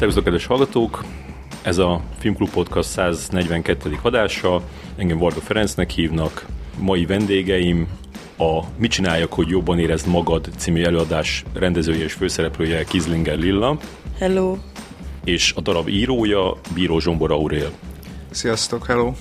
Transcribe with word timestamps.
Szervusztok, 0.00 0.24
kedves 0.24 0.46
hallgatók! 0.46 1.04
Ez 1.62 1.78
a 1.78 2.00
Filmklub 2.18 2.50
Podcast 2.50 2.88
142. 2.88 3.98
adása. 4.02 4.62
Engem 4.96 5.18
Varga 5.18 5.40
Ferencnek 5.40 5.90
hívnak. 5.90 6.46
Mai 6.78 7.06
vendégeim 7.06 7.88
a 8.38 8.60
Mit 8.78 8.90
csináljak, 8.90 9.32
hogy 9.32 9.48
jobban 9.48 9.78
érezd 9.78 10.08
magad 10.08 10.48
című 10.56 10.82
előadás 10.82 11.44
rendezője 11.54 12.04
és 12.04 12.12
főszereplője 12.12 12.84
Kizlinger 12.84 13.38
Lilla. 13.38 13.78
Hello. 14.18 14.56
És 15.24 15.52
a 15.56 15.60
darab 15.60 15.88
írója 15.88 16.56
Bíró 16.74 16.98
Zsombor 16.98 17.32
Aurél. 17.32 17.70
Sziasztok, 18.30 18.86
hello! 18.86 19.12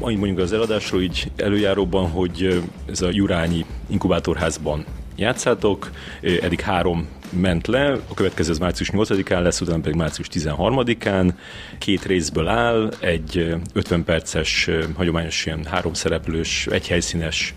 Annyit 0.00 0.18
mondjuk 0.18 0.38
az 0.38 0.52
eladásról 0.52 1.02
így 1.02 1.30
előjáróban, 1.36 2.10
hogy 2.10 2.62
ez 2.90 3.02
a 3.02 3.08
Jurányi 3.12 3.64
inkubátorházban 3.86 4.84
játszátok, 5.16 5.90
eddig 6.20 6.60
három 6.60 7.08
ment 7.30 7.66
le, 7.66 7.92
a 7.92 8.14
következő 8.14 8.50
az 8.50 8.58
március 8.58 8.90
8-án 8.92 9.42
lesz, 9.42 9.60
utána 9.60 9.80
pedig 9.80 9.96
március 9.96 10.28
13-án. 10.32 11.32
Két 11.78 12.04
részből 12.04 12.48
áll, 12.48 12.92
egy 13.00 13.54
50 13.72 14.04
perces, 14.04 14.70
hagyományos 14.96 15.46
ilyen 15.46 15.64
három 15.64 15.94
szereplős, 15.94 16.66
egy 16.66 16.88
helyszínes 16.88 17.54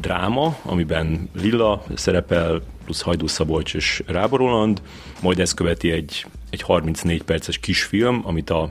dráma, 0.00 0.56
amiben 0.62 1.30
Lilla 1.40 1.84
szerepel, 1.94 2.62
plusz 2.84 3.00
Hajdú 3.00 3.26
Szabolcs 3.26 3.74
és 3.74 4.02
Rábor 4.06 4.38
Roland, 4.38 4.82
majd 5.22 5.40
ezt 5.40 5.54
követi 5.54 5.90
egy, 5.90 6.26
egy 6.50 6.62
34 6.62 7.22
perces 7.22 7.58
kisfilm, 7.58 8.22
amit 8.24 8.50
a 8.50 8.70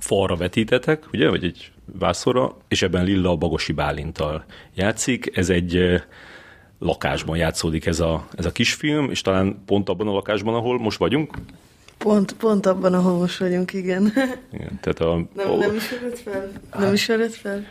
falra 0.00 0.36
vetítetek, 0.36 1.04
ugye, 1.12 1.28
vagy 1.28 1.44
egy 1.44 1.72
vászorra, 1.98 2.56
és 2.68 2.82
ebben 2.82 3.04
Lilla 3.04 3.30
a 3.30 3.36
Bagosi 3.36 3.72
Bálintal 3.72 4.44
játszik. 4.74 5.36
Ez 5.36 5.50
egy 5.50 6.02
lakásban 6.82 7.36
játszódik 7.36 7.86
ez 7.86 8.00
a, 8.00 8.26
ez 8.36 8.44
a 8.44 8.52
kisfilm, 8.52 9.10
és 9.10 9.20
talán 9.20 9.62
pont 9.66 9.88
abban 9.88 10.08
a 10.08 10.12
lakásban, 10.12 10.54
ahol 10.54 10.78
most 10.78 10.98
vagyunk. 10.98 11.36
Pont, 11.98 12.32
pont 12.32 12.66
abban, 12.66 12.94
ahol 12.94 13.18
most 13.18 13.38
vagyunk, 13.38 13.72
igen. 13.72 14.12
igen 14.52 14.78
tehát 14.80 15.00
a, 15.00 15.26
nem, 15.34 15.50
oh, 15.50 15.58
nem 15.58 15.74
ismered 15.74 16.18
fel? 16.18 16.52
Nem 16.78 16.92
ismered 16.92 17.32
fel? 17.32 17.66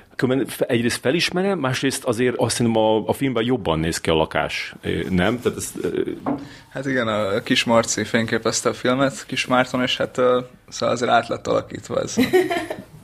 Egyrészt 0.57 0.99
felismerem, 0.99 1.59
másrészt 1.59 2.03
azért 2.03 2.35
azt 2.37 2.57
hiszem 2.57 2.75
a, 2.75 3.07
a 3.07 3.13
filmben 3.13 3.43
jobban 3.43 3.79
néz 3.79 3.99
ki 3.99 4.09
a 4.09 4.13
lakás, 4.13 4.75
nem? 5.09 5.39
Tehát 5.39 5.57
ez, 5.57 5.71
hát 6.69 6.85
igen, 6.85 7.07
a 7.07 7.41
Kis 7.41 7.63
Marci 7.63 8.03
fényképezte 8.03 8.69
a 8.69 8.73
filmet, 8.73 9.25
Kis 9.25 9.45
Márton, 9.45 9.81
és 9.81 9.97
hát 9.97 10.21
szóval 10.71 10.95
azért 10.95 11.11
át 11.11 11.27
lett 11.27 11.47
alakítva 11.47 12.01
ez. 12.01 12.15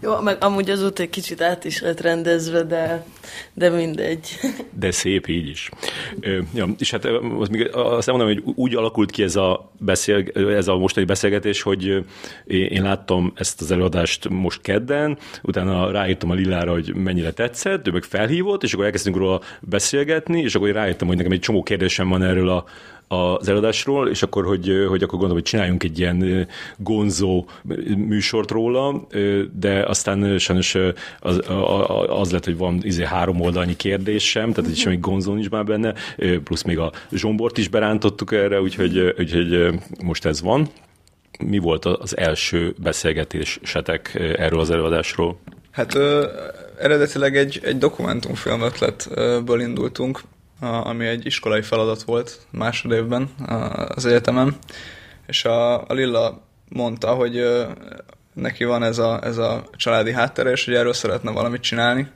Jó, 0.02 0.20
meg 0.20 0.44
amúgy 0.44 0.70
azóta 0.70 1.02
egy 1.02 1.10
kicsit 1.10 1.42
át 1.42 1.66
is 1.66 1.82
lett 1.82 2.02
rendezve, 2.02 2.64
de, 2.64 3.06
de 3.54 3.70
mindegy. 3.70 4.30
De 4.80 4.92
szép 4.92 5.28
így 5.28 5.48
is. 5.48 5.70
Ö, 6.20 6.40
ja, 6.54 6.68
és 6.78 6.92
hát 6.92 7.06
azt, 7.40 7.52
még, 7.52 7.70
azt 7.74 8.08
mondom, 8.08 8.28
hogy 8.28 8.44
úgy 8.56 8.76
alakult 8.76 9.12
ki 9.12 9.24
ez 9.24 9.36
a, 9.36 9.72
beszél, 9.80 10.24
ez 10.34 10.68
a 10.68 10.78
mostani 10.78 11.06
beszélgetés, 11.06 11.62
hogy 11.62 12.06
én 12.46 12.84
láttam 12.84 13.34
ezt 13.36 13.62
az 13.62 13.72
előadást 13.72 14.30
most 14.30 14.62
kedden, 14.62 15.18
utána 15.44 15.92
ráírtam 15.92 16.30
a 16.30 16.34
Lillára, 16.34 16.72
hogy 16.72 16.96
mennyire 16.96 17.32
tetszett, 17.32 17.88
ő 17.88 17.92
meg 17.92 18.04
felhívott, 18.04 18.64
és 18.64 18.74
akkor 18.74 18.86
elkezdtünk 18.86 19.16
róla 19.16 19.42
beszélgetni, 19.62 20.42
és 20.42 20.56
akkor 20.56 20.68
én 20.68 20.74
rájöttem, 20.74 21.08
hogy 21.08 21.18
nekem 21.18 21.32
egy 21.32 21.40
csomó 21.40 21.64
kérdésem 21.64 22.10
van 22.10 22.24
erről 22.24 22.50
a 22.50 22.66
az 23.08 23.48
előadásról, 23.48 24.10
és 24.10 24.24
akkor, 24.24 24.46
hogy, 24.46 24.86
hogy 24.88 25.04
akkor 25.04 25.20
gondolom, 25.20 25.34
hogy 25.34 25.44
csináljunk 25.44 25.84
egy 25.84 26.00
ilyen 26.00 26.48
gonzó 26.78 27.46
műsort 27.98 28.52
róla, 28.52 29.08
de 29.60 29.84
aztán 29.86 30.38
sajnos 30.38 30.78
az, 31.20 31.42
az 32.08 32.32
lett, 32.32 32.46
hogy 32.46 32.58
van 32.58 32.80
izé 32.82 33.04
három 33.04 33.42
oldalnyi 33.42 33.76
kérdésem, 33.76 34.52
tehát 34.54 34.70
egy 34.70 34.78
semmi 34.78 34.98
gonzó 34.98 35.34
nincs 35.34 35.50
már 35.50 35.66
benne, 35.66 35.94
plusz 36.44 36.64
még 36.64 36.80
a 36.80 36.92
zsombort 37.12 37.58
is 37.58 37.68
berántottuk 37.68 38.32
erre, 38.32 38.62
úgyhogy, 38.62 39.16
úgyhogy 39.20 39.68
most 40.04 40.26
ez 40.26 40.42
van. 40.42 40.70
Mi 41.40 41.58
volt 41.58 41.86
az 41.86 42.18
első 42.18 42.76
beszélgetésetek 42.82 44.16
erről 44.16 44.60
az 44.60 44.70
előadásról? 44.70 45.40
Hát 45.72 45.96
ö, 45.96 46.28
eredetileg 46.80 47.38
egy, 47.38 47.60
egy 47.64 47.78
dokumentumfilm 47.78 48.62
ötletből 48.62 49.62
indultunk, 49.62 50.22
ami 50.60 51.06
egy 51.06 51.26
iskolai 51.26 51.62
feladat 51.62 52.02
volt 52.04 52.40
másodévben 52.52 53.30
az 53.88 54.06
egyetemen, 54.06 54.56
és 55.28 55.46
a, 55.46 55.82
a 55.82 55.94
Lilla 55.94 56.42
mondta, 56.70 57.14
hogy 57.14 57.44
neki 58.34 58.64
van 58.64 58.84
ez 58.84 58.98
a, 58.98 59.20
ez 59.24 59.38
a 59.38 59.64
családi 59.76 60.12
háttere, 60.12 60.52
és 60.52 60.66
hogy 60.66 60.74
erről 60.74 60.94
szeretne 60.94 61.32
valamit 61.32 61.62
csinálni, 61.62 62.08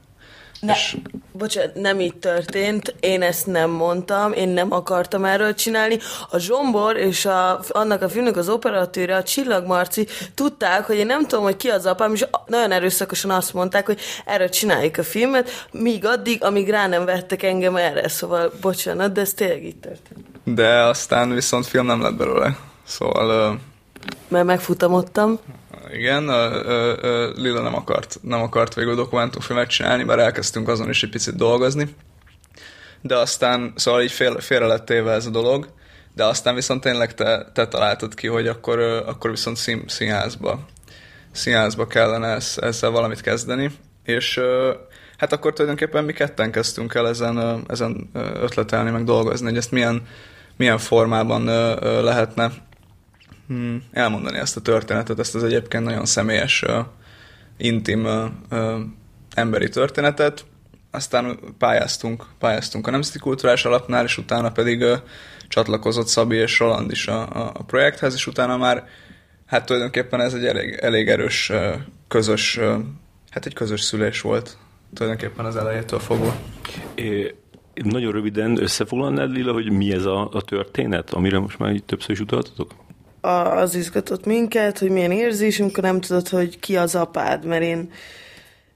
ne, 0.62 0.74
és... 0.74 0.98
bocsánat, 1.32 1.76
nem 1.76 2.00
így 2.00 2.16
történt, 2.16 2.96
én 3.00 3.22
ezt 3.22 3.46
nem 3.46 3.70
mondtam, 3.70 4.34
én 4.34 4.50
nem 4.50 4.72
akartam 4.72 5.26
erről 5.26 5.54
csinálni. 5.54 5.98
A 6.30 6.38
Zsombor 6.38 6.98
és 6.98 7.26
a, 7.26 7.60
annak 7.70 8.02
a 8.02 8.10
filmnek 8.10 8.38
az 8.38 8.50
operatőre, 8.50 9.16
a 9.16 9.24
Csillag 9.24 9.66
Marci 9.66 10.08
tudták, 10.36 10.86
hogy 10.86 10.98
én 10.98 11.06
nem 11.06 11.26
tudom, 11.28 11.44
hogy 11.44 11.58
ki 11.58 11.70
az 11.70 11.86
apám, 11.86 12.14
és 12.14 12.26
nagyon 12.46 12.72
erőszakosan 12.72 13.32
azt 13.32 13.54
mondták, 13.54 13.86
hogy 13.86 14.00
erről 14.26 14.50
csináljuk 14.50 14.98
a 14.98 15.04
filmet, 15.04 15.68
míg 15.72 16.06
addig, 16.06 16.44
amíg 16.44 16.70
rá 16.70 16.88
nem 16.88 17.06
vettek 17.06 17.44
engem 17.44 17.76
erre, 17.76 18.08
szóval 18.08 18.52
bocsánat, 18.62 19.12
de 19.12 19.22
ez 19.22 19.34
tényleg 19.34 19.64
így 19.64 19.80
történt. 19.80 20.26
De 20.44 20.84
aztán 20.84 21.34
viszont 21.34 21.66
film 21.66 21.86
nem 21.86 22.02
lett 22.02 22.16
belőle, 22.16 22.58
szóval... 22.86 23.52
Uh... 23.52 23.60
Mert 24.28 24.46
megfutamodtam 24.46 25.40
igen, 25.94 26.30
a, 26.30 26.34
a, 26.34 26.98
a 27.04 27.32
Lila 27.36 27.62
nem 27.62 27.76
akart, 27.76 28.18
nem 28.22 28.42
akart 28.42 28.74
végül 28.74 28.96
dokumentumfilmet 28.96 29.70
csinálni, 29.70 30.04
bár 30.04 30.20
elkezdtünk 30.20 30.68
azon 30.68 30.90
is 30.90 31.04
egy 31.04 31.10
picit 31.10 31.36
dolgozni, 31.36 31.96
de 33.02 33.18
aztán, 33.18 33.74
szóval 33.76 34.02
így 34.02 34.12
fél, 34.12 34.40
félre 34.40 34.66
lett 34.66 34.86
téve 34.86 35.12
ez 35.12 35.26
a 35.26 35.30
dolog, 35.30 35.68
de 36.16 36.26
aztán 36.26 36.56
viszont 36.56 36.82
tényleg 36.82 37.14
te, 37.14 37.52
te 37.54 37.68
találtad 37.68 38.14
ki, 38.14 38.28
hogy 38.28 38.48
akkor, 38.48 38.80
akkor 38.80 39.30
viszont 39.30 39.58
szín, 39.58 39.84
színházba, 39.88 40.66
színházba 41.32 41.88
kellene 41.88 42.28
ez, 42.28 42.58
ezzel 42.62 42.90
valamit 42.90 43.22
kezdeni, 43.22 43.72
és 44.04 44.40
hát 45.18 45.34
akkor 45.34 45.54
tulajdonképpen 45.54 46.04
mi 46.04 46.14
ketten 46.14 46.52
kezdtünk 46.52 46.94
el 46.94 47.08
ezen, 47.08 47.64
ezen 47.68 48.10
ötletelni, 48.14 48.92
meg 48.92 49.04
dolgozni, 49.04 49.48
hogy 49.48 49.58
ezt 49.58 49.72
milyen, 49.72 50.08
milyen 50.58 50.78
formában 50.78 51.46
lehetne 52.04 52.52
hmm, 53.52 53.84
elmondani 53.92 54.38
ezt 54.38 54.58
a 54.58 54.62
történetet, 54.62 55.20
ezt 55.20 55.36
az 55.36 55.44
egyébként 55.44 55.84
nagyon 55.84 56.06
személyes, 56.06 56.64
uh, 56.64 56.86
intim 57.58 58.06
uh, 58.06 58.26
uh, 58.52 58.80
emberi 59.36 59.70
történetet. 59.70 60.46
Aztán 60.92 61.40
pályáztunk, 61.58 62.26
pályáztunk 62.40 62.88
a 62.88 62.92
Nemzeti 62.92 63.20
Kulturális 63.20 63.66
Alapnál, 63.66 64.04
és 64.04 64.18
utána 64.18 64.52
pedig 64.52 64.82
uh, 64.82 64.98
csatlakozott 65.48 66.08
Szabi 66.08 66.36
és 66.36 66.60
Roland 66.60 66.92
is 66.92 67.08
a, 67.08 67.22
a, 67.22 67.52
a 67.54 67.64
projekthez, 67.64 68.14
és 68.14 68.28
utána 68.28 68.58
már 68.58 68.88
hát 69.46 69.66
tulajdonképpen 69.66 70.22
ez 70.22 70.34
egy 70.34 70.46
elég, 70.46 70.78
elég 70.82 71.08
erős 71.08 71.50
uh, 71.50 71.74
közös, 72.08 72.58
uh, 72.58 72.80
hát 73.30 73.46
egy 73.46 73.54
közös 73.54 73.82
szülés 73.82 74.22
volt 74.22 74.58
tulajdonképpen 74.94 75.46
az 75.46 75.56
elejétől 75.56 76.00
fogva. 76.00 76.36
É, 76.96 77.36
nagyon 77.74 78.12
röviden 78.12 78.62
összefoglalnád, 78.62 79.32
Lila, 79.32 79.54
hogy 79.54 79.72
mi 79.72 79.94
ez 79.94 80.06
a, 80.06 80.30
a 80.32 80.42
történet, 80.42 81.10
amire 81.10 81.40
most 81.40 81.60
már 81.60 81.80
többször 81.86 82.12
is 82.12 82.20
utaltatok? 82.20 82.72
Az 83.22 83.76
izgatott 83.76 84.26
minket, 84.26 84.80
hogy 84.80 84.90
milyen 84.90 85.12
érzés, 85.12 85.60
amikor 85.60 85.84
nem 85.84 86.02
tudod, 86.02 86.28
hogy 86.28 86.60
ki 86.60 86.78
az 86.78 86.96
apád, 86.96 87.46
mert 87.46 87.64
én 87.64 87.92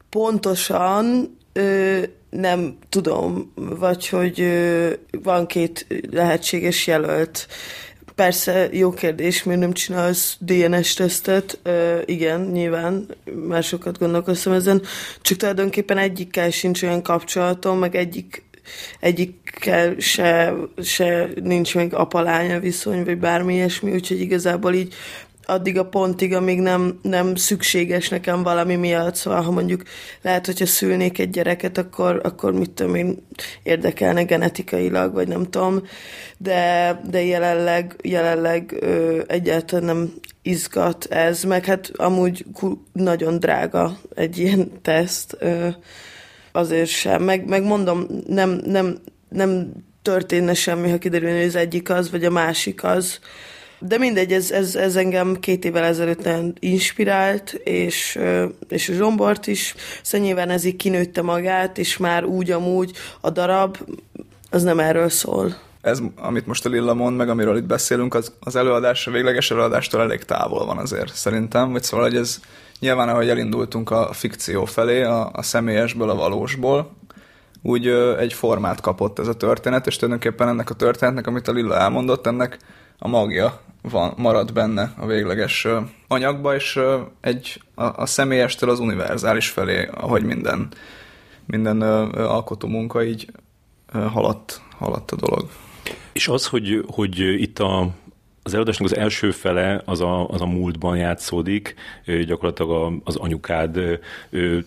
pontosan 0.09 1.37
ö, 1.53 1.99
nem 2.29 2.77
tudom, 2.89 3.51
vagy 3.55 4.07
hogy 4.09 4.41
ö, 4.41 4.89
van 5.23 5.47
két 5.47 5.87
lehetséges 6.11 6.87
jelölt. 6.87 7.47
Persze, 8.15 8.67
jó 8.71 8.91
kérdés, 8.91 9.43
miért 9.43 9.59
nem 9.59 9.73
csinálsz 9.73 10.37
DNS-tesztet? 10.39 11.59
Igen, 12.05 12.41
nyilván, 12.41 13.07
már 13.47 13.63
sokat 13.63 13.97
gondolkoztam 13.99 14.53
ezen, 14.53 14.81
csak 15.21 15.37
tulajdonképpen 15.37 15.97
egyikkel 15.97 16.49
sincs 16.49 16.83
olyan 16.83 17.01
kapcsolatom, 17.01 17.79
meg 17.79 17.95
egyik 17.95 18.43
egyikkel 18.99 19.95
se, 19.99 20.53
se 20.83 21.29
nincs 21.43 21.75
még 21.75 21.93
apalánya 21.93 22.59
viszony, 22.59 23.03
vagy 23.03 23.17
bármi 23.17 23.53
ilyesmi, 23.53 23.91
úgyhogy 23.91 24.21
igazából 24.21 24.73
így 24.73 24.93
addig 25.45 25.77
a 25.77 25.85
pontig, 25.85 26.33
amíg 26.33 26.59
nem, 26.59 26.99
nem 27.01 27.35
szükséges 27.35 28.09
nekem 28.09 28.43
valami 28.43 28.75
miatt, 28.75 29.15
szóval 29.15 29.41
ha 29.41 29.51
mondjuk 29.51 29.83
lehet, 30.21 30.45
hogyha 30.45 30.65
szülnék 30.65 31.19
egy 31.19 31.29
gyereket, 31.29 31.77
akkor, 31.77 32.21
akkor 32.23 32.53
mit 32.53 32.71
tudom 32.71 32.95
én, 32.95 33.27
érdekelne 33.63 34.23
genetikailag, 34.23 35.13
vagy 35.13 35.27
nem 35.27 35.49
tudom, 35.49 35.83
de, 36.37 37.01
de 37.09 37.23
jelenleg, 37.23 37.95
jelenleg 38.01 38.77
ö, 38.79 39.21
egyáltalán 39.27 39.85
nem 39.85 40.13
izgat 40.41 41.05
ez, 41.05 41.43
meg 41.43 41.65
hát 41.65 41.91
amúgy 41.95 42.45
nagyon 42.93 43.39
drága 43.39 43.97
egy 44.15 44.37
ilyen 44.37 44.71
teszt, 44.81 45.35
ö, 45.39 45.67
azért 46.55 46.89
sem. 46.89 47.23
Meg, 47.23 47.47
meg 47.47 47.63
mondom, 47.63 48.07
nem, 48.27 48.61
nem, 48.65 48.97
nem 49.29 49.71
történne 50.01 50.53
semmi, 50.53 50.89
ha 50.89 50.97
kiderülne, 50.97 51.37
hogy 51.37 51.47
az 51.47 51.55
egyik 51.55 51.89
az, 51.89 52.11
vagy 52.11 52.25
a 52.25 52.29
másik 52.29 52.83
az. 52.83 53.19
De 53.79 53.97
mindegy, 53.97 54.33
ez, 54.33 54.51
ez, 54.51 54.75
ez 54.75 54.95
engem 54.95 55.39
két 55.39 55.65
évvel 55.65 55.83
ezelőtt 55.83 56.29
inspirált, 56.59 57.53
és, 57.53 58.19
és 58.67 58.89
a 58.89 58.93
Zsombort 58.93 59.47
is. 59.47 59.75
Szóval 60.01 60.27
nyilván 60.27 60.49
ez 60.49 60.63
így 60.63 60.75
kinőtte 60.75 61.21
magát, 61.21 61.77
és 61.77 61.97
már 61.97 62.23
úgy 62.23 62.51
amúgy 62.51 62.91
a 63.21 63.29
darab 63.29 63.77
az 64.49 64.63
nem 64.63 64.79
erről 64.79 65.09
szól. 65.09 65.55
ez, 65.81 65.99
amit 66.15 66.47
most 66.47 66.65
a 66.65 66.69
Lilla 66.69 66.93
mond, 66.93 67.17
meg 67.17 67.29
amiről 67.29 67.57
itt 67.57 67.63
beszélünk, 67.63 68.13
az, 68.13 68.31
az 68.39 68.55
előadás, 68.55 69.07
a 69.07 69.11
végleges 69.11 69.51
előadástól 69.51 70.01
elég 70.01 70.23
távol 70.23 70.65
van 70.65 70.77
azért 70.77 71.15
szerintem, 71.15 71.71
vagy 71.71 71.83
szóval, 71.83 72.05
hogy 72.05 72.15
ez 72.15 72.39
nyilván, 72.79 73.09
ahogy 73.09 73.29
elindultunk 73.29 73.89
a 73.89 74.13
fikció 74.13 74.65
felé, 74.65 75.03
a, 75.03 75.29
a 75.33 75.41
személyesből, 75.41 76.09
a 76.09 76.15
valósból, 76.15 76.91
úgy 77.61 77.87
ö, 77.87 78.17
egy 78.17 78.33
formát 78.33 78.81
kapott 78.81 79.19
ez 79.19 79.27
a 79.27 79.35
történet, 79.35 79.87
és 79.87 79.95
tulajdonképpen 79.95 80.47
ennek 80.47 80.69
a 80.69 80.73
történetnek, 80.73 81.27
amit 81.27 81.47
a 81.47 81.51
Lilla 81.51 81.77
elmondott, 81.77 82.27
ennek 82.27 82.59
a 82.99 83.07
magja 83.07 83.61
van, 83.81 84.13
marad 84.17 84.53
benne 84.53 84.93
a 84.97 85.05
végleges 85.05 85.65
ö, 85.65 85.79
anyagba, 86.07 86.55
és 86.55 86.75
ö, 86.75 86.99
egy, 87.21 87.61
a, 87.75 88.01
a 88.01 88.05
személyestől 88.05 88.69
az 88.69 88.79
univerzális 88.79 89.49
felé, 89.49 89.89
ahogy 89.93 90.23
minden, 90.23 90.67
minden 91.45 91.81
ö, 91.81 92.07
ö, 92.13 92.23
alkotó 92.23 92.67
munka 92.67 93.03
így 93.03 93.31
ö, 93.93 93.99
haladt, 93.99 94.61
haladt 94.77 95.11
a 95.11 95.15
dolog. 95.15 95.49
És 96.13 96.27
az, 96.27 96.47
hogy, 96.47 96.83
hogy 96.87 97.19
itt 97.19 97.59
a 97.59 97.89
az 98.45 98.53
előadásnak 98.53 98.91
az 98.91 98.97
első 98.97 99.31
fele 99.31 99.81
az 99.85 100.01
a, 100.01 100.27
az 100.27 100.41
a 100.41 100.45
múltban 100.45 100.97
játszódik, 100.97 101.75
gyakorlatilag 102.25 103.01
az 103.03 103.15
anyukád 103.15 103.79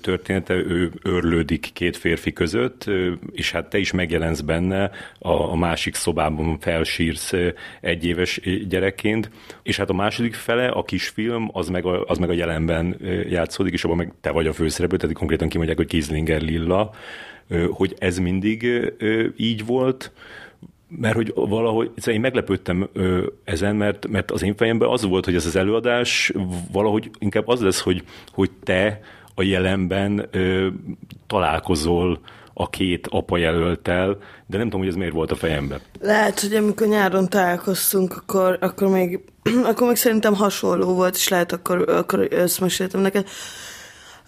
története, 0.01 0.55
ő 0.55 0.93
örlődik 1.03 1.71
két 1.73 1.97
férfi 1.97 2.33
között, 2.33 2.91
és 3.33 3.53
hát 3.53 3.69
te 3.69 3.79
is 3.79 3.93
megjelensz 3.93 4.41
benne, 4.41 4.91
a, 5.19 5.31
a 5.31 5.57
másik 5.57 5.95
szobában 5.95 6.59
felsírsz 6.59 7.33
egy 7.81 8.05
éves 8.05 8.41
gyerekként, 8.69 9.31
és 9.63 9.77
hát 9.77 9.91
a 9.91 9.95
második 9.95 10.35
fele, 10.35 10.69
a 10.69 10.83
kisfilm, 10.83 11.51
az 11.53 11.69
meg 11.69 11.85
a, 11.85 12.05
az 12.05 12.19
meg 12.19 12.31
a 12.31 12.33
jelenben 12.33 12.97
játszódik, 13.29 13.73
és 13.73 13.85
abban 13.85 13.97
meg 13.97 14.13
te 14.21 14.31
vagy 14.31 14.47
a 14.47 14.53
főszereplő, 14.53 14.97
tehát 14.97 15.17
konkrétan 15.17 15.49
kimondják, 15.49 15.77
hogy 15.77 15.87
Kizlinger 15.87 16.41
Lilla, 16.41 16.95
hogy 17.71 17.95
ez 17.99 18.19
mindig 18.19 18.93
így 19.37 19.67
volt, 19.67 20.13
mert 20.89 21.15
hogy 21.15 21.33
valahogy 21.35 21.91
szóval 21.97 22.15
én 22.15 22.21
meglepődtem 22.21 22.89
ö, 22.93 23.27
ezen, 23.45 23.77
mert, 23.77 24.07
mert 24.09 24.31
az 24.31 24.43
én 24.43 24.57
fejemben 24.57 24.89
az 24.89 25.05
volt, 25.05 25.25
hogy 25.25 25.35
ez 25.35 25.47
az 25.47 25.57
előadás 25.57 26.33
valahogy 26.73 27.11
inkább 27.19 27.49
az 27.49 27.61
lesz, 27.61 27.81
hogy, 27.81 28.03
hogy 28.33 28.51
te 28.65 29.01
a 29.35 29.43
jelenben 29.43 30.29
ö, 30.31 30.69
találkozol 31.27 32.21
a 32.61 32.71
két 32.71 33.07
apa 33.11 33.37
jelöltel, 33.37 34.17
de 34.47 34.57
nem 34.57 34.67
tudom, 34.67 34.81
hogy 34.81 34.89
ez 34.89 34.95
miért 34.95 35.13
volt 35.13 35.31
a 35.31 35.37
fejemben. 35.37 35.81
Lehet, 36.01 36.41
hogy 36.41 36.55
amikor 36.55 36.87
nyáron 36.87 37.29
találkoztunk, 37.29 38.17
akkor, 38.17 38.59
akkor, 38.61 38.89
még, 38.89 39.21
akkor 39.71 39.87
még 39.87 39.97
szerintem 39.97 40.35
hasonló 40.35 40.95
volt, 40.95 41.15
és 41.15 41.29
lehet 41.29 41.53
akkor, 41.53 41.89
akkor 41.89 42.33
ezt 42.33 42.93
neked. 42.93 43.29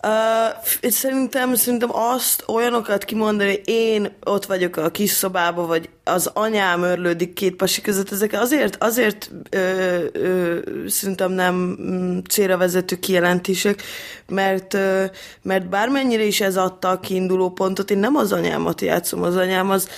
Uh, 0.03 0.91
szerintem, 0.91 1.55
szerintem 1.55 1.89
azt 1.93 2.45
olyanokat 2.47 3.05
kimondani, 3.05 3.61
én 3.65 4.17
ott 4.25 4.45
vagyok 4.47 4.77
a 4.77 4.91
kis 4.91 5.11
szobába, 5.11 5.67
vagy 5.67 5.89
az 6.11 6.31
anyám 6.35 6.83
örlődik 6.83 7.33
két 7.33 7.57
pasi 7.57 7.81
között, 7.81 8.13
ezek 8.13 8.33
azért, 8.33 8.77
azért 8.83 9.31
ö, 9.51 9.59
ö, 10.13 10.59
szerintem 10.87 11.33
nem 11.33 11.55
mm, 11.55 12.19
célra 12.29 12.57
vezető 12.57 12.97
kijelentések, 12.97 13.83
mert, 14.29 14.75
ö, 14.75 15.05
mert 15.43 15.69
bármennyire 15.69 16.23
is 16.23 16.41
ez 16.41 16.57
adta 16.57 16.89
a 16.89 17.01
kiinduló 17.01 17.51
pontot, 17.51 17.91
én 17.91 17.99
nem 17.99 18.17
az 18.17 18.33
anyámat 18.33 18.81
játszom, 18.81 19.23
az 19.23 19.37
anyám 19.37 19.71
az 19.71 19.89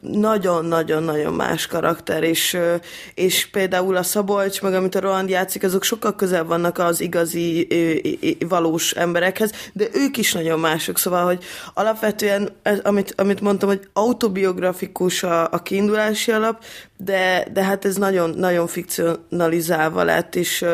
nagyon-nagyon-nagyon 0.00 1.32
más 1.32 1.66
karakter, 1.66 2.22
és, 2.22 2.54
ö, 2.54 2.74
és 3.14 3.46
például 3.46 3.96
a 3.96 4.02
Szabolcs, 4.02 4.62
meg 4.62 4.74
amit 4.74 4.94
a 4.94 5.00
Roland 5.00 5.28
játszik, 5.28 5.62
azok 5.62 5.82
sokkal 5.82 6.14
közel 6.14 6.44
vannak 6.44 6.78
az 6.78 7.00
igazi, 7.00 7.66
ö, 7.70 8.46
valós 8.48 8.92
emberekhez, 8.92 9.52
de 9.72 9.86
ők 9.92 10.16
is 10.16 10.32
nagyon 10.32 10.60
mások, 10.60 10.98
szóval, 10.98 11.24
hogy 11.24 11.44
alapvetően, 11.74 12.48
ez, 12.62 12.78
amit, 12.78 13.14
amit 13.16 13.40
mondtam, 13.40 13.68
hogy 13.68 13.88
autobiografikus 13.92 15.22
a, 15.22 15.52
a 15.52 15.59
kiindulási 15.62 16.32
alap, 16.32 16.64
de, 17.04 17.46
de 17.52 17.62
hát 17.64 17.84
ez 17.84 17.96
nagyon, 17.96 18.30
nagyon 18.30 18.66
fikcionalizálva 18.66 20.02
lett, 20.02 20.36
és, 20.36 20.64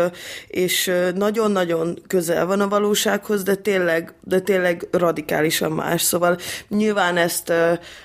és 0.47 0.93
nagyon-nagyon 1.15 1.99
közel 2.07 2.47
van 2.47 2.61
a 2.61 2.69
valósághoz, 2.69 3.43
de 3.43 3.55
tényleg, 3.55 4.15
de 4.21 4.41
tényleg 4.41 4.89
radikálisan 4.91 5.73
más. 5.73 6.03
Szóval 6.03 6.37
nyilván 6.69 7.17
ezt, 7.17 7.53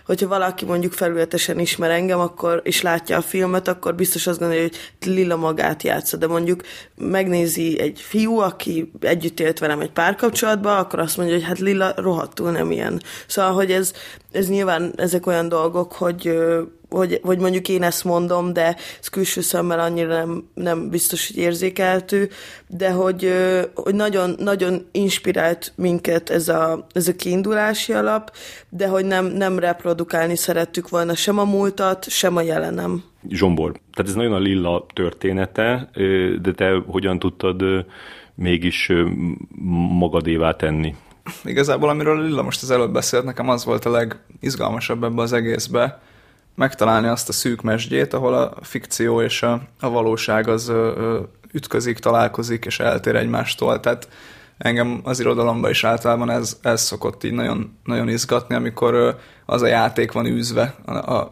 hogyha 0.05 0.27
valaki 0.27 0.65
mondjuk 0.65 0.93
felületesen 0.93 1.59
ismer 1.59 1.89
engem, 1.89 2.19
akkor, 2.19 2.61
és 2.63 2.81
látja 2.81 3.17
a 3.17 3.21
filmet, 3.21 3.67
akkor 3.67 3.95
biztos 3.95 4.27
azt 4.27 4.39
gondolja, 4.39 4.61
hogy 4.61 4.75
Lila 5.05 5.35
magát 5.35 5.83
játsza, 5.83 6.17
de 6.17 6.27
mondjuk 6.27 6.61
megnézi 6.95 7.79
egy 7.79 7.99
fiú, 8.01 8.39
aki 8.39 8.91
együtt 8.99 9.39
élt 9.39 9.59
velem 9.59 9.79
egy 9.79 9.91
párkapcsolatban, 9.91 10.77
akkor 10.77 10.99
azt 10.99 11.17
mondja, 11.17 11.35
hogy 11.35 11.45
hát 11.45 11.59
Lila 11.59 11.93
rohadtul 11.95 12.51
nem 12.51 12.71
ilyen. 12.71 13.01
Szóval, 13.27 13.53
hogy 13.53 13.71
ez, 13.71 13.93
ez 14.31 14.49
nyilván 14.49 14.93
ezek 14.95 15.27
olyan 15.27 15.49
dolgok, 15.49 15.93
hogy 15.93 16.39
hogy, 16.91 17.19
hogy 17.23 17.39
mondjuk 17.39 17.69
én 17.69 17.83
ezt 17.83 18.03
mondom, 18.03 18.53
de 18.53 18.75
ez 18.99 19.07
külső 19.07 19.41
szemmel 19.41 19.79
annyira 19.79 20.15
nem, 20.17 20.49
nem 20.53 20.89
biztos, 20.89 21.27
hogy 21.27 21.37
érzékeltő, 21.37 22.29
de 22.67 22.91
hogy, 22.91 23.33
hogy 23.75 23.95
nagyon, 23.95 24.35
nagyon 24.37 24.85
inspirált 24.91 25.73
minket 25.75 26.29
ez 26.29 26.47
a, 26.47 26.87
ez 26.93 27.07
a 27.07 27.15
kiindulási 27.15 27.93
alap, 27.93 28.31
de 28.69 28.87
hogy 28.87 29.05
nem, 29.05 29.25
nem 29.25 29.59
reprodukálni 29.59 30.35
szerettük 30.35 30.89
volna 30.89 31.15
sem 31.15 31.39
a 31.39 31.43
múltat, 31.43 32.09
sem 32.09 32.35
a 32.35 32.41
jelenem. 32.41 33.03
Zsombor, 33.29 33.71
tehát 33.71 34.11
ez 34.11 34.15
nagyon 34.15 34.33
a 34.33 34.39
Lilla 34.39 34.85
története, 34.93 35.89
de 36.41 36.51
te 36.55 36.81
hogyan 36.87 37.19
tudtad 37.19 37.63
mégis 38.35 38.91
magadévá 39.99 40.55
tenni? 40.55 40.95
Igazából, 41.43 41.89
amiről 41.89 42.23
Lilla 42.23 42.41
most 42.41 42.61
az 42.61 42.71
előbb 42.71 42.93
beszélt, 42.93 43.23
nekem 43.23 43.49
az 43.49 43.65
volt 43.65 43.85
a 43.85 43.89
legizgalmasabb 43.89 45.03
ebbe 45.03 45.21
az 45.21 45.33
egészbe, 45.33 46.01
megtalálni 46.61 47.07
azt 47.07 47.29
a 47.29 47.31
szűk 47.31 47.61
mesdjét, 47.61 48.13
ahol 48.13 48.33
a 48.33 48.53
fikció 48.61 49.21
és 49.21 49.43
a, 49.43 49.61
a 49.79 49.89
valóság 49.89 50.47
az 50.47 50.67
ö, 50.67 50.73
ö, 50.73 51.19
ütközik, 51.51 51.99
találkozik 51.99 52.65
és 52.65 52.79
eltér 52.79 53.15
egymástól. 53.15 53.79
Tehát 53.79 54.07
engem 54.57 54.99
az 55.03 55.19
irodalomban 55.19 55.69
is 55.69 55.83
általában 55.83 56.29
ez, 56.29 56.57
ez 56.61 56.81
szokott 56.81 57.23
így 57.23 57.33
nagyon, 57.33 57.77
nagyon 57.83 58.09
izgatni, 58.09 58.55
amikor 58.55 59.19
az 59.45 59.61
a 59.61 59.67
játék 59.67 60.11
van 60.11 60.25
űzve 60.25 60.75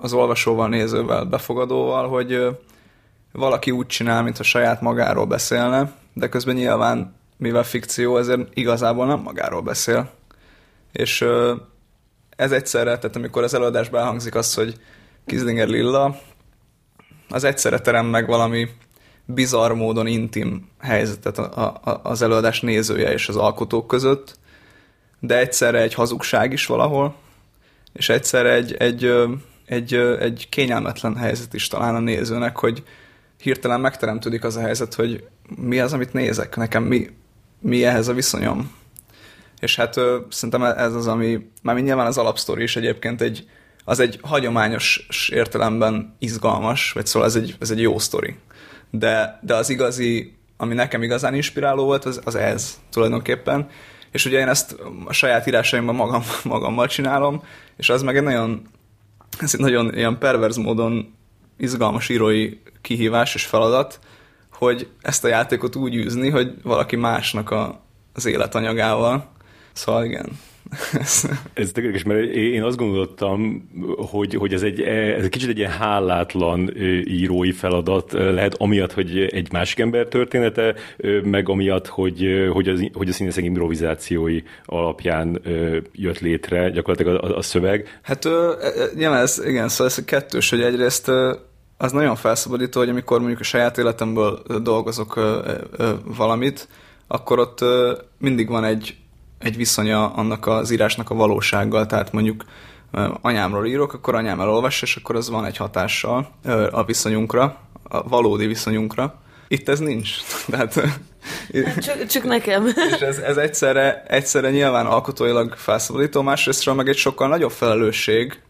az 0.02 0.14
olvasóval, 0.14 0.68
nézővel, 0.68 1.24
befogadóval, 1.24 2.08
hogy 2.08 2.58
valaki 3.32 3.72
úgy 3.72 3.88
csinál, 3.88 4.24
mintha 4.24 4.44
saját 4.44 4.82
magáról 4.82 5.26
beszélne, 5.26 5.92
de 6.14 6.30
közben 6.30 6.56
nyilván, 6.56 7.16
mivel 7.38 7.64
fikció, 7.64 8.18
ezért 8.18 8.48
igazából 8.54 9.06
nem 9.06 9.20
magáról 9.20 9.62
beszél. 9.62 10.10
És 10.92 11.26
ez 12.36 12.52
egyszerre, 12.52 12.98
tehát 12.98 13.16
amikor 13.16 13.44
az 13.44 13.54
előadásban 13.54 14.02
elhangzik 14.02 14.36
az, 14.36 14.54
hogy 14.54 14.76
Kizlinger 15.30 15.68
Lilla, 15.68 16.20
az 17.30 17.44
egyszerre 17.44 17.80
terem 17.80 18.06
meg 18.06 18.28
valami 18.28 18.68
bizarr 19.26 19.72
módon 19.72 20.08
intim 20.08 20.70
helyzetet 20.80 21.38
a, 21.38 21.80
a, 21.84 22.00
az 22.04 22.22
előadás 22.22 22.62
nézője 22.62 23.12
és 23.12 23.28
az 23.28 23.36
alkotók 23.36 23.88
között, 23.88 24.40
de 25.20 25.38
egyszerre 25.38 25.82
egy 25.82 25.94
hazugság 25.94 26.52
is 26.52 26.66
valahol, 26.66 27.16
és 27.94 28.10
egyszerre 28.10 28.54
egy, 28.54 28.74
egy, 28.74 29.12
egy, 29.66 29.94
egy 29.96 30.48
kényelmetlen 30.50 31.16
helyzet 31.16 31.54
is 31.54 31.68
talán 31.68 31.96
a 31.96 32.00
nézőnek, 32.00 32.58
hogy 32.58 32.84
hirtelen 33.42 33.82
megteremtődik 33.82 34.44
az 34.44 34.56
a 34.56 34.62
helyzet, 34.62 34.94
hogy 34.94 35.28
mi 35.56 35.80
az, 35.80 35.94
amit 35.94 36.14
nézek, 36.14 36.56
nekem 36.56 36.84
mi, 36.84 37.10
mi 37.60 37.86
ehhez 37.86 38.08
a 38.08 38.14
viszonyom. 38.14 38.72
És 39.60 39.76
hát 39.76 39.98
ö, 39.98 40.18
szerintem 40.30 40.64
ez 40.64 40.94
az, 40.94 41.08
ami, 41.08 41.50
már 41.62 41.76
nyilván 41.76 42.06
az 42.06 42.18
alapsztori 42.18 42.64
is 42.64 42.76
egyébként 42.76 43.22
egy, 43.22 43.48
az 43.84 44.00
egy 44.00 44.20
hagyományos 44.22 45.08
értelemben 45.32 46.16
izgalmas, 46.20 46.92
vagy 46.92 47.06
szóval 47.06 47.28
ez 47.28 47.36
egy, 47.36 47.56
ez 47.60 47.72
egy 47.72 47.82
jó 47.82 48.00
sztori. 48.00 48.36
De, 48.90 49.40
de 49.42 49.56
az 49.56 49.70
igazi, 49.70 50.38
ami 50.58 50.74
nekem 50.74 51.04
igazán 51.04 51.36
inspiráló 51.36 51.84
volt, 51.84 52.06
az, 52.06 52.22
az 52.24 52.36
ez 52.36 52.80
tulajdonképpen. 52.92 53.70
És 54.12 54.26
ugye 54.26 54.40
én 54.40 54.48
ezt 54.48 54.76
a 55.06 55.14
saját 55.14 55.48
írásaimban 55.48 55.96
magam, 55.96 56.24
magammal 56.44 56.88
csinálom, 56.88 57.44
és 57.78 57.90
az 57.90 58.02
meg 58.02 58.18
egy 58.18 58.24
nagyon, 58.24 58.62
ez 59.40 59.54
egy 59.54 59.60
nagyon 59.60 59.96
ilyen 59.96 60.18
perverz 60.18 60.58
módon 60.58 61.14
izgalmas 61.58 62.10
írói 62.10 62.58
kihívás 62.82 63.36
és 63.36 63.46
feladat, 63.46 64.00
hogy 64.52 64.90
ezt 65.02 65.24
a 65.24 65.28
játékot 65.28 65.76
úgy 65.76 65.96
űzni, 65.96 66.30
hogy 66.30 66.54
valaki 66.64 66.96
másnak 66.96 67.52
a, 67.52 67.82
az 68.14 68.26
életanyagával. 68.26 69.32
Szóval 69.74 70.06
igen, 70.06 70.30
ez 71.54 71.72
tökéletes, 71.72 72.04
mert 72.04 72.34
én 72.34 72.64
azt 72.64 72.78
gondoltam, 72.78 73.70
hogy, 73.98 74.34
hogy 74.34 74.54
ez, 74.54 74.62
egy, 74.62 74.82
ez 74.82 75.24
egy 75.24 75.30
kicsit 75.30 75.50
egy 75.50 75.58
ilyen 75.58 75.72
hálátlan 75.72 76.72
írói 77.06 77.52
feladat 77.52 78.12
lehet, 78.12 78.56
amiatt, 78.58 78.94
hogy 78.94 79.20
egy 79.20 79.52
másik 79.52 79.80
ember 79.80 80.08
története, 80.08 80.76
meg 81.24 81.50
amiatt, 81.50 81.88
hogy, 81.88 82.50
hogy, 82.52 82.68
az, 82.68 82.90
hogy 82.94 83.10
a 83.10 83.14
színészek 83.14 83.44
improvizációi 83.44 84.42
alapján 84.66 85.42
jött 85.92 86.20
létre 86.20 86.70
gyakorlatilag 86.70 87.24
a, 87.24 87.38
a 87.38 87.42
szöveg. 87.42 88.00
Hát 88.02 88.28
nyilván 88.96 89.22
ez, 89.22 89.42
igen, 89.46 89.70
szóval 89.70 89.88
ez 89.88 90.06
kettős, 90.06 90.50
hogy 90.50 90.62
egyrészt 90.62 91.12
az 91.78 91.92
nagyon 91.92 92.16
felszabadító, 92.16 92.80
hogy 92.80 92.90
amikor 92.90 93.20
mondjuk 93.20 93.40
a 93.40 93.44
saját 93.44 93.78
életemből 93.78 94.42
dolgozok 94.64 95.20
valamit, 96.18 96.68
akkor 97.08 97.40
ott 97.40 97.60
mindig 98.18 98.50
van 98.50 98.64
egy 98.64 98.96
egy 99.40 99.56
viszonya 99.56 100.14
annak 100.14 100.48
az 100.48 100.72
írásnak 100.72 101.10
a 101.10 101.16
valósággal, 101.16 101.86
tehát 101.86 102.12
mondjuk 102.12 102.44
anyámról 103.22 103.66
írok, 103.66 103.94
akkor 103.94 104.16
anyám 104.16 104.40
elolvassa, 104.40 104.86
és 104.86 104.96
akkor 104.96 105.16
az 105.16 105.30
van 105.30 105.46
egy 105.46 105.58
hatással 105.58 106.30
a 106.72 106.84
viszonyunkra, 106.84 107.58
a 107.84 108.08
valódi 108.08 108.48
viszonyunkra. 108.48 109.22
Itt 109.48 109.70
ez 109.70 109.80
nincs. 109.80 110.10
Tehát, 110.50 110.74
hát 111.66 111.84
csak, 111.84 112.06
csak 112.06 112.24
nekem. 112.24 112.66
És 112.94 113.00
ez, 113.00 113.18
ez 113.18 113.38
egyszerre, 113.38 114.04
egyszerre 114.08 114.50
nyilván 114.50 114.86
alkotóilag 114.86 115.54
felszabadító, 115.54 116.22
másrésztről 116.22 116.76
meg 116.76 116.88
egy 116.88 116.98
sokkal 116.98 117.28
nagyobb 117.28 117.52
felelősség, 117.52 118.42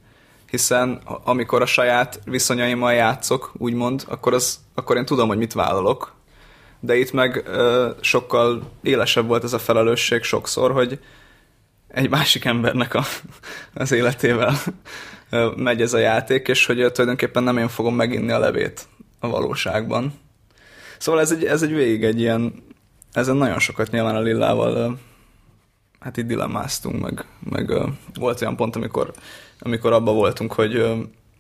hiszen 0.50 1.02
amikor 1.24 1.62
a 1.62 1.66
saját 1.66 2.20
viszonyaimmal 2.26 2.94
játszok, 2.94 3.52
úgymond, 3.58 4.04
akkor, 4.08 4.34
az, 4.34 4.60
akkor 4.76 4.98
én 4.98 5.06
tudom, 5.06 5.28
hogy 5.28 5.38
mit 5.38 5.54
vállalok, 5.54 6.14
de 6.80 6.98
itt 6.98 7.12
meg 7.12 7.44
ö, 7.48 7.90
sokkal 8.02 8.72
élesebb 8.82 9.28
volt 9.28 9.44
ez 9.44 9.54
a 9.54 9.60
felelősség 9.60 10.24
sokszor, 10.24 10.72
hogy 10.72 11.00
egy 11.88 12.10
másik 12.10 12.46
embernek 12.46 12.94
a, 12.94 13.04
az 13.74 13.92
életével 13.92 14.56
ö, 15.30 15.52
megy 15.56 15.82
ez 15.82 15.94
a 15.94 15.98
játék, 15.98 16.48
és 16.48 16.66
hogy 16.66 16.76
tulajdonképpen 16.76 17.44
nem 17.44 17.58
én 17.58 17.68
fogom 17.68 17.96
meginni 17.96 18.32
a 18.32 18.40
levét 18.40 18.88
a 19.20 19.30
valóságban. 19.30 20.14
Szóval 20.98 21.22
ez 21.22 21.32
egy, 21.32 21.46
ez 21.46 21.62
egy 21.62 21.74
végig 21.74 22.04
egy 22.04 22.20
ilyen, 22.20 22.54
ezen 23.14 23.36
nagyon 23.36 23.60
sokat 23.60 23.92
nyilván 23.92 24.16
a 24.16 24.22
Lillával 24.22 24.76
ö, 24.76 24.92
hát 26.00 26.18
itt 26.18 26.28
dilemmáztunk, 26.28 27.02
meg, 27.02 27.26
meg 27.50 27.70
ö, 27.70 27.88
volt 28.14 28.42
olyan 28.42 28.56
pont, 28.56 28.76
amikor, 28.76 29.14
amikor 29.60 29.94
abba 29.94 30.12
voltunk, 30.12 30.54
hogy 30.54 30.76
ö, 30.76 30.96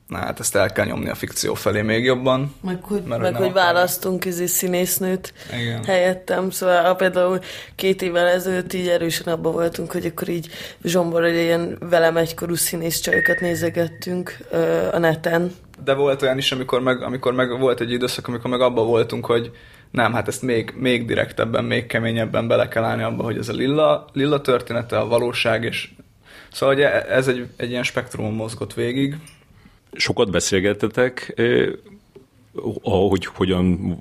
na 0.09 0.17
hát 0.17 0.39
ezt 0.39 0.55
el 0.55 0.71
kell 0.71 0.85
nyomni 0.85 1.09
a 1.09 1.15
fikció 1.15 1.53
felé 1.53 1.81
még 1.81 2.03
jobban. 2.03 2.55
Meg 2.61 2.83
hogy, 2.83 3.03
mert 3.03 3.21
meg, 3.21 3.35
hogy 3.35 3.53
választunk 3.53 4.25
izé 4.25 4.45
színésznőt 4.45 5.33
Igen. 5.61 5.83
helyettem, 5.83 6.49
szóval 6.49 6.95
például 6.95 7.39
két 7.75 8.01
évvel 8.01 8.27
ezelőtt 8.27 8.73
így 8.73 8.87
erősen 8.87 9.33
abban 9.33 9.51
voltunk, 9.51 9.91
hogy 9.91 10.05
akkor 10.05 10.29
így 10.29 10.47
Zsombor 10.83 11.23
egy 11.23 11.35
ilyen 11.35 11.77
velem 11.89 12.17
egykorú 12.17 12.55
színészcsajokat 12.55 13.39
nézegettünk 13.39 14.37
ö, 14.51 14.87
a 14.91 14.97
neten. 14.97 15.51
De 15.83 15.93
volt 15.93 16.21
olyan 16.21 16.37
is, 16.37 16.51
amikor 16.51 16.81
meg, 16.81 17.01
amikor 17.01 17.33
meg 17.33 17.59
volt 17.59 17.79
egy 17.79 17.91
időszak, 17.91 18.27
amikor 18.27 18.49
meg 18.49 18.61
abban 18.61 18.85
voltunk, 18.85 19.25
hogy 19.25 19.51
nem, 19.91 20.13
hát 20.13 20.27
ezt 20.27 20.41
még, 20.41 20.73
még 20.75 21.05
direktebben, 21.05 21.63
még 21.63 21.85
keményebben 21.85 22.47
bele 22.47 22.67
kell 22.67 22.83
állni 22.83 23.03
abba, 23.03 23.23
hogy 23.23 23.37
ez 23.37 23.49
a 23.49 23.53
lilla, 23.53 24.09
lilla 24.13 24.41
története, 24.41 24.97
a 24.97 25.07
valóság, 25.07 25.63
és 25.63 25.89
szóval 26.51 26.75
hogy 26.75 26.83
ez 27.09 27.27
egy, 27.27 27.47
egy 27.57 27.69
ilyen 27.69 27.83
spektrumon 27.83 28.33
mozgott 28.33 28.73
végig, 28.73 29.15
sokat 29.93 30.31
beszélgettetek, 30.31 31.41
hogy 32.81 33.25
hogyan, 33.25 33.96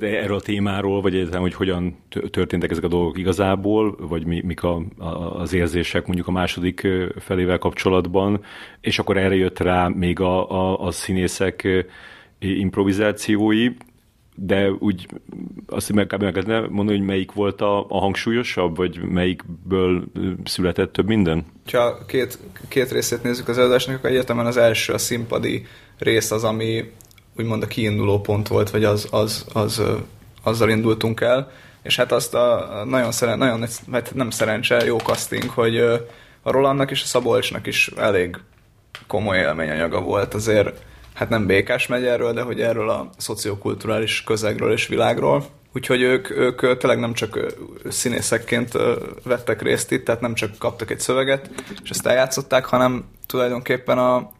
erről 0.00 0.36
a 0.36 0.40
témáról, 0.40 1.00
vagy 1.00 1.14
egyáltalán, 1.14 1.40
hogy 1.40 1.54
hogyan 1.54 1.96
történtek 2.30 2.70
ezek 2.70 2.84
a 2.84 2.88
dolgok 2.88 3.18
igazából, 3.18 3.96
vagy 3.98 4.24
mi, 4.24 4.42
mik 4.44 4.62
a, 4.62 4.82
az 5.38 5.52
érzések 5.52 6.06
mondjuk 6.06 6.28
a 6.28 6.30
második 6.30 6.88
felével 7.16 7.58
kapcsolatban, 7.58 8.44
és 8.80 8.98
akkor 8.98 9.16
erre 9.16 9.34
jött 9.34 9.58
rá 9.58 9.88
még 9.88 10.20
a, 10.20 10.50
a, 10.50 10.86
a 10.86 10.90
színészek 10.90 11.86
improvizációi, 12.38 13.68
de 14.34 14.70
úgy 14.70 15.08
azt 15.66 15.92
meg 15.92 16.06
kb. 16.06 16.22
lehetne 16.22 16.60
mondani, 16.60 16.98
hogy 16.98 17.06
melyik 17.06 17.32
volt 17.32 17.60
a, 17.60 17.86
a 17.88 17.98
hangsúlyosabb, 17.98 18.76
vagy 18.76 19.00
melyikből 19.02 20.04
született 20.44 20.92
több 20.92 21.06
minden? 21.06 21.46
Ha 21.72 22.04
két, 22.06 22.38
két 22.68 22.92
részét 22.92 23.22
nézzük 23.22 23.48
az 23.48 23.58
előadásnak, 23.58 23.96
akkor 23.96 24.10
egyetemen 24.10 24.46
az 24.46 24.56
első, 24.56 24.92
a 24.92 24.98
színpadi 24.98 25.66
rész 25.98 26.30
az, 26.30 26.44
ami 26.44 26.92
úgymond 27.36 27.62
a 27.62 27.66
kiinduló 27.66 28.20
pont 28.20 28.48
volt, 28.48 28.70
vagy 28.70 28.84
az, 28.84 29.08
az, 29.10 29.46
az, 29.52 29.82
azzal 30.42 30.70
indultunk 30.70 31.20
el, 31.20 31.50
és 31.82 31.96
hát 31.96 32.12
azt 32.12 32.34
a 32.34 32.82
nagyon, 32.88 33.12
szeren, 33.12 33.38
nagyon 33.38 33.64
hát 33.92 34.14
nem 34.14 34.30
szerencse, 34.30 34.84
jó 34.84 34.98
casting, 34.98 35.48
hogy 35.48 35.78
a 36.42 36.50
Rolandnak 36.50 36.90
és 36.90 37.02
a 37.02 37.06
Szabolcsnak 37.06 37.66
is 37.66 37.88
elég 37.96 38.36
komoly 39.06 39.38
élményanyaga 39.38 40.00
volt, 40.00 40.34
azért 40.34 40.84
hát 41.20 41.28
nem 41.28 41.46
Békás 41.46 41.86
megyerről, 41.86 42.32
de 42.32 42.42
hogy 42.42 42.60
erről 42.60 42.90
a 42.90 43.10
szociokulturális 43.16 44.24
közegről 44.24 44.72
és 44.72 44.86
világról. 44.86 45.44
Úgyhogy 45.74 46.02
ők, 46.02 46.30
ők 46.30 46.78
tényleg 46.78 46.98
nem 46.98 47.12
csak 47.12 47.38
színészekként 47.88 48.72
vettek 49.24 49.62
részt 49.62 49.92
itt, 49.92 50.04
tehát 50.04 50.20
nem 50.20 50.34
csak 50.34 50.58
kaptak 50.58 50.90
egy 50.90 51.00
szöveget, 51.00 51.50
és 51.82 51.90
ezt 51.90 52.06
eljátszották, 52.06 52.64
hanem 52.64 53.04
tulajdonképpen 53.26 53.98
a, 53.98 54.30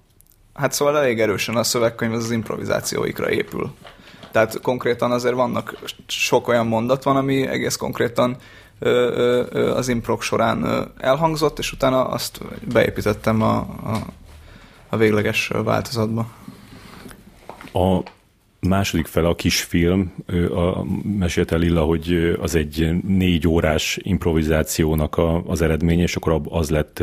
hát 0.55 0.73
szóval 0.73 0.99
elég 0.99 1.21
erősen 1.21 1.57
a 1.57 1.63
szövegkönyv 1.63 2.13
az, 2.13 2.25
az 2.25 2.31
improvizációikra 2.31 3.31
épül. 3.31 3.71
Tehát 4.33 4.61
konkrétan 4.61 5.11
azért 5.11 5.35
vannak, 5.35 5.77
sok 6.07 6.49
olyan 6.49 6.67
mondat 6.67 7.03
van, 7.03 7.17
ami 7.17 7.47
egész 7.47 7.77
konkrétan 7.77 8.37
az 9.75 9.89
improk 9.89 10.23
során 10.23 10.91
elhangzott, 10.99 11.59
és 11.59 11.73
utána 11.73 12.09
azt 12.09 12.41
beépítettem 12.73 13.43
a, 13.43 13.57
a, 13.59 14.07
a 14.89 14.97
végleges 14.97 15.51
változatba. 15.65 16.27
A 17.73 18.03
második 18.61 19.07
fele 19.07 19.29
a 19.29 19.35
kisfilm, 19.35 20.15
a, 20.55 20.85
mesélte 21.19 21.57
Lilla, 21.57 21.83
hogy 21.83 22.37
az 22.41 22.55
egy 22.55 23.03
négy 23.07 23.49
órás 23.49 23.99
improvizációnak 24.03 25.17
a, 25.17 25.43
az 25.47 25.62
eredménye, 25.62 26.03
és 26.03 26.17
akkor 26.17 26.41
az 26.49 26.71
lett 26.71 27.03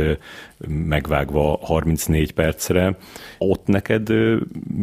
megvágva 0.68 1.60
34 1.62 2.32
percre. 2.32 2.98
Ott 3.38 3.68
neked 3.68 4.10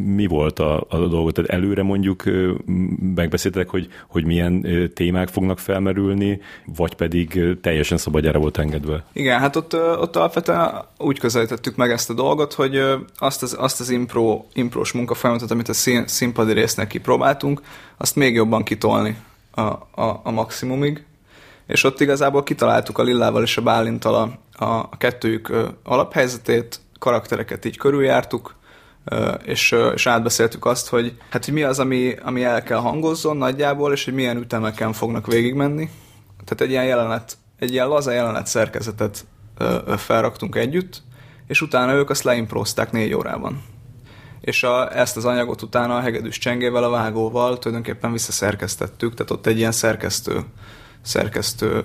mi 0.05 0.27
volt 0.27 0.59
a, 0.59 0.87
a 0.89 0.97
dolog? 0.97 1.33
Tehát 1.33 1.51
előre 1.51 1.83
mondjuk 1.83 2.23
megbeszéltek, 3.15 3.69
hogy, 3.69 3.89
hogy 4.07 4.25
milyen 4.25 4.67
témák 4.95 5.29
fognak 5.29 5.59
felmerülni, 5.59 6.41
vagy 6.77 6.95
pedig 6.95 7.41
teljesen 7.61 7.99
szabadjára 7.99 8.39
volt 8.39 8.59
engedve? 8.59 9.05
Igen, 9.13 9.39
hát 9.41 9.57
ott, 9.57 9.75
ott 9.75 10.17
alapvetően 10.17 10.71
úgy 10.99 11.19
közelítettük 11.19 11.77
meg 11.77 11.91
ezt 11.91 12.11
a 12.11 12.15
dolgot, 12.15 12.53
hogy 12.53 12.81
azt 13.17 13.43
az, 13.43 13.57
azt 13.59 13.81
az 13.81 13.91
impro, 13.91 14.45
imprós 14.53 14.93
munkafolyamatot, 14.93 15.51
amit 15.51 15.69
a 15.69 15.73
szín, 15.73 16.07
színpadi 16.07 16.53
résznek 16.53 16.87
kipróbáltunk, 16.87 17.63
azt 17.97 18.17
még 18.17 18.35
jobban 18.35 18.63
kitolni 18.63 19.17
a, 19.51 19.61
a, 19.61 20.21
a 20.23 20.31
maximumig, 20.31 21.05
és 21.67 21.85
ott 21.85 22.01
igazából 22.01 22.43
kitaláltuk 22.43 22.99
a 22.99 23.03
Lillával 23.03 23.43
és 23.43 23.57
a 23.57 23.63
Bálintal 23.63 24.15
a, 24.15 24.65
a, 24.65 24.97
kettőjük 24.97 25.53
alaphelyzetét, 25.85 26.81
karaktereket 26.99 27.65
így 27.65 27.77
körüljártuk, 27.77 28.55
és, 29.45 29.75
és 29.95 30.07
átbeszéltük 30.07 30.65
azt, 30.65 30.89
hogy 30.89 31.17
hát 31.31 31.45
hogy 31.45 31.55
mi 31.55 31.63
az, 31.63 31.79
ami, 31.79 32.15
ami 32.23 32.45
el 32.45 32.63
kell 32.63 32.79
hangozzon 32.79 33.37
nagyjából, 33.37 33.93
és 33.93 34.05
hogy 34.05 34.15
milyen 34.15 34.37
ütemeken 34.37 34.93
fognak 34.93 35.27
végigmenni. 35.27 35.91
Tehát 36.45 36.61
egy 36.61 36.71
ilyen 36.71 36.85
jelenet, 36.85 37.37
egy 37.59 37.73
ilyen 37.73 37.89
laza 37.89 38.11
jelenet 38.11 38.47
szerkezetet 38.47 39.25
felraktunk 39.97 40.57
együtt, 40.57 41.03
és 41.47 41.61
utána 41.61 41.93
ők 41.93 42.11
azt 42.11 42.23
leimprozták 42.23 42.93
négy 42.93 43.15
órában. 43.15 43.63
És 44.41 44.63
a, 44.63 44.99
ezt 44.99 45.17
az 45.17 45.25
anyagot 45.25 45.63
utána 45.63 45.97
a 45.97 46.01
hegedűs 46.01 46.39
csengével, 46.39 46.85
a 46.85 46.91
vágóval 46.91 47.59
tulajdonképpen 47.59 48.13
visszaszerkesztettük, 48.13 49.15
tehát 49.15 49.31
ott 49.31 49.47
egy 49.47 49.59
ilyen 49.59 49.73
szerkesztő, 49.73 50.45
szerkesztő 51.05 51.83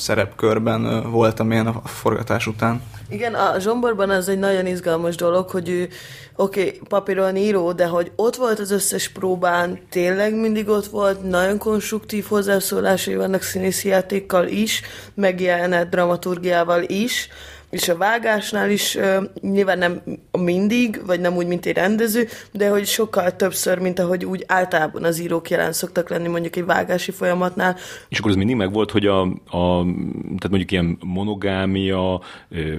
szerepkörben 0.00 1.10
voltam 1.10 1.50
én 1.50 1.66
a 1.66 1.80
forgatás 1.84 2.46
után. 2.46 2.82
Igen, 3.08 3.34
a 3.34 3.58
Zsomborban 3.58 4.10
ez 4.10 4.28
egy 4.28 4.38
nagyon 4.38 4.66
izgalmas 4.66 5.16
dolog, 5.16 5.48
hogy 5.48 5.68
ő, 5.68 5.88
oké, 6.36 6.60
okay, 6.60 6.80
papíron 6.88 7.36
író, 7.36 7.72
de 7.72 7.86
hogy 7.86 8.12
ott 8.16 8.36
volt 8.36 8.58
az 8.58 8.70
összes 8.70 9.08
próbán, 9.08 9.78
tényleg 9.90 10.34
mindig 10.34 10.68
ott 10.68 10.86
volt, 10.86 11.22
nagyon 11.22 11.58
konstruktív 11.58 12.24
hozzászólásai 12.28 13.16
vannak 13.16 13.42
színészi 13.42 13.88
játékkal 13.88 14.46
is, 14.46 14.82
megjelenet 15.14 15.88
dramaturgiával 15.88 16.82
is, 16.82 17.28
és 17.70 17.88
a 17.88 17.96
vágásnál 17.96 18.70
is 18.70 18.94
uh, 18.94 19.24
nyilván 19.40 19.78
nem 19.78 20.02
mindig, 20.38 21.00
vagy 21.06 21.20
nem 21.20 21.36
úgy, 21.36 21.46
mint 21.46 21.66
egy 21.66 21.76
rendező, 21.76 22.28
de 22.52 22.68
hogy 22.68 22.86
sokkal 22.86 23.36
többször, 23.36 23.78
mint 23.78 23.98
ahogy 23.98 24.24
úgy 24.24 24.44
általában 24.46 25.04
az 25.04 25.20
írók 25.20 25.50
jelen 25.50 25.72
szoktak 25.72 26.08
lenni 26.08 26.28
mondjuk 26.28 26.56
egy 26.56 26.64
vágási 26.64 27.10
folyamatnál. 27.10 27.76
És 28.08 28.18
akkor 28.18 28.30
az 28.30 28.36
mindig 28.36 28.56
meg 28.56 28.72
volt, 28.72 28.90
hogy 28.90 29.06
a, 29.06 29.20
a 29.44 29.84
tehát 30.24 30.48
mondjuk 30.48 30.70
ilyen 30.70 30.98
monogámia, 31.04 32.22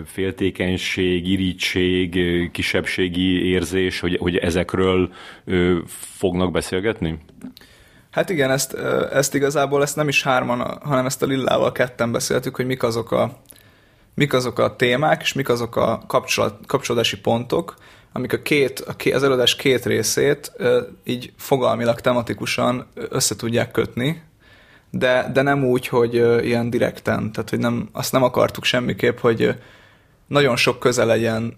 féltékenység, 0.06 1.28
irítség, 1.28 2.20
kisebbségi 2.52 3.50
érzés, 3.50 4.00
hogy, 4.00 4.18
hogy 4.18 4.36
ezekről 4.36 5.10
fognak 6.18 6.52
beszélgetni? 6.52 7.20
Hát 8.12 8.30
igen, 8.30 8.52
ezt, 8.52 8.74
ezt 9.14 9.36
igazából 9.36 9.82
ezt 9.82 9.96
nem 9.96 10.08
is 10.08 10.24
hárman, 10.24 10.80
hanem 10.82 11.06
ezt 11.06 11.24
a 11.24 11.26
Lillával 11.26 11.72
ketten 11.72 12.12
beszéltük, 12.12 12.56
hogy 12.56 12.66
mik 12.66 12.84
azok 12.84 13.12
a 13.12 13.42
mik 14.14 14.34
azok 14.34 14.60
a 14.60 14.76
témák, 14.76 15.22
és 15.22 15.34
mik 15.34 15.50
azok 15.50 15.76
a 15.76 16.04
kapcsolat, 16.08 16.66
kapcsolódási 16.66 17.20
pontok, 17.20 17.76
amik 18.12 18.34
a 18.34 18.42
két, 18.42 18.80
a 18.80 18.94
két, 18.94 19.14
az 19.14 19.24
előadás 19.24 19.56
két 19.56 19.86
részét 19.86 20.52
így 21.04 21.34
fogalmilag, 21.38 22.02
tematikusan 22.02 22.88
össze 22.94 23.36
tudják 23.36 23.72
kötni, 23.72 24.24
de, 24.90 25.30
de 25.34 25.42
nem 25.42 25.66
úgy, 25.66 25.88
hogy 25.88 26.14
ilyen 26.46 26.70
direkten, 26.70 27.32
tehát 27.32 27.50
hogy 27.50 27.60
nem, 27.60 27.90
azt 27.92 28.12
nem 28.12 28.24
akartuk 28.24 28.64
semmiképp, 28.64 29.18
hogy 29.18 29.56
nagyon 30.28 30.56
sok 30.56 30.80
köze 30.80 31.06
legyen 31.06 31.58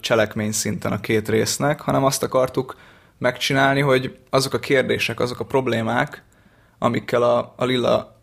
cselekmény 0.00 0.52
szinten 0.52 0.92
a 0.92 1.00
két 1.00 1.28
résznek, 1.28 1.80
hanem 1.80 2.04
azt 2.04 2.22
akartuk 2.22 2.76
megcsinálni, 3.18 3.80
hogy 3.80 4.18
azok 4.30 4.54
a 4.54 4.58
kérdések, 4.58 5.20
azok 5.20 5.40
a 5.40 5.44
problémák, 5.44 6.22
amikkel 6.78 7.22
a, 7.22 7.54
a 7.56 7.64
Lilla 7.64 8.16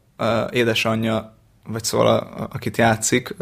édesanyja 0.51 1.38
vagy 1.71 1.83
szóval 1.83 2.07
a, 2.07 2.47
akit 2.51 2.77
játszik, 2.77 3.35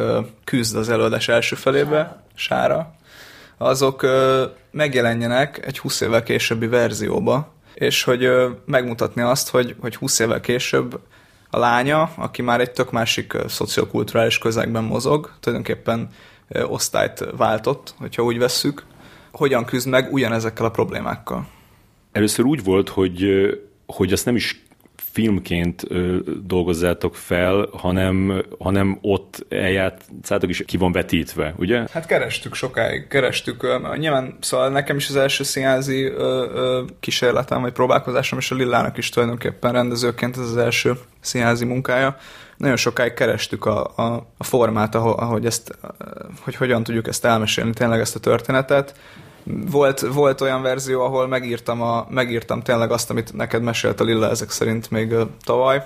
küzd 0.43 0.75
az 0.75 0.89
előadás 0.89 1.27
első 1.27 1.55
felébe, 1.55 2.23
sára, 2.35 2.95
azok 3.57 4.05
megjelenjenek 4.71 5.65
egy 5.65 5.79
20 5.79 6.01
évvel 6.01 6.23
későbbi 6.23 6.67
verzióba, 6.67 7.53
és 7.73 8.03
hogy 8.03 8.29
megmutatni 8.65 9.21
azt, 9.21 9.49
hogy, 9.49 9.75
hogy 9.79 9.95
20 9.95 10.19
évvel 10.19 10.39
később 10.39 10.99
a 11.49 11.57
lánya, 11.57 12.11
aki 12.15 12.41
már 12.41 12.59
egy 12.59 12.71
tök 12.71 12.91
másik 12.91 13.33
szociokulturális 13.47 14.37
közegben 14.37 14.83
mozog, 14.83 15.31
tulajdonképpen 15.39 16.09
osztályt 16.63 17.25
váltott, 17.37 17.93
hogyha 17.97 18.23
úgy 18.23 18.37
vesszük, 18.37 18.85
hogyan 19.31 19.65
küzd 19.65 19.87
meg 19.87 20.13
ugyanezekkel 20.13 20.65
a 20.65 20.71
problémákkal. 20.71 21.47
Először 22.11 22.45
úgy 22.45 22.63
volt, 22.63 22.89
hogy, 22.89 23.25
hogy 23.85 24.11
azt 24.11 24.25
nem 24.25 24.35
is 24.35 24.65
filmként 25.11 25.83
ö, 25.87 26.17
dolgozzátok 26.43 27.15
fel, 27.15 27.67
hanem, 27.71 28.43
hanem 28.59 28.97
ott 29.01 29.45
eljátszátok 29.49 30.49
is 30.49 30.63
ki 30.65 30.77
van 30.77 30.91
vetítve, 30.91 31.53
ugye? 31.57 31.83
Hát 31.91 32.05
kerestük 32.05 32.53
sokáig, 32.53 33.07
kerestük. 33.07 33.63
Ö, 33.63 33.95
nyilván, 33.97 34.37
szóval 34.39 34.69
nekem 34.69 34.97
is 34.97 35.09
az 35.09 35.15
első 35.15 35.43
színházi 35.43 36.03
ö, 36.03 36.47
ö, 36.53 36.83
kísérletem, 36.99 37.61
vagy 37.61 37.71
próbálkozásom, 37.71 38.39
és 38.39 38.51
a 38.51 38.55
Lillának 38.55 38.97
is 38.97 39.09
tulajdonképpen 39.09 39.71
rendezőként 39.71 40.37
ez 40.37 40.43
az 40.43 40.57
első 40.57 40.93
színházi 41.19 41.65
munkája. 41.65 42.17
Nagyon 42.57 42.75
sokáig 42.75 43.13
kerestük 43.13 43.65
a, 43.65 43.91
a, 43.95 44.27
a 44.37 44.43
formát, 44.43 44.95
ahogy 44.95 45.45
ezt, 45.45 45.77
hogy 46.41 46.55
hogyan 46.55 46.83
tudjuk 46.83 47.07
ezt 47.07 47.25
elmesélni, 47.25 47.73
tényleg 47.73 47.99
ezt 47.99 48.15
a 48.15 48.19
történetet 48.19 48.93
volt, 49.71 49.99
volt 49.99 50.41
olyan 50.41 50.61
verzió, 50.61 51.01
ahol 51.01 51.27
megírtam, 51.27 51.81
a, 51.81 52.07
megírtam 52.09 52.61
tényleg 52.61 52.91
azt, 52.91 53.09
amit 53.09 53.33
neked 53.33 53.61
mesélt 53.61 53.99
a 53.99 54.03
Lilla 54.03 54.29
ezek 54.29 54.49
szerint 54.49 54.91
még 54.91 55.15
tavaly, 55.43 55.85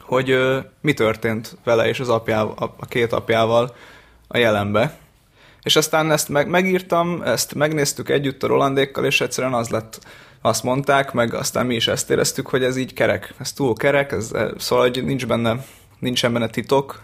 hogy 0.00 0.38
mi 0.80 0.92
történt 0.92 1.56
vele 1.64 1.88
és 1.88 2.00
az 2.00 2.08
apjával, 2.08 2.54
a, 2.58 2.74
a 2.78 2.86
két 2.86 3.12
apjával 3.12 3.74
a 4.28 4.38
jelenbe. 4.38 4.98
És 5.62 5.76
aztán 5.76 6.10
ezt 6.10 6.28
meg, 6.28 6.48
megírtam, 6.48 7.22
ezt 7.22 7.54
megnéztük 7.54 8.08
együtt 8.08 8.42
a 8.42 8.46
Rolandékkal, 8.46 9.04
és 9.04 9.20
egyszerűen 9.20 9.54
az 9.54 9.68
lett, 9.68 10.00
azt 10.42 10.62
mondták, 10.62 11.12
meg 11.12 11.34
aztán 11.34 11.66
mi 11.66 11.74
is 11.74 11.88
ezt 11.88 12.10
éreztük, 12.10 12.46
hogy 12.46 12.64
ez 12.64 12.76
így 12.76 12.92
kerek, 12.92 13.34
ez 13.38 13.52
túl 13.52 13.74
kerek, 13.74 14.12
ez, 14.12 14.30
szóval 14.58 14.84
hogy 14.84 15.04
nincs 15.04 15.26
benne, 15.26 15.64
nincsen 15.98 16.32
benne 16.32 16.48
titok, 16.48 17.00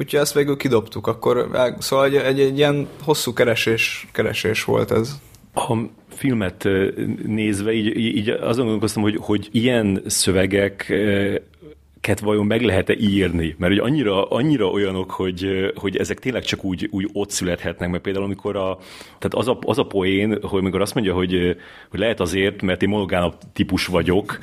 úgyhogy 0.00 0.20
ezt 0.20 0.34
végül 0.34 0.56
kidobtuk, 0.56 1.06
akkor 1.06 1.50
szóval 1.78 2.04
egy, 2.04 2.14
egy, 2.14 2.40
egy 2.40 2.58
ilyen 2.58 2.88
hosszú 3.02 3.32
keresés, 3.32 4.08
keresés 4.12 4.64
volt 4.64 4.90
ez. 4.90 5.18
A 5.54 5.76
filmet 6.08 6.68
nézve 7.26 7.72
így, 7.72 7.96
így 7.96 8.28
azon 8.28 8.64
gondolkoztam, 8.64 9.02
hogy, 9.02 9.16
hogy 9.20 9.48
ilyen 9.52 10.02
szövegek 10.06 10.92
ket 12.00 12.20
vajon 12.20 12.46
meg 12.46 12.62
lehet-e 12.62 12.94
írni? 12.98 13.54
Mert 13.58 13.72
hogy 13.72 13.82
annyira, 13.90 14.24
annyira 14.24 14.66
olyanok, 14.66 15.10
hogy, 15.10 15.72
hogy 15.74 15.96
ezek 15.96 16.18
tényleg 16.18 16.42
csak 16.42 16.64
úgy, 16.64 16.88
úgy 16.90 17.08
ott 17.12 17.30
születhetnek, 17.30 17.90
mert 17.90 18.02
például 18.02 18.24
amikor 18.24 18.56
a, 18.56 18.78
tehát 19.18 19.34
az 19.34 19.48
a, 19.48 19.58
az 19.60 19.78
a 19.78 19.86
poén, 19.86 20.38
hogy 20.42 20.58
amikor 20.58 20.80
azt 20.80 20.94
mondja, 20.94 21.14
hogy, 21.14 21.56
hogy 21.90 22.00
lehet 22.00 22.20
azért, 22.20 22.62
mert 22.62 22.82
én 22.82 22.88
monogám 22.88 23.32
típus 23.52 23.86
vagyok, 23.86 24.38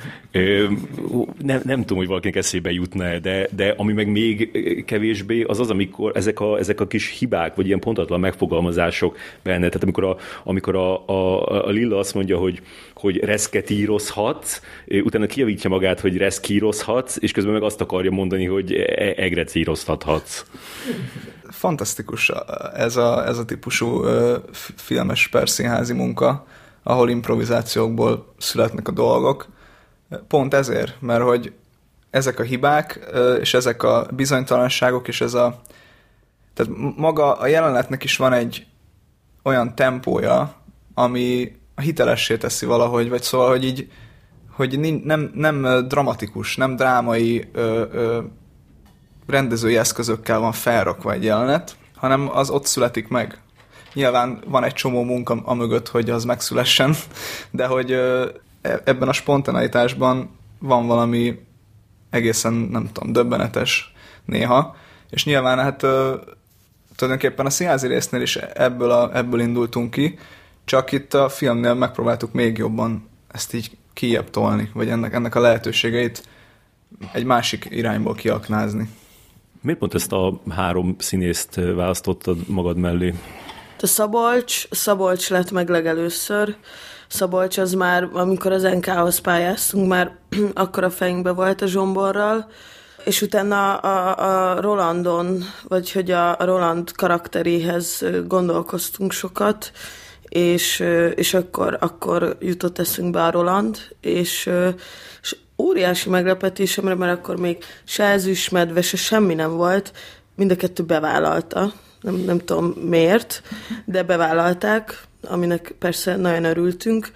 nem, 1.38 1.60
nem 1.64 1.80
tudom, 1.80 1.98
hogy 1.98 2.06
valakinek 2.06 2.36
eszébe 2.36 2.70
jutna, 2.70 3.18
de, 3.18 3.48
de 3.56 3.74
ami 3.76 3.92
meg 3.92 4.10
még 4.10 4.50
kevésbé, 4.84 5.42
az 5.42 5.60
az, 5.60 5.70
amikor 5.70 6.12
ezek 6.14 6.40
a, 6.40 6.58
ezek 6.58 6.80
a 6.80 6.86
kis 6.86 7.18
hibák, 7.18 7.54
vagy 7.54 7.66
ilyen 7.66 7.80
pontatlan 7.80 8.20
megfogalmazások 8.20 9.16
benne, 9.42 9.66
tehát 9.66 9.82
amikor 9.82 10.04
a, 10.04 10.16
amikor 10.44 10.76
a, 10.76 11.06
a, 11.06 11.46
a 11.66 11.70
Lilla 11.70 11.98
azt 11.98 12.14
mondja, 12.14 12.38
hogy, 12.38 12.60
hogy 12.98 13.24
reszketírozhatsz, 13.24 14.60
utána 14.86 15.26
kijavítja 15.26 15.70
magát, 15.70 16.00
hogy 16.00 16.16
reszkírozhatsz, 16.16 17.16
és 17.20 17.32
közben 17.32 17.52
meg 17.52 17.62
azt 17.62 17.80
akarja 17.80 18.10
mondani, 18.10 18.46
hogy 18.46 18.72
e- 18.72 19.14
egrecíroztathatsz. 19.16 20.44
Fantasztikus 21.48 22.32
ez 22.74 22.96
a, 22.96 23.26
ez 23.26 23.38
a 23.38 23.44
típusú 23.44 24.04
filmes 24.76 25.28
perszínházi 25.28 25.92
munka, 25.92 26.46
ahol 26.82 27.10
improvizációkból 27.10 28.34
születnek 28.38 28.88
a 28.88 28.92
dolgok. 28.92 29.46
Pont 30.28 30.54
ezért, 30.54 31.00
mert 31.00 31.22
hogy 31.22 31.52
ezek 32.10 32.38
a 32.38 32.42
hibák, 32.42 33.00
és 33.40 33.54
ezek 33.54 33.82
a 33.82 34.06
bizonytalanságok, 34.14 35.08
és 35.08 35.20
ez 35.20 35.34
a 35.34 35.60
tehát 36.54 36.72
maga 36.96 37.32
a 37.32 37.46
jelenetnek 37.46 38.04
is 38.04 38.16
van 38.16 38.32
egy 38.32 38.66
olyan 39.42 39.74
tempója, 39.74 40.54
ami 40.94 41.57
hitelessé 41.80 42.36
teszi 42.36 42.66
valahogy, 42.66 43.08
vagy 43.08 43.22
szóval, 43.22 43.48
hogy 43.48 43.64
így 43.64 43.88
hogy 44.58 45.02
nem, 45.04 45.30
nem 45.34 45.86
dramatikus, 45.88 46.56
nem 46.56 46.76
drámai 46.76 47.48
ö, 47.52 47.84
ö, 47.92 48.20
rendezői 49.26 49.76
eszközökkel 49.76 50.38
van 50.38 50.52
felrakva 50.52 51.12
egy 51.12 51.24
jelenet, 51.24 51.76
hanem 51.96 52.30
az 52.36 52.50
ott 52.50 52.66
születik 52.66 53.08
meg. 53.08 53.40
Nyilván 53.94 54.42
van 54.46 54.64
egy 54.64 54.72
csomó 54.72 55.02
munka 55.02 55.40
amögött, 55.44 55.88
hogy 55.88 56.10
az 56.10 56.24
megszülessen, 56.24 56.94
de 57.50 57.66
hogy 57.66 57.90
ö, 57.90 58.28
e, 58.62 58.80
ebben 58.84 59.08
a 59.08 59.12
spontaneitásban 59.12 60.30
van 60.58 60.86
valami 60.86 61.38
egészen, 62.10 62.52
nem 62.52 62.90
tudom, 62.92 63.12
döbbenetes 63.12 63.92
néha, 64.24 64.76
és 65.10 65.24
nyilván 65.24 65.58
hát 65.58 65.82
ö, 65.82 66.14
tulajdonképpen 66.96 67.46
a 67.46 67.50
színházi 67.50 67.86
résznél 67.86 68.20
is 68.20 68.36
ebből, 68.36 68.90
a, 68.90 69.16
ebből 69.16 69.40
indultunk 69.40 69.90
ki, 69.90 70.18
csak 70.68 70.92
itt 70.92 71.14
a 71.14 71.28
filmnél 71.28 71.74
megpróbáltuk 71.74 72.32
még 72.32 72.58
jobban 72.58 73.08
ezt 73.28 73.54
így 73.54 73.70
kijebb 73.92 74.30
tolni, 74.30 74.70
vagy 74.74 74.88
ennek, 74.88 75.14
ennek 75.14 75.34
a 75.34 75.40
lehetőségeit 75.40 76.22
egy 77.12 77.24
másik 77.24 77.66
irányból 77.70 78.14
kiaknázni. 78.14 78.88
Miért 79.60 79.78
pont 79.78 79.94
ezt 79.94 80.12
a 80.12 80.40
három 80.48 80.96
színészt 80.98 81.54
választottad 81.54 82.48
magad 82.48 82.76
mellé? 82.76 83.14
A 83.80 83.86
Szabolcs, 83.86 84.68
Szabolcs 84.70 85.30
lett 85.30 85.50
meg 85.50 85.68
legelőször. 85.68 86.56
Szabolcs 87.06 87.58
az 87.58 87.72
már, 87.72 88.08
amikor 88.12 88.52
az 88.52 88.62
NK-hoz 88.62 89.18
pályáztunk, 89.18 89.88
már 89.88 90.16
akkor 90.54 90.84
a 90.84 90.90
fejünkbe 90.90 91.30
volt 91.30 91.62
a 91.62 91.66
Zsomborral, 91.66 92.50
és 93.04 93.22
utána 93.22 93.76
a, 93.76 94.54
a 94.54 94.60
Rolandon, 94.60 95.44
vagy 95.68 95.92
hogy 95.92 96.10
a 96.10 96.36
Roland 96.38 96.92
karakteréhez 96.92 98.04
gondolkoztunk 98.26 99.12
sokat, 99.12 99.72
és, 100.28 100.84
és 101.14 101.34
akkor, 101.34 101.76
akkor 101.80 102.36
jutott 102.40 102.78
eszünkbe 102.78 103.24
a 103.24 103.30
Roland, 103.30 103.78
és, 104.00 104.50
és 105.22 105.36
óriási 105.58 106.08
meglepetésemre, 106.08 106.94
mert 106.94 107.18
akkor 107.18 107.36
még 107.36 107.64
se 107.84 108.04
ezüstmedve, 108.04 108.82
se 108.82 108.96
semmi 108.96 109.34
nem 109.34 109.56
volt, 109.56 109.92
mind 110.34 110.50
a 110.50 110.56
kettő 110.56 110.82
bevállalta, 110.82 111.72
nem, 112.00 112.14
nem 112.14 112.38
tudom 112.38 112.66
miért, 112.66 113.42
de 113.84 114.02
bevállalták, 114.02 115.02
aminek 115.28 115.74
persze 115.78 116.16
nagyon 116.16 116.44
örültünk, 116.44 117.12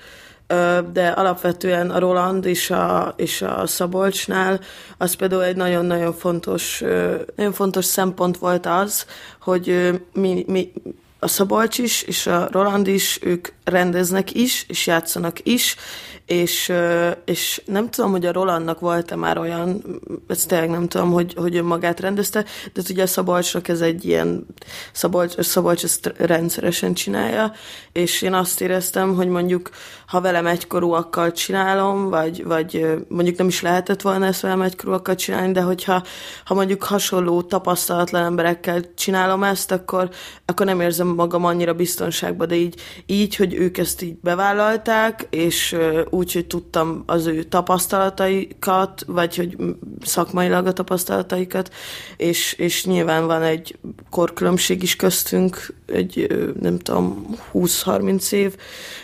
de 0.93 1.09
alapvetően 1.09 1.91
a 1.91 1.99
Roland 1.99 2.45
és 2.45 2.71
a, 2.71 3.15
és 3.17 3.43
a 3.43 3.67
Szabolcsnál 3.67 4.61
az 4.99 5.15
például 5.15 5.45
egy 5.45 5.57
nagyon-nagyon 5.57 6.13
fontos, 6.13 6.83
nagyon 7.37 7.53
fontos 7.53 7.85
szempont 7.85 8.39
volt 8.39 8.67
az, 8.67 9.07
hogy 9.41 9.91
mi, 10.13 10.45
mi, 10.47 10.73
a 11.23 11.29
Szabolcs 11.29 11.79
is, 11.79 12.03
és 12.03 12.27
a 12.27 12.49
Roland 12.51 12.87
is, 12.87 13.19
ők 13.23 13.49
rendeznek 13.65 14.35
is, 14.35 14.65
és 14.69 14.87
játszanak 14.87 15.39
is, 15.43 15.77
és, 16.33 16.73
és 17.25 17.63
nem 17.65 17.91
tudom, 17.91 18.11
hogy 18.11 18.27
a 18.27 18.33
Rolandnak 18.33 18.81
volt-e 18.81 19.17
már 19.17 19.39
olyan, 19.39 19.83
ezt 20.29 20.49
tényleg 20.49 20.71
nem 20.71 20.89
tudom, 20.89 21.13
hogy, 21.13 21.35
hogy 21.37 21.55
ő 21.55 21.63
magát 21.63 22.01
rendezte, 22.01 22.45
de 22.73 22.83
ugye 22.91 23.03
a 23.03 23.07
Szabolcsnak 23.07 23.69
ez 23.69 23.81
egy 23.81 24.05
ilyen, 24.05 24.47
Szabolcs, 24.93 25.41
Szabolcs 25.41 25.85
ezt 25.85 26.13
rendszeresen 26.17 26.95
csinálja, 26.95 27.53
és 27.93 28.23
én 28.23 28.35
azt 28.35 28.61
éreztem, 28.61 29.15
hogy 29.15 29.29
mondjuk, 29.29 29.71
ha 30.07 30.21
velem 30.21 30.47
egykorúakkal 30.47 31.33
csinálom, 31.33 32.09
vagy, 32.09 32.45
vagy 32.45 32.87
mondjuk 33.09 33.37
nem 33.37 33.49
is 33.49 33.63
lehetett 33.63 34.03
volna 34.03 34.27
ezt 34.27 34.41
velem 34.41 34.63
egykorúakkal 34.63 35.15
csinálni, 35.15 35.53
de 35.53 35.61
hogyha 35.61 36.03
ha 36.45 36.55
mondjuk 36.55 36.83
hasonló 36.83 37.43
tapasztalatlan 37.43 38.25
emberekkel 38.25 38.95
csinálom 38.95 39.43
ezt, 39.43 39.73
akkor, 39.73 40.09
akkor 40.45 40.67
nem 40.67 40.81
érzem 40.81 41.07
magam 41.07 41.45
annyira 41.45 41.75
biztonságban, 41.75 42.49
de 42.49 42.55
így, 42.55 42.81
így, 43.07 43.37
hogy 43.37 43.55
ők 43.55 43.79
ezt 43.79 44.03
így 44.03 44.15
bevállalták, 44.21 45.27
és 45.31 45.77
úgy, 46.11 46.22
hogy 46.33 46.47
tudtam 46.47 47.03
az 47.07 47.27
ő 47.27 47.43
tapasztalataikat, 47.43 49.05
vagy 49.07 49.37
hogy 49.37 49.57
szakmailag 50.01 50.67
a 50.67 50.73
tapasztalataikat, 50.73 51.75
és, 52.17 52.53
és 52.53 52.85
nyilván 52.85 53.27
van 53.27 53.43
egy 53.43 53.79
korkülönbség 54.11 54.83
is 54.83 54.97
köztünk, 54.97 55.75
egy 55.87 56.27
nem 56.61 56.79
tudom, 56.79 57.37
20-30 57.53 58.33
év, 58.33 58.57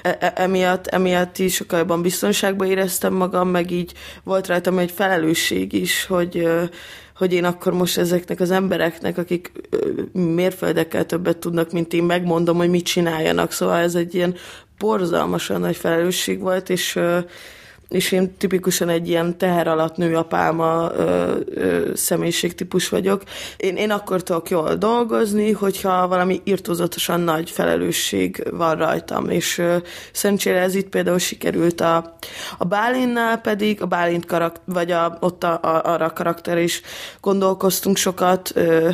e, 0.02 0.16
e, 0.20 0.32
emiatt, 0.36 0.86
emiatt 0.86 1.38
is 1.38 1.54
sokkal 1.54 1.78
jobban 1.78 2.02
biztonságban 2.02 2.68
éreztem 2.68 3.14
magam, 3.14 3.48
meg 3.48 3.70
így 3.70 3.92
volt 4.24 4.46
rajtam 4.46 4.78
egy 4.78 4.90
felelősség 4.90 5.72
is, 5.72 6.06
hogy 6.06 6.48
hogy 7.18 7.32
én 7.32 7.44
akkor 7.44 7.72
most 7.72 7.98
ezeknek 7.98 8.40
az 8.40 8.50
embereknek, 8.50 9.18
akik 9.18 9.52
mérföldekkel 10.12 11.06
többet 11.06 11.36
tudnak, 11.36 11.72
mint 11.72 11.92
én, 11.92 12.02
megmondom, 12.02 12.56
hogy 12.56 12.70
mit 12.70 12.84
csináljanak. 12.84 13.52
Szóval 13.52 13.78
ez 13.78 13.94
egy 13.94 14.14
ilyen 14.14 14.34
borzalmasan 14.78 15.60
nagy 15.60 15.76
felelősség 15.76 16.40
volt, 16.40 16.70
és 16.70 17.00
és 17.88 18.12
én 18.12 18.36
tipikusan 18.36 18.88
egy 18.88 19.08
ilyen 19.08 19.38
teher 19.38 19.68
alatt 19.68 19.96
nő 19.96 20.16
a 20.16 20.22
pálma 20.22 20.90
ö, 20.96 21.36
ö, 21.54 21.90
személyiségtípus 21.94 22.88
vagyok. 22.88 23.22
Én, 23.56 23.76
én 23.76 23.90
akkor 23.90 24.22
tudok 24.22 24.50
jól 24.50 24.74
dolgozni, 24.74 25.52
hogyha 25.52 26.08
valami 26.08 26.40
irtózatosan 26.44 27.20
nagy 27.20 27.50
felelősség 27.50 28.42
van 28.50 28.76
rajtam, 28.76 29.30
és 29.30 29.58
ö, 29.58 29.76
szerencsére 30.12 30.60
ez 30.60 30.74
itt 30.74 30.88
például 30.88 31.18
sikerült 31.18 31.80
a, 31.80 32.16
a 32.58 32.64
Bálinnál 32.64 33.38
pedig, 33.38 33.82
a 33.82 33.86
Bálint 33.86 34.26
karakter, 34.26 34.62
vagy 34.64 34.90
a, 34.90 35.16
ott 35.20 35.44
a, 35.44 35.60
a, 35.62 35.82
arra 35.84 36.04
a 36.04 36.12
karakter 36.12 36.58
is 36.58 36.80
gondolkoztunk 37.20 37.96
sokat, 37.96 38.50
ö, 38.54 38.90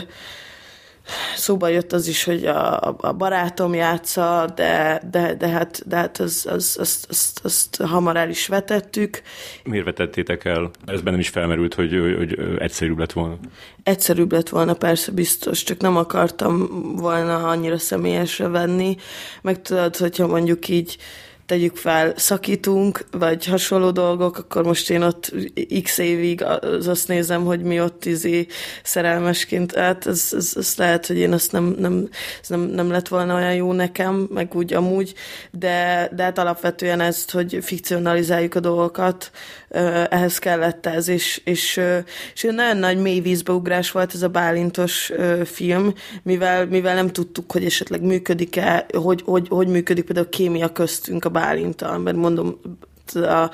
szóba 1.36 1.68
jött 1.68 1.92
az 1.92 2.06
is, 2.06 2.24
hogy 2.24 2.44
a, 2.44 2.96
a 2.98 3.12
barátom 3.12 3.74
játsza, 3.74 4.52
de, 4.54 5.02
de, 5.10 5.34
de 5.34 5.48
hát, 5.48 5.82
de 5.86 5.96
hát 5.96 6.18
az, 6.18 6.46
az, 6.50 6.76
azt, 6.80 7.06
azt, 7.08 7.40
azt 7.44 7.76
hamar 7.76 8.16
el 8.16 8.28
is 8.28 8.46
vetettük. 8.46 9.22
Miért 9.64 9.84
vetettétek 9.84 10.44
el? 10.44 10.70
Ez 10.86 11.00
bennem 11.00 11.20
is 11.20 11.28
felmerült, 11.28 11.74
hogy, 11.74 12.14
hogy 12.16 12.38
egyszerűbb 12.58 12.98
lett 12.98 13.12
volna. 13.12 13.36
Egyszerűbb 13.82 14.32
lett 14.32 14.48
volna, 14.48 14.74
persze 14.74 15.12
biztos, 15.12 15.62
csak 15.62 15.80
nem 15.80 15.96
akartam 15.96 16.68
volna 16.96 17.48
annyira 17.48 17.78
személyesre 17.78 18.48
venni. 18.48 18.96
Meg 19.42 19.62
tudod, 19.62 19.96
hogyha 19.96 20.26
mondjuk 20.26 20.68
így 20.68 20.96
tegyük 21.46 21.76
fel, 21.76 22.12
szakítunk, 22.16 23.04
vagy 23.10 23.46
hasonló 23.46 23.90
dolgok, 23.90 24.38
akkor 24.38 24.64
most 24.64 24.90
én 24.90 25.02
ott 25.02 25.32
x 25.82 25.98
évig 25.98 26.44
az 26.44 26.88
azt 26.88 27.08
nézem, 27.08 27.44
hogy 27.44 27.62
mi 27.62 27.80
ott 27.80 28.04
izé 28.04 28.46
szerelmesként, 28.82 29.74
hát 29.74 30.06
ez, 30.06 30.28
ez, 30.32 30.52
ez 30.56 30.74
lehet, 30.76 31.06
hogy 31.06 31.16
én 31.16 31.32
azt 31.32 31.52
nem, 31.52 31.74
nem, 31.78 32.08
ez 32.42 32.48
nem, 32.48 32.60
nem 32.60 32.90
lett 32.90 33.08
volna 33.08 33.34
olyan 33.34 33.54
jó 33.54 33.72
nekem, 33.72 34.28
meg 34.30 34.54
úgy 34.54 34.72
amúgy, 34.72 35.14
de, 35.50 36.10
de 36.14 36.22
hát 36.22 36.38
alapvetően 36.38 37.00
ezt, 37.00 37.30
hogy 37.30 37.58
fikcionalizáljuk 37.62 38.54
a 38.54 38.60
dolgokat, 38.60 39.30
ehhez 40.10 40.38
kellett 40.38 40.86
ez, 40.86 41.08
és, 41.08 41.40
és, 41.44 41.80
és 42.34 42.42
nagyon 42.42 42.76
nagy 42.76 42.98
mély 42.98 43.20
vízbeugrás 43.20 43.90
volt 43.90 44.14
ez 44.14 44.22
a 44.22 44.28
Bálintos 44.28 45.12
film, 45.44 45.94
mivel, 46.22 46.66
mivel 46.66 46.94
nem 46.94 47.08
tudtuk, 47.08 47.52
hogy 47.52 47.64
esetleg 47.64 48.02
működik-e, 48.02 48.86
hogy, 48.92 49.22
hogy, 49.24 49.48
hogy 49.48 49.68
működik 49.68 50.04
például 50.04 50.26
a 50.26 50.36
kémia 50.36 50.72
köztünk 50.72 51.24
a 51.24 51.28
Bálintal, 51.34 51.98
mert 51.98 52.16
mondom, 52.16 52.60
a, 53.14 53.50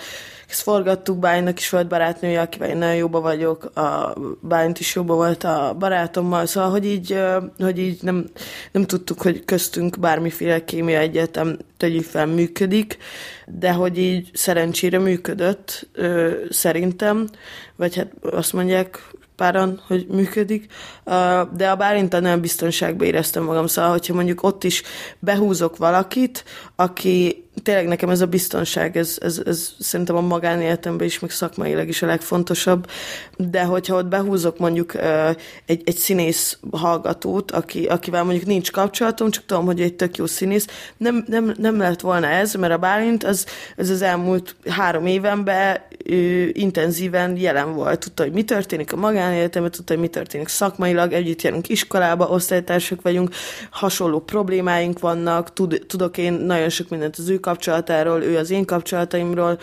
ezt 0.49 0.63
forgattuk, 0.63 1.19
Bálintnak 1.19 1.59
is 1.59 1.71
volt 1.71 1.89
barátnője, 1.89 2.41
akivel 2.41 2.69
én 2.69 2.77
nagyon 2.77 2.95
jóba 2.95 3.21
vagyok, 3.21 3.65
a 3.77 4.15
Bálint 4.41 4.81
is 4.81 4.95
jóba 4.95 5.15
volt 5.15 5.45
a 5.45 5.77
barátommal, 5.79 6.47
szóval, 6.47 6.71
hogy 6.71 6.85
így, 6.85 7.19
hogy 7.59 7.79
így 7.79 8.03
nem, 8.03 8.31
nem 8.73 8.85
tudtuk, 8.85 9.23
hogy 9.23 9.45
köztünk 9.45 9.99
bármiféle 9.99 10.65
kémia 10.65 10.99
egyetem 10.99 11.59
tegyük 11.77 12.05
fel 12.05 12.27
működik, 12.27 12.97
de 13.47 13.73
hogy 13.73 13.99
így 13.99 14.31
szerencsére 14.33 14.99
működött, 14.99 15.89
szerintem, 16.51 17.29
vagy 17.77 17.97
hát 17.97 18.13
azt 18.23 18.53
mondják 18.53 19.11
páran, 19.41 19.81
hogy 19.87 20.07
működik, 20.07 20.73
de 21.57 21.71
a 21.71 21.77
Bálinta 21.77 22.21
nem 22.21 22.41
biztonságban 22.41 23.07
éreztem 23.07 23.43
magam, 23.43 23.67
szóval, 23.67 23.91
hogyha 23.91 24.15
mondjuk 24.15 24.43
ott 24.43 24.65
is 24.65 24.83
behúzok 25.19 25.77
valakit, 25.77 26.45
aki 26.77 27.45
tényleg 27.63 27.87
nekem 27.87 28.09
ez 28.11 28.21
a 28.21 28.27
biztonság, 28.27 28.97
ez, 28.97 29.19
ez, 29.21 29.43
ez 29.47 29.75
szerintem 29.79 30.17
a 30.17 30.21
magánéletemben 30.21 31.07
is, 31.07 31.19
meg 31.19 31.31
szakmailag 31.31 31.89
is 31.89 32.03
a 32.03 32.07
legfontosabb, 32.07 32.91
de 33.37 33.63
hogyha 33.63 33.97
ott 33.97 34.07
behúzok 34.07 34.59
mondjuk 34.59 34.93
egy, 35.67 35.83
egy 35.85 35.97
színész 35.97 36.59
hallgatót, 36.71 37.51
aki, 37.51 37.87
akivel 37.87 38.25
mondjuk 38.25 38.47
nincs 38.47 38.73
kapcsolatom, 38.73 39.31
csak 39.31 39.47
tudom, 39.47 39.65
hogy 39.65 39.81
egy 39.81 39.95
tök 39.95 40.17
jó 40.17 40.27
színész, 40.27 40.67
nem, 40.97 41.25
nem, 41.27 41.55
nem 41.59 41.79
lett 41.79 42.01
volna 42.01 42.27
ez, 42.27 42.55
mert 42.55 42.73
a 42.73 42.79
Bálint 42.79 43.25
az, 43.25 43.47
az 43.77 43.89
az 43.89 44.03
elmúlt 44.03 44.57
három 44.69 45.07
évenben 45.07 45.79
ő, 46.05 46.51
intenzíven 46.53 47.37
jelen 47.37 47.75
volt. 47.75 47.99
Tudta, 47.99 48.23
hogy 48.23 48.33
mi 48.33 48.45
történik 48.45 48.93
a 48.93 48.97
magánéletemben, 49.31 49.71
tudta, 49.71 49.93
hogy 49.93 50.03
mi 50.03 50.09
történik. 50.09 50.49
Szakmailag, 50.49 51.13
együtt 51.13 51.43
járunk 51.43 51.69
iskolába, 51.69 52.29
osztálytársak 52.29 53.03
vagyunk, 53.03 53.31
hasonló 53.71 54.21
problémáink 54.21 54.99
vannak, 54.99 55.53
tud, 55.53 55.85
tudok 55.87 56.19
én 56.19 56.33
nagyon 56.33 56.69
sok 56.69 56.89
mindent 56.89 57.17
az 57.17 57.29
ő 57.29 57.39
kapcsolatáról, 57.39 58.23
ő 58.23 58.37
az 58.37 58.51
én 58.51 58.65
kapcsolataimról, 58.65 59.59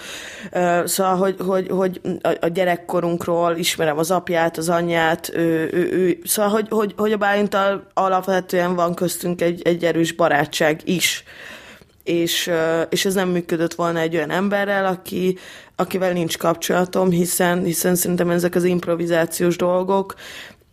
szóval, 0.85 1.15
hogy, 1.15 1.35
hogy, 1.45 1.67
hogy 1.69 2.01
a 2.39 2.47
gyerekkorunkról 2.47 3.55
ismerem 3.55 3.97
az 3.97 4.11
apját, 4.11 4.57
az 4.57 4.69
anyját, 4.69 5.31
ő, 5.33 5.69
ő, 5.73 5.91
ő, 5.91 6.19
szóval, 6.23 6.51
hogy, 6.51 6.67
hogy, 6.69 6.93
hogy 6.97 7.11
a 7.11 7.17
Bálintal 7.17 7.87
alapvetően 7.93 8.75
van 8.75 8.93
köztünk 8.93 9.41
egy, 9.41 9.61
egy 9.61 9.85
erős 9.85 10.11
barátság 10.11 10.81
is. 10.83 11.23
És, 12.03 12.51
és 12.89 13.05
ez 13.05 13.13
nem 13.13 13.29
működött 13.29 13.73
volna 13.73 13.99
egy 13.99 14.15
olyan 14.15 14.29
emberrel, 14.29 14.85
aki, 14.85 15.37
akivel 15.79 16.13
nincs 16.13 16.37
kapcsolatom, 16.37 17.09
hiszen, 17.09 17.63
hiszen 17.63 17.95
szerintem 17.95 18.29
ezek 18.29 18.55
az 18.55 18.63
improvizációs 18.63 19.55
dolgok, 19.55 20.15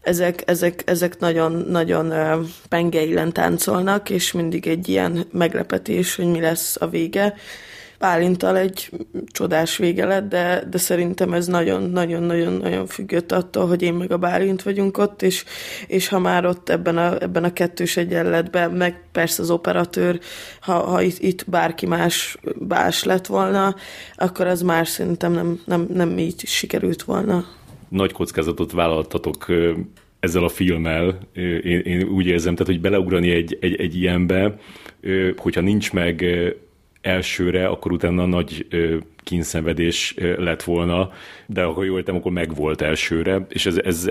ezek, 0.01 0.43
ezek, 0.47 0.83
ezek 0.87 1.19
nagyon, 1.19 1.53
nagyon 1.53 2.13
pengeillen 2.69 3.33
táncolnak, 3.33 4.11
és 4.11 4.33
mindig 4.33 4.67
egy 4.67 4.89
ilyen 4.89 5.27
meglepetés, 5.33 6.17
hogy 6.17 6.27
mi 6.27 6.41
lesz 6.41 6.77
a 6.81 6.89
vége. 6.89 7.35
Pálintal 8.05 8.57
egy 8.57 8.91
csodás 9.27 9.77
vége 9.77 10.05
lett, 10.05 10.29
de, 10.29 10.65
de 10.71 10.79
szerintem 10.79 11.33
ez 11.33 11.47
nagyon-nagyon-nagyon-nagyon 11.47 12.87
függött 12.87 13.33
attól, 13.33 13.67
hogy 13.67 13.83
én 13.83 13.95
meg 13.95 14.13
a 14.13 14.17
Bálint 14.17 14.63
vagyunk 14.63 14.99
ott, 14.99 15.23
és, 15.23 15.45
és 15.87 16.09
ha 16.09 16.19
már 16.19 16.47
ott 16.47 16.69
ebben 16.69 16.97
a, 16.97 17.23
ebben 17.23 17.45
a 17.45 17.53
kettős 17.53 17.97
egyenletben, 17.97 18.71
meg 18.71 19.03
persze 19.13 19.43
az 19.43 19.51
operatőr, 19.51 20.21
ha, 20.61 20.73
ha 20.73 21.03
itt, 21.03 21.19
itt 21.19 21.45
bárki 21.51 21.87
más 21.87 22.37
bás 22.59 23.05
lett 23.05 23.27
volna, 23.27 23.75
akkor 24.15 24.47
az 24.47 24.63
már 24.63 24.87
szerintem 24.87 25.33
nem, 25.33 25.61
nem, 25.65 25.87
nem 25.93 26.19
így 26.19 26.47
sikerült 26.47 27.03
volna. 27.03 27.45
Nagy 27.89 28.13
kockázatot 28.13 28.73
vállaltatok 28.73 29.47
ezzel 30.21 30.45
a 30.45 30.49
filmmel, 30.49 31.19
én, 31.63 31.81
én 31.81 32.03
úgy 32.03 32.27
érzem, 32.27 32.55
tehát 32.55 32.73
hogy 32.73 32.81
beleugrani 32.81 33.31
egy, 33.31 33.59
egy, 33.61 33.75
egy 33.75 33.97
ilyenbe, 33.97 34.59
hogyha 35.37 35.61
nincs 35.61 35.93
meg 35.93 36.25
elsőre, 37.05 37.67
akkor 37.67 37.93
utána 37.93 38.27
nagy 38.27 38.67
kínszenvedés 39.23 40.15
lett 40.37 40.63
volna, 40.63 41.13
de 41.47 41.63
akkor 41.63 41.85
jól 41.85 41.99
értem, 41.99 42.17
akkor 42.17 42.33
megvolt 42.33 42.81
elsőre, 42.81 43.47
és 43.49 43.67
ez, 43.67 43.77
ez 43.77 44.07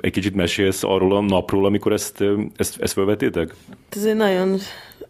egy 0.00 0.12
kicsit 0.12 0.34
mesélsz 0.34 0.84
arról 0.84 1.16
a 1.16 1.20
napról, 1.20 1.66
amikor 1.66 1.92
ezt, 1.92 2.24
ezt, 2.56 2.80
ezt 2.80 2.92
felvetétek? 2.92 3.54
Ez 3.90 4.04
egy 4.04 4.16
nagyon 4.16 4.58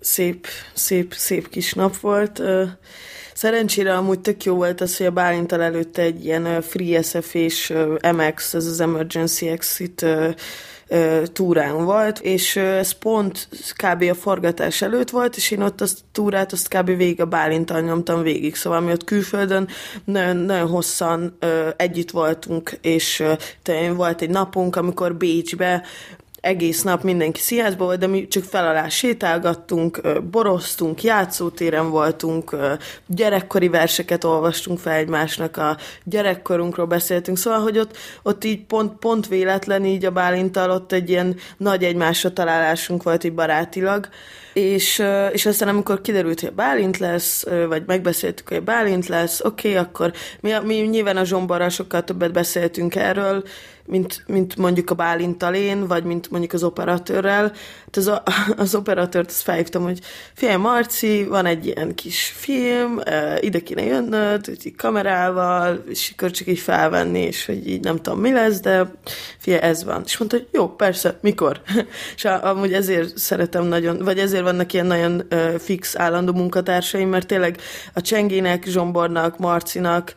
szép, 0.00 0.46
szép, 0.72 1.12
szép 1.12 1.48
kis 1.48 1.72
nap 1.72 1.96
volt. 1.96 2.42
Szerencsére 3.32 3.96
amúgy 3.96 4.20
tök 4.20 4.44
jó 4.44 4.54
volt 4.54 4.80
az, 4.80 4.96
hogy 4.96 5.06
a 5.06 5.10
Bálintal 5.10 5.62
előtte 5.62 6.02
egy 6.02 6.24
ilyen 6.24 6.62
Free 6.62 7.02
SF 7.02 7.34
és 7.34 7.72
MX, 8.16 8.54
ez 8.54 8.66
az 8.66 8.80
Emergency 8.80 9.48
Exit 9.48 10.06
túrán 11.32 11.84
volt, 11.84 12.18
és 12.18 12.56
ez 12.56 12.92
pont 12.92 13.48
kb. 13.76 14.02
a 14.02 14.14
forgatás 14.14 14.82
előtt 14.82 15.10
volt, 15.10 15.36
és 15.36 15.50
én 15.50 15.62
ott 15.62 15.80
azt 15.80 15.98
túrát, 16.12 16.52
azt 16.52 16.68
kb. 16.68 16.86
végig 16.86 17.20
a 17.20 17.26
Bálintal 17.26 17.80
nyomtam 17.80 18.22
végig, 18.22 18.54
szóval 18.54 18.80
mi 18.80 18.92
ott 18.92 19.04
külföldön 19.04 19.68
nagyon, 20.04 20.36
nagyon 20.36 20.68
hosszan 20.68 21.38
együtt 21.76 22.10
voltunk, 22.10 22.78
és 22.80 23.22
volt 23.94 24.22
egy 24.22 24.30
napunk, 24.30 24.76
amikor 24.76 25.14
Bécsbe 25.14 25.82
egész 26.40 26.82
nap 26.82 27.02
mindenki 27.02 27.40
színházban 27.40 27.86
volt, 27.86 27.98
de 27.98 28.06
mi 28.06 28.28
csak 28.28 28.44
fel 28.44 28.68
alá 28.68 28.88
sétálgattunk, 28.88 30.00
boroztunk, 30.30 31.02
játszótéren 31.02 31.90
voltunk, 31.90 32.56
gyerekkori 33.06 33.68
verseket 33.68 34.24
olvastunk 34.24 34.78
fel 34.78 34.92
egymásnak, 34.92 35.56
a 35.56 35.76
gyerekkorunkról 36.04 36.86
beszéltünk, 36.86 37.38
szóval, 37.38 37.60
hogy 37.60 37.78
ott, 37.78 37.96
ott 38.22 38.44
így 38.44 38.66
pont, 38.66 38.98
pont 38.98 39.28
véletlen 39.28 39.84
így 39.84 40.04
a 40.04 40.10
Bálintal 40.10 40.70
ott 40.70 40.92
egy 40.92 41.08
ilyen 41.08 41.36
nagy 41.56 41.84
egymásra 41.84 42.32
találásunk 42.32 43.02
volt 43.02 43.24
így 43.24 43.34
barátilag, 43.34 44.08
és, 44.52 45.02
és 45.32 45.46
aztán 45.46 45.68
amikor 45.68 46.00
kiderült, 46.00 46.40
hogy 46.40 46.48
a 46.48 46.54
Bálint 46.54 46.98
lesz, 46.98 47.44
vagy 47.68 47.82
megbeszéltük, 47.86 48.48
hogy 48.48 48.56
a 48.56 48.60
Bálint 48.60 49.06
lesz, 49.06 49.40
oké, 49.44 49.68
okay, 49.68 49.84
akkor 49.84 50.12
mi, 50.40 50.52
mi 50.64 50.74
nyilván 50.74 51.16
a 51.16 51.24
Zsomborral 51.24 51.68
sokkal 51.68 52.04
többet 52.04 52.32
beszéltünk 52.32 52.94
erről, 52.94 53.44
mint, 53.88 54.24
mint 54.26 54.56
mondjuk 54.56 54.90
a 54.90 54.94
Bálintal 54.94 55.54
én, 55.54 55.86
vagy 55.86 56.04
mint 56.04 56.30
mondjuk 56.30 56.52
az 56.52 56.62
operatőrrel. 56.62 57.42
Hát 57.84 57.96
az, 57.96 58.06
a, 58.06 58.22
az 58.56 58.74
operatőrt 58.74 59.28
azt 59.28 59.42
felhívtam, 59.42 59.82
hogy 59.82 60.00
figyelj 60.34 60.56
Marci, 60.56 61.24
van 61.24 61.46
egy 61.46 61.66
ilyen 61.66 61.94
kis 61.94 62.32
film, 62.36 63.00
ide 63.40 63.60
kéne 63.60 63.82
jönnöd, 63.82 64.46
hogy 64.46 64.74
kamerával, 64.76 65.84
és 65.88 66.12
akkor 66.16 66.30
csak 66.30 66.46
így 66.46 66.58
felvenni, 66.58 67.20
és 67.20 67.46
hogy 67.46 67.68
így 67.68 67.80
nem 67.80 67.96
tudom 67.96 68.20
mi 68.20 68.32
lesz, 68.32 68.60
de 68.60 68.92
figyelj, 69.38 69.62
ez 69.62 69.84
van. 69.84 70.02
És 70.04 70.18
mondta, 70.18 70.36
hogy 70.36 70.48
jó, 70.52 70.68
persze, 70.68 71.18
mikor? 71.20 71.60
és 72.16 72.24
amúgy 72.24 72.72
ezért 72.72 73.18
szeretem 73.18 73.64
nagyon, 73.64 73.98
vagy 73.98 74.18
ezért 74.18 74.42
vannak 74.42 74.72
ilyen 74.72 74.86
nagyon 74.86 75.22
fix 75.58 75.96
állandó 75.96 76.32
munkatársaim, 76.32 77.08
mert 77.08 77.26
tényleg 77.26 77.60
a 77.94 78.00
Csengének, 78.00 78.64
Zsombornak, 78.66 79.38
Marcinak, 79.38 80.14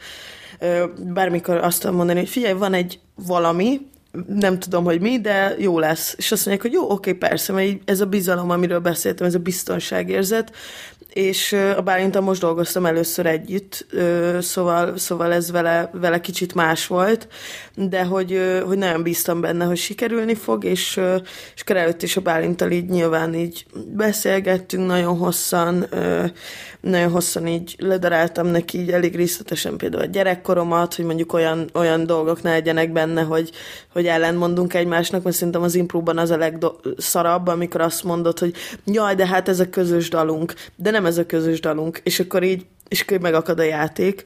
bármikor 0.98 1.58
azt 1.58 1.82
tudom 1.82 1.96
mondani, 1.96 2.20
hogy 2.20 2.30
figyelj, 2.30 2.54
van 2.54 2.74
egy 2.74 3.00
valami, 3.26 3.90
nem 4.28 4.60
tudom, 4.60 4.84
hogy 4.84 5.02
mi, 5.02 5.20
de 5.22 5.56
jó 5.58 5.80
lesz. 5.80 6.14
És 6.18 6.32
azt 6.32 6.46
mondják, 6.46 6.72
hogy 6.72 6.82
jó, 6.82 6.90
oké, 6.90 7.14
persze, 7.14 7.54
mert 7.54 7.90
ez 7.90 8.02
a 8.02 8.06
bizalom, 8.06 8.50
amiről 8.50 8.80
beszéltem, 8.80 9.28
ez 9.28 9.36
a 9.36 9.40
biztonságérzet, 9.40 10.52
és 11.14 11.54
a 11.78 11.82
Bálinta 11.82 12.22
most 12.22 12.42
dolgoztam 12.42 12.86
először 12.86 13.26
együtt, 13.26 13.86
szóval, 14.40 14.98
szóval 14.98 15.34
ez 15.34 15.52
vele, 15.52 15.90
vele 15.94 16.22
kicsit 16.22 16.54
más 16.54 16.88
volt, 16.88 17.28
de 17.76 18.04
hogy, 18.04 18.62
hogy 18.66 18.78
nagyon 18.78 19.04
bíztam 19.04 19.42
benne, 19.42 19.66
hogy 19.66 19.78
sikerülni 19.78 20.36
fog, 20.36 20.64
és, 20.64 21.00
és 21.56 21.62
előtt 21.66 22.02
is 22.02 22.18
a 22.18 22.22
Bálintal 22.22 22.72
így 22.72 22.90
nyilván 22.90 23.34
így 23.34 23.66
beszélgettünk 23.96 24.88
nagyon 24.88 25.18
hosszan, 25.18 25.88
nagyon 26.82 27.12
hosszan 27.12 27.48
így 27.48 27.76
ledaráltam 27.80 28.48
neki 28.48 28.80
így 28.80 28.92
elég 28.92 29.16
részletesen 29.16 29.78
például 29.78 30.04
a 30.04 30.06
gyerekkoromat, 30.06 30.96
hogy 30.96 31.06
mondjuk 31.06 31.34
olyan, 31.34 31.70
olyan 31.74 32.06
dolgok 32.06 32.42
ne 32.42 32.52
legyenek 32.52 32.92
benne, 32.92 33.22
hogy, 33.22 33.52
hogy 33.94 34.06
ellentmondunk 34.06 34.74
egymásnak, 34.74 35.24
mert 35.24 35.36
szerintem 35.36 35.62
az 35.62 35.76
impróban 35.76 36.18
az 36.18 36.30
a 36.30 36.38
legszarabb, 36.38 37.48
amikor 37.48 37.82
azt 37.82 38.04
mondod, 38.04 38.40
hogy 38.40 38.54
jaj, 38.86 39.16
de 39.16 39.28
hát 39.28 39.50
ez 39.50 39.60
a 39.60 39.70
közös 39.70 40.10
dalunk, 40.10 40.54
de 40.76 40.92
nem 40.92 41.01
ez 41.06 41.18
a 41.18 41.26
közös 41.26 41.60
dalunk, 41.60 42.00
és 42.04 42.20
akkor 42.20 42.44
így, 42.44 42.66
és 42.88 43.02
akkor 43.02 43.20
megakad 43.20 43.60
a 43.60 43.64
játék. 43.64 44.26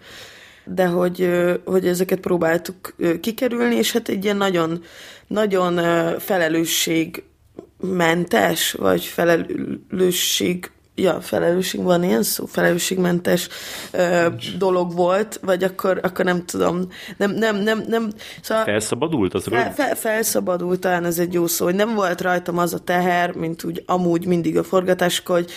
De 0.66 0.86
hogy, 0.86 1.30
hogy 1.66 1.88
ezeket 1.88 2.20
próbáltuk 2.20 2.96
kikerülni, 3.22 3.76
és 3.76 3.92
hát 3.92 4.10
egy 4.10 4.24
ilyen 4.24 4.38
nagyon, 4.38 4.84
nagyon 5.28 5.80
felelősségmentes, 6.20 8.72
vagy 8.72 9.04
felelősség 9.04 10.72
ja, 10.96 11.22
felelősség 11.22 11.84
van 11.84 12.04
ilyen 12.04 12.24
szó, 12.24 12.46
felelősségmentes 12.46 13.48
ö, 13.92 14.28
dolog 14.58 14.94
volt, 14.94 15.40
vagy 15.44 15.64
akkor, 15.64 16.00
akkor 16.04 16.26
nem 16.26 16.46
tudom, 16.46 16.88
nem, 17.18 17.32
nem, 17.32 17.56
nem, 17.56 17.84
nem 17.88 18.10
szóval 18.42 18.64
Felszabadult 18.64 19.34
az 19.34 19.44
fel, 19.44 19.74
fel, 19.74 19.96
Felszabadult, 19.96 20.80
talán 20.80 21.06
ez 21.06 21.20
egy 21.20 21.34
jó 21.34 21.48
szó, 21.48 21.66
hogy 21.66 21.76
nem 21.76 21.94
volt 21.94 22.22
rajtam 22.22 22.58
az 22.58 22.74
a 22.74 22.78
teher, 22.80 23.32
mint 23.32 23.64
úgy 23.64 23.84
amúgy 23.86 24.26
mindig 24.26 24.58
a 24.58 24.64
forgatás, 24.64 25.22
hogy 25.26 25.52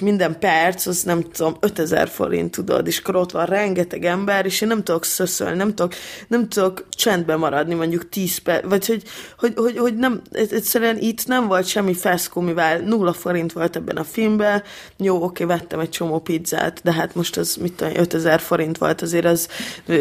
minden 0.00 0.38
perc, 0.38 0.86
az 0.86 1.02
nem 1.02 1.22
tudom, 1.22 1.56
5000 1.60 2.08
forint, 2.08 2.50
tudod, 2.50 2.86
és 2.86 2.98
akkor 2.98 3.16
ott 3.16 3.30
van 3.30 3.46
rengeteg 3.46 4.04
ember, 4.04 4.46
és 4.46 4.60
én 4.60 4.68
nem 4.68 4.82
tudok 4.82 5.04
szöszölni, 5.04 5.56
nem 5.56 5.74
tudok, 5.74 5.94
nem 6.28 6.48
tudok 6.48 6.86
csendben 6.88 7.38
maradni 7.38 7.74
mondjuk 7.74 8.08
10 8.08 8.38
perc, 8.38 8.68
vagy 8.68 8.86
hogy, 8.86 9.02
hogy, 9.38 9.52
hogy, 9.56 9.78
hogy 9.78 9.96
nem, 9.96 10.20
egyszerűen 10.32 10.98
itt 10.98 11.26
nem 11.26 11.46
volt 11.46 11.66
semmi 11.66 11.94
feszkó, 11.94 12.40
mivel 12.40 12.78
nulla 12.78 13.12
forint 13.12 13.52
volt 13.52 13.76
ebben 13.76 13.96
a 13.96 14.04
filmben, 14.04 14.62
jó, 14.96 15.22
oké, 15.22 15.44
vettem 15.44 15.80
egy 15.80 15.88
csomó 15.88 16.18
pizzát, 16.18 16.80
de 16.84 16.92
hát 16.92 17.14
most 17.14 17.36
az, 17.36 17.56
mit 17.56 17.72
tudom, 17.72 17.92
5000 17.96 18.40
forint 18.40 18.78
volt, 18.78 19.02
azért 19.02 19.24
az, 19.24 19.48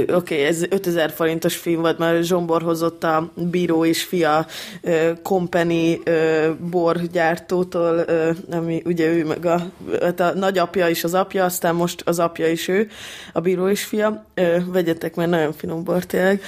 oké, 0.08 0.46
ez 0.46 0.64
5000 0.70 1.12
forintos 1.12 1.56
film 1.56 1.82
volt, 1.82 1.98
mert 1.98 2.24
Zsombor 2.24 2.62
hozott 2.62 3.04
a 3.04 3.32
bíró 3.36 3.86
és 3.86 4.04
fia 4.04 4.46
company 5.24 6.02
borgyártótól, 6.70 8.06
ami 8.52 8.82
ugye 8.86 9.08
ő 9.08 9.26
meg 9.26 9.46
a, 9.46 9.68
hát 10.02 10.20
a 10.20 10.34
nagyapja 10.34 10.88
is 10.88 11.04
az 11.04 11.14
apja, 11.14 11.46
aztán 11.46 11.76
most 11.76 12.02
az 12.06 12.20
apja 12.20 12.48
is 12.48 12.68
ő, 12.68 12.90
a 13.34 13.40
bíró 13.40 13.70
és 13.70 13.84
fia, 13.84 14.26
vegyetek, 14.66 15.16
mert 15.16 15.30
nagyon 15.30 15.54
finom 15.54 15.84
bor 15.84 16.06
tényleg, 16.06 16.42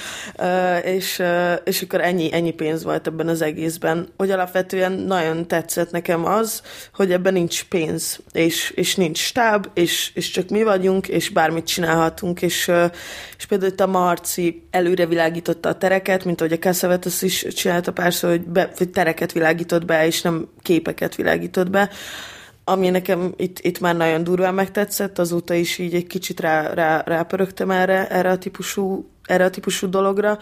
és, 0.84 1.22
és 1.64 1.82
akkor 1.82 2.00
ennyi, 2.00 2.32
ennyi 2.32 2.52
pénz 2.52 2.82
volt 2.82 3.06
ebben 3.06 3.28
az 3.28 3.42
egészben, 3.42 4.08
hogy 4.16 4.30
alapvetően 4.30 4.92
nagyon 4.92 5.46
tetszett 5.46 5.90
nekem 5.90 6.26
az, 6.26 6.62
hogy 6.94 7.12
ebben 7.12 7.32
nincs 7.32 7.64
pénz, 7.64 8.19
és, 8.32 8.70
és 8.70 8.96
nincs 8.96 9.18
stáb, 9.18 9.66
és, 9.74 10.10
és 10.14 10.30
csak 10.30 10.48
mi 10.48 10.62
vagyunk, 10.62 11.08
és 11.08 11.28
bármit 11.28 11.66
csinálhatunk, 11.66 12.42
és, 12.42 12.70
és 13.38 13.46
például 13.46 13.70
itt 13.70 13.80
a 13.80 13.86
Marci 13.86 14.62
előre 14.70 15.06
világította 15.06 15.68
a 15.68 15.78
tereket, 15.78 16.24
mint 16.24 16.40
ahogy 16.40 16.52
a 16.52 16.58
Cassavetes 16.58 17.22
is 17.22 17.46
csinálta 17.54 17.92
párszor, 17.92 18.30
hogy, 18.30 18.40
be, 18.40 18.70
hogy 18.76 18.90
tereket 18.90 19.32
világított 19.32 19.84
be, 19.84 20.06
és 20.06 20.22
nem 20.22 20.48
képeket 20.62 21.14
világított 21.14 21.70
be, 21.70 21.90
ami 22.64 22.88
nekem 22.88 23.34
itt, 23.36 23.58
itt 23.58 23.80
már 23.80 23.96
nagyon 23.96 24.24
durván 24.24 24.54
megtetszett, 24.54 25.18
azóta 25.18 25.54
is 25.54 25.78
így 25.78 25.94
egy 25.94 26.06
kicsit 26.06 26.40
rá, 26.40 26.74
rá, 26.74 27.02
rápörögtem 27.06 27.70
erre, 27.70 28.08
erre, 28.08 28.30
a 28.30 28.38
típusú, 28.38 29.10
erre 29.24 29.44
a 29.44 29.50
típusú 29.50 29.88
dologra, 29.88 30.38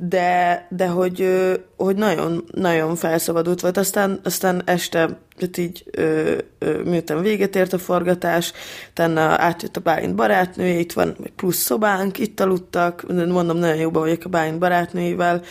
de, 0.00 0.66
de 0.70 0.86
hogy, 0.86 1.28
hogy 1.76 1.96
nagyon, 1.96 2.44
nagyon 2.52 2.96
felszabadult 2.96 3.60
volt. 3.60 3.76
Aztán, 3.76 4.20
aztán 4.24 4.62
este, 4.64 5.18
tehát 5.36 5.56
így 5.56 5.84
ö, 5.90 6.38
ö, 6.58 6.82
miután 6.82 7.22
véget 7.22 7.56
ért 7.56 7.72
a 7.72 7.78
forgatás, 7.78 8.52
utána 8.90 9.20
átjött 9.20 9.76
a 9.76 9.80
Bálint 9.80 10.14
barátnője, 10.14 10.78
itt 10.78 10.92
van 10.92 11.16
egy 11.22 11.32
plusz 11.32 11.56
szobánk, 11.56 12.18
itt 12.18 12.40
aludtak, 12.40 13.04
mondom, 13.28 13.56
nagyon 13.56 13.76
jóban 13.76 14.02
vagyok 14.02 14.24
a 14.24 14.28
Bálint 14.28 14.58
barátnőivel, 14.58 15.42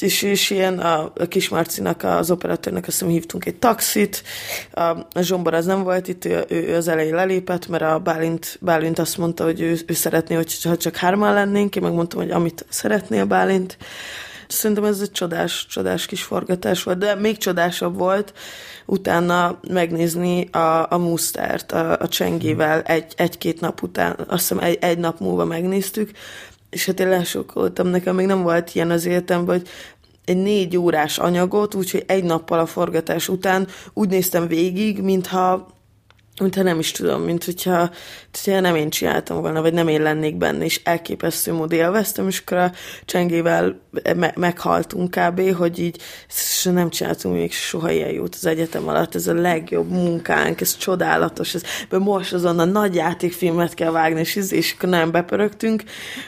és, 0.00 0.22
és 0.22 0.50
ilyen 0.50 0.78
a, 0.78 1.12
a 1.16 1.26
kis 1.28 1.48
Marcinak, 1.48 2.02
az 2.02 2.30
operatőrnek 2.30 2.86
azt 2.86 2.98
hiszem 2.98 3.12
hívtunk 3.12 3.44
egy 3.44 3.56
taxit, 3.56 4.22
a, 4.72 4.80
a 5.12 5.20
Zsombor 5.20 5.54
az 5.54 5.66
nem 5.66 5.82
volt 5.82 6.08
itt, 6.08 6.24
ő, 6.24 6.44
ő 6.48 6.76
az 6.76 6.88
elején 6.88 7.14
lelépett, 7.14 7.68
mert 7.68 7.82
a 7.82 7.98
Bálint, 7.98 8.58
Bálint 8.60 8.98
azt 8.98 9.18
mondta, 9.18 9.44
hogy 9.44 9.60
ő, 9.60 9.78
ő 9.86 9.92
szeretné, 9.92 10.34
hogy 10.34 10.62
ha 10.62 10.76
csak 10.76 10.96
hárman 10.96 11.34
lennénk, 11.34 11.76
én 11.76 11.82
megmondtam, 11.82 12.20
hogy 12.20 12.30
amit 12.30 12.66
szeretné 12.68 13.20
a 13.20 13.26
Bálint, 13.26 13.76
Szerintem 14.48 14.84
ez 14.84 15.00
egy 15.00 15.10
csodás, 15.10 15.66
csodás 15.66 16.06
kis 16.06 16.22
forgatás 16.22 16.82
volt, 16.82 16.98
de 16.98 17.14
még 17.14 17.36
csodásabb 17.36 17.98
volt 17.98 18.32
utána 18.86 19.58
megnézni 19.68 20.48
a, 20.50 20.86
a 20.92 20.98
Mustert 20.98 21.72
a, 21.72 21.98
a 21.98 22.08
Csengével 22.08 22.82
egy, 22.82 23.12
egy-két 23.16 23.60
nap 23.60 23.82
után, 23.82 24.16
azt 24.18 24.48
hiszem 24.48 24.58
egy, 24.58 24.78
egy 24.80 24.98
nap 24.98 25.20
múlva 25.20 25.44
megnéztük, 25.44 26.10
és 26.74 26.86
hát 26.86 27.00
én 27.00 27.08
lesokkoltam, 27.08 27.86
nekem 27.86 28.14
még 28.14 28.26
nem 28.26 28.42
volt 28.42 28.74
ilyen 28.74 28.90
az 28.90 29.06
életemben, 29.06 29.58
hogy 29.58 29.68
egy 30.24 30.36
négy 30.36 30.76
órás 30.76 31.18
anyagot, 31.18 31.74
úgyhogy 31.74 32.04
egy 32.06 32.24
nappal 32.24 32.58
a 32.58 32.66
forgatás 32.66 33.28
után 33.28 33.66
úgy 33.92 34.08
néztem 34.08 34.46
végig, 34.46 35.02
mintha 35.02 35.68
mintha 36.40 36.62
nem 36.62 36.78
is 36.78 36.92
tudom, 36.92 37.22
mint 37.22 37.44
hogyha, 37.44 37.90
hogyha 38.32 38.60
nem 38.60 38.76
én 38.76 38.90
csináltam 38.90 39.40
volna, 39.40 39.62
vagy 39.62 39.72
nem 39.72 39.88
én 39.88 40.02
lennék 40.02 40.36
benne, 40.36 40.64
és 40.64 40.80
elképesztő 40.84 41.52
mód 41.52 41.72
élveztem, 41.72 42.28
és 42.28 42.38
akkor 42.38 42.56
a 42.56 42.72
csengével 43.04 43.80
me- 44.16 44.36
meghaltunk 44.36 45.10
kb., 45.10 45.54
hogy 45.54 45.78
így 45.78 46.00
nem 46.64 46.90
csináltunk 46.90 47.34
még 47.34 47.52
soha 47.52 47.90
ilyen 47.90 48.10
jót 48.10 48.34
az 48.34 48.46
egyetem 48.46 48.88
alatt, 48.88 49.14
ez 49.14 49.26
a 49.26 49.34
legjobb 49.34 49.90
munkánk, 49.90 50.60
ez 50.60 50.76
csodálatos, 50.76 51.54
ez, 51.54 51.62
most 51.90 52.32
azonnal 52.32 52.66
nagy 52.66 52.94
játékfilmet 52.94 53.74
kell 53.74 53.90
vágni, 53.90 54.20
és, 54.20 54.36
és 54.36 54.74
akkor 54.76 54.88
nem 54.88 55.10
bepörögtünk, 55.10 55.82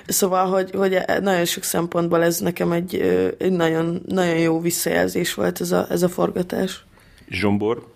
szóval, 0.06 0.46
hogy, 0.46 0.70
hogy 0.74 0.98
nagyon 1.20 1.44
sok 1.44 1.62
szempontból 1.62 2.22
ez 2.22 2.38
nekem 2.38 2.72
egy, 2.72 2.94
egy 3.38 3.52
nagyon, 3.52 4.02
nagyon 4.06 4.36
jó 4.36 4.60
visszajelzés 4.60 5.34
volt 5.34 5.60
ez 5.60 5.70
a, 5.70 5.86
ez 5.90 6.02
a 6.02 6.08
forgatás. 6.08 6.84
Zsombor, 7.30 7.86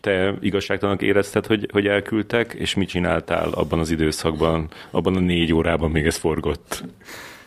te 0.00 0.34
igazságtalanak 0.40 1.02
érezted, 1.02 1.46
hogy, 1.46 1.68
hogy 1.72 1.86
elküldtek, 1.86 2.52
és 2.52 2.74
mit 2.74 2.88
csináltál 2.88 3.48
abban 3.50 3.78
az 3.78 3.90
időszakban, 3.90 4.68
abban 4.90 5.16
a 5.16 5.20
négy 5.20 5.52
órában 5.52 5.90
még 5.90 6.06
ez 6.06 6.16
forgott? 6.16 6.84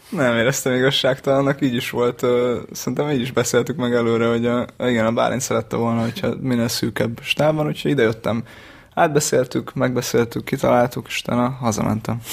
Nem 0.09 0.37
éreztem 0.37 0.73
igazságtalannak, 0.73 1.61
így 1.61 1.75
is 1.75 1.89
volt. 1.89 2.25
Szerintem 2.71 3.09
így 3.09 3.21
is 3.21 3.31
beszéltük 3.31 3.75
meg 3.75 3.93
előre, 3.93 4.27
hogy 4.27 4.45
a, 4.45 4.65
igen, 4.79 5.05
a 5.05 5.11
Bálint 5.11 5.41
szerette 5.41 5.75
volna, 5.75 6.01
hogyha 6.01 6.35
minél 6.41 6.67
szűkebb 6.67 7.19
stábban, 7.21 7.67
úgyhogy 7.67 7.91
idejöttem. 7.91 8.43
Átbeszéltük, 8.93 9.73
megbeszéltük, 9.73 10.43
kitaláltuk, 10.43 11.05
és 11.07 11.19
utána 11.19 11.49
hazamentem. 11.49 12.19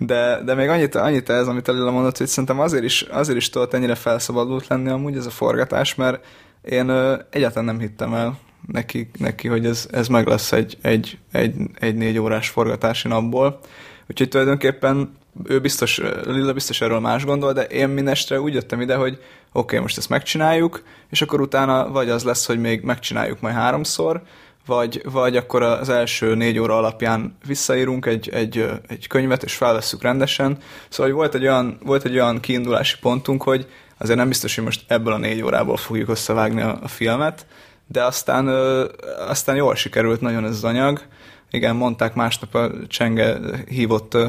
De, 0.00 0.42
de 0.44 0.54
még 0.54 0.68
annyit, 0.68 0.94
annyit 0.94 1.28
ez, 1.28 1.46
amit 1.46 1.68
a 1.68 1.72
Lilla 1.72 1.90
mondott, 1.90 2.18
hogy 2.18 2.26
szerintem 2.26 2.60
azért 2.60 2.84
is, 2.84 3.02
azért 3.02 3.38
is 3.38 3.50
tudott 3.50 3.74
ennyire 3.74 3.94
felszabadult 3.94 4.66
lenni 4.66 4.88
amúgy 4.88 5.16
ez 5.16 5.26
a 5.26 5.30
forgatás, 5.30 5.94
mert 5.94 6.24
én 6.62 6.90
egyáltalán 7.30 7.64
nem 7.64 7.78
hittem 7.78 8.14
el 8.14 8.38
neki, 8.66 9.10
neki 9.18 9.48
hogy 9.48 9.66
ez, 9.66 9.88
ez 9.90 10.08
meg 10.08 10.26
lesz 10.26 10.52
egy, 10.52 10.78
egy, 10.82 11.18
egy, 11.32 11.54
egy 11.74 11.94
négy 11.94 12.18
órás 12.18 12.48
forgatási 12.48 13.08
napból. 13.08 13.60
Úgyhogy 14.06 14.28
tulajdonképpen 14.28 15.16
ő 15.44 15.60
biztos, 15.60 16.00
Lilla 16.24 16.52
biztos 16.52 16.80
erről 16.80 17.00
más 17.00 17.24
gondol, 17.24 17.52
de 17.52 17.62
én 17.62 17.88
mindestre 17.88 18.40
úgy 18.40 18.54
jöttem 18.54 18.80
ide, 18.80 18.94
hogy 18.94 19.12
oké, 19.12 19.22
okay, 19.52 19.78
most 19.78 19.98
ezt 19.98 20.08
megcsináljuk, 20.08 20.82
és 21.10 21.22
akkor 21.22 21.40
utána 21.40 21.90
vagy 21.90 22.10
az 22.10 22.24
lesz, 22.24 22.46
hogy 22.46 22.60
még 22.60 22.82
megcsináljuk 22.82 23.40
majd 23.40 23.54
háromszor, 23.54 24.22
vagy, 24.66 25.02
vagy 25.12 25.36
akkor 25.36 25.62
az 25.62 25.88
első 25.88 26.34
négy 26.34 26.58
óra 26.58 26.76
alapján 26.76 27.36
visszaírunk 27.46 28.06
egy, 28.06 28.28
egy, 28.28 28.70
egy 28.88 29.06
könyvet, 29.06 29.42
és 29.42 29.54
felvesszük 29.54 30.02
rendesen. 30.02 30.58
Szóval 30.88 31.12
volt 31.12 31.34
egy, 31.34 31.42
olyan, 31.42 31.78
volt 31.82 32.04
egy 32.04 32.14
olyan 32.14 32.40
kiindulási 32.40 32.96
pontunk, 33.00 33.42
hogy 33.42 33.66
azért 33.98 34.18
nem 34.18 34.28
biztos, 34.28 34.54
hogy 34.54 34.64
most 34.64 34.84
ebből 34.86 35.12
a 35.12 35.18
négy 35.18 35.42
órából 35.42 35.76
fogjuk 35.76 36.08
összevágni 36.08 36.60
a, 36.60 36.78
a 36.82 36.88
filmet, 36.88 37.46
de 37.86 38.04
aztán, 38.04 38.46
ö, 38.46 38.84
aztán 39.28 39.56
jól 39.56 39.74
sikerült 39.74 40.20
nagyon 40.20 40.44
ez 40.44 40.50
az 40.50 40.64
anyag. 40.64 41.00
Igen, 41.50 41.76
mondták 41.76 42.14
másnap 42.14 42.54
a 42.54 42.70
Csenge 42.86 43.38
hívott 43.68 44.14
ö, 44.14 44.26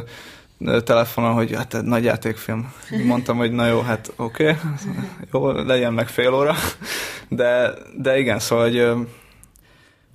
telefonon, 0.83 1.33
hogy 1.33 1.55
hát 1.55 1.73
egy 1.73 1.83
nagy 1.83 2.03
játékfilm. 2.03 2.73
Mondtam, 3.05 3.37
hogy 3.37 3.51
na 3.51 3.67
jó, 3.67 3.81
hát 3.81 4.11
oké, 4.15 4.43
okay, 4.43 4.55
jó, 5.31 5.51
legyen 5.51 5.93
meg 5.93 6.07
fél 6.07 6.33
óra. 6.33 6.55
De, 7.27 7.73
de 7.97 8.19
igen, 8.19 8.39
szóval, 8.39 8.65
hogy 8.65 9.07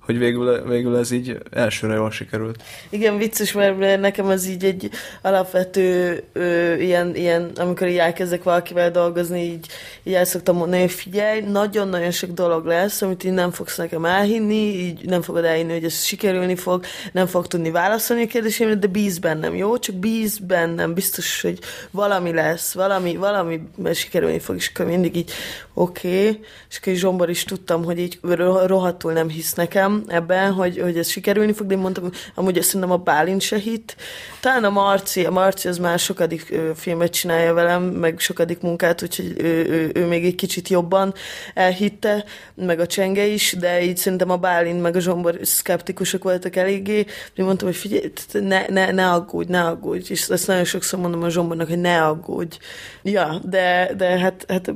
hogy 0.05 0.17
végül, 0.17 0.67
végül 0.67 0.97
ez 0.97 1.11
így 1.11 1.37
elsőre 1.51 1.93
jól 1.93 2.11
sikerült. 2.11 2.63
Igen, 2.89 3.17
vicces, 3.17 3.51
mert 3.51 3.99
nekem 3.99 4.25
az 4.25 4.47
így 4.47 4.63
egy 4.63 4.89
alapvető 5.21 6.23
ö, 6.33 6.73
ilyen, 6.73 7.15
ilyen, 7.15 7.51
amikor 7.55 7.87
így 7.87 7.97
elkezdek 7.97 8.43
valakivel 8.43 8.91
dolgozni, 8.91 9.41
így, 9.41 9.67
így 10.03 10.13
el 10.13 10.25
szoktam 10.25 10.55
mondani, 10.55 10.81
hogy 10.81 10.91
figyelj, 10.91 11.41
nagyon-nagyon 11.41 12.11
sok 12.11 12.29
dolog 12.29 12.65
lesz, 12.65 13.01
amit 13.01 13.23
így 13.23 13.31
nem 13.31 13.51
fogsz 13.51 13.77
nekem 13.77 14.05
elhinni, 14.05 14.55
így 14.55 15.05
nem 15.05 15.21
fogod 15.21 15.43
elhinni, 15.43 15.71
hogy 15.71 15.83
ez 15.83 16.03
sikerülni 16.03 16.55
fog, 16.55 16.85
nem 17.11 17.27
fog 17.27 17.47
tudni 17.47 17.71
válaszolni 17.71 18.23
a 18.23 18.27
kérdéseimre, 18.27 18.75
de 18.75 18.87
bíz 18.87 19.19
bennem, 19.19 19.55
jó? 19.55 19.77
Csak 19.77 19.95
bíz 19.95 20.37
bennem, 20.37 20.93
biztos, 20.93 21.41
hogy 21.41 21.59
valami 21.91 22.33
lesz, 22.33 22.73
valami, 22.73 23.15
valami 23.15 23.61
sikerülni 23.93 24.39
fog, 24.39 24.55
és 24.55 24.71
akkor 24.73 24.85
mindig 24.85 25.15
így, 25.15 25.31
oké, 25.73 26.07
okay. 26.07 26.39
és 26.69 26.77
akkor 26.77 26.93
Zsombor 26.93 27.29
is 27.29 27.43
tudtam, 27.43 27.83
hogy 27.83 27.99
így 27.99 28.19
rohadtul 28.65 29.13
nem 29.13 29.29
hisz 29.29 29.53
nekem 29.53 29.94
ebben, 30.07 30.51
hogy, 30.51 30.79
hogy 30.79 30.97
ez 30.97 31.07
sikerülni 31.07 31.53
fog, 31.53 31.67
de 31.67 31.73
én 31.73 31.79
mondtam, 31.79 32.09
amúgy 32.35 32.57
azt 32.57 32.67
szerintem 32.67 32.91
a 32.91 32.97
Bálint 32.97 33.41
se 33.41 33.57
hit. 33.57 33.95
Talán 34.39 34.63
a 34.63 34.69
Marci, 34.69 35.25
a 35.25 35.31
Marci 35.31 35.67
az 35.67 35.77
már 35.77 35.99
sokadik 35.99 36.47
ö, 36.51 36.71
filmet 36.75 37.11
csinálja 37.11 37.53
velem, 37.53 37.83
meg 37.83 38.19
sokadik 38.19 38.61
munkát, 38.61 39.01
úgyhogy 39.01 39.33
ő, 39.37 39.65
ő, 39.69 39.91
ő 39.93 40.05
még 40.05 40.25
egy 40.25 40.35
kicsit 40.35 40.67
jobban 40.67 41.13
elhitte, 41.53 42.23
meg 42.55 42.79
a 42.79 42.85
Csenge 42.85 43.25
is, 43.25 43.55
de 43.59 43.81
így 43.81 43.97
szerintem 43.97 44.29
a 44.29 44.37
Bálint 44.37 44.81
meg 44.81 44.95
a 44.95 44.99
Zsombor 44.99 45.39
szkeptikusok 45.41 46.23
voltak 46.23 46.55
eléggé. 46.55 47.05
Én 47.35 47.45
mondtam, 47.45 47.67
hogy 47.67 47.77
figyelj, 47.77 48.11
ne, 48.31 48.65
ne, 48.67 48.91
ne 48.91 49.11
aggódj, 49.11 49.51
ne 49.51 49.61
aggódj, 49.61 50.11
és 50.11 50.27
ezt 50.27 50.47
nagyon 50.47 50.63
sokszor 50.63 50.99
mondom 50.99 51.23
a 51.23 51.29
Zsombornak, 51.29 51.67
hogy 51.67 51.81
ne 51.81 52.03
aggódj. 52.03 52.57
Ja, 53.03 53.41
de, 53.43 53.91
de 53.97 54.19
hát, 54.19 54.45
hát 54.47 54.73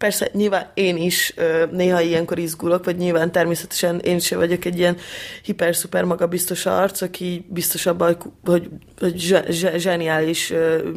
persze 0.00 0.28
nyilván 0.32 0.70
én 0.74 0.96
is 0.96 1.34
néha 1.70 2.00
ilyenkor 2.00 2.38
izgulok, 2.38 2.84
vagy 2.84 2.96
nyilván 2.96 3.32
természetesen 3.32 3.98
én 3.98 4.18
sem 4.18 4.38
vagyok 4.38 4.64
egy 4.64 4.78
ilyen 4.78 4.96
hiper-szuper 5.42 6.04
magabiztos 6.04 6.66
arc, 6.66 7.00
aki 7.00 7.46
biztos 7.48 7.86
abban, 7.86 8.16
hogy, 8.44 8.68
hogy 8.98 9.42
zseniális 9.76 10.52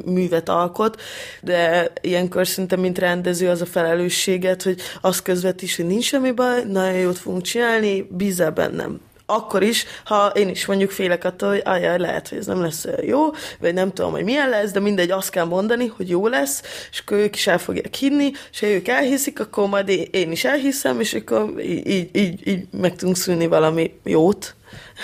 művet 0.06 0.50
alkot, 0.50 1.02
de 1.42 1.92
ilyenkor 2.02 2.48
szerintem, 2.48 2.80
mint 2.80 2.98
rendező, 2.98 3.50
az 3.50 3.62
a 3.62 3.66
felelősséget, 3.66 4.64
hogy 4.64 4.82
azt 5.02 5.22
közvetíts, 5.22 5.76
hogy 5.76 5.86
nincs 5.86 6.06
semmi 6.06 6.32
baj, 6.32 6.64
nagyon 6.64 7.00
jót 7.00 7.18
fogunk 7.18 7.42
csinálni, 7.42 8.08
bízzál 8.10 8.52
bennem 8.52 9.00
akkor 9.26 9.64
is, 9.64 9.86
ha 10.06 10.28
én 10.28 10.50
is 10.50 10.66
mondjuk 10.66 10.92
félek 10.92 11.24
attól, 11.24 11.50
hogy 11.50 11.62
ajaj, 11.66 12.00
lehet, 12.00 12.28
hogy 12.28 12.38
ez 12.38 12.46
nem 12.46 12.62
lesz 12.62 12.88
jó, 13.02 13.30
vagy 13.60 13.74
nem 13.74 13.94
tudom, 13.94 14.12
hogy 14.12 14.24
milyen 14.24 14.50
lesz, 14.50 14.72
de 14.72 14.80
mindegy, 14.80 15.12
azt 15.12 15.30
kell 15.30 15.46
mondani, 15.46 15.88
hogy 15.88 16.10
jó 16.10 16.28
lesz, 16.28 16.88
és 16.92 17.00
akkor 17.00 17.18
ők 17.18 17.36
is 17.36 17.48
el 17.48 17.58
fogják 17.58 17.96
hinni, 17.96 18.32
és 18.52 18.60
ha 18.60 18.68
ők 18.68 18.88
elhiszik, 18.88 19.40
akkor 19.40 19.68
majd 19.68 19.90
én 20.12 20.32
is 20.32 20.44
elhiszem, 20.44 21.00
és 21.00 21.14
akkor 21.14 21.54
így, 21.62 22.10
így, 22.16 22.48
így 22.48 22.66
meg 22.72 22.96
tudunk 22.96 23.18
szülni 23.18 23.48
valami 23.48 23.94
jót, 24.04 24.56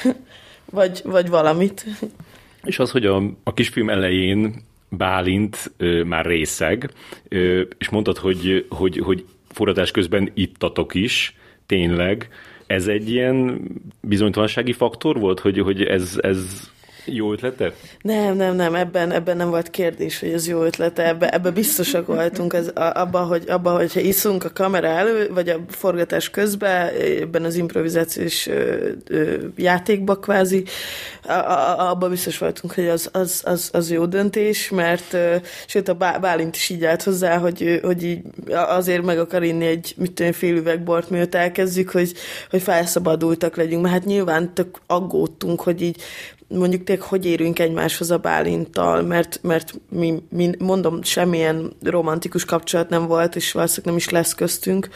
vagy, 0.71 1.01
vagy 1.03 1.29
valamit. 1.29 1.85
És 2.63 2.79
az, 2.79 2.91
hogy 2.91 3.05
a, 3.05 3.23
a 3.43 3.53
kisfilm 3.53 3.89
elején 3.89 4.67
Bálint 4.91 5.71
ö, 5.77 6.03
már 6.03 6.25
részeg, 6.25 6.91
ö, 7.27 7.61
és 7.77 7.89
mondtad, 7.89 8.17
hogy, 8.17 8.65
hogy, 8.69 8.97
hogy 8.97 9.25
forradás 9.51 9.91
közben 9.91 10.31
ittatok 10.33 10.93
is, 10.93 11.35
tényleg, 11.65 12.29
ez 12.69 12.87
egy 12.87 13.09
ilyen 13.09 13.61
bizonytalansági 14.01 14.71
faktor 14.71 15.19
volt, 15.19 15.39
hogy, 15.39 15.59
hogy 15.59 15.83
ez, 15.83 16.19
ez 16.21 16.69
jó 17.15 17.31
ötlete? 17.31 17.73
Nem, 18.01 18.35
nem, 18.35 18.55
nem, 18.55 18.75
ebben, 18.75 19.11
ebben 19.11 19.37
nem 19.37 19.49
volt 19.49 19.69
kérdés, 19.69 20.19
hogy 20.19 20.29
ez 20.29 20.47
jó 20.47 20.63
ötlete, 20.63 21.07
ebben, 21.07 21.29
ebben 21.29 21.53
biztosak 21.53 22.05
voltunk, 22.05 22.53
ez, 22.53 22.71
abban, 22.75 23.27
hogy, 23.27 23.43
abba, 23.47 23.71
hogyha 23.71 23.99
iszunk 23.99 24.43
a 24.43 24.51
kamera 24.53 24.87
elő, 24.87 25.29
vagy 25.33 25.49
a 25.49 25.59
forgatás 25.67 26.29
közben, 26.29 26.89
ebben 27.21 27.43
az 27.43 27.55
improvizációs 27.55 28.47
ö, 28.47 29.35
játékba 29.55 30.15
kvázi, 30.15 30.63
abban 31.77 32.09
biztos 32.09 32.37
voltunk, 32.37 32.73
hogy 32.73 32.87
az, 32.87 33.09
az, 33.11 33.41
az, 33.45 33.69
az 33.73 33.91
jó 33.91 34.05
döntés, 34.05 34.69
mert 34.69 35.13
ö, 35.13 35.35
sőt 35.67 35.87
a 35.87 35.93
Bálint 35.93 36.55
is 36.55 36.69
így 36.69 36.85
állt 36.85 37.03
hozzá, 37.03 37.37
hogy, 37.37 37.79
hogy 37.83 38.03
így 38.03 38.21
azért 38.51 39.03
meg 39.03 39.19
akar 39.19 39.43
inni 39.43 39.65
egy 39.65 39.93
mit 39.97 40.11
tudom, 40.11 40.31
fél 40.31 40.55
üveg 40.55 40.83
bort, 40.83 41.09
miatt 41.09 41.35
elkezdjük, 41.35 41.89
hogy, 41.89 42.13
hogy 42.49 42.61
felszabadultak 42.61 43.55
legyünk, 43.55 43.81
mert 43.81 43.93
hát 43.93 44.05
nyilván 44.05 44.53
tök 44.53 44.77
aggódtunk, 44.87 45.61
hogy 45.61 45.81
így 45.81 46.01
mondjuk 46.49 46.83
tényleg 46.83 47.05
hogy 47.05 47.25
érünk 47.25 47.59
egymáshoz 47.59 48.11
a 48.11 48.17
Bálinttal, 48.17 49.01
mert, 49.01 49.39
mert 49.41 49.73
mi, 49.89 50.23
mi, 50.29 50.49
mondom, 50.59 51.03
semmilyen 51.03 51.71
romantikus 51.83 52.45
kapcsolat 52.45 52.89
nem 52.89 53.07
volt, 53.07 53.35
és 53.35 53.51
valószínűleg 53.51 53.85
nem 53.85 53.95
is 53.95 54.09
lesz 54.09 54.33
köztünk, 54.33 54.89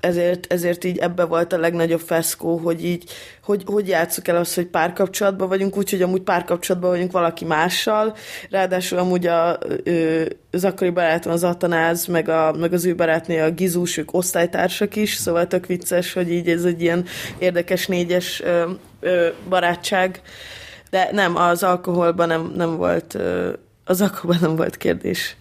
ezért, 0.00 0.52
ezért 0.52 0.84
így 0.84 0.98
ebbe 0.98 1.24
volt 1.24 1.52
a 1.52 1.58
legnagyobb 1.58 2.00
feszkó, 2.00 2.56
hogy 2.56 2.84
így, 2.84 3.04
hogy, 3.42 3.62
hogy 3.66 3.88
játsszuk 3.88 4.28
el 4.28 4.36
azt, 4.36 4.54
hogy 4.54 4.66
párkapcsolatban 4.66 5.48
vagyunk, 5.48 5.76
úgyhogy 5.76 6.02
amúgy 6.02 6.22
párkapcsolatban 6.22 6.90
vagyunk 6.90 7.12
valaki 7.12 7.44
mással, 7.44 8.16
ráadásul 8.50 8.98
amúgy 8.98 9.26
a, 9.26 9.58
az 10.50 10.64
akkori 10.64 10.90
barátom 10.90 11.32
az 11.32 11.44
Atanáz, 11.44 12.06
meg, 12.06 12.28
a, 12.28 12.52
meg 12.52 12.72
az 12.72 12.84
ő 12.84 12.94
barátné 12.94 13.40
a 13.40 13.50
Gizus, 13.50 13.96
ők 13.96 14.14
osztálytársak 14.14 14.96
is, 14.96 15.14
szóval 15.14 15.46
tök 15.46 15.66
vicces, 15.66 16.12
hogy 16.12 16.30
így 16.30 16.48
ez 16.48 16.64
egy 16.64 16.82
ilyen 16.82 17.04
érdekes 17.38 17.86
négyes 17.86 18.40
ö, 18.40 18.70
ö, 19.00 19.28
barátság, 19.48 20.20
de 20.90 21.08
nem, 21.12 21.36
az 21.36 21.62
alkoholban 21.62 22.28
nem, 22.28 22.52
nem 22.56 22.76
volt, 22.76 23.18
az 23.84 24.00
alkoholban 24.00 24.38
nem 24.40 24.56
volt 24.56 24.76
kérdés. 24.76 25.36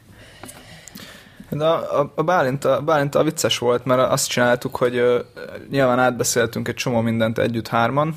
De 1.50 1.66
a, 1.66 2.00
a, 2.00 2.12
a 2.16 2.24
Bálint, 2.24 2.66
a 2.66 2.82
Bálint 2.82 3.16
a 3.16 3.24
vicces 3.24 3.58
volt, 3.58 3.86
mert 3.86 4.12
azt 4.12 4.30
csináltuk, 4.30 4.76
hogy 4.76 5.00
uh, 5.00 5.20
nyilván 5.70 6.00
átbeszéltünk 6.00 6.68
egy 6.68 6.76
csomó 6.76 7.02
mindent 7.02 7.38
együtt 7.38 7.68
hárman, 7.68 8.16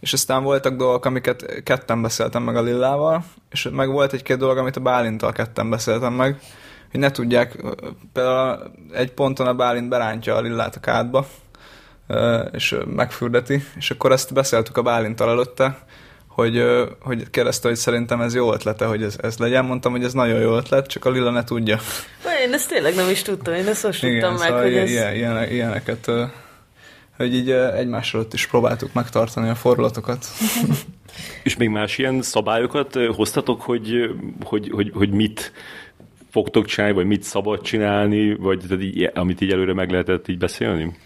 és 0.00 0.12
aztán 0.12 0.42
voltak 0.42 0.76
dolgok, 0.76 1.04
amiket 1.04 1.62
ketten 1.62 2.02
beszéltem 2.02 2.42
meg 2.42 2.56
a 2.56 2.62
Lillával, 2.62 3.24
és 3.50 3.68
meg 3.72 3.88
volt 3.88 4.12
egy-két 4.12 4.36
dolog, 4.38 4.58
amit 4.58 4.76
a 4.76 4.80
Bálinttal 4.80 5.32
ketten 5.32 5.70
beszéltem 5.70 6.12
meg, 6.12 6.40
hogy 6.90 7.00
ne 7.00 7.10
tudják, 7.10 7.64
például 8.12 8.70
egy 8.92 9.12
ponton 9.12 9.46
a 9.46 9.54
Bálint 9.54 9.88
berántja 9.88 10.34
a 10.34 10.40
Lillát 10.40 10.76
a 10.76 10.80
kádba, 10.80 11.26
és 12.52 12.76
megfürdeti, 12.86 13.64
és 13.76 13.90
akkor 13.90 14.12
ezt 14.12 14.32
beszéltük 14.32 14.76
a 14.76 14.82
Bálinttal 14.82 15.30
előtte, 15.30 15.78
hogy, 16.34 16.64
hogy 17.00 17.30
kérdezte, 17.30 17.68
hogy 17.68 17.76
szerintem 17.76 18.20
ez 18.20 18.34
jó 18.34 18.52
ötlete, 18.52 18.84
hogy 18.84 19.02
ez, 19.02 19.16
ez 19.22 19.38
legyen. 19.38 19.64
Mondtam, 19.64 19.92
hogy 19.92 20.04
ez 20.04 20.12
nagyon 20.12 20.40
jó 20.40 20.56
ötlet, 20.56 20.86
csak 20.86 21.04
a 21.04 21.10
Lila 21.10 21.30
ne 21.30 21.44
tudja. 21.44 21.78
Én 22.46 22.52
ezt 22.52 22.68
tényleg 22.68 22.94
nem 22.94 23.10
is 23.10 23.22
tudtam, 23.22 23.54
én 23.54 23.66
ezt 23.66 23.84
most 23.84 24.04
Igen, 24.04 24.20
tudtam 24.20 24.36
szóval 24.36 24.54
meg, 24.54 24.62
hogy 24.62 24.76
ez... 24.76 24.90
Ilyen, 24.90 25.14
ilyen, 25.14 25.50
ilyeneket, 25.50 26.10
hogy 27.16 27.34
így 27.34 27.50
egymás 27.50 28.14
előtt 28.14 28.32
is 28.32 28.46
próbáltuk 28.46 28.92
megtartani 28.92 29.48
a 29.48 29.54
forrulatokat. 29.54 30.26
És 31.42 31.56
még 31.56 31.68
más 31.68 31.98
ilyen 31.98 32.22
szabályokat 32.22 32.98
hoztatok, 33.16 33.62
hogy, 33.62 34.10
hogy, 34.44 34.70
hogy, 34.72 34.90
hogy 34.94 35.10
mit 35.10 35.52
fogtok 36.30 36.66
csinálni, 36.66 36.94
vagy 36.94 37.06
mit 37.06 37.22
szabad 37.22 37.60
csinálni, 37.60 38.34
vagy 38.34 38.60
tehát 38.68 38.82
így, 38.82 39.10
amit 39.14 39.40
így 39.40 39.52
előre 39.52 39.74
meg 39.74 39.90
lehetett 39.90 40.28
így 40.28 40.38
beszélni? 40.38 40.96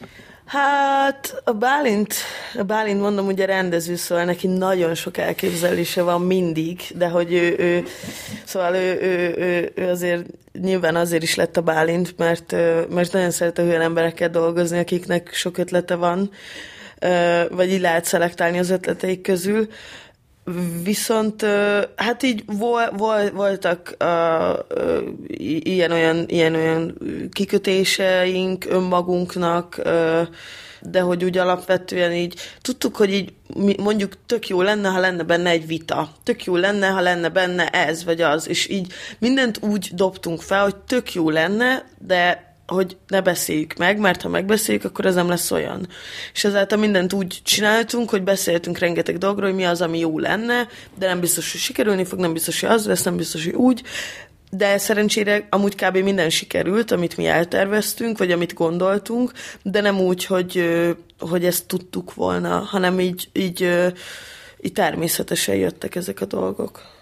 Hát 0.49 1.43
a 1.45 1.53
Bálint, 1.53 2.15
a 2.55 2.63
Bálint 2.63 3.01
mondom, 3.01 3.27
ugye 3.27 3.45
rendező, 3.45 3.97
szóval 3.97 4.25
neki 4.25 4.47
nagyon 4.47 4.95
sok 4.95 5.17
elképzelése 5.17 6.03
van 6.03 6.23
mindig, 6.23 6.81
de 6.95 7.09
hogy 7.09 7.33
ő, 7.33 7.55
ő 7.59 7.85
szóval 8.45 8.75
ő, 8.75 8.99
ő, 9.01 9.35
ő, 9.39 9.73
ő 9.75 9.89
azért 9.89 10.27
nyilván 10.61 10.97
azért 10.97 11.23
is 11.23 11.35
lett 11.35 11.57
a 11.57 11.61
Bálint, 11.61 12.19
mert, 12.19 12.53
mert 12.91 13.13
nagyon 13.13 13.31
szeret 13.31 13.59
olyan 13.59 13.81
emberekkel 13.81 14.31
dolgozni, 14.31 14.79
akiknek 14.79 15.31
sok 15.33 15.59
ötlete 15.59 15.95
van, 15.95 16.31
vagy 17.51 17.73
így 17.73 17.81
lehet 17.81 18.05
szelektálni 18.05 18.59
az 18.59 18.71
ötleteik 18.71 19.21
közül. 19.21 19.69
Viszont 20.83 21.47
hát 21.97 22.23
így 22.23 22.43
vol, 22.47 22.91
vol, 22.97 23.31
voltak 23.31 23.97
ilyen-olyan 25.63 26.25
ilyen 26.29 26.55
olyan 26.55 26.99
kikötéseink 27.33 28.65
önmagunknak, 28.69 29.81
de 30.81 31.01
hogy 31.01 31.25
úgy 31.25 31.39
alapvetően 31.39 32.13
így 32.13 32.35
tudtuk, 32.61 32.97
hogy 32.97 33.13
így 33.13 33.33
mondjuk 33.79 34.13
tök 34.27 34.49
jó 34.49 34.63
lenne, 34.63 34.89
ha 34.89 34.99
lenne 34.99 35.23
benne 35.23 35.51
egy 35.51 35.67
vita, 35.67 36.09
tök 36.23 36.45
jó 36.45 36.57
lenne, 36.57 36.89
ha 36.89 37.01
lenne 37.01 37.29
benne 37.29 37.69
ez 37.69 38.05
vagy 38.05 38.21
az, 38.21 38.49
és 38.49 38.69
így 38.69 38.93
mindent 39.19 39.59
úgy 39.63 39.91
dobtunk 39.95 40.43
fel, 40.43 40.63
hogy 40.63 40.77
tök 40.77 41.15
jó 41.15 41.31
lenne, 41.31 41.85
de 41.99 42.48
hogy 42.69 42.97
ne 43.07 43.21
beszéljük 43.21 43.75
meg, 43.75 43.99
mert 43.99 44.23
ha 44.23 44.29
megbeszéljük, 44.29 44.85
akkor 44.85 45.07
ez 45.07 45.15
nem 45.15 45.29
lesz 45.29 45.51
olyan. 45.51 45.89
És 46.33 46.45
ezáltal 46.45 46.79
mindent 46.79 47.13
úgy 47.13 47.41
csináltunk, 47.43 48.11
hogy 48.11 48.23
beszéltünk 48.23 48.79
rengeteg 48.79 49.19
dolgról, 49.19 49.47
hogy 49.47 49.57
mi 49.57 49.65
az, 49.65 49.81
ami 49.81 49.99
jó 49.99 50.19
lenne, 50.19 50.69
de 50.99 51.07
nem 51.07 51.21
biztos, 51.21 51.53
hogy 51.53 51.61
sikerülni 51.61 52.05
fog, 52.05 52.19
nem 52.19 52.33
biztos, 52.33 52.61
hogy 52.61 52.71
az 52.71 52.87
lesz, 52.87 53.03
nem 53.03 53.17
biztos, 53.17 53.45
hogy 53.45 53.55
úgy. 53.55 53.83
De 54.51 54.79
szerencsére 54.79 55.47
amúgy 55.51 55.75
kb. 55.75 55.97
minden 55.97 56.31
sikerült, 56.31 56.91
amit 56.91 57.17
mi 57.17 57.27
elterveztünk, 57.27 58.19
vagy 58.19 58.33
amit 58.33 58.55
gondoltunk, 58.55 59.33
de 59.63 59.81
nem 59.81 60.01
úgy, 60.01 60.25
hogy, 60.25 60.69
hogy 61.19 61.45
ezt 61.45 61.67
tudtuk 61.67 62.15
volna, 62.15 62.59
hanem 62.59 63.01
így, 63.01 63.29
így, 63.33 63.69
így 64.61 64.73
természetesen 64.73 65.55
jöttek 65.55 65.95
ezek 65.95 66.21
a 66.21 66.25
dolgok. 66.25 66.98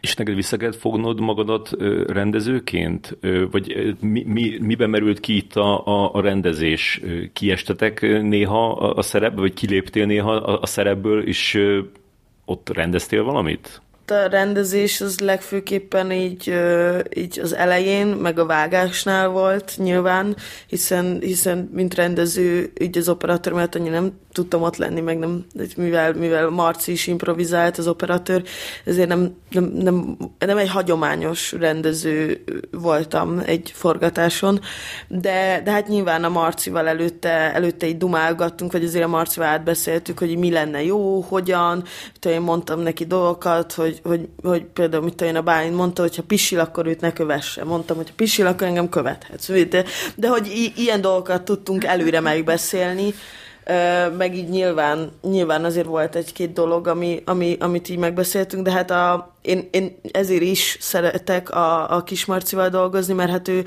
És 0.00 0.14
neked 0.14 0.34
vissza 0.34 0.56
kellett 0.56 0.76
fognod 0.76 1.20
magadat 1.20 1.70
rendezőként? 2.06 3.18
Vagy 3.50 3.96
mi, 4.00 4.22
mi, 4.22 4.58
miben 4.60 4.90
merült 4.90 5.20
ki 5.20 5.36
itt 5.36 5.56
a, 5.56 5.86
a, 5.86 6.14
a 6.14 6.20
rendezés? 6.20 7.00
Kiestetek 7.32 8.00
néha 8.22 8.72
a, 8.72 8.96
a 8.96 9.30
vagy 9.34 9.54
kiléptél 9.54 10.06
néha 10.06 10.32
a, 10.32 10.60
a 10.60 10.66
szerepből, 10.66 11.26
és 11.26 11.58
ott 12.44 12.68
rendeztél 12.68 13.22
valamit? 13.22 13.82
A 14.10 14.26
rendezés 14.26 15.00
az 15.00 15.18
legfőképpen 15.18 16.12
így, 16.12 16.54
így 17.14 17.40
az 17.40 17.54
elején, 17.54 18.06
meg 18.06 18.38
a 18.38 18.46
vágásnál 18.46 19.28
volt 19.28 19.72
nyilván, 19.76 20.36
hiszen, 20.66 21.18
hiszen 21.20 21.70
mint 21.72 21.94
rendező, 21.94 22.72
így 22.80 22.98
az 22.98 23.08
operatőr 23.08 23.52
mert 23.52 23.74
annyi 23.74 23.88
nem 23.88 24.12
tudtam 24.32 24.62
ott 24.62 24.76
lenni, 24.76 25.00
meg 25.00 25.18
nem, 25.18 25.44
mivel, 25.76 26.12
mivel 26.12 26.48
Marci 26.48 26.92
is 26.92 27.06
improvizált 27.06 27.78
az 27.78 27.86
operatőr, 27.86 28.42
ezért 28.84 29.08
nem, 29.08 29.34
nem, 29.50 29.64
nem, 29.64 30.16
nem 30.38 30.58
egy 30.58 30.68
hagyományos 30.68 31.52
rendező 31.52 32.44
voltam 32.70 33.42
egy 33.46 33.72
forgatáson, 33.74 34.60
de, 35.08 35.60
de 35.64 35.70
hát 35.70 35.88
nyilván 35.88 36.24
a 36.24 36.28
Marcival 36.28 36.88
előtte, 36.88 37.54
előtte 37.54 37.86
így 37.86 37.96
dumálgattunk, 37.96 38.72
vagy 38.72 38.84
azért 38.84 39.04
a 39.04 39.08
Marcival 39.08 39.48
átbeszéltük, 39.48 40.18
hogy 40.18 40.38
mi 40.38 40.50
lenne 40.50 40.82
jó, 40.82 41.20
hogyan, 41.20 41.84
én 42.26 42.40
mondtam 42.40 42.80
neki 42.80 43.04
dolgokat, 43.04 43.72
hogy, 43.72 43.99
hogy, 44.02 44.28
hogy 44.42 44.62
például, 44.64 45.04
mit 45.04 45.20
én 45.20 45.36
a 45.36 45.42
Bálint 45.42 45.76
mondta, 45.76 46.02
hogy 46.02 46.16
ha 46.16 46.22
pisil, 46.22 46.60
akkor 46.60 46.86
őt 46.86 47.00
ne 47.00 47.12
kövesse. 47.12 47.64
Mondtam, 47.64 47.96
hogy 47.96 48.12
pisil, 48.12 48.46
akkor 48.46 48.66
engem 48.66 48.88
követhetsz. 48.88 49.48
De, 49.68 49.84
de 50.14 50.28
hogy 50.28 50.46
i- 50.46 50.72
ilyen 50.76 51.00
dolgokat 51.00 51.42
tudtunk 51.42 51.84
előre 51.84 52.20
megbeszélni, 52.20 53.14
meg 54.16 54.36
így 54.36 54.48
nyilván, 54.48 55.12
nyilván 55.22 55.64
azért 55.64 55.86
volt 55.86 56.14
egy-két 56.14 56.52
dolog, 56.52 56.86
ami, 56.86 57.22
ami, 57.26 57.56
amit 57.60 57.88
így 57.88 57.98
megbeszéltünk, 57.98 58.64
de 58.64 58.70
hát 58.70 58.90
a, 58.90 59.34
én, 59.42 59.68
én 59.70 60.00
ezért 60.12 60.42
is 60.42 60.76
szeretek 60.80 61.50
a, 61.50 61.96
a 61.96 62.02
Kismarcival 62.02 62.68
dolgozni, 62.68 63.14
mert 63.14 63.30
hát 63.30 63.48
ő, 63.48 63.64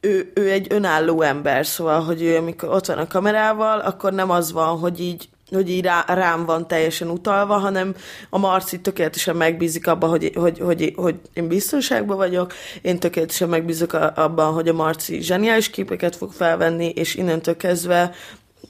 ő, 0.00 0.32
ő 0.34 0.50
egy 0.50 0.66
önálló 0.70 1.22
ember, 1.22 1.66
szóval, 1.66 2.00
hogy 2.00 2.22
ő 2.22 2.36
amikor 2.36 2.68
ott 2.68 2.86
van 2.86 2.98
a 2.98 3.06
kamerával, 3.06 3.78
akkor 3.78 4.12
nem 4.12 4.30
az 4.30 4.52
van, 4.52 4.78
hogy 4.78 5.00
így 5.00 5.28
hogy 5.50 5.70
így 5.70 5.84
rá, 5.84 6.04
rám 6.06 6.44
van 6.44 6.68
teljesen 6.68 7.10
utalva, 7.10 7.56
hanem 7.56 7.94
a 8.30 8.38
Marci 8.38 8.80
tökéletesen 8.80 9.36
megbízik 9.36 9.86
abban, 9.86 10.10
hogy, 10.10 10.32
hogy, 10.34 10.58
hogy, 10.58 10.92
hogy 10.96 11.14
én 11.32 11.48
biztonságban 11.48 12.16
vagyok, 12.16 12.52
én 12.82 12.98
tökéletesen 12.98 13.48
megbízok 13.48 13.92
abban, 13.92 14.52
hogy 14.52 14.68
a 14.68 14.72
Marci 14.72 15.22
zseniális 15.22 15.70
képeket 15.70 16.16
fog 16.16 16.32
felvenni, 16.32 16.88
és 16.88 17.14
innentől 17.14 17.56
kezdve 17.56 18.14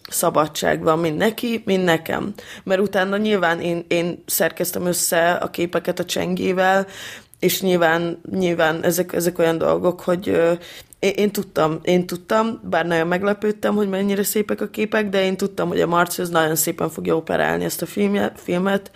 szabadság 0.09 0.83
van 0.83 0.99
mind 0.99 1.17
neki, 1.17 1.63
mind 1.65 1.85
nekem. 1.85 2.35
Mert 2.65 2.81
utána 2.81 3.17
nyilván 3.17 3.61
én, 3.61 3.85
én 3.89 4.23
szerkeztem 4.27 4.87
össze 4.87 5.33
a 5.33 5.51
képeket 5.51 5.99
a 5.99 6.05
csengével, 6.05 6.87
és 7.39 7.61
nyilván, 7.61 8.21
nyilván 8.31 8.85
ezek, 8.85 9.13
ezek 9.13 9.39
olyan 9.39 9.59
dolgok, 9.59 10.01
hogy 10.01 10.41
én, 10.99 11.13
én 11.17 11.31
tudtam, 11.31 11.79
én 11.83 12.07
tudtam, 12.07 12.61
bár 12.71 12.87
nagyon 12.87 13.07
meglepődtem, 13.07 13.75
hogy 13.75 13.89
mennyire 13.89 14.23
szépek 14.23 14.61
a 14.61 14.69
képek, 14.69 15.09
de 15.09 15.25
én 15.25 15.37
tudtam, 15.37 15.69
hogy 15.69 15.81
a 15.81 15.87
Marci 15.87 16.23
nagyon 16.31 16.57
szépen 16.57 16.91
fogja 16.91 17.17
operálni 17.17 17.65
ezt 17.65 17.83
a 17.83 17.87
filmje, 17.87 18.33
filmet, 18.37 18.91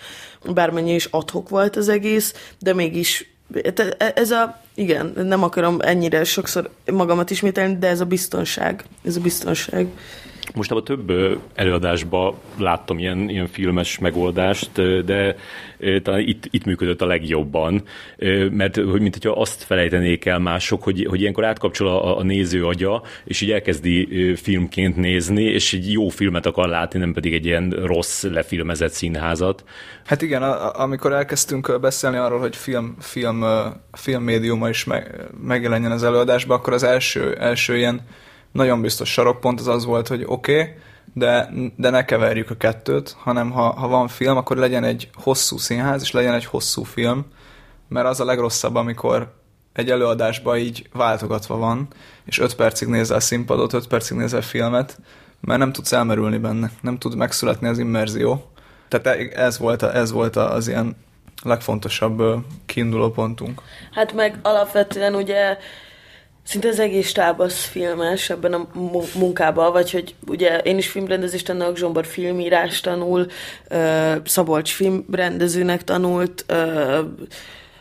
bármennyi 0.45 0.95
is 0.95 1.05
adhok 1.05 1.49
volt 1.49 1.77
az 1.77 1.89
egész, 1.89 2.35
de 2.59 2.75
mégis 2.75 3.31
ez 4.15 4.31
a, 4.31 4.61
igen, 4.75 5.13
nem 5.17 5.43
akarom 5.43 5.77
ennyire 5.81 6.25
sokszor 6.25 6.71
magamat 6.93 7.31
ismételni, 7.31 7.77
de 7.79 7.89
ez 7.89 8.01
a 8.01 8.05
biztonság, 8.05 8.85
ez 9.05 9.17
a 9.17 9.21
biztonság. 9.21 9.87
Most 10.55 10.71
a 10.71 10.83
több 10.83 11.13
előadásban 11.55 12.35
láttam 12.59 12.99
ilyen, 12.99 13.29
ilyen 13.29 13.47
filmes 13.47 13.99
megoldást, 13.99 15.05
de 15.05 15.37
talán 16.03 16.21
itt, 16.21 16.49
itt 16.51 16.65
működött 16.65 17.03
a 17.03 17.07
legjobban, 17.07 17.83
mert 18.51 18.77
hogy 18.77 19.01
mint 19.01 19.15
hogyha 19.15 19.41
azt 19.41 19.63
felejtenék 19.63 20.25
el 20.25 20.39
mások, 20.39 20.83
hogy, 20.83 21.07
hogy 21.09 21.21
ilyenkor 21.21 21.45
átkapcsol 21.45 21.89
a, 21.89 22.19
a 22.19 22.23
néző 22.23 22.67
agya, 22.67 23.03
és 23.25 23.41
így 23.41 23.51
elkezdi 23.51 24.35
filmként 24.35 24.97
nézni, 24.97 25.43
és 25.43 25.73
egy 25.73 25.93
jó 25.93 26.09
filmet 26.09 26.47
akar 26.47 26.69
látni, 26.69 26.99
nem 26.99 27.13
pedig 27.13 27.35
egy 27.35 27.47
ilyen 27.47 27.71
rossz, 27.71 28.23
lefilmezett 28.23 28.93
színházat. 28.93 29.65
Hát 30.05 30.23
igen, 30.23 30.43
a, 30.43 30.81
amikor 30.81 31.13
elkezdtünk 31.13 31.81
beszélni 31.81 32.17
arról, 32.17 32.41
hogy 32.41 32.57
film, 32.57 32.97
film, 33.01 33.45
filmmédiuma 33.93 34.69
is 34.69 34.85
meg, 34.85 35.29
megjelenjen 35.43 35.93
az 35.93 36.03
előadásban, 36.03 36.59
akkor 36.59 36.73
az 36.73 36.83
első, 36.83 37.37
első 37.39 37.77
ilyen 37.77 38.01
nagyon 38.53 38.81
biztos 38.81 39.13
sarokpont 39.13 39.61
az 39.61 39.69
az 39.69 39.85
volt, 39.85 40.09
hogy 40.09 40.23
oké, 40.27 40.61
okay, 40.61 40.75
de, 41.15 41.51
de 41.77 41.91
ne 41.91 42.05
keverjük 42.05 42.51
a 42.51 42.57
kettőt, 42.57 43.17
hanem 43.19 43.51
ha, 43.51 43.73
ha 43.73 43.89
van 43.89 44.09
film, 44.09 44.37
akkor 44.37 44.57
legyen 44.57 44.85
egy 44.85 45.11
hosszú 45.15 45.59
színház, 45.59 46.03
és 46.03 46.11
legyen 46.11 46.35
egy 46.35 46.45
hosszú 46.45 46.83
film, 46.83 47.27
mert 47.89 48.07
az 48.07 48.21
a 48.21 48.25
legrosszabb, 48.25 48.75
amikor 48.75 49.35
egy 49.73 49.91
előadásban 49.91 50.57
így 50.57 50.89
váltogatva 50.93 51.57
van, 51.57 51.89
és 52.25 52.39
öt 52.39 52.55
percig 52.55 52.89
nézel 52.89 53.21
színpadot, 53.21 53.73
öt 53.73 53.87
percig 53.87 54.17
nézel 54.17 54.43
filmet, 54.43 54.99
mert 55.41 55.59
nem 55.59 55.73
tudsz 55.73 55.93
elmerülni 55.93 56.39
benne, 56.39 56.71
nem 56.81 56.99
tud 56.99 57.17
megszületni 57.17 57.69
az 57.69 57.79
immerzió. 57.79 58.51
Tehát 58.89 59.07
ez 59.33 59.59
volt, 59.59 59.83
a, 59.83 59.95
ez 59.95 60.13
volt 60.13 60.37
az 60.37 60.69
ilyen 60.69 60.97
legfontosabb 61.43 62.23
kiinduló 62.67 63.11
pontunk. 63.11 63.63
Hát 63.93 64.13
meg 64.13 64.39
alapvetően 64.43 65.15
ugye 65.15 65.59
Szinte 66.45 66.69
az 66.69 66.79
egés 66.79 67.13
táb 67.13 67.41
az 67.41 67.65
filmes 67.65 68.31
ebben 68.31 68.53
a 68.53 68.69
munkában, 69.19 69.73
vagy 69.73 69.91
hogy 69.91 70.15
ugye 70.27 70.59
én 70.59 70.79
is 70.79 70.89
filmrendezést 70.89 71.47
tanulok, 71.47 71.77
Zsombor 71.77 72.07
filmírás 72.07 72.81
tanul, 72.81 73.27
Szabolcs 74.25 74.73
filmrendezőnek 74.73 75.85
tanult, 75.85 76.45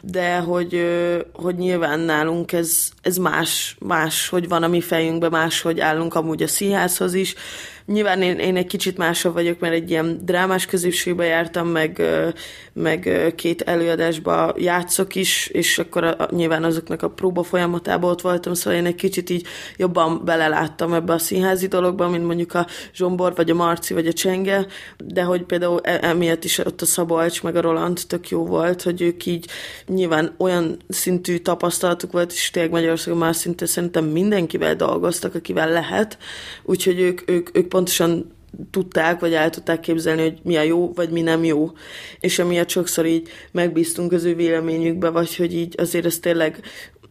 de 0.02 0.38
hogy, 0.38 0.86
hogy 1.34 1.56
nyilván 1.56 2.00
nálunk 2.00 2.52
ez, 2.52 2.90
ez 3.02 3.18
más, 3.18 3.76
más, 3.80 4.30
hogy 4.30 4.48
van 4.48 4.64
a 4.64 4.68
mi 4.68 4.82
fejünkben, 4.82 5.32
más, 5.32 5.62
hogy 5.62 5.80
állunk 5.80 6.16
amúgy 6.16 6.44
a 6.44 6.48
színházhoz 6.48 7.14
is, 7.14 7.36
Nyilván 7.86 8.22
én, 8.22 8.40
én 8.40 8.56
egy 8.56 8.68
kicsit 8.68 8.98
másabb 8.98 9.34
vagyok, 9.34 9.60
mert 9.60 9.74
egy 9.74 9.90
ilyen 9.90 10.20
drámás 10.26 10.66
középségbe 10.66 11.26
jártam, 11.26 11.68
meg, 11.68 12.02
meg 12.74 13.34
két 13.36 13.62
előadásba 13.62 14.54
játszok 14.58 15.16
is, 15.16 15.48
és 15.48 15.80
akkor 15.80 16.04
a, 16.04 16.28
nyilván 16.30 16.64
azoknak 16.64 17.02
a 17.02 17.10
próba 17.10 17.44
folyamatában 17.44 18.10
ott 18.10 18.22
voltam, 18.22 18.54
szóval 18.54 18.80
én 18.80 18.86
egy 18.86 18.96
kicsit 18.96 19.30
így 19.30 19.46
jobban 19.78 20.22
beleláttam 20.26 20.94
ebbe 20.94 21.14
a 21.14 21.18
színházi 21.18 21.68
dologba, 21.68 22.10
mint 22.10 22.26
mondjuk 22.26 22.54
a 22.54 22.68
Zsombor, 22.94 23.36
vagy 23.36 23.50
a 23.50 23.56
Marci, 23.56 23.94
vagy 23.94 24.08
a 24.08 24.14
Csenge, 24.14 24.68
de 24.98 25.24
hogy 25.24 25.44
például 25.44 25.80
e, 25.84 26.00
emiatt 26.02 26.44
is 26.44 26.58
ott 26.58 26.82
a 26.82 26.86
Szabolcs, 26.86 27.44
meg 27.44 27.56
a 27.56 27.62
Roland 27.62 28.00
tök 28.08 28.30
jó 28.30 28.46
volt, 28.46 28.82
hogy 28.82 29.02
ők 29.02 29.26
így 29.26 29.48
nyilván 29.88 30.34
olyan 30.38 30.78
szintű 30.90 31.38
tapasztalatuk 31.38 32.12
volt, 32.12 32.32
és 32.32 32.50
tényleg 32.50 32.72
Magyarországon 32.72 33.20
már 33.20 33.36
szinte 33.36 33.66
szerintem 33.66 34.06
mindenkivel 34.06 34.76
dolgoztak, 34.76 35.36
akivel 35.36 35.70
lehet, 35.70 36.18
úgyhogy 36.64 37.00
ők, 37.00 37.30
ők, 37.30 37.58
ők 37.58 37.68
pontosan 37.68 38.40
tudták, 38.72 39.20
vagy 39.20 39.34
el 39.34 39.50
tudták 39.50 39.80
képzelni, 39.80 40.22
hogy 40.22 40.40
mi 40.44 40.58
a 40.58 40.62
jó, 40.62 40.94
vagy 40.94 41.10
mi 41.10 41.22
nem 41.22 41.44
jó. 41.44 41.72
És 42.20 42.40
emiatt 42.40 42.70
sokszor 42.70 43.06
így 43.06 43.30
megbíztunk 43.52 44.12
az 44.12 44.24
ő 44.24 44.36
véleményükbe, 44.36 45.10
vagy 45.10 45.36
hogy 45.36 45.54
így 45.54 45.76
azért 45.78 46.06
ez 46.06 46.20
tényleg 46.20 46.60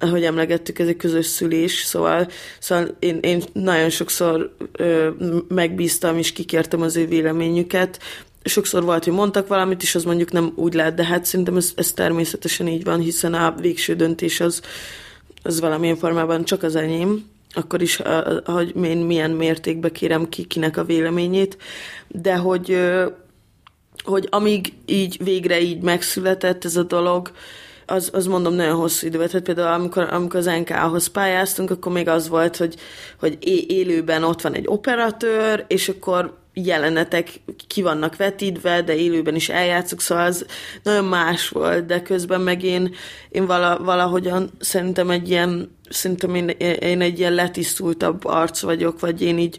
ahogy 0.03 0.25
emlegettük, 0.25 0.79
ez 0.79 0.89
egy 0.89 0.97
közös 0.97 1.27
szülés, 1.27 1.83
szóval, 1.85 2.29
szóval 2.59 2.97
én, 2.99 3.19
én 3.23 3.43
nagyon 3.53 3.91
sokszor 3.91 4.55
ö, 4.73 5.09
megbíztam 5.49 6.19
és 6.19 6.33
kikértem 6.33 6.83
az 6.83 6.97
ő 6.97 7.07
véleményüket, 7.07 7.99
sokszor 8.45 8.83
volt, 8.83 9.05
hogy 9.05 9.13
mondtak 9.13 9.47
valamit, 9.47 9.83
és 9.83 9.95
az 9.95 10.05
mondjuk 10.05 10.33
nem 10.33 10.53
úgy 10.55 10.75
lehet, 10.75 10.95
de 10.95 11.05
hát 11.05 11.25
szerintem 11.25 11.57
ez, 11.57 11.73
ez 11.75 11.93
természetesen 11.93 12.67
így 12.67 12.85
van, 12.85 13.01
hiszen 13.01 13.35
a 13.35 13.55
végső 13.61 13.95
döntés 13.95 14.41
az, 14.41 14.61
az 15.43 15.61
valamilyen 15.61 15.97
formában 15.97 16.45
csak 16.45 16.63
az 16.63 16.77
enyém 16.77 17.25
akkor 17.55 17.83
is, 17.83 18.03
hogy 18.45 18.77
én 18.85 18.99
milyen 18.99 19.31
mértékben 19.31 19.93
kérem 19.93 20.29
ki 20.29 20.45
kinek 20.45 20.77
a 20.77 20.85
véleményét, 20.85 21.57
de 22.09 22.37
hogy, 22.37 22.79
hogy 24.05 24.27
amíg 24.31 24.73
így 24.87 25.25
végre 25.25 25.61
így 25.61 25.83
megszületett 25.83 26.65
ez 26.65 26.77
a 26.77 26.83
dolog, 26.83 27.31
az, 27.87 28.11
az 28.13 28.27
mondom 28.27 28.55
nagyon 28.55 28.77
hosszú 28.77 29.07
idő 29.07 29.19
volt. 29.19 29.31
Hát 29.33 29.43
például 29.43 29.73
amikor, 29.73 30.09
amikor 30.13 30.41
az 30.41 30.47
NK-hoz 30.47 31.07
pályáztunk, 31.07 31.71
akkor 31.71 31.93
még 31.93 32.09
az 32.09 32.29
volt, 32.29 32.57
hogy, 32.57 32.75
hogy 33.19 33.39
élőben 33.69 34.23
ott 34.23 34.41
van 34.41 34.55
egy 34.55 34.67
operatőr, 34.67 35.65
és 35.69 35.89
akkor 35.89 36.39
jelenetek 36.67 37.41
ki 37.67 37.83
vannak 37.83 38.17
vetítve, 38.17 38.83
de 38.83 38.97
élőben 38.97 39.35
is 39.35 39.49
eljátszuk, 39.49 40.01
szóval 40.01 40.25
az 40.25 40.47
nagyon 40.83 41.05
más 41.05 41.49
volt, 41.49 41.87
de 41.87 42.03
közben 42.03 42.41
meg 42.41 42.63
én, 42.63 42.95
én 43.29 43.47
vala, 43.47 43.79
valahogyan 43.79 44.51
szerintem 44.59 45.11
egy 45.11 45.31
ilyen, 45.31 45.77
szerintem 45.89 46.35
én, 46.35 46.49
én 46.81 47.01
egy 47.01 47.19
ilyen 47.19 47.33
letisztultabb 47.33 48.25
arc 48.25 48.61
vagyok, 48.61 49.01
vagy 49.01 49.23
én 49.23 49.39
így 49.39 49.59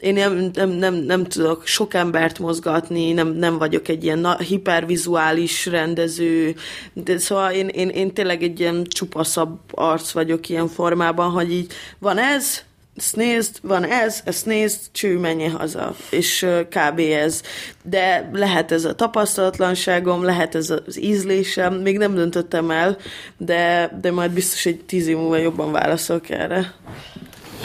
én 0.00 0.14
nem, 0.14 0.50
nem, 0.52 0.70
nem, 0.70 0.94
nem 0.94 1.24
tudok 1.24 1.66
sok 1.66 1.94
embert 1.94 2.38
mozgatni, 2.38 3.12
nem, 3.12 3.28
nem 3.28 3.58
vagyok 3.58 3.88
egy 3.88 4.04
ilyen 4.04 4.18
na, 4.18 4.38
hipervizuális 4.38 5.66
rendező, 5.66 6.54
de 6.92 7.18
szóval 7.18 7.50
én, 7.52 7.68
én, 7.68 7.88
én 7.88 8.14
tényleg 8.14 8.42
egy 8.42 8.60
ilyen 8.60 8.84
csupaszabb 8.84 9.58
arc 9.70 10.10
vagyok 10.10 10.48
ilyen 10.48 10.68
formában, 10.68 11.30
hogy 11.30 11.52
így 11.52 11.72
van 11.98 12.18
ez, 12.18 12.64
ezt 13.00 13.16
nézd, 13.16 13.58
van 13.62 13.84
ez, 13.84 14.20
ezt 14.24 14.46
nézd, 14.46 14.80
cső, 14.92 15.18
menj 15.18 15.46
haza. 15.46 15.94
És 16.10 16.46
kb. 16.68 16.98
ez. 16.98 17.42
De 17.82 18.30
lehet 18.32 18.72
ez 18.72 18.84
a 18.84 18.94
tapasztalatlanságom, 18.94 20.22
lehet 20.22 20.54
ez 20.54 20.70
az 20.70 21.00
ízlésem, 21.00 21.74
még 21.74 21.98
nem 21.98 22.14
döntöttem 22.14 22.70
el, 22.70 22.96
de, 23.36 23.92
de 24.00 24.10
majd 24.10 24.30
biztos 24.30 24.66
egy 24.66 24.84
tíz 24.84 25.06
év 25.06 25.16
múlva 25.16 25.36
jobban 25.36 25.72
válaszolok 25.72 26.30
erre. 26.30 26.74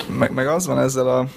Meg, 0.07 0.31
meg 0.31 0.47
az 0.47 0.65
van 0.65 0.79
ezzel 0.79 1.07
a 1.07 1.27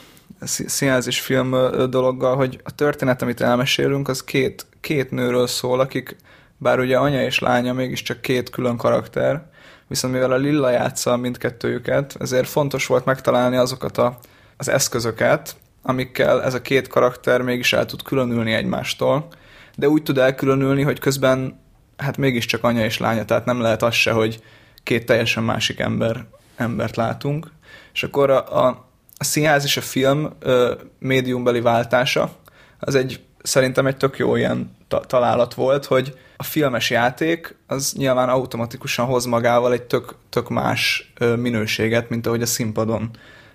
színház 0.47 1.07
és 1.07 1.21
film 1.21 1.51
dologgal, 1.91 2.37
hogy 2.37 2.61
a 2.65 2.75
történet, 2.75 3.23
amit 3.23 3.41
elmesélünk, 3.41 4.09
az 4.09 4.25
két, 4.25 4.67
két 4.81 5.11
nőről 5.11 5.47
szól, 5.47 5.81
akik 5.81 6.17
bár 6.57 6.79
ugye 6.79 6.97
anya 6.97 7.23
és 7.23 7.39
lánya 7.39 7.73
mégiscsak 7.73 8.21
két 8.21 8.51
külön 8.51 8.77
karakter, 8.77 9.51
viszont 9.89 10.13
mivel 10.13 10.33
a 10.33 10.37
Lilla 10.37 10.71
játsza 10.71 11.17
mindkettőjüket, 11.17 12.17
ezért 12.21 12.49
fontos 12.49 12.87
volt 12.87 13.05
megtalálni 13.05 13.57
azokat 13.57 13.99
a, 13.99 14.19
az 14.57 14.69
eszközöket, 14.69 15.57
amikkel 15.83 16.43
ez 16.43 16.55
a 16.55 16.63
két 16.63 16.89
karakter 16.89 17.43
mégis 17.43 17.73
el 17.73 17.87
tud 17.87 18.03
különülni 18.03 18.53
egymástól, 18.53 19.29
de 19.77 19.89
úgy 19.89 20.03
tud 20.03 20.19
elkülönülni, 20.19 20.83
hogy 20.83 20.99
közben 20.99 21.61
hát 21.97 22.17
mégiscsak 22.17 22.65
anya 22.65 22.85
és 22.85 22.99
lánya, 22.99 23.25
tehát 23.25 23.45
nem 23.45 23.61
lehet 23.61 23.83
az 23.83 23.95
se, 23.95 24.11
hogy 24.11 24.43
két 24.83 25.07
teljesen 25.07 25.43
másik 25.43 25.79
ember, 25.79 26.25
embert 26.57 26.97
látunk. 26.97 27.51
És 27.93 28.03
akkor 28.03 28.31
a, 28.31 28.67
a, 28.67 28.87
a 29.17 29.25
színház 29.25 29.65
és 29.65 29.77
a 29.77 29.81
film 29.81 30.33
ö, 30.39 30.75
médiumbeli 30.99 31.61
váltása, 31.61 32.31
az 32.79 32.95
egy 32.95 33.21
szerintem 33.43 33.87
egy 33.87 33.97
tök 33.97 34.19
jó 34.19 34.37
ilyen 34.37 34.77
ta- 34.89 35.07
találat 35.07 35.55
volt, 35.55 35.85
hogy 35.85 36.19
a 36.41 36.43
filmes 36.43 36.91
játék 36.91 37.57
az 37.67 37.93
nyilván 37.97 38.29
automatikusan 38.29 39.07
hoz 39.07 39.25
magával 39.25 39.73
egy 39.73 39.83
tök, 39.83 40.15
tök 40.29 40.49
más 40.49 41.13
minőséget, 41.37 42.09
mint 42.09 42.27
ahogy 42.27 42.43
a 42.43 42.47
színpadon 42.47 43.11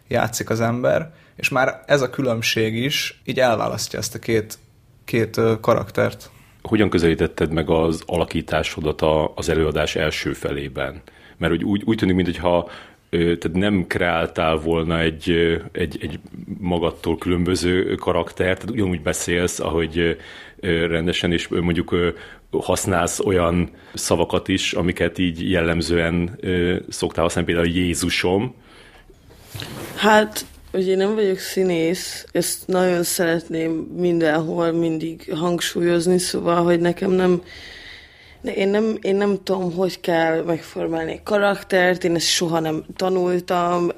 játszik 0.08 0.50
az 0.50 0.62
ember, 0.62 1.14
és 1.36 1.50
már 1.50 1.84
ez 1.86 2.02
a 2.02 2.10
különbség 2.10 2.76
is 2.76 3.22
így 3.26 3.40
elválasztja 3.40 4.00
ezt 4.00 4.16
a 4.16 4.20
két, 4.20 4.58
két 5.06 5.40
karaktert. 5.62 6.30
Hogyan 6.62 6.90
közelítetted 6.90 7.52
meg 7.52 7.70
az 7.70 8.04
alakításodat 8.06 9.02
az 9.36 9.50
előadás 9.50 9.96
első 9.96 10.34
felében? 10.34 11.02
Mert 11.38 11.54
úgy, 11.54 11.64
úgy, 11.64 11.82
úgy 11.86 11.98
tűnik, 11.98 12.16
mintha 12.16 12.70
tehát 13.10 13.52
nem 13.54 13.88
kreáltál 13.88 14.56
volna 14.56 15.00
egy, 15.00 15.30
egy, 15.72 15.98
egy 16.02 16.20
magattól 16.60 17.18
különböző 17.18 17.96
karaktert, 17.96 18.58
tehát 18.58 18.72
ugyanúgy 18.72 19.02
beszélsz, 19.02 19.60
ahogy 19.60 20.18
rendesen, 20.64 21.32
és 21.32 21.48
mondjuk 21.48 21.96
használsz 22.52 23.20
olyan 23.20 23.70
szavakat 23.94 24.48
is, 24.48 24.74
amiket 24.74 25.18
így 25.18 25.50
jellemzően 25.50 26.40
szoktál 26.90 27.24
használni, 27.24 27.52
például 27.52 27.76
Jézusom. 27.76 28.56
Hát, 29.96 30.46
ugye 30.74 30.96
nem 30.96 31.16
vagyok 31.16 31.38
színész, 31.38 32.26
ezt 32.32 32.68
nagyon 32.68 33.04
szeretném 33.04 33.72
mindenhol 33.98 34.72
mindig 34.72 35.34
hangsúlyozni, 35.36 36.18
szóval, 36.18 36.64
hogy 36.64 36.80
nekem 36.80 37.12
nem, 37.12 37.42
én 38.56 38.68
nem, 38.68 38.98
én 39.02 39.16
nem 39.16 39.38
tudom, 39.44 39.74
hogy 39.74 40.00
kell 40.00 40.44
megformálni 40.44 41.12
egy 41.12 41.24
karaktert, 41.24 42.04
én 42.04 42.16
ezt 42.16 42.28
soha 42.28 42.60
nem 42.60 42.84
tanultam, 42.96 43.92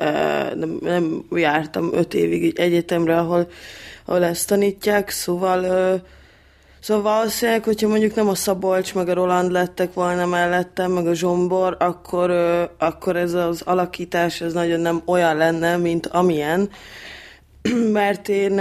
nem, 0.56 0.78
nem 0.82 1.26
jártam 1.32 1.90
öt 1.94 2.14
évig 2.14 2.44
egy 2.44 2.60
egyetemre, 2.60 3.18
ahol, 3.18 3.50
ahol 4.06 4.24
ezt 4.24 4.48
tanítják, 4.48 5.10
szóval 5.10 6.02
Szóval 6.86 7.04
valószínűleg, 7.04 7.64
hogyha 7.64 7.88
mondjuk 7.88 8.16
nem 8.16 8.28
a 8.28 8.36
Szabolcs 8.36 8.94
meg 8.94 9.10
a 9.10 9.14
Roland 9.14 9.52
lettek 9.52 9.94
volna 9.94 10.26
mellettem, 10.26 10.92
meg 10.92 11.08
a 11.08 11.14
Zsombor, 11.14 11.78
akkor, 11.80 12.32
akkor 12.78 13.16
ez 13.16 13.34
az 13.34 13.62
alakítás 13.62 14.42
ez 14.42 14.54
nagyon 14.54 14.80
nem 14.80 15.02
olyan 15.06 15.38
lenne, 15.38 15.78
mint 15.78 16.08
amilyen. 16.08 16.70
Mert 17.92 18.30
én 18.30 18.52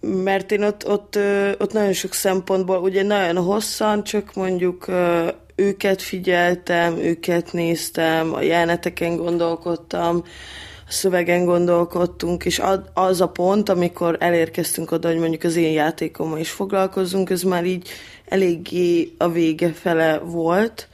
mert 0.00 0.52
én 0.52 0.62
ott, 0.62 0.88
ott, 0.88 1.18
ott 1.58 1.72
nagyon 1.72 1.92
sok 1.92 2.12
szempontból, 2.12 2.78
ugye 2.78 3.02
nagyon 3.02 3.36
hosszan, 3.36 4.04
csak 4.04 4.34
mondjuk 4.34 4.86
őket 5.54 6.02
figyeltem, 6.02 6.96
őket 6.98 7.52
néztem, 7.52 8.34
a 8.34 8.40
jeleneteken 8.40 9.16
gondolkodtam, 9.16 10.24
szövegen 10.94 11.44
gondolkodtunk, 11.44 12.44
és 12.44 12.62
az 12.94 13.20
a 13.20 13.28
pont, 13.28 13.68
amikor 13.68 14.16
elérkeztünk 14.20 14.90
oda, 14.90 15.08
hogy 15.08 15.18
mondjuk 15.18 15.42
az 15.42 15.56
én 15.56 15.72
játékommal 15.72 16.38
is 16.38 16.50
foglalkozunk, 16.50 17.30
ez 17.30 17.42
már 17.42 17.64
így 17.64 17.88
eléggé 18.24 19.14
a 19.18 19.28
vége 19.28 19.72
fele 19.72 20.18
volt, 20.18 20.88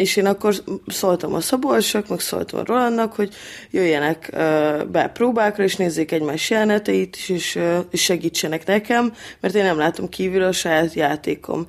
és 0.00 0.16
én 0.16 0.26
akkor 0.26 0.54
szóltam 0.86 1.34
a 1.34 1.40
Szabolcsok, 1.40 2.08
meg 2.08 2.20
szóltam 2.20 2.58
a 2.58 2.64
Rolandnak, 2.64 3.12
hogy 3.12 3.34
jöjjenek 3.70 4.30
be 4.90 5.10
próbákra, 5.14 5.64
és 5.64 5.76
nézzék 5.76 6.12
egymás 6.12 6.50
jeleneteit 6.50 7.16
és, 7.28 7.58
és 7.90 8.02
segítsenek 8.02 8.66
nekem, 8.66 9.12
mert 9.40 9.54
én 9.54 9.62
nem 9.62 9.78
látom 9.78 10.08
kívül 10.08 10.42
a 10.42 10.52
saját 10.52 10.94
játékom. 10.94 11.66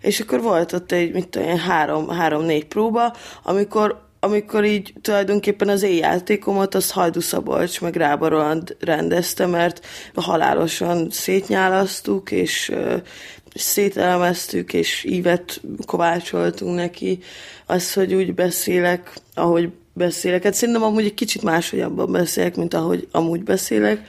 És 0.00 0.20
akkor 0.20 0.40
volt 0.40 0.72
ott 0.72 0.92
egy, 0.92 1.12
mit 1.12 1.28
tudom, 1.28 1.58
három, 1.58 2.08
három-négy 2.08 2.66
próba, 2.66 3.14
amikor 3.42 4.03
amikor 4.24 4.64
így 4.64 4.92
tulajdonképpen 5.00 5.68
az 5.68 5.82
én 5.82 5.96
játékomat 5.96 6.74
azt 6.74 6.90
Hajdu 6.90 7.20
Szabolcs 7.20 7.80
meg 7.80 7.96
Rába 7.96 8.28
Roland 8.28 8.76
rendezte, 8.80 9.46
mert 9.46 9.86
halálosan 10.14 11.10
szétnyálasztuk, 11.10 12.30
és 12.30 12.72
szételemeztük, 13.54 14.72
és 14.72 15.04
ívet 15.04 15.60
kovácsoltunk 15.86 16.74
neki. 16.74 17.18
Az, 17.66 17.92
hogy 17.92 18.14
úgy 18.14 18.34
beszélek, 18.34 19.12
ahogy 19.34 19.68
beszélek. 19.92 20.42
Hát 20.42 20.54
szerintem 20.54 20.82
amúgy 20.82 21.04
egy 21.04 21.14
kicsit 21.14 21.42
máshogyabban 21.42 22.12
beszélek, 22.12 22.56
mint 22.56 22.74
ahogy 22.74 23.08
amúgy 23.10 23.42
beszélek, 23.42 24.00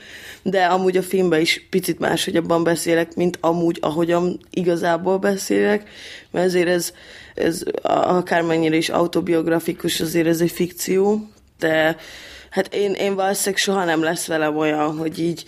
de 0.42 0.64
amúgy 0.64 0.96
a 0.96 1.02
filmben 1.02 1.40
is 1.40 1.66
picit 1.70 1.98
máshogyabban 1.98 2.64
beszélek, 2.64 3.14
mint 3.14 3.38
amúgy, 3.40 3.78
ahogyan 3.80 4.40
igazából 4.50 5.18
beszélek, 5.18 5.88
mert 6.30 6.46
ezért 6.46 6.68
ez, 6.68 6.92
ez 7.36 7.62
akármennyire 7.82 8.76
is 8.76 8.88
autobiografikus, 8.88 10.00
azért 10.00 10.26
ez 10.26 10.40
egy 10.40 10.50
fikció, 10.50 11.28
de 11.58 11.96
hát 12.50 12.74
én, 12.74 12.92
én 12.92 13.14
valószínűleg 13.14 13.60
soha 13.60 13.84
nem 13.84 14.02
lesz 14.02 14.26
velem 14.26 14.56
olyan, 14.56 14.96
hogy 14.96 15.18
így 15.18 15.44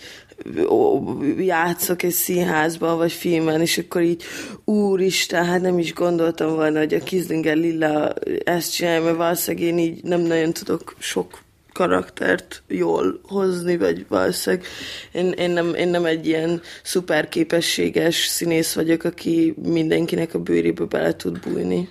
játszok 1.37 2.03
egy 2.03 2.11
színházban, 2.11 2.97
vagy 2.97 3.11
filmen, 3.11 3.61
és 3.61 3.77
akkor 3.77 4.01
így, 4.01 4.23
úristen, 4.65 5.45
hát 5.45 5.61
nem 5.61 5.79
is 5.79 5.93
gondoltam 5.93 6.55
volna, 6.55 6.79
hogy 6.79 6.93
a 6.93 7.03
Kizlinger 7.03 7.55
Lilla 7.55 8.13
ezt 8.43 8.73
csinálja, 8.73 9.03
mert 9.03 9.17
valószínűleg 9.17 9.67
én 9.67 9.77
így 9.77 10.03
nem 10.03 10.21
nagyon 10.21 10.53
tudok 10.53 10.95
sok 10.99 11.39
karaktert 11.79 12.63
jól 12.67 13.19
hozni, 13.23 13.77
vagy 13.77 14.05
valószínűleg 14.07 14.65
én, 15.11 15.31
én, 15.31 15.49
nem, 15.49 15.73
én 15.73 15.87
nem 15.87 16.05
egy 16.05 16.27
ilyen 16.27 16.61
szuper 16.83 17.29
képességes 17.29 18.15
színész 18.15 18.73
vagyok, 18.73 19.03
aki 19.03 19.53
mindenkinek 19.63 20.33
a 20.33 20.39
bőrébe 20.39 20.85
bele 20.85 21.15
tud 21.15 21.39
bújni. 21.39 21.89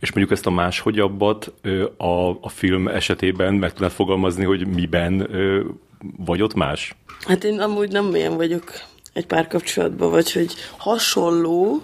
És 0.00 0.12
mondjuk 0.12 0.30
ezt 0.30 0.46
a 0.46 0.50
máshogyabbat 0.50 1.52
a, 1.96 2.28
a 2.28 2.48
film 2.48 2.88
esetében 2.88 3.54
meg 3.54 3.72
tudnád 3.72 3.90
fogalmazni, 3.90 4.44
hogy 4.44 4.66
miben 4.66 5.28
vagy 6.16 6.42
ott 6.42 6.54
más? 6.54 6.94
Hát 7.26 7.44
én 7.44 7.60
amúgy 7.60 7.90
nem 7.90 8.14
ilyen 8.14 8.36
vagyok 8.36 8.72
egy 9.12 9.26
párkapcsolatban, 9.26 10.10
vagy 10.10 10.32
hogy 10.32 10.54
hasonló, 10.76 11.82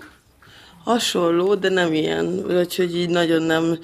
hasonló, 0.85 1.55
de 1.55 1.69
nem 1.69 1.93
ilyen, 1.93 2.43
vagy 2.47 2.77
hogy 2.77 2.97
így 2.97 3.11
nagyon 3.11 3.43
nem, 3.43 3.79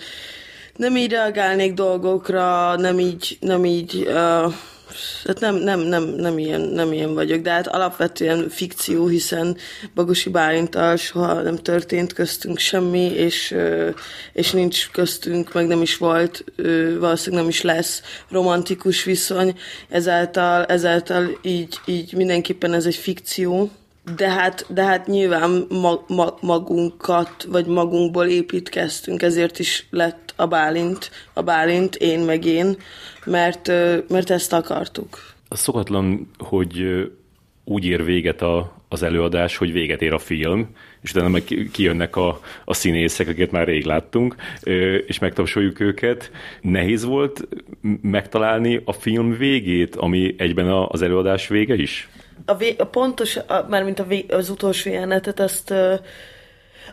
nem 0.77 0.97
így 0.97 1.11
reagálnék 1.11 1.75
dolgokra, 1.75 2.77
nem 2.77 2.99
így, 2.99 3.37
nem 3.41 3.65
így 3.65 4.07
uh, 4.09 4.53
Hát 5.25 5.41
nem, 5.41 5.55
nem, 5.55 5.81
nem, 5.81 6.03
nem, 6.03 6.39
ilyen, 6.39 6.61
nem 6.61 6.93
ilyen 6.93 7.15
vagyok, 7.15 7.41
de 7.41 7.51
hát 7.51 7.67
alapvetően 7.67 8.49
fikció, 8.49 9.07
hiszen 9.07 9.57
Bagosi 9.95 10.31
Bálintal 10.31 10.97
soha 10.97 11.43
nem 11.43 11.57
történt 11.57 12.13
köztünk 12.13 12.59
semmi, 12.59 13.05
és, 13.05 13.57
és 14.33 14.51
nincs 14.51 14.91
köztünk, 14.91 15.53
meg 15.53 15.67
nem 15.67 15.83
is 15.83 15.97
volt, 15.97 16.45
valószínűleg 16.99 17.41
nem 17.41 17.49
is 17.49 17.63
lesz 17.63 18.03
romantikus 18.31 19.05
viszony, 19.05 19.59
ezáltal, 19.89 20.65
ezáltal 20.65 21.39
így, 21.43 21.79
így 21.85 22.13
mindenképpen 22.13 22.73
ez 22.73 22.87
egy 22.87 22.95
fikció, 22.95 23.71
de 24.15 24.31
hát, 24.31 24.67
de 24.69 24.85
hát 24.85 25.07
nyilván 25.07 25.67
mag, 25.69 26.05
mag, 26.09 26.35
magunkat, 26.41 27.47
vagy 27.49 27.67
magunkból 27.67 28.27
építkeztünk, 28.27 29.23
ezért 29.23 29.59
is 29.59 29.87
lett 29.91 30.33
a 30.37 30.47
Bálint, 30.47 31.11
a 31.33 31.43
Bálint, 31.43 31.95
én 31.95 32.21
meg 32.21 32.45
én, 32.45 32.77
mert, 33.25 33.67
mert 34.09 34.31
ezt 34.31 34.53
akartuk. 34.53 35.35
Az 35.49 35.59
szokatlan, 35.59 36.31
hogy 36.39 37.05
úgy 37.65 37.85
ér 37.85 38.05
véget 38.05 38.43
a, 38.43 38.73
az 38.89 39.03
előadás, 39.03 39.57
hogy 39.57 39.73
véget 39.73 40.03
ér 40.03 40.13
a 40.13 40.19
film, 40.19 40.69
és 41.01 41.11
utána 41.11 41.29
meg 41.29 41.69
kijönnek 41.73 42.17
a, 42.17 42.41
a 42.65 42.75
színészek, 42.75 43.29
akiket 43.29 43.51
már 43.51 43.67
rég 43.67 43.85
láttunk, 43.85 44.35
és 45.07 45.19
megtapsoljuk 45.19 45.81
őket. 45.81 46.31
Nehéz 46.61 47.05
volt 47.05 47.49
megtalálni 48.03 48.81
a 48.85 48.93
film 48.93 49.37
végét, 49.37 49.97
ami 49.97 50.35
egyben 50.39 50.69
az 50.69 51.03
előadás 51.03 51.49
vége 51.49 51.75
is? 51.75 52.09
A, 52.49 52.55
vé, 52.57 52.77
a 52.79 52.87
pontos, 52.87 53.37
a, 53.37 53.67
mármint 53.69 53.99
a 53.99 54.05
vé, 54.05 54.27
az 54.29 54.49
utolsó 54.51 54.91
jelenetet, 54.91 55.41
azt 55.41 55.75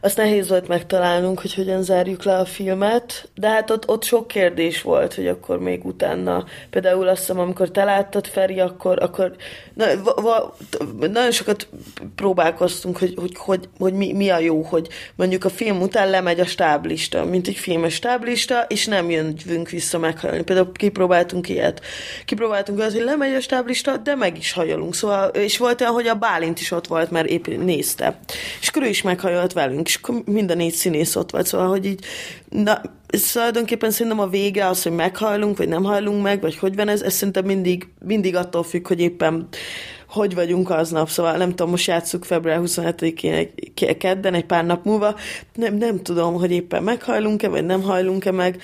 azt 0.04 0.18
nehéz 0.18 0.50
volt 0.50 0.68
megtalálnunk, 0.68 1.40
hogy 1.40 1.54
hogyan 1.54 1.84
zárjuk 1.84 2.24
le 2.24 2.38
a 2.38 2.46
filmet, 2.46 3.30
de 3.36 3.50
hát 3.50 3.70
ott, 3.70 3.90
ott 3.90 4.04
sok 4.04 4.28
kérdés 4.28 4.82
volt, 4.82 5.14
hogy 5.14 5.28
akkor 5.28 5.60
még 5.60 5.86
utána, 5.86 6.46
például 6.70 7.08
azt 7.08 7.20
hiszem, 7.20 7.40
amikor 7.40 7.72
te 7.72 7.84
láttad, 7.84 8.28
Feri, 8.28 8.60
akkor, 8.60 9.04
akkor 9.04 9.36
na, 9.74 9.86
va, 10.04 10.14
va, 10.22 10.56
nagyon 10.98 11.32
sokat 11.32 11.68
próbálkoztunk, 12.16 12.98
hogy, 12.98 13.14
hogy, 13.20 13.32
hogy, 13.38 13.70
hogy 13.80 13.94
mi, 13.94 14.14
mi, 14.14 14.30
a 14.30 14.40
jó, 14.40 14.62
hogy 14.62 14.88
mondjuk 15.16 15.46
a 15.46 15.50
film 15.50 15.82
után 15.82 16.10
lemegy 16.10 16.40
a 16.40 16.46
stáblista, 16.46 17.26
mint 17.26 17.48
egy 17.48 17.58
filmes 17.58 17.94
stáblista, 17.94 18.66
és 18.68 18.86
nem 18.86 19.10
jönünk 19.10 19.70
vissza 19.70 20.00
meghajolni. 20.00 20.44
Például 20.44 20.72
kipróbáltunk 20.72 21.50
ilyet. 21.50 21.82
Kipróbáltunk 22.26 22.80
az, 22.80 22.94
hogy 22.94 23.04
lemegy 23.04 23.34
a 23.34 23.40
stáblista, 23.40 23.98
de 23.98 24.16
meg 24.16 24.38
is 24.38 24.52
hajolunk. 24.52 24.96
Szóval, 24.96 25.28
és 25.28 25.58
volt 25.58 25.82
olyan, 25.82 25.94
hogy 25.94 26.08
a 26.08 26.16
Bálint 26.16 26.60
is 26.60 26.72
ott 26.72 26.88
volt, 26.88 27.12
mert 27.12 27.28
épp 27.28 27.48
nézte. 27.48 28.20
És 28.62 28.72
ő 28.82 28.86
is 28.86 29.02
meghajolt 29.02 29.54
velünk, 29.54 29.88
és 29.94 30.00
akkor 30.02 30.22
mind 30.26 30.52
a 30.52 30.54
négy 30.54 30.74
színész 30.74 31.16
ott 31.16 31.32
volt, 31.32 31.46
szóval, 31.46 31.68
hogy 31.68 31.86
így, 31.86 32.06
na, 32.50 32.82
ez 33.08 33.32
tulajdonképpen 33.32 33.92
szerintem 33.92 34.20
a 34.20 34.28
vége 34.28 34.68
az, 34.68 34.84
hogy 34.84 34.92
meghajlunk, 34.92 35.58
vagy 35.58 35.68
nem 35.68 35.84
hajlunk 35.84 36.24
meg, 36.24 36.42
vagy 36.42 36.58
hogy 36.58 36.76
van 36.76 36.88
ez, 36.88 37.02
ez 37.02 37.14
szerintem 37.14 37.46
mindig, 37.46 37.88
mindig 38.06 38.36
attól 38.36 38.64
függ, 38.64 38.88
hogy 38.88 39.00
éppen 39.00 39.48
hogy 40.14 40.36
vagyunk 40.36 40.70
aznap, 40.70 41.10
szóval 41.10 41.38
nem 41.38 41.50
tudom, 41.50 41.70
most 41.70 41.88
játsszuk 41.88 42.26
február 42.26 42.60
27-én 42.64 43.50
kedden, 43.98 44.34
egy 44.34 44.46
pár 44.46 44.66
nap 44.66 44.86
múlva, 44.86 45.16
nem, 45.56 45.76
nem 45.76 46.02
tudom, 46.02 46.34
hogy 46.34 46.52
éppen 46.52 46.84
meghajlunk-e, 46.84 47.48
vagy 47.48 47.66
nem 47.66 47.82
hajlunk-e 47.82 48.32
meg. 48.32 48.62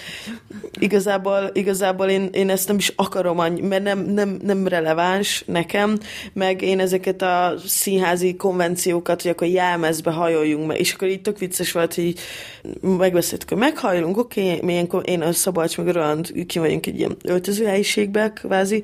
Igazából, 0.79 1.49
igazából 1.53 2.07
én, 2.07 2.29
én 2.31 2.49
ezt 2.49 2.67
nem 2.67 2.77
is 2.77 2.93
akarom 2.95 3.39
annyi, 3.39 3.61
mert 3.61 3.83
nem, 3.83 3.99
nem, 3.99 4.39
nem 4.43 4.67
releváns 4.67 5.43
nekem, 5.45 5.97
meg 6.33 6.61
én 6.61 6.79
ezeket 6.79 7.21
a 7.21 7.53
színházi 7.65 8.35
konvenciókat, 8.35 9.21
hogy 9.21 9.31
akkor 9.31 9.47
jelmezbe 9.47 10.11
hajoljunk 10.11 10.67
meg, 10.67 10.79
és 10.79 10.93
akkor 10.93 11.07
így 11.07 11.21
tök 11.21 11.37
vicces 11.37 11.71
volt, 11.71 11.93
hogy 11.93 12.13
megbeszéltük, 12.81 13.49
hogy 13.49 13.57
meghajlunk, 13.57 14.17
oké, 14.17 14.55
okay, 14.61 14.87
én, 15.03 15.21
a 15.21 15.31
Szabolcs 15.31 15.77
meg 15.77 15.87
Roland 15.87 16.45
ki 16.47 16.59
vagyunk 16.59 16.85
egy 16.85 16.97
ilyen 16.97 17.17
öltözőhelyiségbe, 17.23 18.33
kvázi, 18.33 18.83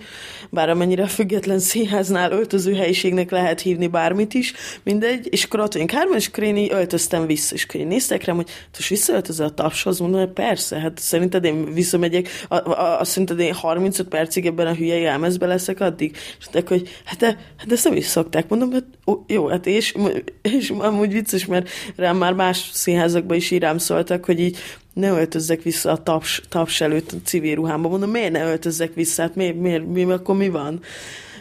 bár 0.49 0.69
amennyire 0.69 1.07
független 1.07 1.59
színháznál 1.59 2.31
öltöző 2.31 2.53
öltöző 2.55 2.75
helyiségnek 2.75 3.31
lehet 3.31 3.61
hívni 3.61 3.87
bármit 3.87 4.33
is, 4.33 4.53
mindegy, 4.83 5.27
és 5.29 5.43
akkor 5.43 5.59
ott 5.59 5.73
vagyunk 5.73 5.91
hárman, 5.91 6.17
és 6.17 6.29
így 6.37 6.71
öltöztem 6.71 7.25
vissza, 7.25 7.55
és 7.55 7.67
én 7.73 7.87
néztek 7.87 8.23
rám, 8.23 8.35
hogy 8.35 8.49
most 8.77 8.89
visszaöltözöl 8.89 9.45
a 9.45 9.53
tapshoz, 9.53 9.99
mondom, 9.99 10.19
hogy 10.19 10.29
persze, 10.29 10.79
hát 10.79 10.99
szerinted 10.99 11.43
én 11.43 11.73
visszamegyek, 11.73 12.29
a, 12.47 12.55
a, 12.55 12.99
a, 12.99 13.03
szerinted 13.03 13.39
én 13.39 13.53
35 13.53 14.07
percig 14.07 14.45
ebben 14.45 14.67
a 14.67 14.73
hülye 14.73 14.97
jelmezbe 14.97 15.45
leszek 15.45 15.79
addig, 15.79 16.17
és 16.39 16.45
mondták, 16.45 16.67
hogy 16.67 16.89
hát, 17.05 17.17
de, 17.17 17.25
hát 17.57 17.71
ezt 17.71 17.83
nem 17.83 17.95
is 17.95 18.05
szokták, 18.05 18.49
mondom, 18.49 18.71
hát 18.71 18.85
jó, 19.27 19.47
hát 19.47 19.65
és, 19.65 19.95
és 20.41 20.69
amúgy 20.69 21.11
vicces, 21.11 21.45
mert 21.45 21.69
rám 21.95 22.17
már 22.17 22.33
más 22.33 22.69
színházakban 22.73 23.37
is 23.37 23.51
írám 23.51 23.77
szóltak, 23.77 24.25
hogy 24.25 24.39
így 24.39 24.57
ne 24.93 25.09
öltözzek 25.09 25.61
vissza 25.61 25.91
a 25.91 26.03
taps, 26.03 26.41
taps 26.49 26.81
előtt 26.81 27.11
a 27.11 27.15
civil 27.23 27.55
ruhámba. 27.55 27.89
Mondom, 27.89 28.09
miért 28.09 28.31
ne 28.31 28.45
öltözzek 28.45 28.93
vissza? 28.93 29.21
Hát 29.21 29.35
miért, 29.35 29.59
miért, 29.59 29.87
mi, 29.87 30.03
akkor 30.03 30.35
mi 30.35 30.49
van? 30.49 30.81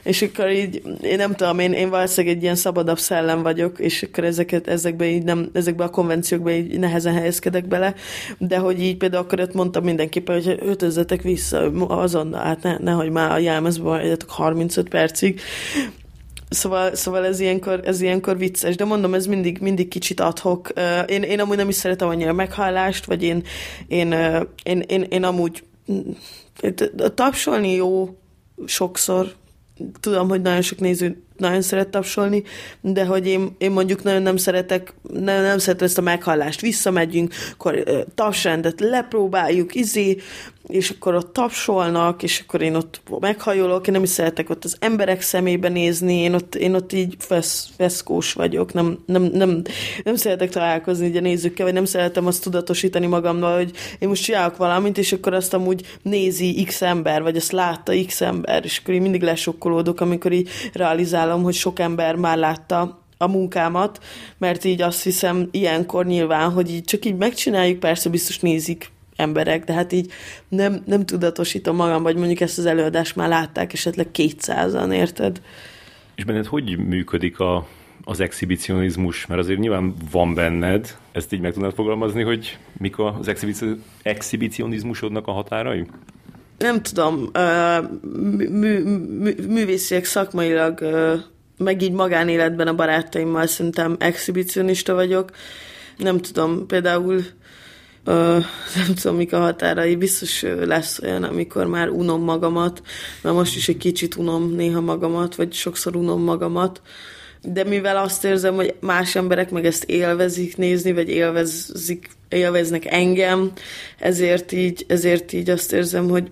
És 0.04 0.22
akkor 0.22 0.50
így, 0.50 0.82
én 1.02 1.16
nem 1.16 1.34
tudom, 1.34 1.58
én, 1.58 1.72
én 1.72 1.90
valószínűleg 1.90 2.36
egy 2.36 2.42
ilyen 2.42 2.54
szabadabb 2.54 2.98
szellem 2.98 3.42
vagyok, 3.42 3.78
és 3.78 4.02
akkor 4.02 4.24
ezeket, 4.24 4.68
ezekbe 4.68 5.06
így 5.06 5.22
nem, 5.22 5.50
ezekbe 5.52 5.84
a 5.84 5.90
konvenciókba 5.90 6.50
így 6.50 6.78
nehezen 6.78 7.14
helyezkedek 7.14 7.68
bele, 7.68 7.94
de 8.38 8.58
hogy 8.58 8.80
így 8.80 8.96
például 8.96 9.22
akkor 9.22 9.40
ott 9.40 9.54
mondtam 9.54 9.84
mindenképpen, 9.84 10.42
hogy 10.42 10.58
ötözzetek 10.62 11.22
vissza 11.22 11.70
azonnal, 11.88 12.44
hát 12.44 12.62
ne, 12.62 12.76
nehogy 12.78 13.10
már 13.10 13.30
a 13.30 13.38
jelmezbe 13.38 13.88
várjatok 13.88 14.30
35 14.30 14.88
percig, 14.88 15.40
Szóval, 16.48 16.94
szóval 16.94 17.24
ez, 17.24 17.40
ilyenkor, 17.40 17.80
ez 17.84 18.00
ilyenkor 18.00 18.38
vicces, 18.38 18.76
de 18.76 18.84
mondom, 18.84 19.14
ez 19.14 19.26
mindig, 19.26 19.58
mindig 19.60 19.88
kicsit 19.88 20.20
adhok. 20.20 20.72
Én, 21.06 21.22
én 21.22 21.40
amúgy 21.40 21.56
nem 21.56 21.68
is 21.68 21.74
szeretem 21.74 22.08
annyira 22.08 22.30
a 22.30 22.34
meghallást, 22.34 23.04
vagy 23.04 23.22
én, 23.22 23.42
én, 23.86 24.12
én, 24.62 24.80
én, 24.80 25.02
én 25.02 25.24
amúgy 25.24 25.64
tapsolni 27.14 27.72
jó 27.72 28.16
sokszor, 28.66 29.34
tudom, 30.00 30.28
hogy 30.28 30.42
nagyon 30.42 30.62
sok 30.62 30.80
néző 30.80 31.22
nagyon 31.36 31.62
szeret 31.62 31.88
tapsolni, 31.88 32.42
de 32.80 33.04
hogy 33.04 33.26
én, 33.26 33.54
én 33.58 33.70
mondjuk 33.70 34.02
nagyon 34.02 34.22
nem 34.22 34.36
szeretek, 34.36 34.94
nem, 35.12 35.42
nem 35.42 35.58
szeretem 35.58 35.86
ezt 35.86 35.98
a 35.98 36.02
meghallást. 36.02 36.60
Visszamegyünk, 36.60 37.34
akkor 37.52 37.74
uh, 37.74 38.00
tapsrendet 38.14 38.80
lepróbáljuk, 38.80 39.74
izé, 39.74 40.16
és 40.68 40.90
akkor 40.90 41.14
ott 41.14 41.32
tapsolnak, 41.32 42.22
és 42.22 42.40
akkor 42.40 42.62
én 42.62 42.74
ott 42.74 43.02
meghajolok, 43.20 43.86
én 43.86 43.92
nem 43.94 44.02
is 44.02 44.08
szeretek 44.08 44.50
ott 44.50 44.64
az 44.64 44.76
emberek 44.80 45.20
szemébe 45.20 45.68
nézni, 45.68 46.14
én 46.14 46.34
ott, 46.34 46.54
én 46.54 46.74
ott 46.74 46.92
így 46.92 47.14
fesz, 47.18 47.68
feszkós 47.76 48.32
vagyok, 48.32 48.72
nem, 48.72 48.98
nem, 49.06 49.22
nem, 49.22 49.62
nem 50.04 50.16
szeretek 50.16 50.50
találkozni 50.50 51.06
így 51.06 51.16
a 51.16 51.20
nézőkkel, 51.20 51.64
vagy 51.64 51.74
nem 51.74 51.84
szeretem 51.84 52.26
azt 52.26 52.42
tudatosítani 52.42 53.06
magammal, 53.06 53.56
hogy 53.56 53.70
én 53.98 54.08
most 54.08 54.22
csinálok 54.22 54.56
valamit, 54.56 54.98
és 54.98 55.12
akkor 55.12 55.34
azt 55.34 55.54
amúgy 55.54 55.86
nézi 56.02 56.64
x 56.64 56.82
ember, 56.82 57.22
vagy 57.22 57.36
azt 57.36 57.52
látta 57.52 57.92
x 58.06 58.20
ember, 58.20 58.64
és 58.64 58.78
akkor 58.78 58.94
én 58.94 59.02
mindig 59.02 59.22
lesokkolódok, 59.22 60.00
amikor 60.00 60.32
így 60.32 60.48
realizálom, 60.72 61.42
hogy 61.42 61.54
sok 61.54 61.78
ember 61.78 62.14
már 62.14 62.38
látta 62.38 63.02
a 63.18 63.28
munkámat, 63.28 63.98
mert 64.38 64.64
így 64.64 64.82
azt 64.82 65.02
hiszem 65.02 65.48
ilyenkor 65.50 66.06
nyilván, 66.06 66.50
hogy 66.50 66.70
így 66.70 66.84
csak 66.84 67.04
így 67.04 67.16
megcsináljuk, 67.16 67.80
persze 67.80 68.08
biztos 68.08 68.38
nézik 68.38 68.92
emberek, 69.16 69.64
de 69.64 69.72
hát 69.72 69.92
így 69.92 70.12
nem, 70.48 70.82
nem 70.86 71.06
tudatosítom 71.06 71.76
magam, 71.76 72.02
vagy 72.02 72.16
mondjuk 72.16 72.40
ezt 72.40 72.58
az 72.58 72.66
előadást 72.66 73.16
már 73.16 73.28
látták 73.28 73.72
esetleg 73.72 74.10
kétszázan, 74.10 74.92
érted? 74.92 75.40
És 76.14 76.24
benned 76.24 76.46
hogy 76.46 76.78
működik 76.78 77.38
a, 77.38 77.66
az 78.04 78.20
exhibicionizmus? 78.20 79.26
Mert 79.26 79.40
azért 79.40 79.58
nyilván 79.58 79.94
van 80.10 80.34
benned, 80.34 80.96
ezt 81.12 81.32
így 81.32 81.40
meg 81.40 81.52
tudnád 81.52 81.74
fogalmazni, 81.74 82.22
hogy 82.22 82.58
mik 82.78 82.98
az 82.98 83.30
exhibicionizmusodnak 84.02 85.26
a 85.26 85.32
határai? 85.32 85.86
Nem 86.58 86.82
tudom, 86.82 87.30
mű, 88.36 88.48
mű, 88.48 88.78
mű, 89.18 89.34
művésziek 89.48 90.04
szakmailag, 90.04 90.80
meg 91.58 91.82
így 91.82 91.92
magánéletben 91.92 92.68
a 92.68 92.74
barátaimmal 92.74 93.46
szerintem 93.46 93.96
exhibicionista 93.98 94.94
vagyok. 94.94 95.30
Nem 95.96 96.18
tudom, 96.18 96.66
például 96.66 97.22
nem 98.04 98.94
tudom, 99.02 99.16
mik 99.16 99.32
a 99.32 99.38
határai, 99.38 99.96
biztos 99.96 100.42
lesz 100.42 100.98
olyan, 100.98 101.22
amikor 101.22 101.66
már 101.66 101.88
unom 101.88 102.22
magamat, 102.22 102.82
mert 103.22 103.36
most 103.36 103.56
is 103.56 103.68
egy 103.68 103.76
kicsit 103.76 104.16
unom 104.16 104.50
néha 104.50 104.80
magamat, 104.80 105.34
vagy 105.34 105.52
sokszor 105.52 105.96
unom 105.96 106.22
magamat, 106.22 106.80
de 107.44 107.64
mivel 107.64 107.96
azt 107.96 108.24
érzem, 108.24 108.54
hogy 108.54 108.74
más 108.80 109.14
emberek 109.14 109.50
meg 109.50 109.66
ezt 109.66 109.84
élvezik 109.84 110.56
nézni, 110.56 110.92
vagy 110.92 111.08
élvezik, 111.08 112.08
élveznek 112.28 112.84
engem, 112.84 113.52
ezért 113.98 114.52
így, 114.52 114.84
ezért 114.88 115.32
így 115.32 115.50
azt 115.50 115.72
érzem, 115.72 116.08
hogy 116.08 116.30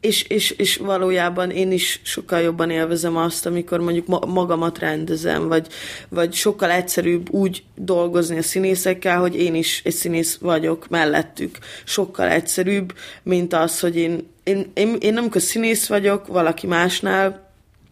és, 0.00 0.22
és, 0.22 0.50
és 0.50 0.76
valójában 0.76 1.50
én 1.50 1.72
is 1.72 2.00
sokkal 2.02 2.40
jobban 2.40 2.70
élvezem 2.70 3.16
azt, 3.16 3.46
amikor 3.46 3.80
mondjuk 3.80 4.26
magamat 4.26 4.78
rendezem, 4.78 5.48
vagy, 5.48 5.66
vagy 6.08 6.32
sokkal 6.32 6.70
egyszerűbb 6.70 7.30
úgy 7.30 7.62
dolgozni 7.74 8.38
a 8.38 8.42
színészekkel, 8.42 9.20
hogy 9.20 9.36
én 9.36 9.54
is 9.54 9.82
egy 9.84 9.94
színész 9.94 10.36
vagyok 10.36 10.88
mellettük. 10.88 11.58
Sokkal 11.84 12.28
egyszerűbb, 12.28 12.94
mint 13.22 13.52
az, 13.52 13.80
hogy 13.80 13.96
én, 13.96 14.28
én, 14.44 14.70
én, 14.74 14.96
én 15.00 15.16
amikor 15.16 15.40
színész 15.40 15.86
vagyok 15.86 16.26
valaki 16.26 16.66
másnál, 16.66 17.49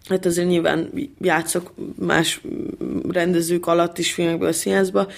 hát 0.08 0.26
azért 0.26 0.48
nyilván 0.48 0.92
játszok 1.20 1.74
más 1.98 2.40
rendezők 3.08 3.66
alatt 3.66 3.98
is 3.98 4.12
filmekből 4.12 4.48
a 4.48 4.52
színházba, 4.52 5.10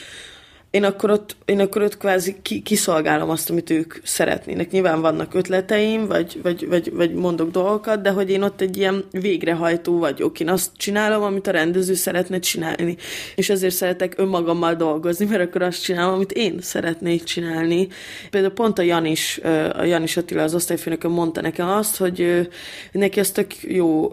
én 0.70 0.84
akkor 0.84 1.10
ott, 1.10 1.36
én 1.44 1.60
akkor 1.60 1.82
ott 1.82 1.96
kvázi 1.96 2.36
ki, 2.42 2.62
kiszolgálom 2.62 3.30
azt, 3.30 3.50
amit 3.50 3.70
ők 3.70 3.94
szeretnének. 4.02 4.70
Nyilván 4.70 5.00
vannak 5.00 5.34
ötleteim, 5.34 6.06
vagy, 6.06 6.38
vagy, 6.42 6.68
vagy, 6.68 6.92
vagy 6.94 7.14
mondok 7.14 7.50
dolgokat, 7.50 8.02
de 8.02 8.10
hogy 8.10 8.30
én 8.30 8.42
ott 8.42 8.60
egy 8.60 8.76
ilyen 8.76 9.04
végrehajtó 9.10 9.98
vagyok. 9.98 10.40
Én 10.40 10.48
azt 10.48 10.70
csinálom, 10.76 11.22
amit 11.22 11.46
a 11.46 11.50
rendező 11.50 11.94
szeretne 11.94 12.38
csinálni. 12.38 12.96
És 13.34 13.50
ezért 13.50 13.74
szeretek 13.74 14.14
önmagammal 14.16 14.74
dolgozni, 14.74 15.24
mert 15.24 15.42
akkor 15.42 15.62
azt 15.62 15.82
csinálom, 15.82 16.14
amit 16.14 16.32
én 16.32 16.58
szeretnék 16.60 17.22
csinálni. 17.22 17.88
Például 18.30 18.54
pont 18.54 18.78
a 18.78 18.82
Janis, 18.82 19.40
a 19.72 19.82
Janis 19.84 20.16
Attila, 20.16 20.42
az 20.42 20.54
osztályfőnököm 20.54 21.10
mondta 21.10 21.40
nekem 21.40 21.68
azt, 21.68 21.96
hogy 21.96 22.48
neki 22.92 23.20
ez 23.20 23.30
tök 23.30 23.62
jó 23.62 24.10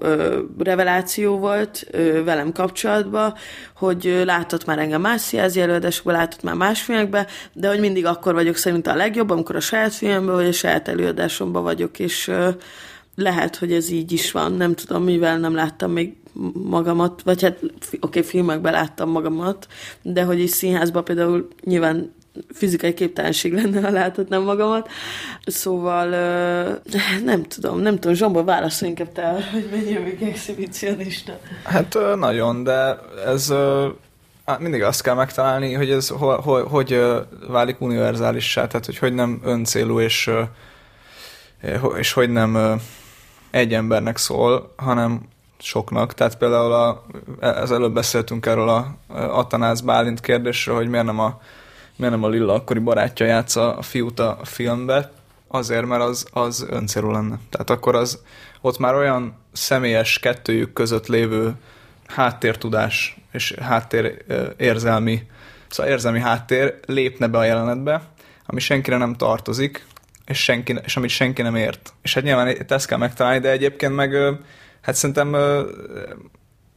reveláció 0.59 1.37
volt 1.37 1.87
velem 2.25 2.51
kapcsolatban, 2.51 3.33
hogy 3.75 4.21
látott 4.25 4.65
már 4.65 4.79
engem 4.79 5.01
más 5.01 5.33
előadásokban, 5.33 6.13
látott 6.13 6.45
már 6.47 6.55
más 6.55 6.81
filmekben, 6.81 7.27
de 7.53 7.67
hogy 7.67 7.79
mindig 7.79 8.05
akkor 8.05 8.33
vagyok 8.33 8.55
szerintem 8.55 8.93
a 8.93 8.97
legjobb, 8.97 9.29
amikor 9.29 9.55
a 9.55 9.59
saját 9.59 9.93
filmben 9.93 10.35
vagy 10.35 10.47
a 10.47 10.51
saját 10.51 10.87
előadásomban 10.87 11.63
vagyok, 11.63 11.99
és 11.99 12.31
lehet, 13.15 13.55
hogy 13.55 13.73
ez 13.73 13.89
így 13.89 14.11
is 14.11 14.31
van, 14.31 14.53
nem 14.53 14.75
tudom, 14.75 15.03
mivel 15.03 15.37
nem 15.37 15.55
láttam 15.55 15.91
még 15.91 16.15
magamat, 16.53 17.21
vagy 17.21 17.41
hát 17.41 17.57
oké, 17.61 17.97
okay, 17.99 18.23
filmekben 18.23 18.73
láttam 18.73 19.09
magamat, 19.09 19.67
de 20.01 20.23
hogy 20.23 20.39
is 20.39 20.49
színházban 20.49 21.03
például 21.03 21.47
nyilván 21.63 22.15
fizikai 22.53 22.93
képtelenség 22.93 23.53
lenne, 23.53 23.81
ha 23.81 23.89
láthatnám 23.89 24.41
magamat. 24.41 24.89
Szóval 25.45 26.09
nem 27.23 27.43
tudom, 27.43 27.79
nem 27.79 27.99
tudom, 27.99 28.15
Zsomba 28.15 28.43
válaszol 28.43 28.87
inkább 28.87 29.11
te 29.11 29.49
hogy 29.51 29.69
mennyi 29.71 29.97
még 29.97 30.21
exhibicionista. 30.21 31.39
Hát 31.63 31.97
nagyon, 32.15 32.63
de 32.63 32.99
ez 33.25 33.53
Mindig 34.59 34.83
azt 34.83 35.01
kell 35.01 35.15
megtalálni, 35.15 35.73
hogy 35.73 35.91
ez 35.91 36.07
ho, 36.07 36.41
ho, 36.41 36.67
hogy 36.67 37.01
válik 37.47 37.81
univerzálissá, 37.81 38.67
tehát 38.67 38.85
hogy 38.85 38.97
hogy 38.97 39.13
nem 39.13 39.41
öncélú, 39.43 39.99
és, 39.99 40.31
és 41.97 42.13
hogy 42.13 42.29
nem 42.29 42.81
egy 43.51 43.73
embernek 43.73 44.17
szól, 44.17 44.73
hanem 44.75 45.21
soknak. 45.59 46.13
Tehát 46.13 46.37
például 46.37 46.73
a, 46.73 47.05
az 47.39 47.71
előbb 47.71 47.93
beszéltünk 47.93 48.45
erről 48.45 48.69
a 48.69 48.95
Atanász 49.13 49.79
Bálint 49.79 50.19
kérdésről, 50.19 50.75
hogy 50.75 50.89
miért 50.89 51.05
nem 51.05 51.19
a, 51.19 51.41
miért 51.95 52.13
nem 52.13 52.23
a 52.23 52.27
Lilla 52.27 52.53
akkori 52.53 52.79
barátja 52.79 53.25
játsza 53.25 53.75
a 53.75 53.81
fiút 53.81 54.19
a 54.19 54.39
filmbe, 54.43 55.11
azért, 55.47 55.85
mert 55.85 56.03
az, 56.03 56.27
az 56.31 56.65
öncélú 56.69 57.11
lenne. 57.11 57.39
Tehát 57.49 57.69
akkor 57.69 57.95
az 57.95 58.21
ott 58.61 58.77
már 58.77 58.95
olyan 58.95 59.37
személyes 59.51 60.19
kettőjük 60.19 60.73
között 60.73 61.07
lévő 61.07 61.55
háttértudás 62.07 63.17
és 63.37 63.53
háttér 63.61 64.23
érzelmi, 64.57 65.21
szóval 65.67 65.91
érzelmi 65.91 66.19
háttér 66.19 66.79
lépne 66.85 67.27
be 67.27 67.37
a 67.37 67.43
jelenetbe, 67.43 68.01
ami 68.45 68.59
senkire 68.59 68.97
nem 68.97 69.15
tartozik, 69.15 69.85
és, 70.25 70.43
senki, 70.43 70.75
és 70.83 70.97
amit 70.97 71.09
senki 71.09 71.41
nem 71.41 71.55
ért. 71.55 71.93
És 72.01 72.13
hát 72.13 72.23
nyilván 72.23 72.65
ezt 72.67 72.87
kell 72.87 72.97
megtalálni, 72.97 73.39
de 73.39 73.49
egyébként 73.49 73.95
meg 73.95 74.15
hát 74.81 74.95
szerintem 74.95 75.35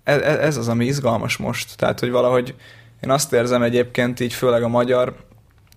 ez, 0.02 0.20
ez 0.20 0.56
az, 0.56 0.68
ami 0.68 0.84
izgalmas 0.84 1.36
most. 1.36 1.76
Tehát, 1.76 2.00
hogy 2.00 2.10
valahogy 2.10 2.54
én 3.02 3.10
azt 3.10 3.32
érzem 3.32 3.62
egyébként 3.62 4.20
így 4.20 4.32
főleg 4.32 4.62
a 4.62 4.68
magyar, 4.68 5.14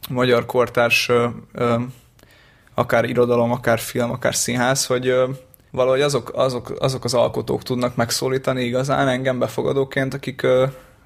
magyar 0.10 0.46
kortárs 0.46 1.12
akár 2.74 3.06
irodalom, 3.06 3.52
akár 3.52 3.80
film, 3.80 4.12
akár 4.12 4.36
színház, 4.36 4.86
hogy 4.86 5.14
valahogy 5.74 6.02
azok, 6.02 6.32
azok, 6.34 6.74
azok 6.80 7.04
az 7.04 7.14
alkotók 7.14 7.64
tudnak 7.64 7.96
megszólítani 7.96 8.64
igazán 8.64 9.08
engem 9.08 9.40
befogadóként, 9.40 10.14
akik 10.14 10.48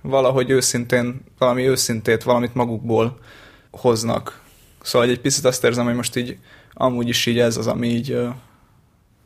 valahogy 0.02 0.50
őszintén, 0.50 1.22
valami 1.38 1.68
őszintét, 1.68 2.24
valamit 2.24 2.56
magukból 2.56 3.18
hoznak. 3.72 4.42
Szóval 4.82 5.10
egy 5.10 5.20
picit 5.20 5.46
azt 5.46 5.64
érzem, 5.64 5.86
hogy 5.86 5.96
most 5.96 6.16
így 6.16 6.38
amúgy 6.74 7.08
is 7.08 7.26
így 7.26 7.40
ez 7.40 7.58
az, 7.58 7.68
ami 7.68 7.88
így, 7.88 8.18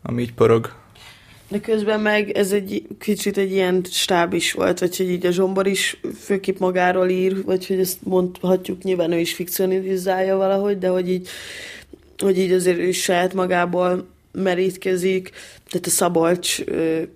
ami 0.04 0.22
így 0.22 0.34
pörög. 0.34 0.74
De 1.48 1.60
közben 1.60 2.00
meg 2.00 2.30
ez 2.30 2.52
egy 2.52 2.88
kicsit 3.00 3.38
egy 3.38 3.52
ilyen 3.52 3.86
stáb 3.89 4.34
is 4.34 4.54
volt, 4.54 4.80
vagy 4.80 4.98
hogy 4.98 5.10
így 5.10 5.26
a 5.26 5.32
Zsombor 5.32 5.68
is 5.68 6.00
főképp 6.20 6.60
magáról 6.60 7.10
ír, 7.10 7.44
vagy 7.44 7.68
hogy 7.68 7.80
ezt 7.80 7.98
mondhatjuk, 8.04 8.84
nyilván 8.84 9.12
ő 9.12 9.20
is 9.20 9.34
fikcionizálja 9.34 10.38
valahogy, 10.38 10.78
de 10.78 10.88
hogy 10.88 11.10
így, 11.10 11.30
hogy 12.18 12.38
így 12.38 12.52
azért 12.52 12.78
ő 12.78 12.92
saját 12.92 13.34
magából 13.34 14.08
merítkezik, 14.32 15.30
tehát 15.70 15.86
a 15.86 15.90
Szabolcs 15.90 16.64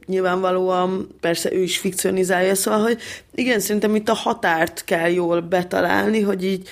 nyilvánvalóan, 0.06 1.08
persze 1.20 1.54
ő 1.54 1.62
is 1.62 1.78
fikcionizálja, 1.78 2.56
szóval, 2.56 2.82
hogy 2.82 3.02
igen, 3.36 3.60
szerintem 3.60 3.96
itt 3.96 4.10
a 4.10 4.14
határt 4.14 4.84
kell 4.84 5.10
jól 5.10 5.42
betalálni, 5.42 6.22
hogy 6.22 6.46
így 6.46 6.70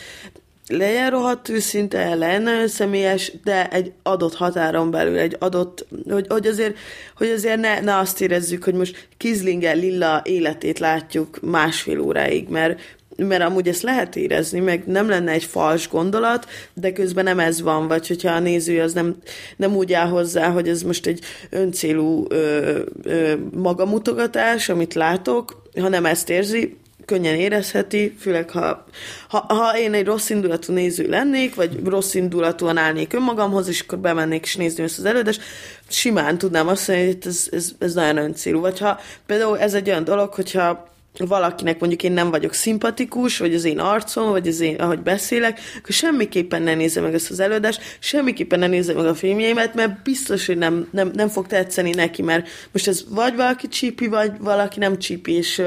legyen 0.67 1.09
rohadt 1.09 1.49
őszinte, 1.49 2.15
legyen 2.15 2.41
nagyon 2.41 2.67
személyes, 2.67 3.31
de 3.43 3.69
egy 3.69 3.91
adott 4.03 4.35
határon 4.35 4.91
belül, 4.91 5.17
egy 5.17 5.35
adott, 5.39 5.85
hogy, 6.09 6.25
hogy 6.29 6.47
azért, 6.47 6.77
hogy 7.17 7.29
azért 7.29 7.59
ne, 7.59 7.79
ne 7.79 7.97
azt 7.97 8.21
érezzük, 8.21 8.63
hogy 8.63 8.73
most 8.73 9.07
Kizlinger 9.17 9.75
Lilla 9.75 10.21
életét 10.25 10.79
látjuk 10.79 11.39
másfél 11.41 11.99
óráig, 11.99 12.47
mert 12.47 12.97
mert 13.17 13.43
amúgy 13.43 13.67
ezt 13.67 13.81
lehet 13.81 14.15
érezni, 14.15 14.59
meg 14.59 14.83
nem 14.85 15.09
lenne 15.09 15.31
egy 15.31 15.43
fals 15.43 15.89
gondolat, 15.89 16.47
de 16.73 16.91
közben 16.91 17.23
nem 17.23 17.39
ez 17.39 17.61
van, 17.61 17.87
vagy 17.87 18.07
hogyha 18.07 18.31
a 18.31 18.39
néző 18.39 18.81
az 18.81 18.93
nem, 18.93 19.15
nem 19.55 19.75
úgy 19.75 19.93
áll 19.93 20.07
hozzá, 20.07 20.49
hogy 20.49 20.69
ez 20.69 20.81
most 20.81 21.05
egy 21.05 21.19
öncélú 21.49 22.25
ö, 22.29 22.79
ö, 23.03 23.33
magamutogatás, 23.51 24.69
amit 24.69 24.93
látok, 24.93 25.61
hanem 25.75 26.05
ezt 26.05 26.29
érzi, 26.29 26.77
könnyen 27.05 27.35
érezheti, 27.35 28.15
főleg 28.19 28.49
ha, 28.49 28.85
ha, 29.27 29.45
ha 29.47 29.77
én 29.77 29.93
egy 29.93 30.05
rossz 30.05 30.29
indulatú 30.29 30.73
néző 30.73 31.07
lennék, 31.09 31.55
vagy 31.55 31.79
rossz 31.85 32.13
indulatúan 32.13 32.77
állnék 32.77 33.13
önmagamhoz, 33.13 33.67
és 33.67 33.79
akkor 33.81 33.99
bemennék 33.99 34.43
és 34.43 34.55
nézni 34.55 34.83
ezt 34.83 34.97
az 34.97 35.05
előadást, 35.05 35.41
simán 35.87 36.37
tudnám 36.37 36.67
azt 36.67 36.87
mondani, 36.87 37.11
hogy 37.11 37.27
ez, 37.27 37.47
ez, 37.51 37.71
ez 37.79 37.93
nagyon 37.93 38.17
öncélú. 38.17 38.59
Vagy 38.59 38.79
ha 38.79 38.99
például 39.25 39.59
ez 39.59 39.73
egy 39.73 39.89
olyan 39.89 40.03
dolog, 40.03 40.33
hogyha 40.33 40.92
valakinek 41.17 41.79
mondjuk 41.79 42.03
én 42.03 42.11
nem 42.11 42.29
vagyok 42.29 42.53
szimpatikus, 42.53 43.37
vagy 43.37 43.53
az 43.53 43.63
én 43.63 43.79
arcom, 43.79 44.29
vagy 44.29 44.47
az 44.47 44.59
én, 44.59 44.75
ahogy 44.75 44.99
beszélek, 44.99 45.59
akkor 45.77 45.93
semmiképpen 45.95 46.61
ne 46.61 46.75
nézze 46.75 47.01
meg 47.01 47.13
ezt 47.13 47.31
az 47.31 47.39
előadást, 47.39 47.97
semmiképpen 47.99 48.59
ne 48.59 48.67
nézze 48.67 48.93
meg 48.93 49.05
a 49.05 49.15
filmjeimet, 49.15 49.73
mert 49.73 50.03
biztos, 50.03 50.45
hogy 50.45 50.57
nem, 50.57 50.87
nem, 50.91 51.11
nem 51.13 51.27
fog 51.27 51.47
tetszeni 51.47 51.89
neki, 51.89 52.21
mert 52.21 52.47
most 52.71 52.87
ez 52.87 53.03
vagy 53.09 53.35
valaki 53.35 53.67
csípi, 53.67 54.07
vagy 54.07 54.31
valaki 54.39 54.79
nem 54.79 54.99
csípi, 54.99 55.31
és, 55.31 55.61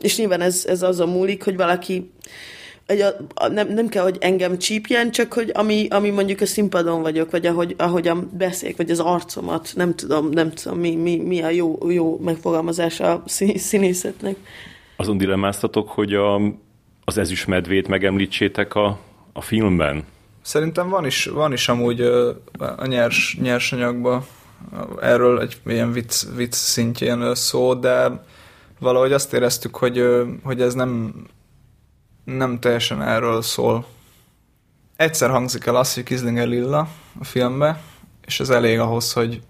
és 0.00 0.16
nyilván 0.16 0.40
ez, 0.40 0.64
ez 0.68 0.82
azon 0.82 1.08
múlik, 1.08 1.44
hogy 1.44 1.56
valaki 1.56 2.10
egy, 2.86 3.00
a, 3.00 3.16
a, 3.34 3.48
nem, 3.48 3.68
nem 3.68 3.88
kell, 3.88 4.02
hogy 4.02 4.16
engem 4.20 4.58
csípjen, 4.58 5.10
csak 5.10 5.32
hogy 5.32 5.50
ami, 5.54 5.86
ami 5.90 6.10
mondjuk 6.10 6.40
a 6.40 6.46
színpadon 6.46 7.02
vagyok, 7.02 7.30
vagy 7.30 7.46
ahogy, 7.46 7.74
ahogyan 7.78 8.30
beszélek, 8.38 8.76
vagy 8.76 8.90
az 8.90 9.00
arcomat, 9.00 9.72
nem 9.74 9.94
tudom, 9.94 10.28
nem 10.28 10.50
tudom, 10.50 10.78
mi, 10.78 10.94
mi, 10.94 11.16
mi 11.16 11.42
a 11.42 11.48
jó, 11.48 11.78
jó 11.90 12.18
megfogalmazása 12.18 13.12
a 13.12 13.22
színészetnek 13.56 14.36
azon 14.96 15.16
dilemmáztatok, 15.16 15.88
hogy 15.88 16.14
a, 16.14 16.34
az 17.04 17.18
ezüstmedvét 17.18 17.88
megemlítsétek 17.88 18.74
a, 18.74 18.98
a 19.32 19.40
filmben? 19.40 20.04
Szerintem 20.42 20.88
van 20.88 21.06
is, 21.06 21.24
van 21.24 21.52
is 21.52 21.68
amúgy 21.68 22.00
a 22.76 22.86
nyers, 22.86 23.38
nyersanyagban 23.40 24.24
erről 25.00 25.40
egy 25.40 25.60
ilyen 25.66 25.92
vicc, 25.92 26.24
vicc 26.36 26.54
szintjén 26.54 27.34
szó, 27.34 27.74
de 27.74 28.24
valahogy 28.78 29.12
azt 29.12 29.32
éreztük, 29.32 29.76
hogy, 29.76 30.04
hogy 30.42 30.60
ez 30.60 30.74
nem, 30.74 31.14
nem 32.24 32.60
teljesen 32.60 33.02
erről 33.02 33.42
szól. 33.42 33.86
Egyszer 34.96 35.30
hangzik 35.30 35.66
el 35.66 35.76
az, 35.76 35.94
hogy 35.94 36.02
Kizlinger 36.02 36.48
Lilla 36.48 36.88
a 37.20 37.24
filmbe, 37.24 37.82
és 38.26 38.40
ez 38.40 38.50
elég 38.50 38.78
ahhoz, 38.78 39.12
hogy, 39.12 39.40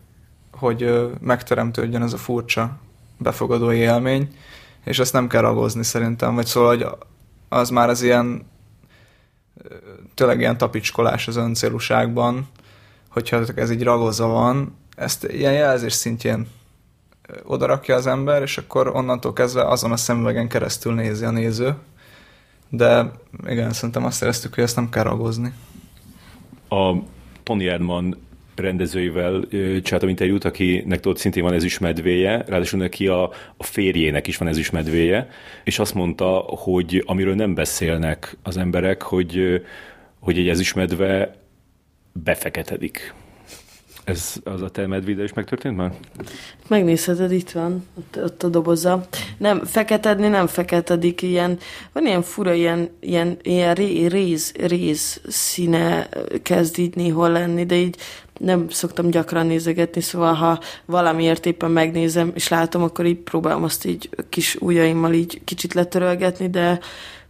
hogy 0.52 1.10
megteremtődjön 1.20 2.02
ez 2.02 2.12
a 2.12 2.16
furcsa 2.16 2.78
befogadó 3.18 3.72
élmény 3.72 4.36
és 4.86 4.98
ezt 4.98 5.12
nem 5.12 5.28
kell 5.28 5.40
ragozni 5.40 5.84
szerintem, 5.84 6.34
vagy 6.34 6.46
szóval, 6.46 6.68
hogy 6.68 6.86
az 7.48 7.70
már 7.70 7.88
az 7.88 8.02
ilyen 8.02 8.46
tényleg 10.14 10.38
ilyen 10.38 10.58
tapicskolás 10.58 11.28
az 11.28 11.36
öncélúságban, 11.36 12.48
hogyha 13.10 13.40
ez 13.54 13.70
így 13.70 13.82
ragozva 13.82 14.26
van, 14.26 14.76
ezt 14.96 15.24
ilyen 15.24 15.52
jelzés 15.52 15.92
szintjén 15.92 16.48
odarakja 17.42 17.94
az 17.94 18.06
ember, 18.06 18.42
és 18.42 18.58
akkor 18.58 18.88
onnantól 18.88 19.32
kezdve 19.32 19.68
azon 19.68 19.92
a 19.92 19.96
szemüvegen 19.96 20.48
keresztül 20.48 20.94
nézi 20.94 21.24
a 21.24 21.30
néző. 21.30 21.74
De 22.68 23.10
igen, 23.46 23.72
szerintem 23.72 24.04
azt 24.04 24.22
éreztük, 24.22 24.54
hogy 24.54 24.64
ezt 24.64 24.76
nem 24.76 24.88
kell 24.88 25.02
ragozni. 25.02 25.52
A 26.68 26.92
Tony 27.42 27.62
Erdman 27.62 28.25
rendezőivel 28.56 29.44
csináltam 29.82 30.08
interjút, 30.08 30.44
akinek 30.44 31.00
tudod 31.00 31.18
szintén 31.18 31.42
van 31.42 31.52
ezüstmedvéje, 31.52 32.44
ráadásul 32.46 32.78
neki 32.78 33.06
a, 33.06 33.22
a 33.56 33.62
férjének 33.62 34.26
is 34.26 34.36
van 34.36 34.48
ezüstmedvéje, 34.48 35.28
és 35.64 35.78
azt 35.78 35.94
mondta, 35.94 36.28
hogy 36.46 37.02
amiről 37.06 37.34
nem 37.34 37.54
beszélnek 37.54 38.36
az 38.42 38.56
emberek, 38.56 39.02
hogy, 39.02 39.62
hogy 40.20 40.38
egy 40.38 40.48
ezüstmedve 40.48 41.34
befeketedik. 42.12 43.14
Ez 44.06 44.34
az 44.44 44.62
a 44.62 44.68
te 44.68 44.86
medvéde 44.86 45.22
is 45.22 45.32
megtörtént 45.32 45.76
már? 45.76 45.92
Megnézheted, 46.68 47.32
itt 47.32 47.50
van, 47.50 47.86
ott, 47.98 48.18
ott 48.24 48.42
a 48.42 48.48
doboza. 48.48 49.06
Nem, 49.38 49.64
feketedni 49.64 50.28
nem 50.28 50.46
feketedik, 50.46 51.22
ilyen, 51.22 51.58
van 51.92 52.06
ilyen 52.06 52.22
fura, 52.22 52.52
ilyen, 52.52 52.90
ilyen, 53.00 53.36
ilyen 53.42 53.74
ré, 53.74 54.06
réz, 54.06 54.52
réz 54.52 55.20
színe 55.28 56.08
kezd 56.42 56.78
így 56.78 56.94
néhol 56.94 57.30
lenni, 57.30 57.66
de 57.66 57.74
így 57.74 57.96
nem 58.38 58.68
szoktam 58.68 59.10
gyakran 59.10 59.46
nézegetni, 59.46 60.00
szóval 60.00 60.34
ha 60.34 60.60
valamiért 60.84 61.46
éppen 61.46 61.70
megnézem 61.70 62.30
és 62.34 62.48
látom, 62.48 62.82
akkor 62.82 63.06
így 63.06 63.18
próbálom 63.18 63.62
azt 63.62 63.84
így 63.84 64.10
kis 64.28 64.54
ujjaimmal 64.54 65.12
így 65.12 65.44
kicsit 65.44 65.74
letörölgetni, 65.74 66.50
de 66.50 66.78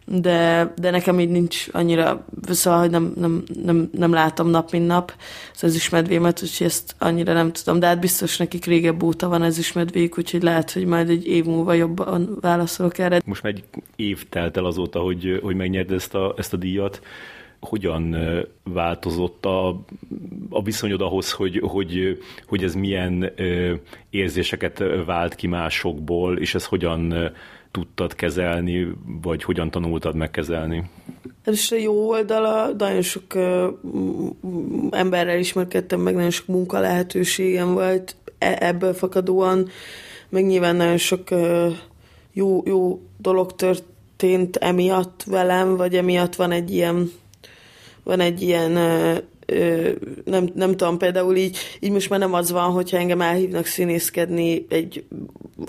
de, 0.08 0.72
de 0.76 0.90
nekem 0.90 1.20
így 1.20 1.28
nincs 1.28 1.66
annyira, 1.72 2.24
szóval, 2.48 2.80
hogy 2.80 2.90
nem, 2.90 3.12
nem, 3.16 3.42
nem, 3.64 3.90
nem 3.92 4.12
látom 4.12 4.48
nap, 4.48 4.70
mint 4.70 4.86
nap 4.86 5.14
az 5.54 5.64
ezüstmedvémet, 5.64 6.42
úgyhogy 6.42 6.66
ezt 6.66 6.94
annyira 6.98 7.32
nem 7.32 7.52
tudom, 7.52 7.80
de 7.80 7.86
hát 7.86 8.00
biztos 8.00 8.36
nekik 8.36 8.64
régebb 8.64 9.02
óta 9.02 9.28
van 9.28 9.42
ezüstmedvéjük, 9.42 10.18
úgyhogy 10.18 10.42
lehet, 10.42 10.70
hogy 10.70 10.84
majd 10.84 11.08
egy 11.08 11.26
év 11.26 11.44
múlva 11.44 11.72
jobban 11.72 12.38
válaszolok 12.40 12.98
erre. 12.98 13.20
Most 13.24 13.42
már 13.42 13.52
egy 13.52 13.64
év 13.96 14.28
telt 14.28 14.56
el 14.56 14.64
azóta, 14.64 15.00
hogy, 15.00 15.40
hogy 15.42 15.56
megnyerd 15.56 15.90
ezt 15.92 16.14
a, 16.14 16.34
ezt 16.36 16.52
a 16.52 16.56
díjat 16.56 17.00
hogyan 17.60 18.16
változott 18.62 19.44
a, 19.44 19.68
a 20.50 20.62
viszonyod 20.62 21.00
ahhoz, 21.00 21.32
hogy, 21.32 21.58
hogy, 21.58 22.22
hogy 22.46 22.62
ez 22.62 22.74
milyen 22.74 23.32
érzéseket 24.10 24.82
vált 25.06 25.34
ki 25.34 25.46
másokból, 25.46 26.38
és 26.38 26.54
ez 26.54 26.64
hogyan 26.66 27.32
tudtad 27.76 28.14
kezelni, 28.14 28.86
vagy 29.22 29.42
hogyan 29.42 29.70
tanultad 29.70 30.14
megkezelni? 30.14 30.90
Ez 31.44 31.54
is 31.54 31.72
a 31.72 31.76
jó 31.76 32.08
oldala, 32.08 32.72
nagyon 32.78 33.02
sok 33.02 33.34
uh, 33.34 33.66
emberrel 34.90 35.38
ismerkedtem, 35.38 36.00
meg 36.00 36.14
nagyon 36.14 36.30
sok 36.30 36.46
munka 36.46 36.78
lehetőségem 36.78 37.72
volt 37.72 38.16
e- 38.38 38.58
ebből 38.60 38.94
fakadóan, 38.94 39.68
meg 40.28 40.46
nyilván 40.46 40.76
nagyon 40.76 40.96
sok 40.96 41.28
jó, 42.32 42.62
jó 42.64 43.00
dolog 43.18 43.54
tört, 43.54 43.84
történt 44.16 44.56
emiatt 44.56 45.22
velem, 45.26 45.76
vagy 45.76 45.94
emiatt 45.94 46.34
van 46.34 46.50
egy 46.50 46.70
ilyen 46.70 47.12
van 48.02 48.20
egy 48.20 48.42
ilyen 48.42 48.72
nem, 50.24 50.50
nem 50.54 50.76
tudom, 50.76 50.98
például 50.98 51.36
így, 51.36 51.58
így 51.80 51.90
most 51.90 52.10
már 52.10 52.18
nem 52.18 52.34
az 52.34 52.50
van, 52.50 52.70
hogyha 52.70 52.96
engem 52.96 53.20
elhívnak 53.20 53.66
színészkedni 53.66 54.66
egy 54.68 55.04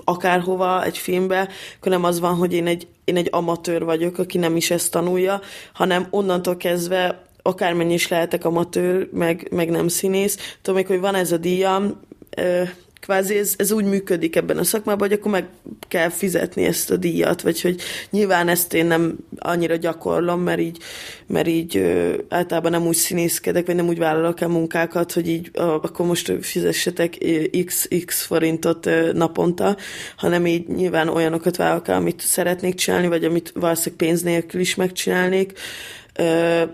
akárhova, 0.04 0.84
egy 0.84 0.98
filmbe, 0.98 1.48
akkor 1.76 1.92
nem 1.92 2.04
az 2.04 2.20
van, 2.20 2.34
hogy 2.34 2.52
én 2.52 2.66
egy, 2.66 2.86
én 3.04 3.16
egy 3.16 3.28
amatőr 3.30 3.84
vagyok, 3.84 4.18
aki 4.18 4.38
nem 4.38 4.56
is 4.56 4.70
ezt 4.70 4.90
tanulja, 4.90 5.40
hanem 5.72 6.06
onnantól 6.10 6.56
kezdve 6.56 7.26
akármennyi 7.42 7.92
is 7.92 8.08
lehetek 8.08 8.44
amatőr, 8.44 9.08
meg, 9.12 9.48
meg 9.50 9.70
nem 9.70 9.88
színész. 9.88 10.56
Tudom 10.62 10.78
még, 10.80 10.86
hogy 10.86 11.00
van 11.00 11.14
ez 11.14 11.32
a 11.32 11.36
díjam, 11.36 12.00
ö, 12.36 12.62
kvázi 13.00 13.38
ez, 13.38 13.54
ez 13.56 13.72
úgy 13.72 13.84
működik 13.84 14.36
ebben 14.36 14.58
a 14.58 14.64
szakmában, 14.64 15.08
hogy 15.08 15.18
akkor 15.18 15.30
meg 15.30 15.48
kell 15.88 16.08
fizetni 16.08 16.64
ezt 16.64 16.90
a 16.90 16.96
díjat, 16.96 17.42
vagy 17.42 17.60
hogy 17.60 17.80
nyilván 18.10 18.48
ezt 18.48 18.74
én 18.74 18.86
nem 18.86 19.16
annyira 19.38 19.76
gyakorlom, 19.76 20.40
mert 20.40 20.60
így, 20.60 20.78
mert 21.26 21.46
így 21.46 21.76
ö, 21.76 22.14
általában 22.28 22.70
nem 22.70 22.86
úgy 22.86 22.96
színészkedek, 22.96 23.66
vagy 23.66 23.74
nem 23.74 23.88
úgy 23.88 23.98
vállalok 23.98 24.40
el 24.40 24.48
munkákat, 24.48 25.12
hogy 25.12 25.28
így 25.28 25.50
ö, 25.52 25.62
akkor 25.62 26.06
most 26.06 26.32
fizessetek 26.40 27.18
x, 27.64 27.88
x 28.04 28.22
forintot 28.22 28.86
ö, 28.86 29.12
naponta, 29.12 29.76
hanem 30.16 30.46
így 30.46 30.68
nyilván 30.68 31.08
olyanokat 31.08 31.56
vállalok 31.56 31.88
el, 31.88 31.96
amit 31.96 32.20
szeretnék 32.20 32.74
csinálni, 32.74 33.08
vagy 33.08 33.24
amit 33.24 33.52
valószínűleg 33.54 33.96
pénz 33.96 34.22
nélkül 34.22 34.60
is 34.60 34.74
megcsinálnék, 34.74 35.58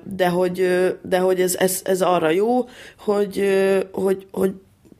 de 0.03 0.29
hogy, 0.29 0.69
de 1.03 1.19
hogy 1.19 1.41
ez, 1.41 1.55
ez, 1.55 1.81
ez 1.85 2.03
arra 2.03 2.31
jó, 2.31 2.69
hogy, 2.99 3.45
hogy, 3.93 4.27
hogy 4.31 4.53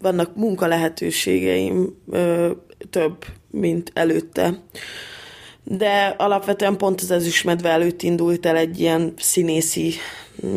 vannak 0.05 0.37
munka 0.37 0.67
lehetőségeim 0.67 2.03
ö, 2.11 2.51
több, 2.91 3.25
mint 3.51 3.91
előtte. 3.95 4.63
De 5.65 6.15
alapvetően 6.19 6.77
pont 6.77 7.01
az 7.01 7.11
ezüstmedve 7.11 7.69
előtt 7.69 8.03
indult 8.03 8.47
el 8.47 8.57
egy 8.57 8.81
ilyen 8.81 9.13
színészi, 9.19 9.95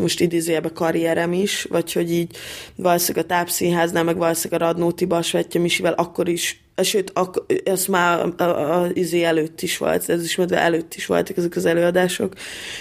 most 0.01 0.19
idézőjelben 0.19 0.73
karrierem 0.73 1.33
is, 1.33 1.63
vagy 1.63 1.93
hogy 1.93 2.11
így 2.11 2.35
valószínűleg 2.75 3.25
a 3.25 3.27
tápszínháznál, 3.27 4.03
meg 4.03 4.17
valószínűleg 4.17 4.61
a 4.61 4.65
Radnóti 4.65 5.05
Basvetya 5.05 5.59
Misivel 5.59 5.93
akkor 5.93 6.27
is, 6.27 6.63
sőt, 6.83 7.11
ak- 7.13 7.67
ez 7.67 7.85
már 7.85 8.41
az 8.41 8.89
izé 8.93 9.23
előtt 9.23 9.61
is 9.61 9.77
volt, 9.77 10.09
ez 10.09 10.23
is 10.23 10.35
medve 10.35 10.57
előtt 10.57 10.93
is 10.93 11.05
voltak 11.05 11.37
ezek 11.37 11.55
az 11.55 11.65
előadások. 11.65 12.33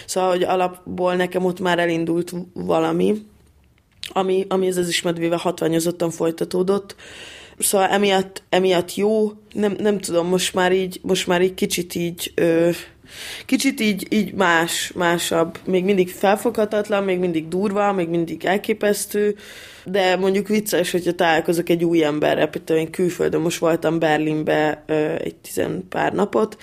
Szóval, 0.06 0.30
hogy 0.30 0.42
alapból 0.42 1.14
nekem 1.14 1.44
ott 1.44 1.60
már 1.60 1.78
elindult 1.78 2.32
valami, 2.52 3.14
ami, 4.12 4.44
ami 4.48 4.66
ez 4.66 4.76
az 4.76 4.88
ismertvéve 4.88 5.36
hatványozottan 5.36 6.10
folytatódott. 6.10 6.94
Szóval 7.58 7.88
emiatt, 7.88 8.42
emiatt 8.48 8.94
jó, 8.94 9.32
nem, 9.52 9.76
nem 9.78 9.98
tudom, 9.98 10.26
most 10.26 10.54
már 10.54 10.72
így, 10.72 11.00
most 11.02 11.26
már 11.26 11.42
így 11.42 11.54
kicsit 11.54 11.94
így, 11.94 12.32
ö, 12.34 12.70
kicsit 13.46 13.80
így, 13.80 14.06
így 14.10 14.34
más, 14.34 14.92
másabb. 14.94 15.58
Még 15.64 15.84
mindig 15.84 16.10
felfoghatatlan, 16.10 17.04
még 17.04 17.18
mindig 17.18 17.48
durva, 17.48 17.92
még 17.92 18.08
mindig 18.08 18.44
elképesztő, 18.44 19.36
de 19.84 20.16
mondjuk 20.16 20.48
vicces, 20.48 20.90
hogyha 20.90 21.12
találkozok 21.12 21.68
egy 21.68 21.84
új 21.84 22.04
emberre, 22.04 22.46
például 22.46 22.78
én 22.78 22.90
külföldön 22.90 23.40
most 23.40 23.58
voltam 23.58 23.98
Berlinbe 23.98 24.84
ö, 24.86 25.14
egy 25.14 25.34
tizen 25.34 25.84
pár 25.88 26.12
napot, 26.12 26.56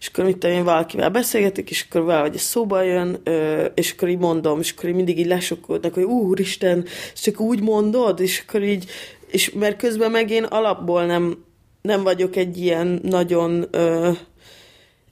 és 0.00 0.08
akkor 0.08 0.24
mit 0.24 0.38
tudom 0.38 0.56
én 0.56 0.64
valakivel 0.64 1.10
beszélgetek, 1.10 1.70
és 1.70 1.86
akkor 1.88 2.02
valahogy 2.02 2.34
ez 2.34 2.40
szóba 2.40 2.82
jön, 2.82 3.20
ö, 3.24 3.64
és 3.74 3.92
akkor 3.92 4.08
így 4.08 4.18
mondom, 4.18 4.60
és 4.60 4.72
akkor 4.76 4.88
így 4.88 4.94
mindig 4.94 5.18
így 5.18 5.26
lesokkolnak, 5.26 5.94
hogy 5.94 6.02
úristen, 6.02 6.84
csak 7.14 7.40
úgy 7.40 7.60
mondod, 7.60 8.20
és 8.20 8.44
akkor 8.46 8.62
így, 8.62 8.90
és 9.30 9.50
mert 9.50 9.76
közben 9.76 10.10
meg 10.10 10.30
én 10.30 10.44
alapból 10.44 11.06
nem, 11.06 11.44
nem 11.82 12.02
vagyok 12.02 12.36
egy 12.36 12.58
ilyen 12.58 13.00
nagyon 13.02 13.66
ö, 13.70 14.10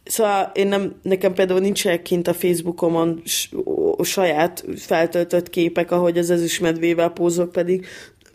Szóval 0.07 0.51
én 0.55 0.67
nem, 0.67 0.95
nekem 1.03 1.35
például 1.35 1.61
nincsenek 1.61 2.03
kint 2.03 2.29
a 2.29 2.35
Facebookomon 2.35 3.23
saját 4.03 4.65
feltöltött 4.77 5.51
képek, 5.51 5.91
ahogy 5.91 6.19
az 6.19 6.31
ezüstmedvével 6.31 7.11
pózok, 7.11 7.53
pedig 7.53 7.87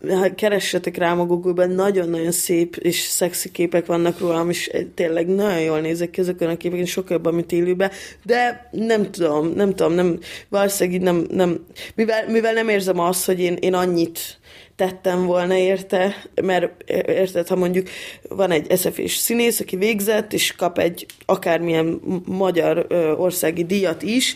ha 0.09 0.35
keressetek 0.35 0.97
rá 0.97 1.13
a 1.13 1.25
Google-ben, 1.25 1.71
nagyon-nagyon 1.71 2.31
szép 2.31 2.75
és 2.75 2.99
szexi 2.99 3.51
képek 3.51 3.85
vannak 3.85 4.19
rólam, 4.19 4.49
és 4.49 4.71
tényleg 4.95 5.27
nagyon 5.27 5.61
jól 5.61 5.79
nézek 5.79 6.09
ki 6.09 6.21
ezeken 6.21 6.49
a 6.49 6.57
képeken, 6.57 6.85
sokkal 6.85 7.15
jobban, 7.15 7.33
mint 7.33 7.51
élőben, 7.51 7.91
de 8.23 8.69
nem 8.71 9.11
tudom, 9.11 9.53
nem 9.55 9.75
tudom, 9.75 9.93
nem, 9.93 10.19
valószínűleg 10.49 11.01
nem, 11.01 11.25
nem 11.31 11.65
mivel, 11.95 12.29
mivel 12.29 12.53
nem 12.53 12.69
érzem 12.69 12.99
azt, 12.99 13.25
hogy 13.25 13.39
én, 13.39 13.57
én 13.59 13.73
annyit 13.73 14.39
tettem 14.75 15.25
volna 15.25 15.55
érte, 15.55 16.15
mert 16.41 16.91
érted, 17.07 17.47
ha 17.47 17.55
mondjuk 17.55 17.87
van 18.29 18.51
egy 18.51 18.77
SZF-és 18.77 19.15
színész, 19.15 19.59
aki 19.59 19.75
végzett, 19.75 20.33
és 20.33 20.55
kap 20.55 20.77
egy 20.77 21.05
akármilyen 21.25 22.01
magyar 22.25 22.87
országi 23.17 23.65
díjat 23.65 24.01
is, 24.01 24.35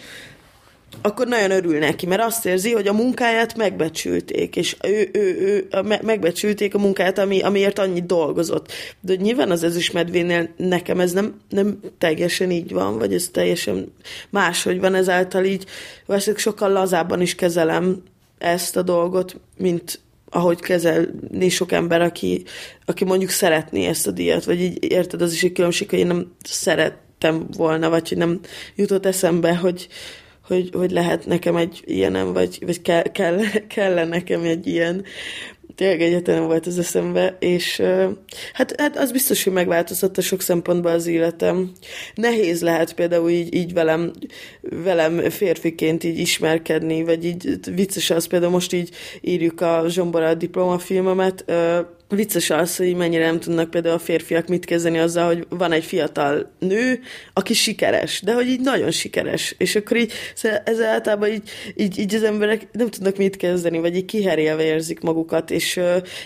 akkor 1.02 1.28
nagyon 1.28 1.52
örül 1.52 1.80
neki, 1.80 2.06
mert 2.06 2.22
azt 2.22 2.46
érzi, 2.46 2.72
hogy 2.72 2.88
a 2.88 2.94
munkáját 2.94 3.58
megbecsülték, 3.58 4.56
és 4.56 4.76
ő, 4.84 5.10
ő, 5.14 5.38
ő 5.40 5.68
megbecsülték 6.02 6.76
a 6.76 6.80
munkáját, 6.80 7.18
ami, 7.18 7.42
amiért 7.42 7.80
annyit 7.80 8.06
dolgozott. 8.06 8.72
De 9.00 9.16
nyilván 9.16 9.52
az 9.52 9.64
ezüstmedvénél 9.64 10.50
nekem 10.58 11.00
ez 11.00 11.12
nem, 11.12 11.42
nem 11.50 11.80
teljesen 11.98 12.52
így 12.52 12.72
van, 12.72 12.98
vagy 12.98 13.14
ez 13.14 13.30
teljesen 13.32 13.94
máshogy 14.30 14.80
van, 14.80 14.96
ezáltal 14.96 15.44
így 15.46 15.66
valószínűleg 16.06 16.42
sokkal 16.42 16.72
lazábban 16.72 17.22
is 17.22 17.36
kezelem 17.36 18.04
ezt 18.38 18.78
a 18.78 18.82
dolgot, 18.82 19.40
mint 19.58 20.00
ahogy 20.30 20.60
kezelni 20.60 21.50
sok 21.50 21.72
ember, 21.72 22.02
aki, 22.02 22.44
aki 22.86 23.04
mondjuk 23.04 23.30
szeretné 23.30 23.86
ezt 23.86 24.08
a 24.08 24.12
díjat, 24.12 24.46
vagy 24.46 24.62
így 24.62 24.92
érted, 24.92 25.22
az 25.22 25.34
is 25.34 25.44
egy 25.44 25.52
különbség, 25.52 25.90
hogy 25.90 26.00
én 26.00 26.08
nem 26.08 26.32
szerettem 26.44 27.48
volna, 27.58 27.90
vagy 27.90 28.10
hogy 28.10 28.18
nem 28.18 28.40
jutott 28.76 29.06
eszembe, 29.06 29.56
hogy, 29.56 29.88
hogy, 30.48 30.70
hogy 30.74 30.92
lehet 30.92 31.26
nekem 31.26 31.56
egy 31.56 31.82
ilyenem, 31.86 32.34
vagy, 32.34 32.58
vagy 32.66 32.82
kell, 32.82 33.02
kell, 33.18 33.40
kell 33.68 34.08
nekem 34.08 34.44
egy 34.44 34.68
ilyen 34.68 35.06
tényleg 35.76 36.02
egyetlen 36.02 36.46
volt 36.46 36.66
az 36.66 36.80
eszembe, 36.80 37.38
és 37.40 37.82
hát, 38.54 38.82
hát 38.82 38.98
az 38.98 39.12
biztos, 39.12 39.44
hogy 39.44 39.54
megváltoztatta 39.54 40.22
sok 40.22 40.42
szempontból 40.42 40.92
az 40.92 41.08
életem. 41.08 41.72
Nehéz 42.16 42.62
lehet 42.62 42.94
például 42.94 43.30
így, 43.30 43.54
így 43.54 43.74
velem, 43.74 44.12
velem 44.62 45.30
férfiként 45.30 46.04
így 46.04 46.18
ismerkedni, 46.18 47.04
vagy 47.04 47.26
így 47.26 47.60
vicces 47.76 48.10
az 48.10 48.26
például 48.26 48.52
most 48.52 48.74
így 48.74 48.90
írjuk 49.22 49.62
a 49.62 49.84
Zsombora 49.88 50.34
diplomafilmemet, 50.34 51.46
vicces 52.10 52.50
az, 52.50 52.76
hogy 52.76 52.96
mennyire 52.96 53.26
nem 53.26 53.40
tudnak 53.40 53.70
például 53.70 53.96
a 53.96 54.00
férfiak 54.00 54.48
mit 54.48 54.66
kezdeni 54.66 54.98
azzal, 54.98 55.26
hogy 55.26 55.46
van 55.50 55.72
egy 55.72 55.84
fiatal 55.84 56.52
nő, 56.60 57.00
aki 57.34 57.54
sikeres, 57.54 58.22
de 58.22 58.34
hogy 58.34 58.48
így 58.48 58.60
nagyon 58.60 58.92
sikeres, 58.92 59.56
és 59.58 59.76
akkor 59.76 59.98
így 59.98 60.12
ez 60.64 60.82
általában 60.82 61.30
így, 61.30 61.50
így, 61.76 62.00
így 62.00 62.16
az 62.16 62.24
emberek 62.24 62.68
nem 62.72 62.90
tudnak 62.90 63.18
mit 63.18 63.38
kezdeni, 63.38 63.80
vagy 63.80 63.96
így 63.96 64.06
kiherélve 64.06 64.64
érzik 64.64 65.00
magukat, 65.00 65.52
és, 65.52 65.80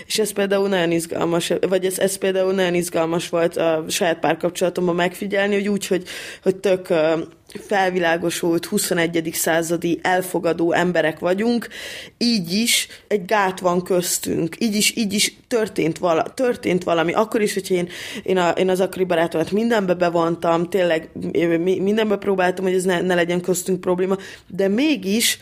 és 0.06 0.20
ez 0.20 0.32
például 0.32 0.68
nagyon 0.68 0.92
izgalmas, 0.92 1.54
vagy 1.70 1.86
ez, 1.86 2.00
ez 2.00 2.18
például 2.18 2.54
nagyon 2.54 2.74
izgalmas 2.74 3.30
volt 3.30 3.58
a 3.58 3.86
saját 3.88 4.20
párkapcsolatomban 4.20 4.96
megfigyelni, 4.96 5.54
hogy 5.54 5.68
úgy, 5.68 5.88
hogy, 5.88 6.04
hogy 6.44 6.56
tök 6.56 6.88
felvilágosult 7.58 8.66
21. 8.66 9.30
századi 9.34 10.00
elfogadó 10.02 10.72
emberek 10.72 11.20
vagyunk, 11.20 11.68
így 12.18 12.52
is 12.52 12.88
egy 13.08 13.26
gát 13.26 13.60
van 13.60 13.84
köztünk, 13.84 14.56
így 14.60 14.76
is, 14.76 14.96
így 14.96 15.14
is 15.14 15.36
történt, 15.48 15.98
vala, 15.98 16.24
történt 16.24 16.84
valami. 16.84 17.14
Akkor 17.14 17.42
is, 17.42 17.54
hogyha 17.54 17.74
én, 17.74 17.90
én, 18.24 18.38
a, 18.38 18.50
én 18.50 18.70
az 18.70 18.80
akkori 18.80 19.04
barátomat 19.04 19.52
mindenbe 19.52 19.94
bevontam, 19.94 20.70
tényleg 20.70 21.10
mindenbe 21.60 22.18
próbáltam, 22.18 22.66
hogy 22.66 22.74
ez 22.74 22.84
ne, 22.84 23.02
ne 23.02 23.16
legyen 23.16 23.42
köztünk 23.42 23.82
probléma, 23.82 24.18
de 24.48 24.68
mégis 24.68 25.40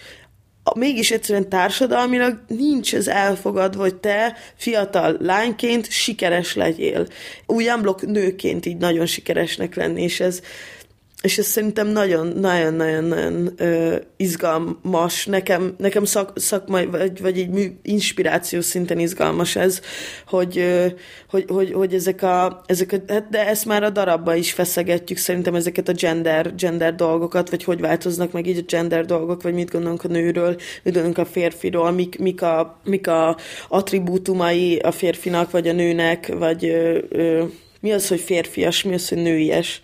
mégis 0.76 1.12
egyszerűen 1.12 1.49
társadalmilag 1.49 2.39
nincs 2.47 2.95
ez 2.95 3.08
elfogadva, 3.08 3.82
hogy 3.82 3.95
te 3.95 4.38
fiatal 4.55 5.18
lányként 5.20 5.91
sikeres 5.91 6.55
legyél. 6.55 7.08
Új 7.45 7.66
nőként 8.01 8.66
így 8.66 8.78
nagyon 8.78 9.05
sikeresnek 9.05 9.76
lenni, 9.76 10.03
és 10.03 10.20
ez, 10.20 10.41
és 11.28 11.38
ez 11.38 11.45
szerintem 11.45 11.88
nagyon-nagyon-nagyon 11.88 13.53
izgalmas, 14.17 15.25
nekem, 15.25 15.75
nekem 15.78 16.05
szak, 16.05 16.32
szakmai, 16.36 16.86
vagy, 16.86 17.21
vagy 17.21 17.39
egy 17.39 17.49
mű, 17.49 17.67
inspiráció 17.82 18.61
szinten 18.61 18.99
izgalmas 18.99 19.55
ez, 19.55 19.82
hogy, 20.28 20.57
ö, 20.57 20.86
hogy, 21.30 21.45
hogy, 21.47 21.71
hogy 21.71 21.93
ezek 21.93 22.21
a, 22.21 22.61
ezek 22.65 22.91
a, 22.91 23.13
hát 23.13 23.30
de 23.30 23.47
ezt 23.47 23.65
már 23.65 23.84
a 23.84 23.89
darabba 23.89 24.36
is 24.36 24.53
feszegetjük, 24.53 25.17
szerintem 25.17 25.55
ezeket 25.55 25.88
a 25.88 25.93
gender, 25.93 26.55
gender 26.55 26.95
dolgokat, 26.95 27.49
vagy 27.49 27.63
hogy 27.63 27.80
változnak 27.80 28.32
meg 28.32 28.47
így 28.47 28.57
a 28.57 28.65
gender 28.67 29.05
dolgok, 29.05 29.41
vagy 29.41 29.53
mit 29.53 29.71
gondolunk 29.71 30.03
a 30.03 30.07
nőről, 30.07 30.55
mit 30.84 30.93
gondolunk 30.93 31.17
a 31.17 31.25
férfiról, 31.25 31.91
mik, 31.91 32.19
mik, 32.19 32.41
a, 32.41 32.80
mik 32.84 33.07
a 33.07 33.38
attribútumai 33.67 34.78
a 34.78 34.91
férfinak, 34.91 35.51
vagy 35.51 35.67
a 35.67 35.73
nőnek, 35.73 36.34
vagy 36.38 36.65
ö, 36.65 36.97
ö, 37.09 37.43
mi 37.82 37.91
az, 37.91 38.07
hogy 38.07 38.19
férfias, 38.19 38.84
mi 38.84 38.93
az, 38.93 39.09
hogy 39.09 39.17
nőies 39.17 39.82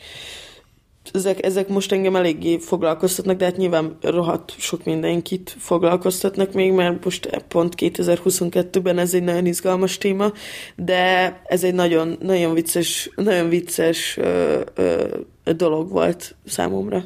ezek, 1.11 1.45
ezek 1.45 1.67
most 1.67 1.91
engem 1.91 2.15
eléggé 2.15 2.57
foglalkoztatnak, 2.57 3.37
de 3.37 3.45
hát 3.45 3.57
nyilván 3.57 3.97
rohadt 4.01 4.53
sok 4.57 4.83
mindenkit 4.83 5.55
foglalkoztatnak 5.59 6.53
még, 6.53 6.71
mert 6.71 7.03
most 7.03 7.43
pont 7.47 7.73
2022-ben 7.77 8.97
ez 8.97 9.13
egy 9.13 9.23
nagyon 9.23 9.45
izgalmas 9.45 9.97
téma, 9.97 10.31
de 10.75 11.39
ez 11.45 11.63
egy 11.63 11.73
nagyon, 11.73 12.17
nagyon 12.21 12.53
vicces, 12.53 13.09
nagyon 13.15 13.49
vicces 13.49 14.17
ö, 14.17 14.61
ö, 14.75 15.09
dolog 15.55 15.89
volt 15.89 16.35
számomra. 16.45 17.03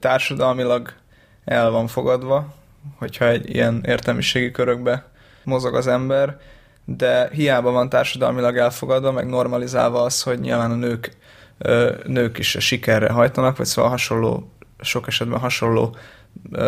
Társadalmilag 0.00 0.92
el 1.44 1.70
van 1.70 1.86
fogadva, 1.86 2.54
hogyha 2.98 3.28
egy 3.28 3.54
ilyen 3.54 3.82
értelmiségi 3.86 4.50
körökbe 4.50 5.10
mozog 5.44 5.74
az 5.74 5.86
ember, 5.86 6.36
de 6.84 7.28
hiába 7.32 7.70
van 7.70 7.88
társadalmilag 7.88 8.56
elfogadva, 8.56 9.12
meg 9.12 9.26
normalizálva 9.26 10.02
az, 10.02 10.22
hogy 10.22 10.40
nyilván 10.40 10.70
a 10.70 10.74
nők 10.74 11.16
nők 12.06 12.38
is 12.38 12.56
sikerre 12.60 13.10
hajtanak, 13.10 13.56
vagy 13.56 13.66
szóval 13.66 13.90
hasonló, 13.90 14.50
sok 14.80 15.06
esetben 15.06 15.38
hasonló 15.38 15.96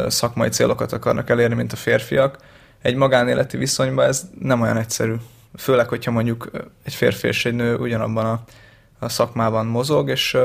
szakmai 0.06 0.48
célokat 0.48 0.92
akarnak 0.92 1.30
elérni, 1.30 1.54
mint 1.54 1.72
a 1.72 1.76
férfiak. 1.76 2.38
Egy 2.82 2.94
magánéleti 2.94 3.56
viszonyban 3.56 4.06
ez 4.06 4.28
nem 4.40 4.60
olyan 4.60 4.76
egyszerű. 4.76 5.14
Főleg, 5.56 5.88
hogyha 5.88 6.10
mondjuk 6.10 6.50
egy 6.84 6.94
férfi 6.94 7.26
és 7.26 7.44
egy 7.44 7.54
nő 7.54 7.76
ugyanabban 7.76 8.26
a, 8.26 8.44
a 8.98 9.08
szakmában 9.08 9.66
mozog, 9.66 10.08
és 10.08 10.36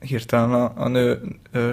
hirtelen 0.00 0.52
a, 0.52 0.72
a 0.76 0.88
nő 0.88 1.20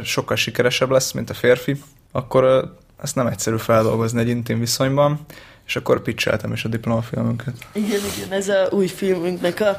sokkal 0.03 0.35
sikeresebb 0.35 0.89
lesz, 0.89 1.11
mint 1.11 1.29
a 1.29 1.33
férfi, 1.33 1.81
akkor 2.11 2.73
ezt 3.01 3.15
nem 3.15 3.27
egyszerű 3.27 3.57
feldolgozni 3.57 4.19
egy 4.19 4.27
intim 4.27 4.59
viszonyban, 4.59 5.19
és 5.69 5.75
akkor 5.75 6.01
pitcheltem 6.01 6.53
is 6.53 6.63
a 6.63 6.67
diplomafilmünket. 6.67 7.53
Igen, 7.73 7.99
igen, 8.15 8.31
ez 8.31 8.47
a 8.47 8.67
új 8.71 8.87
filmünknek 8.87 9.59
a, 9.59 9.77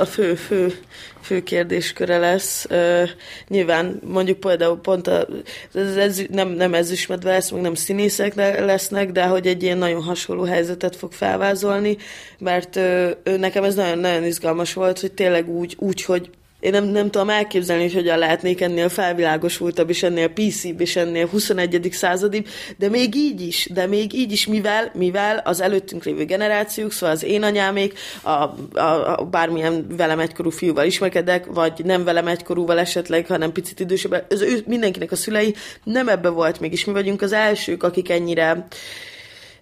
a 0.00 0.04
fő, 0.04 0.34
fő, 0.34 0.74
fő 1.20 1.42
kérdésköre 1.42 2.18
lesz. 2.18 2.66
Uh, 2.70 3.08
nyilván 3.48 4.00
mondjuk 4.04 4.40
például 4.40 4.80
pont 4.80 5.06
a, 5.06 5.26
ez, 5.74 5.96
ez, 5.96 6.22
nem, 6.30 6.48
nem 6.48 6.74
ezüstmedve 6.74 7.30
lesz, 7.30 7.50
meg 7.50 7.60
nem 7.60 7.74
színészek 7.74 8.34
lesznek, 8.58 9.10
de 9.10 9.24
hogy 9.24 9.46
egy 9.46 9.62
ilyen 9.62 9.78
nagyon 9.78 10.02
hasonló 10.02 10.42
helyzetet 10.42 10.96
fog 10.96 11.12
felvázolni, 11.12 11.96
mert 12.38 12.76
uh, 12.76 13.36
nekem 13.38 13.64
ez 13.64 13.74
nagyon, 13.74 13.98
nagyon 13.98 14.24
izgalmas 14.24 14.72
volt, 14.72 15.00
hogy 15.00 15.12
tényleg 15.12 15.48
úgy, 15.48 15.76
úgy 15.78 16.04
hogy 16.04 16.30
én 16.62 16.70
nem, 16.70 16.84
nem 16.84 17.10
tudom 17.10 17.30
elképzelni, 17.30 17.82
hogy 17.82 17.92
hogyan 17.92 18.18
lehetnék 18.18 18.60
ennél 18.60 18.88
felvilágosultabb, 18.88 19.88
és 19.88 20.02
ennél 20.02 20.28
PC-bb, 20.28 20.80
és 20.80 20.96
ennél 20.96 21.26
21. 21.26 21.88
századibb, 21.92 22.46
de 22.76 22.88
még 22.88 23.14
így 23.14 23.40
is, 23.40 23.68
de 23.72 23.86
még 23.86 24.14
így 24.14 24.32
is, 24.32 24.46
mivel, 24.46 24.90
mivel 24.94 25.42
az 25.44 25.60
előttünk 25.60 26.04
lévő 26.04 26.24
generációk, 26.24 26.92
szóval 26.92 27.14
az 27.14 27.24
én 27.24 27.42
anyámék, 27.42 27.98
a, 28.22 28.30
a, 28.30 29.18
a 29.18 29.24
bármilyen 29.30 29.86
velem 29.96 30.18
egykorú 30.18 30.50
fiúval 30.50 30.84
ismerkedek, 30.84 31.46
vagy 31.46 31.72
nem 31.84 32.04
velem 32.04 32.26
egykorúval 32.26 32.78
esetleg, 32.78 33.26
hanem 33.26 33.52
picit 33.52 33.80
idősebb, 33.80 34.24
az 34.28 34.40
ő, 34.40 34.62
mindenkinek 34.66 35.12
a 35.12 35.16
szülei 35.16 35.54
nem 35.84 36.08
ebbe 36.08 36.28
volt 36.28 36.60
mégis. 36.60 36.84
Mi 36.84 36.92
vagyunk 36.92 37.22
az 37.22 37.32
elsők, 37.32 37.82
akik 37.82 38.10
ennyire 38.10 38.66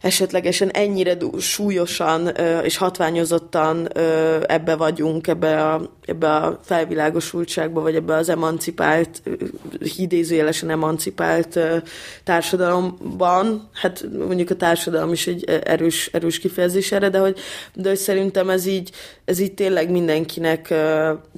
esetlegesen 0.00 0.70
ennyire 0.70 1.16
súlyosan 1.38 2.26
és 2.62 2.76
hatványozottan 2.76 3.88
ebbe 4.46 4.76
vagyunk, 4.76 5.26
ebbe 5.26 5.64
a, 5.64 5.90
ebbe 6.04 6.34
a 6.34 6.60
felvilágosultságba, 6.64 7.80
vagy 7.80 7.94
ebbe 7.94 8.14
az 8.14 8.28
emancipált, 8.28 9.22
idézőjelesen 9.96 10.70
emancipált 10.70 11.58
társadalomban. 12.24 13.68
Hát 13.72 14.04
mondjuk 14.26 14.50
a 14.50 14.56
társadalom 14.56 15.12
is 15.12 15.26
egy 15.26 15.44
erős, 15.44 16.10
erős 16.12 16.38
kifejezés 16.38 16.92
erre, 16.92 17.08
de 17.08 17.18
hogy, 17.18 17.38
de 17.74 17.88
hogy 17.88 17.98
szerintem 17.98 18.50
ez 18.50 18.66
így, 18.66 18.90
ez 19.30 19.38
így 19.38 19.54
tényleg 19.54 19.90
mindenkinek, 19.90 20.74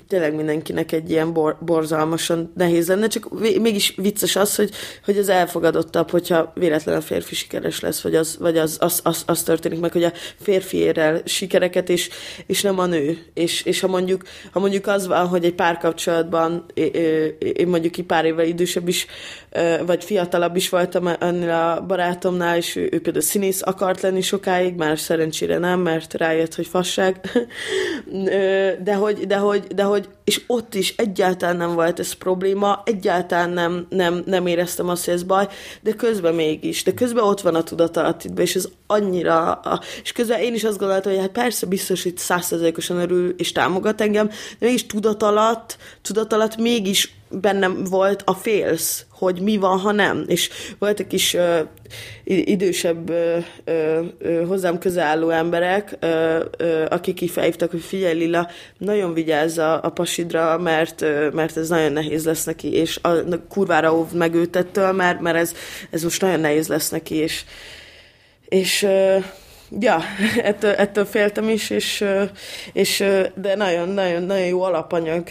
tényleg 0.08 0.34
mindenkinek 0.34 0.92
egy 0.92 1.10
ilyen 1.10 1.32
bor, 1.32 1.56
borzalmasan 1.60 2.52
nehéz 2.56 2.88
lenne, 2.88 3.06
csak 3.06 3.40
mégis 3.60 3.94
vicces 3.96 4.36
az, 4.36 4.54
hogy, 4.56 4.70
hogy 5.04 5.18
az 5.18 5.28
elfogadottabb, 5.28 6.10
hogyha 6.10 6.52
véletlenül 6.54 7.00
a 7.00 7.04
férfi 7.04 7.34
sikeres 7.34 7.80
lesz, 7.80 8.00
vagy 8.00 8.14
az, 8.14 8.36
vagy 8.40 8.58
az, 8.58 8.76
az, 8.80 9.00
az, 9.04 9.22
az 9.26 9.42
történik 9.42 9.80
meg, 9.80 9.92
hogy 9.92 10.04
a 10.04 10.12
férfi 10.40 10.76
ér 10.76 10.98
el 10.98 11.22
sikereket, 11.24 11.88
és, 11.88 12.10
és 12.46 12.62
nem 12.62 12.78
a 12.78 12.86
nő. 12.86 13.18
És, 13.34 13.62
és 13.62 13.80
ha, 13.80 13.88
mondjuk, 13.88 14.22
ha 14.52 14.60
mondjuk 14.60 14.86
az 14.86 15.06
van, 15.06 15.26
hogy 15.26 15.44
egy 15.44 15.54
párkapcsolatban 15.54 16.64
én 17.54 17.66
mondjuk 17.66 17.96
egy 17.96 18.04
pár 18.04 18.24
évvel 18.24 18.46
idősebb 18.46 18.88
is, 18.88 19.06
vagy 19.86 20.04
fiatalabb 20.04 20.56
is 20.56 20.68
voltam 20.68 21.06
ennél 21.06 21.50
a 21.50 21.84
barátomnál, 21.86 22.56
és 22.56 22.76
ő, 22.76 22.88
ő 22.92 23.00
például 23.00 23.24
színész 23.24 23.62
akart 23.64 24.00
lenni 24.00 24.20
sokáig, 24.20 24.74
már 24.74 24.98
szerencsére 24.98 25.58
nem, 25.58 25.80
mert 25.80 26.14
rájött, 26.14 26.54
hogy 26.54 26.66
fasság. 26.66 27.20
De 28.82 28.94
hogy, 28.94 29.26
de 29.26 29.36
hogy, 29.36 29.66
de 29.66 29.82
hogy, 29.82 30.08
és 30.24 30.42
ott 30.46 30.74
is 30.74 30.94
egyáltalán 30.96 31.56
nem 31.56 31.74
volt 31.74 31.98
ez 31.98 32.12
probléma, 32.12 32.82
egyáltalán 32.84 33.50
nem, 33.50 33.86
nem, 33.88 34.22
nem 34.26 34.46
éreztem 34.46 34.88
azt, 34.88 35.04
hogy 35.04 35.14
ez 35.14 35.22
baj, 35.22 35.48
de 35.80 35.92
közben 35.92 36.34
mégis, 36.34 36.82
de 36.82 36.94
közben 36.94 37.24
ott 37.24 37.40
van 37.40 37.54
a 37.54 37.62
tudatalattidban, 37.62 38.44
és 38.44 38.54
ez 38.54 38.68
annyira, 38.86 39.60
és 40.02 40.12
közben 40.12 40.40
én 40.40 40.54
is 40.54 40.64
azt 40.64 40.78
gondoltam, 40.78 41.12
hogy 41.12 41.20
hát 41.20 41.30
persze 41.30 41.66
biztos, 41.66 42.02
hogy 42.02 42.16
százszerzalékosan 42.16 42.96
örül 42.96 43.34
és 43.36 43.52
támogat 43.52 44.00
engem, 44.00 44.26
de 44.58 44.66
mégis 44.66 44.86
tudat 44.86 45.22
alatt, 45.22 45.76
tudat 46.02 46.32
alatt 46.32 46.56
mégis 46.56 47.14
bennem 47.40 47.84
volt 47.84 48.22
a 48.24 48.34
félsz, 48.34 49.06
hogy 49.10 49.40
mi 49.40 49.56
van, 49.56 49.78
ha 49.78 49.92
nem. 49.92 50.24
És 50.26 50.50
voltak 50.78 51.12
is 51.12 51.34
uh, 51.34 51.58
idősebb 52.24 53.10
uh, 53.10 53.44
uh, 53.66 54.46
hozzám 54.46 54.78
közelálló 54.78 55.30
emberek, 55.30 55.98
uh, 56.02 56.10
uh, 56.60 56.84
akik 56.88 57.20
így 57.20 57.30
hogy 57.70 57.80
figyelj 57.80 58.14
Lila, 58.14 58.48
nagyon 58.78 59.14
vigyázz 59.14 59.58
a, 59.58 59.84
a 59.84 59.88
pasidra, 59.88 60.58
mert, 60.58 61.00
uh, 61.00 61.32
mert 61.32 61.56
ez 61.56 61.68
nagyon 61.68 61.92
nehéz 61.92 62.24
lesz 62.24 62.44
neki, 62.44 62.72
és 62.72 62.98
a, 63.02 63.08
a 63.08 63.46
kurvára 63.48 63.94
óv 63.94 64.12
meg 64.12 64.34
őt 64.34 64.56
mert, 64.92 65.20
mert 65.20 65.36
ez, 65.36 65.54
ez 65.90 66.02
most 66.02 66.20
nagyon 66.20 66.40
nehéz 66.40 66.68
lesz 66.68 66.90
neki, 66.90 67.14
és, 67.14 67.44
és 68.48 68.82
uh, 68.82 69.24
ja, 69.80 69.98
ettől, 70.42 70.70
ettől 70.70 71.04
féltem 71.04 71.48
is, 71.48 71.70
és, 71.70 72.04
és 72.72 73.04
de 73.34 73.54
nagyon, 73.56 73.88
nagyon, 73.88 74.22
nagyon 74.22 74.46
jó 74.46 74.62
alapanyag 74.62 75.28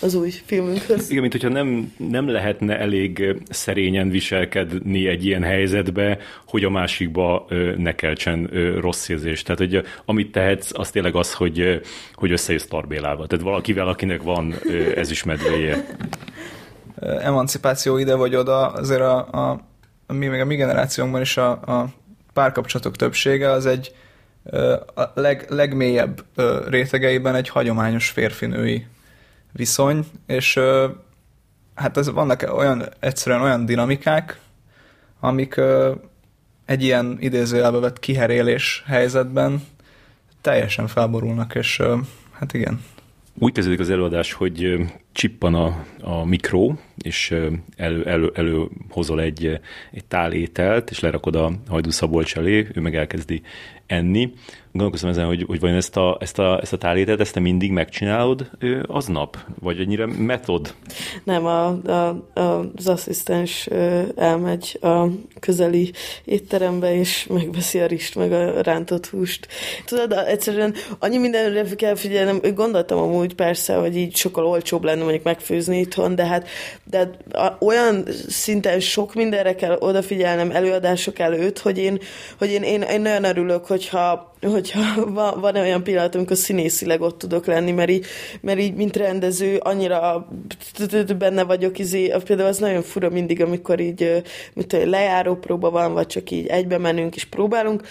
az 0.00 0.14
új 0.14 0.30
filmünkhöz. 0.46 1.10
Igen, 1.10 1.20
mint 1.20 1.32
hogyha 1.32 1.48
nem, 1.48 1.92
nem 1.96 2.28
lehetne 2.28 2.78
elég 2.78 3.36
szerényen 3.50 4.08
viselkedni 4.08 5.08
egy 5.08 5.24
ilyen 5.24 5.42
helyzetbe, 5.42 6.18
hogy 6.46 6.64
a 6.64 6.70
másikba 6.70 7.46
ne 7.76 7.94
keltsen 7.94 8.50
rossz 8.80 9.08
érzés. 9.08 9.42
Tehát, 9.42 9.58
hogy 9.58 9.82
amit 10.04 10.32
tehetsz, 10.32 10.70
az 10.72 10.90
tényleg 10.90 11.14
az, 11.14 11.32
hogy, 11.32 11.80
hogy 12.14 12.32
összejössz 12.32 12.66
tarbélálva. 12.66 13.26
Tehát 13.26 13.44
valakivel, 13.44 13.88
akinek 13.88 14.22
van 14.22 14.54
ez 14.94 15.10
is 15.10 15.24
medvéje. 15.24 15.86
Emancipáció 17.00 17.98
ide 17.98 18.14
vagy 18.14 18.34
oda, 18.36 18.66
azért 18.66 19.00
a, 19.00 19.16
a, 19.30 19.60
a 20.06 20.12
mi, 20.12 20.26
még 20.26 20.40
a 20.40 20.44
mi 20.44 20.54
generációnkban 20.54 21.20
is 21.20 21.36
a, 21.36 21.50
a 21.50 21.88
párkapcsolatok 22.36 22.96
többsége 22.96 23.50
az 23.50 23.66
egy 23.66 23.94
a 24.94 25.02
leg, 25.14 25.46
legmélyebb 25.48 26.24
rétegeiben 26.68 27.34
egy 27.34 27.48
hagyományos 27.48 28.08
férfinői 28.08 28.86
viszony, 29.52 30.06
és 30.26 30.60
hát 31.74 31.96
ez 31.96 32.10
vannak 32.10 32.52
olyan, 32.56 32.88
egyszerűen 33.00 33.42
olyan 33.42 33.66
dinamikák, 33.66 34.40
amik 35.20 35.60
egy 36.64 36.82
ilyen 36.82 37.16
idézőjelbe 37.20 37.78
vett 37.78 37.98
kiherélés 37.98 38.82
helyzetben 38.86 39.66
teljesen 40.40 40.86
felborulnak, 40.86 41.54
és 41.54 41.82
hát 42.32 42.52
igen. 42.52 42.84
Úgy 43.38 43.52
kezdődik 43.52 43.80
az 43.80 43.90
előadás, 43.90 44.32
hogy 44.32 44.76
csippan 45.16 45.54
a, 45.54 45.84
a 46.00 46.24
mikró, 46.24 46.78
és 46.98 47.34
elő, 47.76 48.04
elő, 48.06 48.32
előhozol 48.34 49.20
egy, 49.20 49.60
egy 49.92 50.04
tál 50.04 50.32
ételt, 50.32 50.90
és 50.90 51.00
lerakod 51.00 51.34
a 51.34 51.52
Hajdú 51.68 51.90
Szabolcs 51.90 52.36
elé, 52.36 52.68
ő 52.74 52.80
meg 52.80 52.96
elkezdi 52.96 53.42
enni. 53.86 54.32
Gondolkoztam 54.72 55.10
ezen, 55.10 55.26
hogy, 55.26 55.44
hogy 55.46 55.60
vajon 55.60 55.76
ezt 55.76 55.96
a, 55.96 56.16
ezt, 56.20 56.38
a, 56.38 56.60
ezt 56.62 56.72
a 56.72 56.78
tálétet, 56.78 57.20
ezt 57.20 57.32
te 57.32 57.40
mindig 57.40 57.70
megcsinálod 57.70 58.50
aznap? 58.86 59.38
Vagy 59.60 59.80
ennyire 59.80 60.06
metod? 60.06 60.74
Nem, 61.24 61.46
a, 61.46 61.66
a, 61.66 61.92
a, 62.34 62.70
az 62.76 62.88
asszisztens 62.88 63.66
elmegy 64.16 64.78
a 64.80 65.06
közeli 65.40 65.92
étterembe, 66.24 66.94
és 66.94 67.26
megveszi 67.26 67.78
a 67.78 67.86
rist, 67.86 68.14
meg 68.14 68.32
a 68.32 68.62
rántott 68.62 69.06
húst. 69.06 69.48
Tudod, 69.84 70.12
egyszerűen 70.12 70.74
annyi 70.98 71.18
mindenre 71.18 71.74
kell 71.74 71.94
figyelnem, 71.94 72.40
gondoltam 72.54 72.98
amúgy 72.98 73.34
persze, 73.34 73.74
hogy 73.74 73.96
így 73.96 74.16
sokkal 74.16 74.46
olcsóbb 74.46 74.84
lenne 74.84 75.04
mondjuk 75.06 75.24
megfőzni 75.24 75.78
itthon, 75.78 76.14
de 76.14 76.26
hát 76.26 76.48
de 76.90 77.10
olyan 77.60 78.08
szinten 78.28 78.80
sok 78.80 79.14
mindenre 79.14 79.54
kell 79.54 79.76
odafigyelnem 79.78 80.50
előadások 80.50 81.18
előtt, 81.18 81.58
hogy 81.58 81.78
én, 81.78 81.98
hogy 82.38 82.50
én, 82.50 82.62
én, 82.62 82.82
én 82.82 83.00
nagyon 83.00 83.24
örülök, 83.24 83.66
hogyha, 83.66 84.34
hogyha 84.40 85.04
van, 85.12 85.40
van 85.40 85.56
olyan 85.56 85.82
pillanat, 85.82 86.14
amikor 86.14 86.36
színészileg 86.36 87.00
ott 87.00 87.18
tudok 87.18 87.46
lenni, 87.46 87.70
mert 87.70 87.90
így, 87.90 88.06
mert 88.40 88.58
így 88.58 88.74
mint 88.74 88.96
rendező, 88.96 89.56
annyira 89.56 90.28
benne 91.18 91.42
vagyok, 91.42 91.78
izé, 91.78 92.14
például 92.24 92.48
az 92.48 92.58
nagyon 92.58 92.82
fura 92.82 93.10
mindig, 93.10 93.42
amikor 93.42 93.80
így 93.80 94.22
mint 94.54 94.72
lejáró 94.72 95.34
próba 95.34 95.70
van, 95.70 95.92
vagy 95.92 96.06
csak 96.06 96.30
így 96.30 96.46
egybe 96.46 96.78
menünk 96.78 97.16
és 97.16 97.24
próbálunk, 97.24 97.82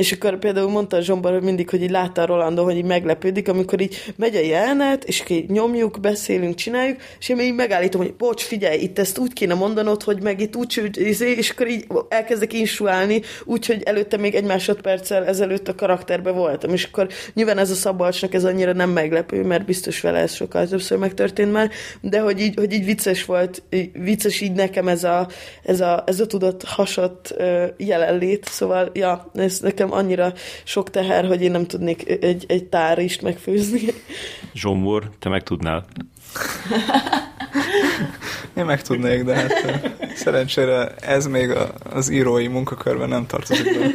és 0.00 0.12
akkor 0.12 0.38
például 0.38 0.70
mondta 0.70 0.96
a 0.96 1.00
Zsombar 1.00 1.32
hogy 1.32 1.42
mindig, 1.42 1.70
hogy 1.70 1.82
így 1.82 1.90
látta 1.90 2.22
a 2.22 2.26
Rolando, 2.26 2.64
hogy 2.64 2.76
így 2.76 2.84
meglepődik, 2.84 3.48
amikor 3.48 3.80
így 3.80 4.12
megy 4.16 4.36
a 4.36 4.40
jelenet, 4.40 5.04
és 5.04 5.24
így 5.28 5.50
nyomjuk, 5.50 6.00
beszélünk, 6.00 6.54
csináljuk, 6.54 6.96
és 7.18 7.28
én 7.28 7.40
így 7.40 7.54
megállítom, 7.54 8.00
hogy 8.00 8.14
bocs, 8.14 8.42
figyelj, 8.42 8.80
itt 8.80 8.98
ezt 8.98 9.18
úgy 9.18 9.32
kéne 9.32 9.54
mondanod, 9.54 10.02
hogy 10.02 10.22
meg 10.22 10.40
itt 10.40 10.56
úgy, 10.56 10.90
izé, 10.94 11.30
és 11.30 11.50
akkor 11.50 11.68
így 11.68 11.86
elkezdek 12.08 12.52
insuálni, 12.52 13.20
úgyhogy 13.44 13.82
előtte 13.82 14.16
még 14.16 14.34
egy 14.34 14.44
másodperccel 14.44 15.26
ezelőtt 15.26 15.68
a 15.68 15.74
karakterbe 15.74 16.30
voltam, 16.30 16.72
és 16.72 16.84
akkor 16.84 17.08
nyilván 17.34 17.58
ez 17.58 17.70
a 17.70 17.74
Szabolcsnak 17.74 18.34
ez 18.34 18.44
annyira 18.44 18.72
nem 18.72 18.90
meglepő, 18.90 19.42
mert 19.42 19.64
biztos 19.64 20.00
vele 20.00 20.18
ez 20.18 20.34
sokkal 20.34 20.66
többször 20.66 20.98
megtörtént 20.98 21.52
már, 21.52 21.70
de 22.00 22.20
hogy 22.20 22.40
így, 22.40 22.54
hogy 22.56 22.72
így 22.72 22.84
vicces 22.84 23.24
volt, 23.24 23.62
így, 23.70 23.90
vicces 23.92 24.40
így 24.40 24.52
nekem 24.52 24.88
ez 24.88 25.04
a, 25.04 25.28
ez 25.62 25.80
a, 25.80 26.02
ez 26.06 26.20
a 26.20 26.26
tudott 26.26 26.62
hasat 26.64 27.34
jelenlét, 27.76 28.44
szóval 28.44 28.90
ja, 28.92 29.30
ez 29.34 29.58
nekem 29.60 29.89
annyira 29.92 30.32
sok 30.64 30.90
teher, 30.90 31.26
hogy 31.26 31.42
én 31.42 31.50
nem 31.50 31.66
tudnék 31.66 32.08
egy, 32.22 32.44
egy 32.48 32.64
tárist 32.64 33.22
megfőzni. 33.22 33.80
Zsombor, 34.54 35.10
te 35.18 35.28
meg 35.28 35.42
tudnál? 35.42 35.86
Én 38.56 38.64
meg 38.64 38.82
tudnék, 38.82 39.24
de 39.24 39.34
hát 39.34 39.52
szerencsére 40.14 40.94
ez 40.94 41.26
még 41.26 41.50
az 41.92 42.10
írói 42.10 42.46
munkakörben 42.46 43.08
nem 43.08 43.26
tartozik 43.26 43.78
be. 43.78 43.86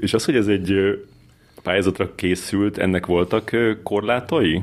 És 0.00 0.14
az, 0.14 0.24
hogy 0.24 0.36
ez 0.36 0.46
egy 0.46 0.74
pályázatra 1.62 2.14
készült, 2.14 2.78
ennek 2.78 3.06
voltak 3.06 3.50
korlátai? 3.82 4.62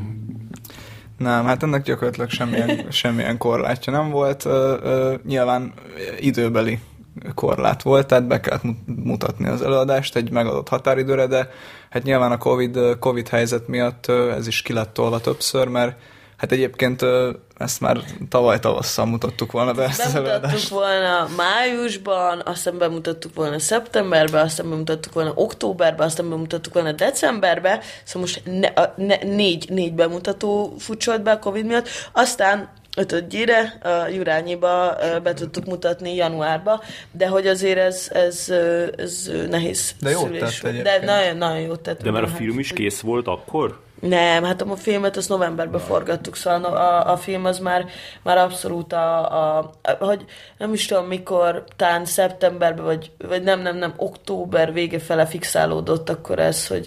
Nem, 1.18 1.46
hát 1.46 1.64
ennek 1.64 1.84
gyakorlatilag 1.84 2.30
semmilyen, 2.30 2.86
semmilyen 2.92 3.38
korlátja 3.38 3.94
nem 3.94 4.10
volt. 4.10 4.48
Nyilván 5.24 5.74
időbeli 6.20 6.80
korlát 7.36 7.82
volt, 7.82 8.08
tehát 8.08 8.28
be 8.28 8.40
kellett 8.40 8.64
mutatni 8.86 9.48
az 9.48 9.62
előadást 9.62 10.16
egy 10.16 10.32
megadott 10.32 10.70
határidőre, 10.70 11.28
de 11.28 11.50
hát 11.90 12.04
nyilván 12.04 12.32
a 12.32 12.38
COVID, 12.38 12.80
COVID 13.00 13.28
helyzet 13.28 13.68
miatt 13.68 14.08
ez 14.10 14.48
is 14.48 14.62
ki 14.62 14.74
lett 14.74 14.94
tolva 14.94 15.20
többször, 15.20 15.68
mert 15.68 15.98
Hát 16.38 16.52
egyébként 16.52 17.06
ezt 17.58 17.82
már 17.82 18.00
tavaly 18.30 18.60
tavasszal 18.60 19.06
mutattuk 19.06 19.52
volna 19.52 19.74
be 19.74 19.84
ezt 19.84 20.14
Bemutattuk 20.14 20.70
volna 20.70 21.28
májusban, 21.38 22.42
aztán 22.46 22.78
bemutattuk 22.78 23.36
volna 23.36 23.60
szeptemberben, 23.60 24.44
aztán 24.44 24.70
bemutattuk 24.70 25.14
volna 25.14 25.32
októberben, 25.36 26.08
aztán 26.08 26.30
bemutattuk 26.30 26.74
volna 26.74 26.92
decemberben, 26.92 27.80
szóval 28.04 28.22
most 28.22 28.42
ne, 28.46 29.06
ne, 29.06 29.16
négy, 29.16 29.70
négy 29.70 29.94
bemutató 29.94 30.76
futcsolt 30.80 31.22
be 31.22 31.32
a 31.32 31.40
Covid 31.40 31.66
miatt, 31.66 31.88
aztán 32.12 32.70
ötödjére 32.96 33.78
a 33.84 34.08
Jurányiba 34.08 34.98
be 35.24 35.34
tudtuk 35.34 35.66
mutatni 35.66 36.16
januárba, 36.16 36.84
de 37.12 37.28
hogy 37.28 37.48
azért 37.48 37.78
ez, 37.78 38.10
ez, 38.14 38.50
ez 38.98 39.32
nehéz 39.50 39.96
De 40.00 40.10
jó 40.10 40.28
tett 40.28 40.62
De 40.62 41.00
nagyon, 41.06 41.38
nagyon 41.38 41.60
jó 41.60 41.76
tett. 41.76 42.02
De 42.02 42.12
már 42.12 42.24
a 42.24 42.28
film 42.28 42.60
is 42.60 42.74
kész 42.74 43.00
volt 43.00 43.28
akkor? 43.28 43.84
Nem, 44.00 44.44
hát 44.44 44.62
a 44.62 44.76
filmet 44.76 45.18
azt 45.18 45.30
novemberben 45.30 45.80
forgattuk, 45.80 46.36
szóval 46.36 46.64
a, 46.64 47.12
a 47.12 47.18
film 47.18 47.46
az 47.46 47.60
már, 47.60 47.86
már 48.22 48.38
abszolút 48.38 48.94
a, 48.94 49.32
a, 49.34 49.58
a, 49.82 50.06
hogy 50.06 50.26
nem 50.58 50.74
is 50.74 50.86
tudom 50.86 51.06
mikor, 51.06 51.64
talán 51.76 52.06
szeptemberben, 52.06 52.86
vagy, 52.86 53.12
vagy 53.28 53.44
nem, 53.44 53.62
nem, 53.62 53.78
nem, 53.78 53.94
október 53.96 54.74
vége 54.74 55.00
fele 55.00 55.26
fixálódott 55.26 56.10
akkor 56.10 56.40
ez, 56.40 56.68
hogy 56.68 56.86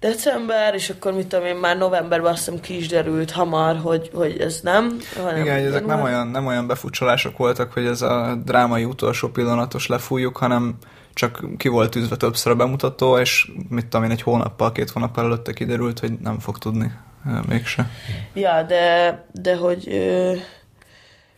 december, 0.00 0.74
és 0.74 0.90
akkor 0.90 1.12
mit 1.12 1.26
tudom 1.26 1.46
én, 1.46 1.56
már 1.56 1.76
novemberben 1.76 2.32
azt 2.32 2.44
hiszem 2.44 2.60
ki 2.60 2.76
is 2.76 2.88
derült 2.88 3.30
hamar, 3.30 3.76
hogy, 3.76 4.10
hogy 4.14 4.40
ez 4.40 4.60
nem. 4.60 4.98
Hanem 5.16 5.40
Igen, 5.40 5.66
ezek 5.66 5.86
nem 5.86 6.02
olyan, 6.02 6.26
nem 6.26 6.46
olyan 6.46 6.66
befutcsolások 6.66 7.36
voltak, 7.36 7.72
hogy 7.72 7.86
ez 7.86 8.02
a 8.02 8.38
drámai 8.44 8.84
utolsó 8.84 9.28
pillanatos 9.28 9.86
lefújjuk, 9.86 10.36
hanem 10.36 10.76
csak 11.14 11.44
ki 11.56 11.68
volt 11.68 11.90
tűzve 11.90 12.16
többször 12.16 12.52
a 12.52 12.56
bemutató, 12.56 13.18
és 13.18 13.50
mit 13.68 13.86
tudom 13.86 14.04
én, 14.04 14.10
egy 14.10 14.22
hónappal, 14.22 14.72
két 14.72 14.90
hónappal 14.90 15.24
előtte 15.24 15.52
kiderült, 15.52 15.98
hogy 15.98 16.12
nem 16.12 16.38
fog 16.38 16.58
tudni 16.58 16.92
mégse. 17.48 17.90
Ja, 18.34 18.62
de, 18.62 19.24
de 19.32 19.56
hogy, 19.56 19.88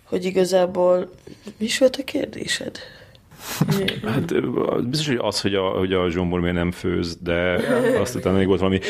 hogy 0.05 0.25
igazából 0.25 1.11
mi 1.59 1.65
is 1.65 1.79
volt 1.79 1.97
a 1.97 2.05
kérdésed? 2.05 2.79
Hát 4.13 4.51
biztos, 4.89 5.07
hogy 5.07 5.19
az, 5.21 5.41
hogy 5.41 5.55
a, 5.55 5.63
hogy 5.63 5.93
a 5.93 6.11
Zsombor 6.11 6.41
miért 6.41 6.55
nem 6.55 6.71
főz, 6.71 7.17
de 7.23 7.61
azt 8.01 8.15
utána 8.15 8.37
még 8.37 8.47
volt 8.47 8.61
valami. 8.61 8.81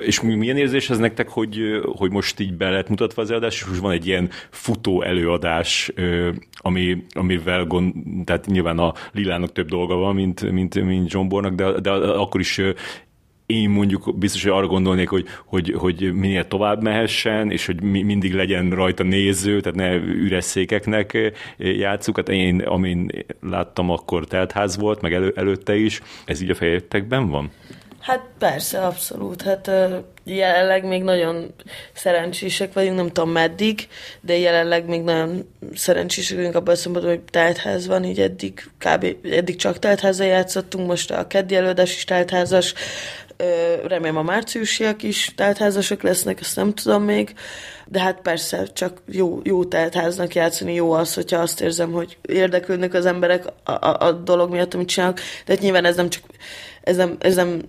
És 0.00 0.20
milyen 0.20 0.56
érzés 0.56 0.90
ez 0.90 0.98
nektek, 0.98 1.28
hogy, 1.28 1.60
hogy 1.82 2.10
most 2.10 2.40
így 2.40 2.54
be 2.54 2.70
lett 2.70 2.88
mutatva 2.88 3.22
az 3.22 3.30
előadás, 3.30 3.60
és 3.60 3.66
most 3.66 3.80
van 3.80 3.92
egy 3.92 4.06
ilyen 4.06 4.30
futó 4.50 5.02
előadás, 5.02 5.92
ami, 6.56 7.04
amivel 7.10 7.64
gond, 7.64 7.94
tehát 8.24 8.46
nyilván 8.46 8.78
a 8.78 8.94
Lilának 9.12 9.52
több 9.52 9.68
dolga 9.68 9.94
van, 9.94 10.14
mint, 10.14 10.50
mint, 10.50 10.84
mint 10.84 11.10
Zsombornak, 11.10 11.54
de, 11.54 11.80
de 11.80 11.90
akkor 11.90 12.40
is 12.40 12.60
én 13.52 13.70
mondjuk 13.70 14.18
biztos, 14.18 14.42
hogy 14.42 14.52
arra 14.52 14.66
gondolnék, 14.66 15.08
hogy, 15.08 15.26
hogy, 15.44 15.74
hogy 15.76 16.12
minél 16.12 16.48
tovább 16.48 16.82
mehessen, 16.82 17.50
és 17.50 17.66
hogy 17.66 17.82
mindig 17.82 18.34
legyen 18.34 18.70
rajta 18.70 19.02
néző, 19.02 19.60
tehát 19.60 19.78
ne 19.78 19.94
üres 19.94 20.44
székeknek 20.44 21.14
eh, 21.14 21.32
játszuk. 21.78 22.16
Hát 22.16 22.28
én, 22.28 22.60
amin 22.60 23.10
láttam, 23.40 23.90
akkor 23.90 24.24
teltház 24.24 24.76
volt, 24.76 25.00
meg 25.00 25.12
elő, 25.12 25.32
előtte 25.36 25.74
is. 25.74 26.00
Ez 26.24 26.40
így 26.40 26.50
a 26.50 26.54
fejetekben 26.54 27.28
van? 27.28 27.50
Hát 28.02 28.22
persze, 28.38 28.86
abszolút. 28.86 29.42
Hát 29.42 29.70
jelenleg 30.24 30.84
még 30.84 31.02
nagyon 31.02 31.54
szerencsések 31.92 32.72
vagyunk, 32.72 32.96
nem 32.96 33.06
tudom 33.06 33.30
meddig, 33.30 33.88
de 34.20 34.38
jelenleg 34.38 34.86
még 34.86 35.02
nagyon 35.02 35.48
szerencsések 35.74 36.36
vagyunk 36.36 36.54
abban 36.54 36.74
a 36.74 36.76
szempontból, 36.76 37.14
hogy 37.14 37.24
teltház 37.30 37.86
van, 37.86 38.04
így 38.04 38.20
eddig, 38.20 38.70
kb. 38.78 39.16
eddig 39.30 39.56
csak 39.56 39.78
teltházal 39.78 40.26
játszottunk, 40.26 40.86
most 40.86 41.10
a 41.10 41.26
keddi 41.26 41.54
előadás 41.54 41.96
is 41.96 42.04
teltházas, 42.04 42.74
remélem 43.86 44.16
a 44.16 44.22
márciusiak 44.22 45.02
is 45.02 45.32
teltházasok 45.36 46.02
lesznek, 46.02 46.40
ezt 46.40 46.56
nem 46.56 46.74
tudom 46.74 47.02
még, 47.02 47.34
de 47.86 48.00
hát 48.00 48.20
persze 48.20 48.66
csak 48.66 49.02
jó, 49.06 49.40
jó 49.42 49.64
teltháznak 49.64 50.34
játszani 50.34 50.74
jó 50.74 50.92
az, 50.92 51.14
hogyha 51.14 51.38
azt 51.38 51.60
érzem, 51.60 51.92
hogy 51.92 52.18
érdeklődnek 52.22 52.94
az 52.94 53.06
emberek 53.06 53.44
a, 53.64 53.72
a, 53.72 54.06
a 54.06 54.12
dolog 54.12 54.50
miatt, 54.50 54.74
amit 54.74 54.88
csinálok, 54.88 55.16
de 55.16 55.52
hát 55.52 55.60
nyilván 55.60 55.84
ez 55.84 55.96
nem 55.96 56.08
csak 56.08 56.22
ez 56.82 56.96
nem, 56.96 57.16
ez 57.18 57.34
nem 57.34 57.60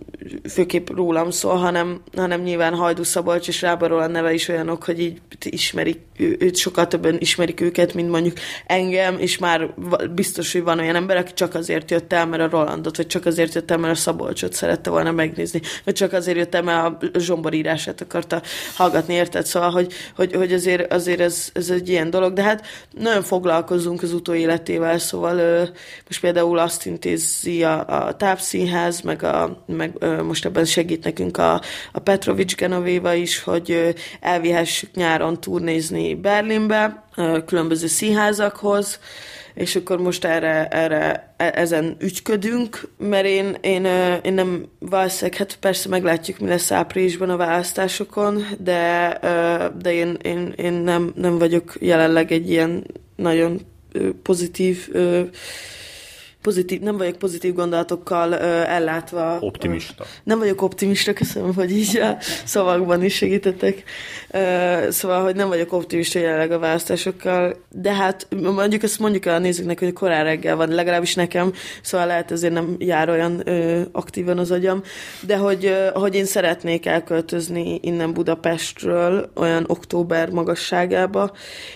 főképp 0.49 0.89
rólam 0.89 1.29
szól, 1.29 1.55
hanem, 1.55 2.01
hanem 2.15 2.41
nyilván 2.41 2.73
Hajdu 2.73 3.03
Szabolcs 3.03 3.47
és 3.47 3.61
Rába 3.61 3.97
a 3.97 4.07
neve 4.07 4.33
is 4.33 4.47
olyanok, 4.47 4.83
hogy 4.83 4.99
így 4.99 5.21
ismerik, 5.43 5.99
őt 6.17 6.55
sokkal 6.55 6.87
többen 6.87 7.15
ismerik 7.19 7.61
őket, 7.61 7.93
mint 7.93 8.09
mondjuk 8.09 8.37
engem, 8.65 9.19
és 9.19 9.37
már 9.37 9.73
biztos, 10.15 10.51
hogy 10.51 10.63
van 10.63 10.79
olyan 10.79 10.95
ember, 10.95 11.17
aki 11.17 11.33
csak 11.33 11.55
azért 11.55 11.91
jött 11.91 12.13
el, 12.13 12.25
mert 12.25 12.41
a 12.41 12.49
Rolandot, 12.49 12.97
vagy 12.97 13.07
csak 13.07 13.25
azért 13.25 13.53
jött 13.53 13.71
el, 13.71 13.77
mert 13.77 13.93
a 13.93 13.99
Szabolcsot 13.99 14.53
szerette 14.53 14.89
volna 14.89 15.11
megnézni, 15.11 15.61
vagy 15.83 15.93
csak 15.93 16.13
azért 16.13 16.37
jött 16.37 16.55
el, 16.55 16.61
mert 16.61 17.03
a 17.15 17.19
Zsombor 17.19 17.53
írását 17.53 18.01
akarta 18.01 18.41
hallgatni, 18.75 19.13
érted? 19.13 19.45
Szóval, 19.45 19.71
hogy, 19.71 19.93
hogy, 20.15 20.33
hogy 20.33 20.53
azért, 20.53 20.93
azért 20.93 21.19
ez, 21.19 21.49
ez 21.53 21.69
egy 21.69 21.89
ilyen 21.89 22.09
dolog, 22.09 22.33
de 22.33 22.41
hát 22.41 22.65
nagyon 22.91 23.23
foglalkozunk 23.23 24.03
az 24.03 24.13
utóéletével, 24.13 24.97
szóval 24.97 25.69
most 26.07 26.21
például 26.21 26.59
azt 26.59 26.85
intézi 26.85 27.63
a, 27.63 28.05
a 28.05 28.15
tápszínház, 28.15 29.01
meg, 29.03 29.23
a, 29.23 29.63
meg 29.65 30.05
most 30.23 30.45
ebben 30.45 30.65
segít 30.65 31.03
nekünk 31.03 31.37
a, 31.37 31.61
a 31.91 31.99
Petrovics 31.99 32.55
Genovéva 32.55 33.13
is, 33.13 33.43
hogy 33.43 33.95
elvihessük 34.19 34.95
nyáron 34.95 35.39
turnézni 35.39 36.15
Berlinbe, 36.15 37.03
különböző 37.45 37.87
színházakhoz, 37.87 38.99
és 39.53 39.75
akkor 39.75 39.99
most 39.99 40.25
erre, 40.25 40.67
erre 40.67 41.33
e, 41.37 41.51
ezen 41.55 41.95
ügyködünk, 41.99 42.87
mert 42.97 43.25
én, 43.25 43.57
én, 43.61 43.85
én 44.23 44.33
nem 44.33 44.65
valószínűleg, 44.79 45.37
hát 45.37 45.55
persze 45.55 45.89
meglátjuk, 45.89 46.39
mi 46.39 46.47
lesz 46.47 46.71
áprilisban 46.71 47.29
a 47.29 47.37
választásokon, 47.37 48.45
de, 48.59 49.17
de 49.81 49.93
én, 49.93 50.17
én, 50.21 50.53
én 50.55 50.73
nem, 50.73 51.13
nem 51.15 51.37
vagyok 51.37 51.73
jelenleg 51.79 52.31
egy 52.31 52.49
ilyen 52.49 52.83
nagyon 53.15 53.61
pozitív 54.23 54.89
pozitív, 56.43 56.79
nem 56.79 56.97
vagyok 56.97 57.15
pozitív 57.15 57.53
gondolatokkal 57.53 58.31
ö, 58.31 58.61
ellátva. 58.61 59.37
Optimista. 59.39 60.05
Nem 60.23 60.39
vagyok 60.39 60.61
optimista, 60.61 61.13
köszönöm, 61.13 61.53
hogy 61.53 61.71
így 61.71 61.97
a 61.97 62.17
szavakban 62.45 63.03
is 63.03 63.15
segítettek. 63.15 63.83
Ö, 64.31 64.87
szóval, 64.89 65.23
hogy 65.23 65.35
nem 65.35 65.47
vagyok 65.47 65.73
optimista 65.73 66.19
jelenleg 66.19 66.51
a 66.51 66.59
választásokkal, 66.59 67.55
de 67.69 67.93
hát 67.93 68.27
mondjuk 68.55 68.83
ezt 68.83 68.99
mondjuk 68.99 69.25
el 69.25 69.35
a 69.35 69.39
nézőknek, 69.39 69.79
hogy 69.79 69.93
korán 69.93 70.23
reggel 70.23 70.55
van, 70.55 70.69
legalábbis 70.69 71.15
nekem, 71.15 71.53
szóval 71.81 72.07
lehet 72.07 72.31
ezért 72.31 72.53
nem 72.53 72.75
jár 72.77 73.09
olyan 73.09 73.41
ö, 73.45 73.81
aktívan 73.91 74.37
az 74.37 74.51
agyam, 74.51 74.81
de 75.21 75.37
hogy, 75.37 75.65
ö, 75.65 75.89
hogy 75.93 76.15
én 76.15 76.25
szeretnék 76.25 76.85
elköltözni 76.85 77.79
innen 77.81 78.13
Budapestről 78.13 79.31
olyan 79.35 79.63
október 79.67 80.29
magasságába, 80.29 81.31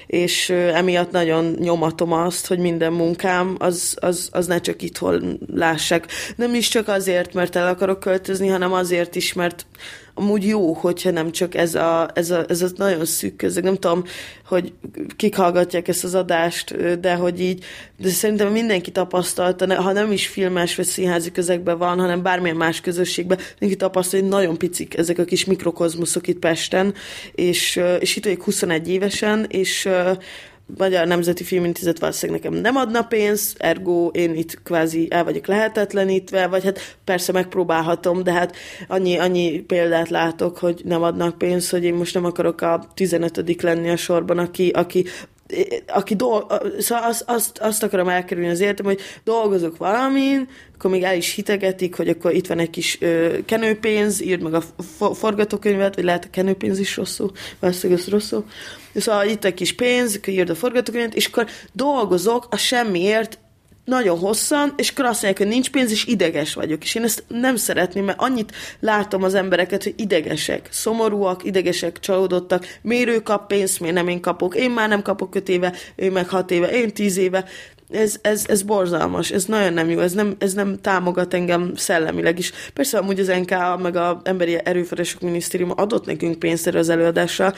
és 0.07 0.49
ö, 0.49 0.53
emiatt 0.53 1.11
nagyon 1.11 1.55
nyomatom 1.59 2.11
azt, 2.11 2.47
hogy 2.47 2.59
minden 2.59 2.93
munkám 2.93 3.55
az, 3.59 3.97
az, 3.99 4.29
az 4.31 4.47
ne 4.47 4.56
ne 4.57 4.63
csak 4.63 4.81
itthon 4.81 5.39
lássák. 5.53 6.07
Nem 6.35 6.53
is 6.53 6.67
csak 6.67 6.87
azért, 6.87 7.33
mert 7.33 7.55
el 7.55 7.67
akarok 7.67 7.99
költözni, 7.99 8.47
hanem 8.47 8.73
azért 8.73 9.15
is, 9.15 9.33
mert 9.33 9.65
amúgy 10.13 10.45
jó, 10.45 10.73
hogyha 10.73 11.11
nem 11.11 11.31
csak 11.31 11.55
ez 11.55 11.75
a, 11.75 12.09
ez 12.13 12.31
a, 12.31 12.45
ez 12.47 12.61
a 12.61 12.67
nagyon 12.75 13.05
szűk 13.05 13.35
közeg. 13.35 13.63
Nem 13.63 13.75
tudom, 13.75 14.03
hogy 14.45 14.73
kik 15.15 15.35
hallgatják 15.35 15.87
ezt 15.87 16.03
az 16.03 16.15
adást, 16.15 16.99
de 16.99 17.15
hogy 17.15 17.41
így, 17.41 17.63
de 17.97 18.09
szerintem 18.09 18.51
mindenki 18.51 18.91
tapasztalta, 18.91 19.81
ha 19.81 19.91
nem 19.91 20.11
is 20.11 20.27
filmes 20.27 20.75
vagy 20.75 20.85
színházi 20.85 21.31
közegben 21.31 21.77
van, 21.77 21.99
hanem 21.99 22.21
bármilyen 22.21 22.55
más 22.55 22.81
közösségben, 22.81 23.37
mindenki 23.59 23.85
tapasztalja, 23.85 24.25
hogy 24.25 24.33
nagyon 24.33 24.57
picik 24.57 24.97
ezek 24.97 25.17
a 25.17 25.25
kis 25.25 25.45
mikrokozmoszok 25.45 26.27
itt 26.27 26.39
Pesten, 26.39 26.93
és, 27.31 27.81
és 27.99 28.15
itt 28.15 28.23
vagyok 28.23 28.43
21 28.43 28.89
évesen, 28.89 29.45
és 29.49 29.89
Magyar 30.77 31.07
Nemzeti 31.07 31.43
Filmintézet 31.43 31.99
valószínűleg 31.99 32.41
nekem 32.41 32.61
nem 32.61 32.75
adna 32.75 33.01
pénzt, 33.01 33.57
ergo 33.59 34.07
én 34.07 34.35
itt 34.35 34.63
kvázi 34.63 35.07
el 35.09 35.23
vagyok 35.23 35.47
lehetetlenítve, 35.47 36.47
vagy 36.47 36.63
hát 36.63 36.97
persze 37.03 37.31
megpróbálhatom, 37.31 38.23
de 38.23 38.31
hát 38.31 38.55
annyi, 38.87 39.17
annyi 39.17 39.59
példát 39.59 40.09
látok, 40.09 40.57
hogy 40.57 40.81
nem 40.85 41.03
adnak 41.03 41.37
pénzt, 41.37 41.71
hogy 41.71 41.83
én 41.83 41.93
most 41.93 42.13
nem 42.13 42.25
akarok 42.25 42.61
a 42.61 42.87
15 42.93 43.61
lenni 43.61 43.89
a 43.89 43.95
sorban, 43.95 44.37
aki, 44.37 44.69
aki 44.69 45.05
aki 45.87 46.15
dolg, 46.15 46.45
szóval 46.79 47.03
azt, 47.03 47.23
azt, 47.27 47.57
azt 47.57 47.83
akarom 47.83 48.07
elkerülni 48.07 48.49
az 48.49 48.59
életem, 48.59 48.85
hogy 48.85 48.99
dolgozok 49.23 49.77
valamin, 49.77 50.49
akkor 50.75 50.91
még 50.91 51.03
el 51.03 51.15
is 51.15 51.33
hitegetik, 51.33 51.95
hogy 51.95 52.09
akkor 52.09 52.33
itt 52.33 52.47
van 52.47 52.59
egy 52.59 52.69
kis 52.69 53.01
ö, 53.01 53.37
kenőpénz, 53.45 54.21
írd 54.21 54.41
meg 54.41 54.53
a 54.53 54.63
forgatókönyvet, 55.13 55.95
vagy 55.95 56.03
lehet 56.03 56.25
a 56.25 56.29
kenőpénz 56.29 56.79
is 56.79 56.97
rosszul, 56.97 57.31
valószínűleg 57.59 58.01
ez 58.01 58.07
rosszul. 58.07 58.45
Szóval 58.95 59.27
itt 59.27 59.45
egy 59.45 59.53
kis 59.53 59.73
pénz, 59.73 60.15
akkor 60.15 60.33
írd 60.33 60.49
a 60.49 60.55
forgatókönyvet, 60.55 61.15
és 61.15 61.25
akkor 61.25 61.47
dolgozok 61.73 62.47
a 62.49 62.57
semmiért 62.57 63.39
nagyon 63.87 64.19
hosszan, 64.19 64.73
és 64.75 64.89
akkor 64.89 65.05
azt 65.05 65.21
mondják, 65.21 65.37
hogy 65.37 65.47
nincs 65.47 65.69
pénz, 65.69 65.91
és 65.91 66.05
ideges 66.05 66.53
vagyok. 66.53 66.83
És 66.83 66.95
én 66.95 67.03
ezt 67.03 67.23
nem 67.27 67.55
szeretném, 67.55 68.05
mert 68.05 68.21
annyit 68.21 68.51
látom 68.79 69.23
az 69.23 69.33
embereket, 69.33 69.83
hogy 69.83 69.93
idegesek, 69.97 70.67
szomorúak, 70.71 71.43
idegesek, 71.43 71.99
csalódottak, 71.99 72.77
miért 72.81 73.09
ő 73.09 73.21
kap 73.21 73.47
pénzt, 73.47 73.79
miért 73.79 73.95
nem 73.95 74.07
én 74.07 74.21
kapok, 74.21 74.55
én 74.55 74.71
már 74.71 74.89
nem 74.89 75.01
kapok 75.01 75.35
öt 75.35 75.49
éve, 75.49 75.73
ő 75.95 76.11
meg 76.11 76.29
hat 76.29 76.51
éve, 76.51 76.71
én 76.71 76.93
tíz 76.93 77.17
éve. 77.17 77.45
Ez, 77.89 78.15
ez, 78.21 78.45
ez 78.47 78.61
borzalmas, 78.61 79.31
ez 79.31 79.45
nagyon 79.45 79.73
nem 79.73 79.89
jó, 79.89 79.99
ez 79.99 80.13
nem, 80.13 80.35
ez 80.37 80.53
nem 80.53 80.81
támogat 80.81 81.33
engem 81.33 81.71
szellemileg 81.75 82.39
is. 82.39 82.51
Persze 82.73 82.97
amúgy 82.97 83.19
az 83.19 83.27
NK, 83.27 83.81
meg 83.81 83.95
a 83.95 84.21
Emberi 84.23 84.59
Erőforrások 84.63 85.21
Minisztérium 85.21 85.71
adott 85.75 86.05
nekünk 86.05 86.39
pénzt 86.39 86.67
erre 86.67 86.79
az 86.79 86.89
előadásra, 86.89 87.53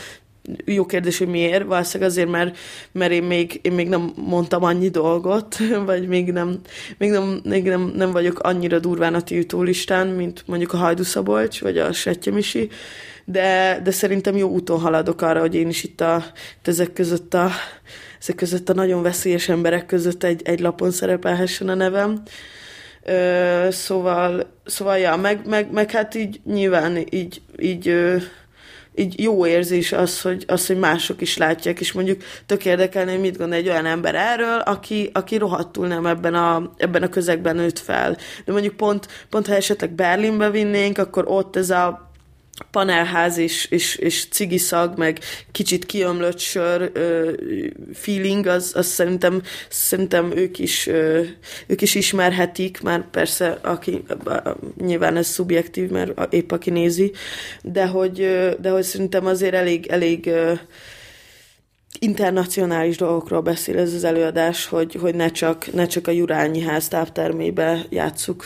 jó 0.66 0.86
kérdés, 0.86 1.18
hogy 1.18 1.28
miért. 1.28 1.66
Valószínűleg 1.66 2.11
azért, 2.11 2.30
mert, 2.30 2.57
mert 2.91 3.11
én, 3.11 3.24
még, 3.24 3.60
én 3.64 3.72
még 3.72 3.88
nem 3.88 4.11
mondtam 4.16 4.64
annyi 4.64 4.90
dolgot, 4.90 5.57
vagy 5.86 6.07
még 6.07 6.32
nem, 6.32 6.60
még 6.98 7.10
nem, 7.10 7.41
még 7.44 7.64
nem, 7.64 7.91
nem 7.95 8.11
vagyok 8.11 8.40
annyira 8.40 8.80
durván 8.80 9.14
a 9.14 9.22
tiltólistán, 9.22 10.07
mint 10.07 10.44
mondjuk 10.45 10.74
a 10.74 10.78
Hajdu 10.78 11.03
Szabolcs, 11.03 11.61
vagy 11.61 11.78
a 11.78 11.94
Settyemisi, 11.94 12.70
de, 13.26 13.80
de 13.84 13.91
szerintem 13.91 14.38
jó 14.38 14.49
úton 14.49 14.80
haladok 14.80 15.22
arra, 15.22 15.40
hogy 15.40 15.56
én 15.56 15.70
is 15.70 15.84
itt, 15.84 16.02
a, 16.02 16.24
itt 16.60 16.68
ezek 16.68 16.94
között 16.94 17.34
a 17.34 17.49
ezek 18.22 18.36
között 18.36 18.70
a 18.70 18.74
nagyon 18.74 19.02
veszélyes 19.02 19.49
emberek 19.49 19.86
között 19.86 20.24
egy, 20.24 20.41
egy 20.44 20.60
lapon 20.60 20.91
szerepelhessen 20.91 21.70
a 21.70 21.74
nevem. 21.74 22.22
Ö, 23.03 23.68
szóval, 23.72 24.53
szóval 24.66 24.98
ja, 24.98 25.16
meg, 25.16 25.48
meg, 25.48 25.72
meg 25.72 25.91
hát 25.91 26.16
így 26.16 26.40
nyilván 26.45 26.98
így, 27.10 27.41
így 27.57 27.88
ö, 27.88 28.16
így 29.00 29.22
jó 29.22 29.46
érzés 29.46 29.92
az, 29.92 30.22
hogy, 30.22 30.44
az, 30.48 30.68
hogy 30.68 30.78
mások 30.78 31.22
is 31.22 31.38
látják, 31.38 31.80
és 31.80 31.92
mondjuk 31.92 32.22
tök 32.46 32.66
érdekelne, 32.66 33.12
hogy 33.12 33.20
mit 33.20 33.38
gondol 33.38 33.58
egy 33.58 33.70
olyan 33.70 33.86
ember 33.86 34.16
erről, 34.16 34.60
aki, 34.60 35.10
aki 35.14 35.38
rohadtul 35.38 35.88
nem 35.88 36.06
ebben 36.06 36.34
a, 36.34 36.72
ebben 36.78 37.04
a 37.04 37.10
közegben 37.10 37.56
nőtt 37.56 37.80
fel. 37.80 38.18
De 38.46 38.52
mondjuk 38.52 38.76
pont, 38.76 39.08
pont 39.30 39.48
ha 39.48 39.56
esetleg 39.56 39.92
Berlinbe 39.92 40.50
vinnénk, 40.50 40.98
akkor 40.98 41.24
ott 41.28 41.56
ez 41.56 41.70
a 41.70 42.09
panelház 42.72 43.38
és, 43.38 43.65
és, 43.65 43.95
és 43.95 44.27
cigiszag, 44.30 44.98
meg 44.98 45.19
kicsit 45.52 45.86
kiömlött 45.86 46.40
sör 46.40 46.91
ö, 46.94 47.31
feeling, 47.94 48.45
az, 48.45 48.72
az 48.76 48.86
szerintem, 48.86 49.41
szerintem 49.69 50.31
ők 50.36 50.60
is, 50.60 50.88
ö, 50.88 51.23
ők 51.68 51.81
is 51.81 51.95
ismerhetik, 51.95 52.81
már 52.81 53.10
persze 53.10 53.60
aki, 53.61 54.03
nyilván 54.81 55.18
ez 55.18 55.27
szubjektív, 55.27 55.90
mert 55.90 56.34
épp 56.34 56.52
aki 56.52 56.69
nézi, 56.69 57.11
de 57.61 57.88
hogy, 57.88 58.15
de 58.60 58.69
hogy 58.69 58.84
szerintem 58.84 59.26
azért 59.26 59.53
elég, 59.53 59.88
elég 59.88 60.31
internacionális 61.99 62.98
dolgokról 62.98 63.41
beszél 63.41 63.77
ez 63.77 63.94
az 63.94 64.03
előadás, 64.03 64.65
hogy, 64.65 64.95
hogy 64.95 65.15
ne, 65.15 65.30
csak, 65.30 65.73
ne 65.73 65.86
csak 65.86 66.07
a 66.07 66.11
Jurányi 66.11 66.61
ház 66.61 66.88
táptermébe 66.88 67.86
játsszuk. 67.90 68.44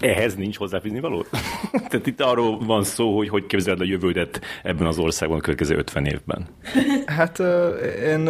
Ehhez 0.00 0.34
nincs 0.34 0.56
hozzáfűzni 0.56 1.00
való? 1.00 1.24
Tehát 1.88 2.06
itt 2.06 2.20
arról 2.20 2.58
van 2.58 2.84
szó, 2.84 3.16
hogy 3.16 3.28
hogy 3.28 3.46
képzeled 3.46 3.80
a 3.80 3.84
jövődet 3.84 4.40
ebben 4.62 4.86
az 4.86 4.98
országban 4.98 5.38
a 5.38 5.40
következő 5.40 5.76
50 5.76 6.06
évben. 6.06 6.46
Hát 7.06 7.38
én, 8.02 8.28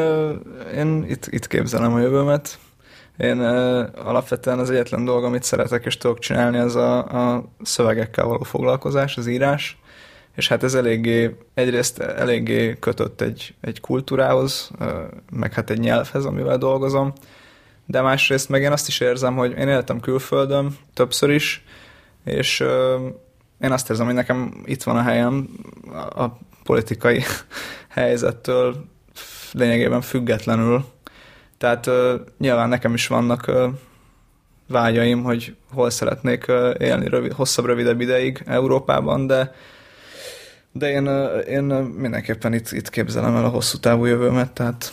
én 0.76 1.04
itt, 1.08 1.26
itt 1.30 1.46
képzelem 1.46 1.94
a 1.94 2.00
jövőmet. 2.00 2.58
Én 3.16 3.40
alapvetően 3.94 4.58
az 4.58 4.70
egyetlen 4.70 5.04
dolog, 5.04 5.24
amit 5.24 5.42
szeretek 5.42 5.84
és 5.84 5.96
tudok 5.96 6.18
csinálni, 6.18 6.58
az 6.58 6.76
a, 6.76 6.98
a 7.34 7.44
szövegekkel 7.62 8.24
való 8.24 8.42
foglalkozás, 8.42 9.16
az 9.16 9.26
írás. 9.26 9.78
És 10.36 10.48
hát 10.48 10.62
ez 10.62 10.74
eléggé, 10.74 11.36
egyrészt 11.54 11.98
eléggé 11.98 12.76
kötött 12.80 13.20
egy, 13.20 13.54
egy 13.60 13.80
kultúrához, 13.80 14.70
meg 15.32 15.52
hát 15.52 15.70
egy 15.70 15.78
nyelvhez, 15.78 16.24
amivel 16.24 16.58
dolgozom 16.58 17.12
de 17.86 18.00
másrészt 18.00 18.48
meg 18.48 18.62
én 18.62 18.72
azt 18.72 18.88
is 18.88 19.00
érzem, 19.00 19.36
hogy 19.36 19.58
én 19.58 19.68
éltem 19.68 20.00
külföldön 20.00 20.76
többször 20.94 21.30
is, 21.30 21.64
és 22.24 22.60
én 23.60 23.72
azt 23.72 23.90
érzem, 23.90 24.06
hogy 24.06 24.14
nekem 24.14 24.62
itt 24.64 24.82
van 24.82 24.96
a 24.96 25.02
helyem 25.02 25.48
a 26.16 26.26
politikai 26.64 27.22
helyzettől 27.88 28.84
lényegében 29.52 30.00
függetlenül. 30.00 30.84
Tehát 31.58 31.90
nyilván 32.38 32.68
nekem 32.68 32.94
is 32.94 33.06
vannak 33.06 33.50
vágyaim, 34.68 35.22
hogy 35.22 35.56
hol 35.72 35.90
szeretnék 35.90 36.44
élni 36.78 37.08
rövid, 37.08 37.32
hosszabb, 37.32 37.64
rövidebb 37.64 38.00
ideig 38.00 38.42
Európában, 38.46 39.26
de 39.26 39.54
de 40.76 40.90
én, 40.90 41.06
én 41.48 41.64
mindenképpen 41.96 42.52
itt, 42.52 42.70
itt 42.70 42.90
képzelem 42.90 43.36
el 43.36 43.44
a 43.44 43.48
hosszú 43.48 43.78
távú 43.78 44.04
jövőmet, 44.04 44.52
tehát 44.52 44.92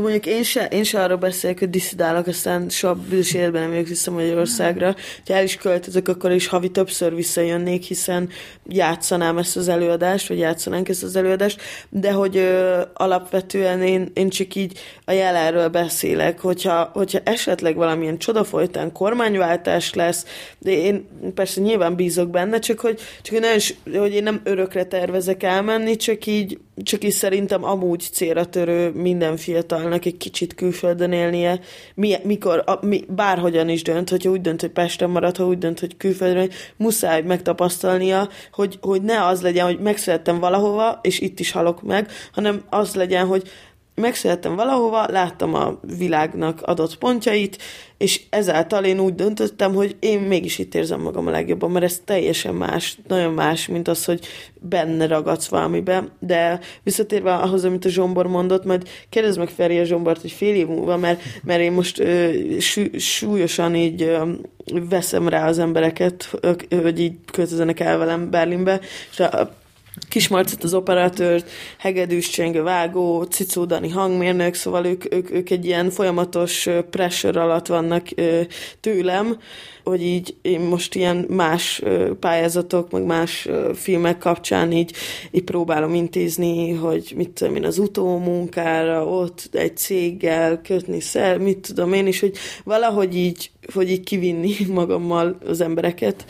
Mondjuk 0.00 0.26
én 0.26 0.42
se, 0.42 0.66
én 0.66 0.84
se 0.84 1.02
arról 1.02 1.16
beszélek, 1.16 1.58
hogy 1.58 1.70
diszidálok, 1.70 2.26
aztán 2.26 2.68
soha 2.68 2.94
bűnös 2.94 3.34
életben 3.34 3.62
nem 3.62 3.72
jövök 3.72 3.88
vissza 3.88 4.10
Magyarországra. 4.10 4.94
Ha 5.26 5.34
el 5.34 5.44
is 5.44 5.56
költözök, 5.56 6.08
akkor 6.08 6.32
is 6.32 6.46
havi 6.46 6.70
többször 6.70 7.14
visszajönnék, 7.14 7.82
hiszen 7.82 8.28
játszanám 8.66 9.38
ezt 9.38 9.56
az 9.56 9.68
előadást, 9.68 10.28
vagy 10.28 10.38
játszanánk 10.38 10.88
ezt 10.88 11.02
az 11.02 11.16
előadást, 11.16 11.60
de 11.88 12.12
hogy 12.12 12.36
ö, 12.36 12.80
alapvetően 12.94 13.82
én, 13.82 14.10
én 14.14 14.28
csak 14.28 14.54
így 14.54 14.78
a 15.04 15.12
jelenről 15.12 15.68
beszélek, 15.68 16.40
hogyha, 16.40 16.90
hogyha 16.92 17.18
esetleg 17.24 17.76
valamilyen 17.76 18.18
csoda 18.18 18.44
folytán 18.44 18.92
kormányváltás 18.92 19.94
lesz, 19.94 20.26
de 20.58 20.70
én 20.70 21.08
persze 21.34 21.60
nyilván 21.60 21.94
bízok 21.94 22.30
benne, 22.30 22.58
csak 22.58 22.80
hogy, 22.80 23.00
csak 23.22 23.34
hogy, 23.34 23.40
nagyon, 23.40 24.00
hogy 24.00 24.14
én 24.14 24.22
nem 24.22 24.40
örökre 24.44 24.84
tervezek 24.84 25.42
elmenni, 25.42 25.96
csak 25.96 26.26
így, 26.26 26.58
csak 26.82 27.04
így 27.04 27.12
szerintem 27.12 27.64
amúgy 27.64 28.08
célra 28.12 28.44
törő 28.44 28.90
minden 28.90 29.36
fiatal 29.36 29.74
fiatalnak 29.74 30.04
egy 30.04 30.16
kicsit 30.16 30.54
külföldön 30.54 31.12
élnie, 31.12 31.60
mi, 31.94 32.16
mikor, 32.22 32.62
a, 32.66 32.86
mi, 32.86 33.04
bárhogyan 33.08 33.68
is 33.68 33.82
dönt, 33.82 34.10
hogyha 34.10 34.30
úgy 34.30 34.40
dönt, 34.40 34.60
hogy 34.60 34.70
Pesten 34.70 35.10
marad, 35.10 35.36
ha 35.36 35.46
úgy 35.46 35.58
dönt, 35.58 35.80
hogy 35.80 35.96
külföldön, 35.96 36.50
muszáj 36.76 37.22
megtapasztalnia, 37.22 38.28
hogy, 38.52 38.78
hogy 38.80 39.02
ne 39.02 39.26
az 39.26 39.42
legyen, 39.42 39.64
hogy 39.64 39.78
megszülettem 39.78 40.38
valahova, 40.38 40.98
és 41.02 41.20
itt 41.20 41.40
is 41.40 41.50
halok 41.50 41.82
meg, 41.82 42.10
hanem 42.32 42.62
az 42.70 42.94
legyen, 42.94 43.26
hogy 43.26 43.48
megszülettem 43.94 44.56
valahova, 44.56 45.06
láttam 45.10 45.54
a 45.54 45.78
világnak 45.98 46.62
adott 46.62 46.98
pontjait, 46.98 47.58
és 47.98 48.20
ezáltal 48.30 48.84
én 48.84 49.00
úgy 49.00 49.14
döntöttem, 49.14 49.74
hogy 49.74 49.96
én 50.00 50.20
mégis 50.20 50.58
itt 50.58 50.74
érzem 50.74 51.00
magam 51.00 51.26
a 51.26 51.30
legjobban, 51.30 51.70
mert 51.70 51.84
ez 51.84 52.00
teljesen 52.04 52.54
más, 52.54 52.98
nagyon 53.08 53.32
más, 53.32 53.66
mint 53.66 53.88
az, 53.88 54.04
hogy 54.04 54.26
benne 54.60 55.06
ragadsz 55.06 55.48
valamibe, 55.48 56.08
de 56.18 56.60
visszatérve 56.82 57.34
ahhoz, 57.34 57.64
amit 57.64 57.84
a 57.84 57.88
Zsombor 57.88 58.26
mondott, 58.26 58.64
majd 58.64 58.88
kérdezd 59.08 59.38
meg 59.38 59.48
Feri 59.48 59.78
a 59.78 59.84
Zsombort, 59.84 60.20
hogy 60.20 60.32
fél 60.32 60.54
év 60.54 60.66
múlva, 60.66 60.96
mert, 60.96 61.22
mert 61.42 61.60
én 61.60 61.72
most 61.72 61.98
ö, 61.98 62.30
súlyosan 62.96 63.74
így 63.74 64.02
ö, 64.02 64.32
veszem 64.88 65.28
rá 65.28 65.48
az 65.48 65.58
embereket, 65.58 66.30
hogy 66.82 67.00
így 67.00 67.14
költözenek 67.32 67.80
el 67.80 67.98
velem 67.98 68.30
Berlinbe, 68.30 68.80
és 69.10 69.20
a 69.20 69.62
Kismarcot 70.08 70.62
az 70.62 70.74
operatőrt, 70.74 71.50
hegedűs 71.78 72.28
csengő 72.28 72.62
vágó, 72.62 73.22
Cicó 73.22 73.66
hangmérnök, 73.92 74.54
szóval 74.54 74.84
ők, 74.84 75.14
ők, 75.14 75.30
ők 75.30 75.50
egy 75.50 75.64
ilyen 75.64 75.90
folyamatos 75.90 76.68
pressure 76.90 77.42
alatt 77.42 77.66
vannak 77.66 78.06
tőlem, 78.80 79.38
hogy 79.84 80.02
így 80.02 80.36
én 80.42 80.60
most 80.60 80.94
ilyen 80.94 81.26
más 81.28 81.82
pályázatok, 82.20 82.90
meg 82.90 83.04
más 83.04 83.48
filmek 83.74 84.18
kapcsán 84.18 84.72
így, 84.72 84.92
így 85.30 85.44
próbálom 85.44 85.94
intézni, 85.94 86.70
hogy 86.70 87.12
mit 87.16 87.30
tudom 87.30 87.56
én, 87.56 87.64
az 87.64 87.78
utómunkára 87.78 89.06
ott 89.06 89.48
egy 89.52 89.76
céggel 89.76 90.60
kötni 90.60 91.00
szer, 91.00 91.38
mit 91.38 91.58
tudom 91.58 91.92
én, 91.92 92.06
és 92.06 92.20
hogy 92.20 92.36
valahogy 92.64 93.16
így 93.16 93.50
hogy 93.72 93.90
így 93.90 94.02
kivinni 94.02 94.52
magammal 94.72 95.38
az 95.46 95.60
embereket. 95.60 96.24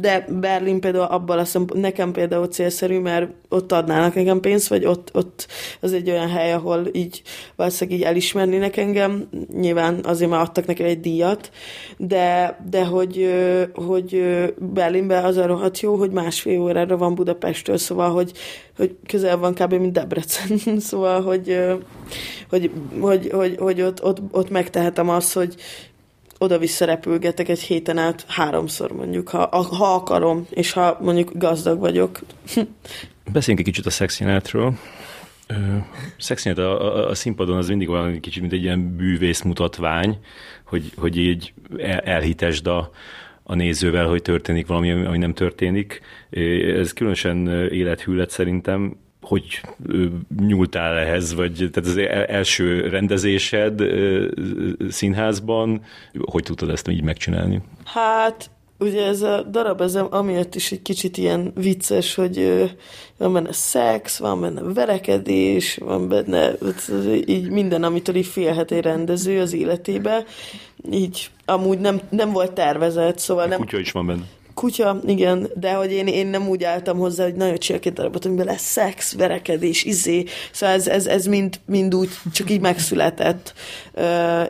De 0.00 0.26
Berlin 0.40 0.80
például 0.80 1.04
abban 1.04 1.38
azt 1.38 1.54
mondom, 1.54 1.80
nekem 1.80 2.12
például 2.12 2.46
célszerű, 2.46 2.98
mert 2.98 3.30
ott 3.48 3.72
adnának 3.72 4.14
nekem 4.14 4.40
pénzt, 4.40 4.68
vagy 4.68 4.84
ott, 4.84 5.10
ott 5.12 5.46
az 5.80 5.92
egy 5.92 6.10
olyan 6.10 6.28
hely, 6.28 6.52
ahol 6.52 6.88
így 6.92 7.22
valószínűleg 7.56 8.00
így 8.00 8.06
elismernének 8.06 8.76
engem. 8.76 9.28
Nyilván 9.52 10.00
azért 10.04 10.30
már 10.30 10.40
adtak 10.40 10.66
nekem 10.66 10.86
egy 10.86 11.00
díjat, 11.00 11.50
de, 11.96 12.58
de 12.70 12.84
hogy, 12.84 13.34
hogy 13.74 14.22
Berlinben 14.58 15.24
az 15.24 15.36
a 15.36 15.46
rohadt 15.46 15.80
jó, 15.80 15.94
hogy 15.94 16.10
másfél 16.10 16.60
órára 16.60 16.96
van 16.96 17.14
Budapestről, 17.14 17.76
szóval, 17.76 18.10
hogy, 18.10 18.32
hogy 18.76 18.96
közel 19.06 19.36
van 19.36 19.54
kb. 19.54 19.74
mint 19.74 19.92
Debrecen, 19.92 20.58
szóval, 20.88 21.22
hogy, 21.22 21.60
hogy, 22.48 22.70
hogy, 23.00 23.30
hogy, 23.32 23.56
hogy 23.58 23.82
ott, 23.82 24.04
ott, 24.04 24.18
ott 24.30 24.50
megtehetem 24.50 25.08
azt, 25.08 25.32
hogy 25.32 25.54
oda-vissza 26.42 26.84
repülgetek 26.84 27.48
egy 27.48 27.60
héten 27.60 27.98
át 27.98 28.24
háromszor 28.28 28.92
mondjuk, 28.92 29.28
ha, 29.28 29.56
ha 29.56 29.94
akarom, 29.94 30.46
és 30.50 30.72
ha 30.72 30.98
mondjuk 31.00 31.30
gazdag 31.34 31.78
vagyok. 31.78 32.20
Beszéljünk 33.32 33.66
egy 33.66 33.72
kicsit 33.72 33.86
a 33.86 33.90
szexinátról. 33.90 34.78
Szexinát 36.18 36.58
a, 36.58 36.96
a, 36.96 37.08
a 37.08 37.14
színpadon 37.14 37.56
az 37.56 37.68
mindig 37.68 37.88
olyan 37.88 38.20
kicsit, 38.20 38.40
mint 38.40 38.52
egy 38.52 38.62
ilyen 38.62 38.96
bűvész 38.96 39.42
mutatvány, 39.42 40.18
hogy, 40.64 40.92
hogy 40.96 41.16
így 41.16 41.52
el, 41.78 41.98
elhitesd 41.98 42.66
a, 42.66 42.90
a 43.42 43.54
nézővel, 43.54 44.06
hogy 44.06 44.22
történik 44.22 44.66
valami, 44.66 44.90
ami 44.90 45.18
nem 45.18 45.34
történik. 45.34 46.00
Ez 46.76 46.92
különösen 46.92 47.46
élethű 47.70 48.14
lett 48.14 48.30
szerintem, 48.30 48.96
hogy 49.22 49.60
nyúltál 50.40 50.98
ehhez, 50.98 51.34
vagy 51.34 51.68
tehát 51.72 51.90
az 51.90 51.96
első 52.28 52.88
rendezésed 52.88 53.82
színházban, 54.88 55.82
hogy 56.20 56.42
tudtad 56.42 56.70
ezt 56.70 56.88
így 56.88 57.02
megcsinálni? 57.02 57.62
Hát, 57.84 58.50
ugye 58.78 59.06
ez 59.06 59.22
a 59.22 59.42
darab, 59.42 59.80
ez 59.80 59.94
amiatt 59.94 60.54
is 60.54 60.72
egy 60.72 60.82
kicsit 60.82 61.16
ilyen 61.16 61.52
vicces, 61.54 62.14
hogy 62.14 62.70
van 63.16 63.32
benne 63.32 63.52
szex, 63.52 64.18
van 64.18 64.40
benne 64.40 64.60
verekedés, 64.60 65.76
van 65.76 66.08
benne 66.08 66.52
így 67.26 67.50
minden, 67.50 67.82
amitől 67.82 68.14
így 68.14 68.26
félhet 68.26 68.70
egy 68.70 68.82
rendező 68.82 69.40
az 69.40 69.52
életébe. 69.52 70.24
Így 70.90 71.30
amúgy 71.44 71.78
nem, 71.78 72.00
nem 72.10 72.32
volt 72.32 72.52
tervezett, 72.52 73.18
szóval 73.18 73.46
nem... 73.46 73.58
Kutya 73.58 73.78
is 73.78 73.92
van 73.92 74.06
benne. 74.06 74.24
Kutya, 74.54 75.00
igen, 75.06 75.50
de 75.54 75.72
hogy 75.72 75.92
én, 75.92 76.06
én 76.06 76.26
nem 76.26 76.48
úgy 76.48 76.64
álltam 76.64 76.98
hozzá, 76.98 77.24
hogy 77.24 77.34
nagyon 77.34 77.56
csinálok 77.56 77.86
egy 77.86 77.92
darabot, 77.92 78.24
amiben 78.24 78.46
lesz 78.46 78.62
szex, 78.62 79.14
verekedés, 79.14 79.84
izé. 79.84 80.24
Szóval 80.52 80.74
ez, 80.74 80.86
ez, 80.86 81.06
ez 81.06 81.26
mind, 81.26 81.60
mind 81.66 81.94
úgy 81.94 82.08
csak 82.32 82.50
így 82.50 82.60
megszületett, 82.60 83.54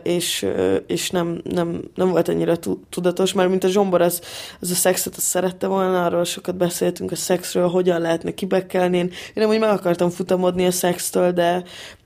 és, 0.03 0.45
és 0.87 1.09
nem, 1.09 1.41
nem, 1.43 1.81
nem 1.95 2.09
volt 2.09 2.27
annyira 2.27 2.57
tudatos, 2.89 3.33
mert 3.33 3.49
mint 3.49 3.63
a 3.63 3.67
Zsombor, 3.67 4.01
az, 4.01 4.21
az 4.59 4.71
a 4.71 4.75
szexet 4.75 5.15
azt 5.15 5.25
szerette 5.25 5.67
volna, 5.67 6.05
arról 6.05 6.23
sokat 6.23 6.55
beszéltünk 6.55 7.11
a 7.11 7.15
szexről, 7.15 7.67
hogyan 7.67 8.01
lehetne 8.01 8.33
kibekkelni. 8.33 8.97
Én, 8.97 9.05
én 9.05 9.11
nem 9.33 9.49
úgy 9.49 9.59
meg 9.59 9.69
akartam 9.69 10.09
futamodni 10.09 10.65
a 10.65 10.71
szextől, 10.71 11.31
de, 11.31 11.63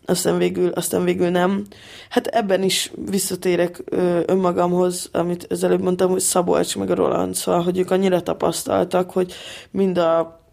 aztán 0.10 0.38
végül, 0.38 0.70
aztán 0.70 1.04
végül 1.04 1.30
nem. 1.30 1.66
Hát 2.10 2.28
ebben 2.28 2.64
is 2.64 2.92
visszatérek 3.10 3.82
ö, 3.86 4.20
önmagamhoz, 4.26 5.10
amit 5.12 5.46
az 5.50 5.64
előbb 5.64 5.82
mondtam, 5.82 6.10
hogy 6.10 6.20
Szabolcs 6.20 6.78
meg 6.78 6.90
a 6.90 6.96
Roland, 6.96 7.36
szóval, 7.36 7.64
hogy 7.64 7.78
ők 7.78 7.92
annyira 7.92 8.22
tapasztaltak, 8.22 9.12
hogy 9.12 9.34
mind 9.72 9.98
a 9.98 10.46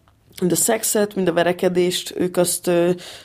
mind 0.45 0.57
a 0.57 0.62
szexet, 0.62 1.15
mind 1.15 1.29
a 1.29 1.33
verekedést, 1.33 2.15
ők 2.16 2.37
azt, 2.37 2.69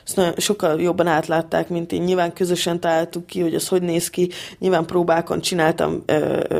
azt 0.05 0.15
nagyon, 0.15 0.33
sokkal 0.37 0.81
jobban 0.81 1.07
átlátták, 1.07 1.69
mint 1.69 1.91
én. 1.91 2.01
Nyilván 2.01 2.33
közösen 2.33 2.79
találtuk 2.79 3.25
ki, 3.25 3.41
hogy 3.41 3.55
az 3.55 3.67
hogy 3.67 3.81
néz 3.81 4.09
ki. 4.09 4.29
Nyilván 4.59 4.85
próbákon 4.85 5.41
csináltam 5.41 6.03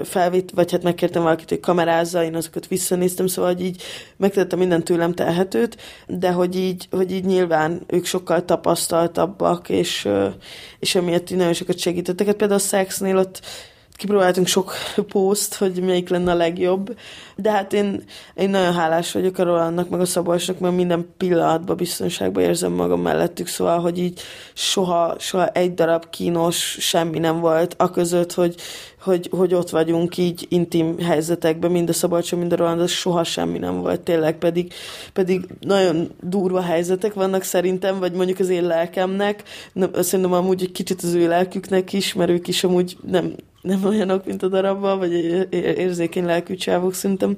felvét, 0.03 0.51
vagy 0.51 0.71
hát 0.71 0.83
megkértem 0.83 1.23
valakit, 1.23 1.49
hogy 1.49 1.59
kamerázza, 1.59 2.23
én 2.23 2.35
azokat 2.35 2.67
visszanéztem, 2.67 3.27
szóval 3.27 3.53
hogy 3.53 3.63
így 3.63 3.81
megtettem 4.17 4.59
minden 4.59 4.83
tőlem 4.83 5.13
telhetőt, 5.13 5.77
de 6.07 6.31
hogy 6.31 6.55
így, 6.55 6.87
hogy 6.91 7.11
így 7.11 7.25
nyilván 7.25 7.83
ők 7.87 8.05
sokkal 8.05 8.45
tapasztaltabbak, 8.45 9.69
és, 9.69 10.07
és 10.79 10.95
emiatt 10.95 11.29
nagyon 11.29 11.53
sokat 11.53 11.77
segítettek. 11.77 12.27
Hát 12.27 12.35
például 12.35 12.59
a 12.59 12.63
szexnél 12.63 13.17
ott 13.17 13.41
kipróbáltunk 13.99 14.47
sok 14.47 14.73
poszt, 15.07 15.55
hogy 15.55 15.81
melyik 15.81 16.09
lenne 16.09 16.31
a 16.31 16.35
legjobb, 16.35 16.97
de 17.35 17.51
hát 17.51 17.73
én, 17.73 18.03
én 18.35 18.49
nagyon 18.49 18.73
hálás 18.73 19.11
vagyok 19.11 19.37
a 19.37 19.43
Rolandnak, 19.43 19.89
meg 19.89 19.99
a 19.99 20.05
Szabolcsnak, 20.05 20.59
mert 20.59 20.75
minden 20.75 21.13
pillanatban 21.17 21.75
biztonságban 21.75 22.43
érzem 22.43 22.71
magam 22.71 23.01
mellettük, 23.01 23.47
szóval, 23.47 23.79
hogy 23.79 23.99
így 23.99 24.21
soha, 24.53 25.15
soha 25.17 25.47
egy 25.47 25.73
darab 25.73 26.09
kínos 26.09 26.77
semmi 26.79 27.19
nem 27.19 27.39
volt, 27.39 27.75
a 27.77 27.89
között, 27.89 28.33
hogy, 28.33 28.55
hogy, 29.01 29.29
hogy 29.31 29.53
ott 29.53 29.69
vagyunk 29.69 30.17
így 30.17 30.45
intim 30.49 30.99
helyzetekben, 30.99 31.71
mind 31.71 31.89
a 31.89 31.93
Szabolcsa, 31.93 32.35
mind 32.35 32.53
a 32.53 32.55
Roland, 32.55 32.81
az 32.81 32.91
soha 32.91 33.23
semmi 33.23 33.57
nem 33.57 33.81
volt 33.81 34.01
tényleg, 34.01 34.37
pedig, 34.37 34.73
pedig 35.13 35.45
nagyon 35.59 36.11
durva 36.21 36.61
helyzetek 36.61 37.13
vannak 37.13 37.43
szerintem, 37.43 37.99
vagy 37.99 38.13
mondjuk 38.13 38.39
az 38.39 38.49
én 38.49 38.63
lelkemnek, 38.63 39.43
szerintem 39.93 40.33
amúgy 40.33 40.61
egy 40.61 40.71
kicsit 40.71 41.01
az 41.01 41.13
ő 41.13 41.27
lelküknek 41.27 41.93
is, 41.93 42.13
mert 42.13 42.29
ők 42.29 42.47
is 42.47 42.63
amúgy 42.63 42.97
nem, 43.07 43.33
nem 43.61 43.85
olyanok, 43.85 44.25
mint 44.25 44.43
a 44.43 44.47
darabban, 44.47 44.97
vagy 44.97 45.13
érzékeny 45.51 46.25
lelkű 46.25 46.55
csávok 46.55 46.93
szerintem, 46.93 47.35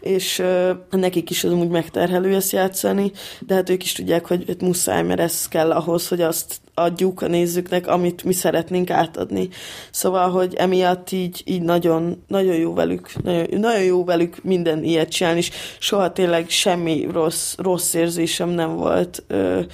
és 0.00 0.38
uh, 0.38 0.70
nekik 0.90 1.30
is 1.30 1.44
az 1.44 1.52
úgy 1.52 1.68
megterhelő 1.68 2.34
ezt 2.34 2.52
játszani, 2.52 3.12
de 3.40 3.54
hát 3.54 3.70
ők 3.70 3.82
is 3.82 3.92
tudják, 3.92 4.26
hogy 4.26 4.44
hogy 4.46 4.60
muszáj, 4.60 5.02
mert 5.02 5.20
ez 5.20 5.48
kell 5.48 5.70
ahhoz, 5.70 6.08
hogy 6.08 6.20
azt 6.20 6.60
adjuk 6.74 7.22
a 7.22 7.26
nézőknek, 7.26 7.86
amit 7.86 8.24
mi 8.24 8.32
szeretnénk 8.32 8.90
átadni. 8.90 9.48
Szóval, 9.90 10.30
hogy 10.30 10.54
emiatt 10.54 11.10
így, 11.10 11.42
így 11.44 11.62
nagyon, 11.62 12.24
nagyon 12.26 12.54
jó 12.54 12.74
velük, 12.74 13.12
nagyon, 13.22 13.46
nagyon 13.50 13.82
jó 13.82 14.04
velük 14.04 14.44
minden 14.44 14.84
ilyet 14.84 15.08
csinálni, 15.08 15.38
és 15.38 15.50
soha 15.78 16.12
tényleg 16.12 16.48
semmi 16.48 17.06
rossz, 17.12 17.54
rossz 17.58 17.94
érzésem 17.94 18.48
nem 18.48 18.76
volt. 18.76 19.22
Uh, 19.30 19.64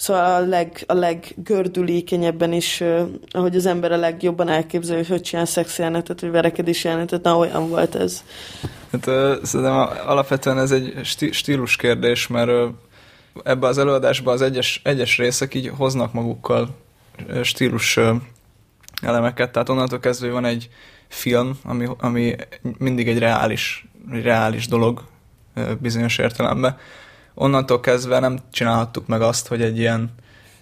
Szóval 0.00 0.42
a, 0.42 0.46
leg, 0.46 0.84
a 0.86 0.92
leggördülékenyebben 0.92 2.52
is, 2.52 2.82
ahogy 3.30 3.56
az 3.56 3.66
ember 3.66 3.92
a 3.92 3.96
legjobban 3.96 4.48
elképzel, 4.48 5.02
hogy 5.08 5.20
csinál 5.20 5.44
szexjelenetet, 5.44 6.20
vagy 6.20 6.30
verekedés 6.30 6.84
jelenetet, 6.84 7.22
na 7.22 7.36
olyan 7.36 7.68
volt 7.68 7.94
ez. 7.94 8.24
Hát 8.92 9.06
uh, 9.06 9.42
szerintem 9.42 9.74
alapvetően 10.06 10.58
ez 10.58 10.70
egy 10.70 11.00
stílus 11.30 11.76
kérdés, 11.76 12.26
mert 12.26 12.48
uh, 12.48 12.68
ebbe 13.44 13.66
az 13.66 13.78
előadásba 13.78 14.32
az 14.32 14.42
egyes, 14.42 14.80
egyes 14.84 15.18
részek 15.18 15.54
így 15.54 15.70
hoznak 15.76 16.12
magukkal 16.12 16.68
stílus 17.42 17.98
elemeket, 19.02 19.52
tehát 19.52 19.68
onnantól 19.68 19.98
kezdve 19.98 20.30
van 20.30 20.44
egy 20.44 20.68
film, 21.08 21.58
ami, 21.64 21.86
ami 21.98 22.36
mindig 22.78 23.08
egy 23.08 23.18
reális, 23.18 23.86
reális 24.10 24.66
dolog 24.66 25.02
bizonyos 25.78 26.18
értelemben, 26.18 26.76
onnantól 27.34 27.80
kezdve 27.80 28.18
nem 28.18 28.38
csinálhattuk 28.52 29.06
meg 29.06 29.22
azt, 29.22 29.48
hogy 29.48 29.62
egy 29.62 29.78
ilyen 29.78 30.10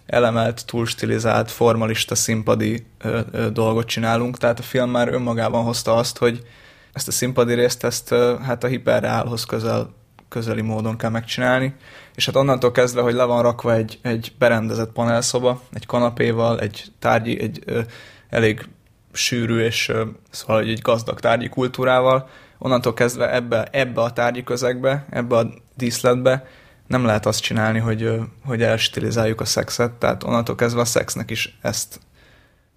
elemelt, 0.09 0.67
túlstilizált, 0.67 1.51
formalista, 1.51 2.15
színpadi 2.15 2.87
ö, 2.99 3.21
ö, 3.31 3.51
dolgot 3.51 3.87
csinálunk, 3.87 4.39
tehát 4.39 4.59
a 4.59 4.63
film 4.63 4.91
már 4.91 5.09
önmagában 5.09 5.65
hozta 5.65 5.95
azt, 5.95 6.19
hogy 6.19 6.47
ezt 6.93 7.09
a 7.09 7.13
színpadi 7.13 7.55
részt, 7.55 7.85
ezt 7.85 8.11
ö, 8.11 8.35
hát 8.43 8.65
a 8.65 8.67
hiperreálhoz 8.67 9.45
közel, 9.45 9.95
közeli 10.29 10.61
módon 10.61 10.97
kell 10.97 11.11
megcsinálni, 11.11 11.75
és 12.15 12.27
hát 12.27 12.37
onnantól 12.37 12.71
kezdve, 12.71 13.01
hogy 13.01 13.15
le 13.15 13.25
van 13.25 13.43
rakva 13.43 13.75
egy, 13.75 13.99
egy 14.03 14.33
berendezett 14.39 14.93
panelszoba, 14.93 15.63
egy 15.73 15.87
kanapéval, 15.87 16.61
egy 16.61 16.85
tárgyi, 16.99 17.41
egy 17.41 17.63
ö, 17.65 17.81
elég 18.29 18.69
sűrű 19.13 19.59
és 19.59 19.89
ö, 19.89 20.05
szóval 20.31 20.61
egy 20.61 20.81
gazdag 20.81 21.21
tárgyi 21.21 21.49
kultúrával, 21.49 22.29
onnantól 22.59 22.95
kezdve 22.95 23.35
ebbe, 23.35 23.69
ebbe 23.71 24.01
a 24.01 24.13
tárgyi 24.13 24.45
közegbe, 24.45 25.07
ebbe 25.11 25.37
a 25.37 25.49
díszletbe 25.77 26.47
nem 26.87 27.05
lehet 27.05 27.27
azt 27.27 27.41
csinálni, 27.41 27.79
hogy, 27.79 28.21
hogy 28.45 28.63
elstilizáljuk 28.63 29.41
a 29.41 29.45
szexet, 29.45 29.93
tehát 29.93 30.23
onnantól 30.23 30.55
kezdve 30.55 30.81
a 30.81 30.85
szexnek 30.85 31.31
is 31.31 31.59
ezt, 31.63 32.01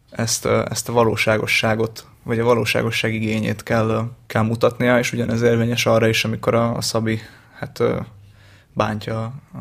ezt, 0.10 0.46
ezt 0.46 0.90
a 0.90 0.94
valóságosságot, 0.94 2.06
vagy 2.24 2.40
a 2.40 2.44
valóságosság 2.44 3.14
igényét 3.14 3.64
kell, 3.64 4.10
kell 4.28 4.42
mutatnia, 4.42 5.00
és 5.00 5.14
ugyanez 5.14 5.42
érvényes 5.42 5.86
arra 5.86 6.08
is, 6.08 6.26
amikor 6.26 6.56
a, 6.56 6.76
a 6.76 6.82
Szabi 6.82 7.20
hát, 7.54 7.84
bántja 8.74 9.34
a, 9.54 9.58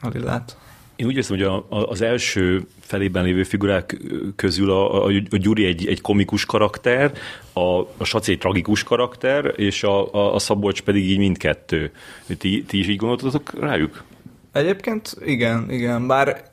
a 0.00 0.08
Lillát. 0.08 0.56
Én 1.02 1.08
úgy 1.08 1.16
érzem, 1.16 1.36
hogy 1.36 1.46
a, 1.46 1.66
a, 1.68 1.88
az 1.88 2.00
első 2.00 2.66
felében 2.80 3.24
lévő 3.24 3.42
figurák 3.42 3.96
közül 4.36 4.70
a, 4.70 5.04
a, 5.04 5.12
a 5.30 5.36
Gyuri 5.36 5.64
egy, 5.64 5.86
egy 5.86 6.00
komikus 6.00 6.44
karakter, 6.44 7.12
a, 7.52 7.80
a 7.96 8.04
Saci 8.04 8.32
egy 8.32 8.38
tragikus 8.38 8.82
karakter, 8.82 9.52
és 9.56 9.82
a, 9.82 10.14
a, 10.14 10.34
a 10.34 10.38
Szabolcs 10.38 10.82
pedig 10.82 11.10
így 11.10 11.18
mindkettő. 11.18 11.90
Ti, 12.38 12.64
ti 12.66 12.78
is 12.78 12.88
így 12.88 12.96
gondoltatok 12.96 13.60
rájuk? 13.60 14.04
Egyébként 14.52 15.16
igen, 15.24 15.70
igen. 15.70 16.06
Bár 16.06 16.50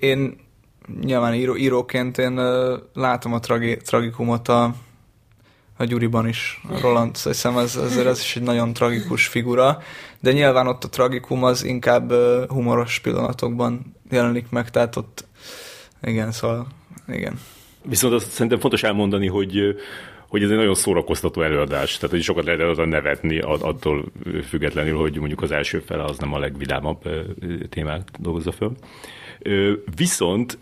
én 0.00 0.36
nyilván 1.00 1.34
író, 1.34 1.56
íróként 1.56 2.18
én 2.18 2.40
látom 2.94 3.32
a 3.32 3.40
tragi, 3.40 3.76
tragikumot 3.76 4.48
a, 4.48 4.74
a 5.76 5.84
Gyuriban 5.84 6.28
is, 6.28 6.60
Roland, 6.80 7.16
hiszem 7.16 7.58
ez, 7.58 7.76
ez, 7.76 7.96
ez 7.96 8.20
is 8.20 8.36
egy 8.36 8.42
nagyon 8.42 8.72
tragikus 8.72 9.26
figura, 9.26 9.82
de 10.20 10.32
nyilván 10.32 10.66
ott 10.66 10.84
a 10.84 10.88
tragikum 10.88 11.44
az 11.44 11.64
inkább 11.64 12.12
humoros 12.48 12.98
pillanatokban 12.98 13.94
jelenik 14.10 14.50
meg, 14.50 14.70
tehát 14.70 14.96
ott 14.96 15.24
igen, 16.02 16.32
szóval 16.32 16.66
igen. 17.08 17.40
Viszont 17.82 18.14
azt 18.14 18.30
szerintem 18.30 18.58
fontos 18.58 18.82
elmondani, 18.82 19.26
hogy 19.26 19.76
hogy 20.28 20.42
ez 20.42 20.50
egy 20.50 20.56
nagyon 20.56 20.74
szórakoztató 20.74 21.42
előadás, 21.42 21.96
tehát 21.96 22.10
hogy 22.10 22.22
sokat 22.22 22.44
lehet 22.44 22.60
oda 22.60 22.84
nevetni 22.84 23.38
attól 23.38 24.04
függetlenül, 24.48 24.98
hogy 24.98 25.18
mondjuk 25.18 25.42
az 25.42 25.50
első 25.50 25.78
fele 25.78 26.04
az 26.04 26.18
nem 26.18 26.34
a 26.34 26.38
legvidámabb 26.38 27.02
témát 27.68 28.10
dolgozza 28.18 28.52
föl. 28.52 28.76
Viszont 29.96 30.58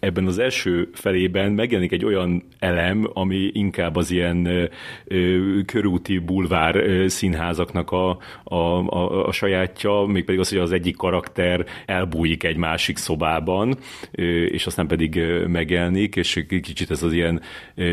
ebben 0.00 0.26
az 0.26 0.38
első 0.38 0.88
felében 0.92 1.52
megjelenik 1.52 1.92
egy 1.92 2.04
olyan 2.04 2.42
elem, 2.58 3.10
ami 3.12 3.50
inkább 3.52 3.96
az 3.96 4.10
ilyen 4.10 4.70
körúti 5.66 6.18
bulvár 6.18 6.84
színházaknak 7.06 7.90
a, 7.90 8.18
a, 8.44 8.54
a, 8.54 9.26
a 9.26 9.32
sajátja, 9.32 10.04
mégpedig 10.08 10.40
az, 10.40 10.48
hogy 10.48 10.58
az 10.58 10.72
egyik 10.72 10.96
karakter 10.96 11.66
elbújik 11.86 12.44
egy 12.44 12.56
másik 12.56 12.96
szobában, 12.96 13.76
és 14.46 14.66
aztán 14.66 14.86
pedig 14.86 15.20
megjelenik, 15.46 16.16
és 16.16 16.44
kicsit 16.48 16.90
ez 16.90 17.02
az 17.02 17.12
ilyen 17.12 17.40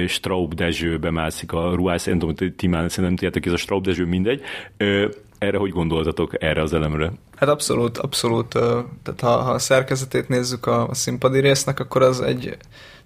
Straub 0.08 0.54
Dezsőbe 0.54 1.12
mászik 1.12 1.52
a 1.52 1.76
ruhász, 1.76 2.06
nem 2.06 2.20
tudom, 2.20 2.56
Timán, 2.56 2.90
szerintem 2.90 3.16
tudjátok, 3.16 3.46
ez 3.46 3.54
a 3.54 3.58
Straub 3.58 3.84
Dezső, 3.84 4.06
mindegy 4.06 4.42
erre 5.40 5.58
hogy 5.58 5.72
gondoltatok, 5.72 6.44
erre 6.44 6.62
az 6.62 6.74
elemre? 6.74 7.12
Hát 7.36 7.50
abszolút, 7.50 7.98
abszolút. 7.98 8.48
Tehát 9.04 9.20
ha, 9.22 9.30
ha 9.30 9.52
a 9.52 9.60
szerkezetét 9.60 10.28
nézzük 10.28 10.66
a, 10.66 10.88
a 10.88 10.94
színpadi 10.94 11.40
résznek, 11.40 11.80
akkor 11.80 12.02
az 12.02 12.22
egy 12.22 12.58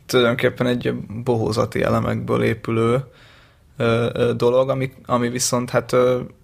tulajdonképpen 0.06 0.68
egy 0.68 0.94
bohózati 1.24 1.82
elemekből 1.82 2.44
épülő 2.44 3.04
dolog, 4.36 4.70
ami, 4.70 4.92
ami 5.06 5.30
viszont 5.30 5.70
hát 5.70 5.96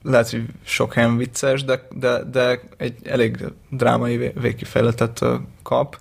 lehet, 0.04 0.30
hogy 0.30 0.44
sok 0.64 0.94
helyen 0.94 1.18
vicces, 1.18 1.64
de, 1.64 1.88
de, 1.92 2.24
de 2.24 2.62
egy 2.78 2.96
elég 3.04 3.46
drámai 3.70 4.18
végkifejletet 4.18 5.26
kap. 5.64 5.98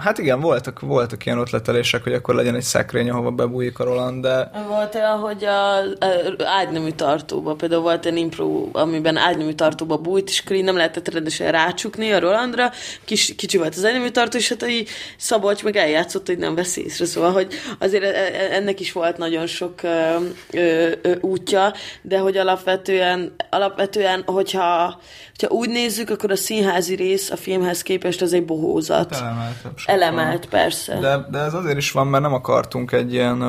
Hát 0.00 0.18
igen, 0.18 0.40
voltak, 0.40 0.80
voltak 0.80 1.26
ilyen 1.26 1.38
ötletelések, 1.38 2.02
hogy 2.02 2.12
akkor 2.12 2.34
legyen 2.34 2.54
egy 2.54 2.62
szekrény, 2.62 3.10
ahova 3.10 3.30
bebújik 3.30 3.78
a 3.78 3.84
Roland, 3.84 4.22
de... 4.22 4.50
Volt 4.68 4.94
olyan, 4.94 5.18
hogy 5.18 5.44
a, 5.44 5.78
a 5.78 5.84
ágynemű 6.44 6.90
tartóba, 6.90 7.54
például 7.54 7.82
volt 7.82 8.06
egy 8.06 8.16
impro, 8.16 8.68
amiben 8.72 9.16
ágynemű 9.16 9.52
tartóba 9.52 9.96
bújt, 9.96 10.28
és 10.28 10.40
akkor 10.44 10.56
így 10.56 10.64
nem 10.64 10.76
lehetett 10.76 11.12
rendesen 11.12 11.52
rácsukni 11.52 12.12
a 12.12 12.18
Rolandra, 12.18 12.70
Kis, 13.04 13.34
kicsi 13.36 13.56
volt 13.56 13.74
az 13.74 13.84
ágynemű 13.84 14.08
tartó, 14.08 14.38
és 14.38 14.48
hát 14.48 14.68
így 14.68 14.88
Szabolcs 15.16 15.64
meg 15.64 15.76
eljátszott, 15.76 16.26
hogy 16.26 16.38
nem 16.38 16.54
vesz 16.54 16.76
észre, 16.76 17.04
szóval, 17.04 17.32
hogy 17.32 17.54
azért 17.78 18.04
e, 18.04 18.06
e, 18.06 18.54
ennek 18.54 18.80
is 18.80 18.92
volt 18.92 19.16
nagyon 19.16 19.46
sok 19.46 19.82
ö, 19.82 20.16
ö, 20.50 20.90
ö, 21.02 21.14
útja, 21.20 21.72
de 22.02 22.18
hogy 22.18 22.36
alapvetően, 22.36 23.34
alapvetően 23.50 24.22
hogyha, 24.26 25.00
hogyha 25.40 25.56
úgy 25.56 25.68
nézzük, 25.68 26.10
akkor 26.10 26.30
a 26.30 26.36
színházi 26.36 26.94
rész 26.94 27.30
a 27.30 27.36
filmhez 27.36 27.82
képest 27.82 28.22
az 28.22 28.32
egy 28.32 28.44
bohózat. 28.44 29.16
Hát 29.16 29.54
Elemelt, 29.84 30.46
persze. 30.46 30.98
De, 30.98 31.26
de 31.30 31.38
ez 31.38 31.54
azért 31.54 31.76
is 31.76 31.92
van, 31.92 32.06
mert 32.06 32.22
nem 32.22 32.32
akartunk 32.32 32.92
egy 32.92 33.12
ilyen 33.12 33.42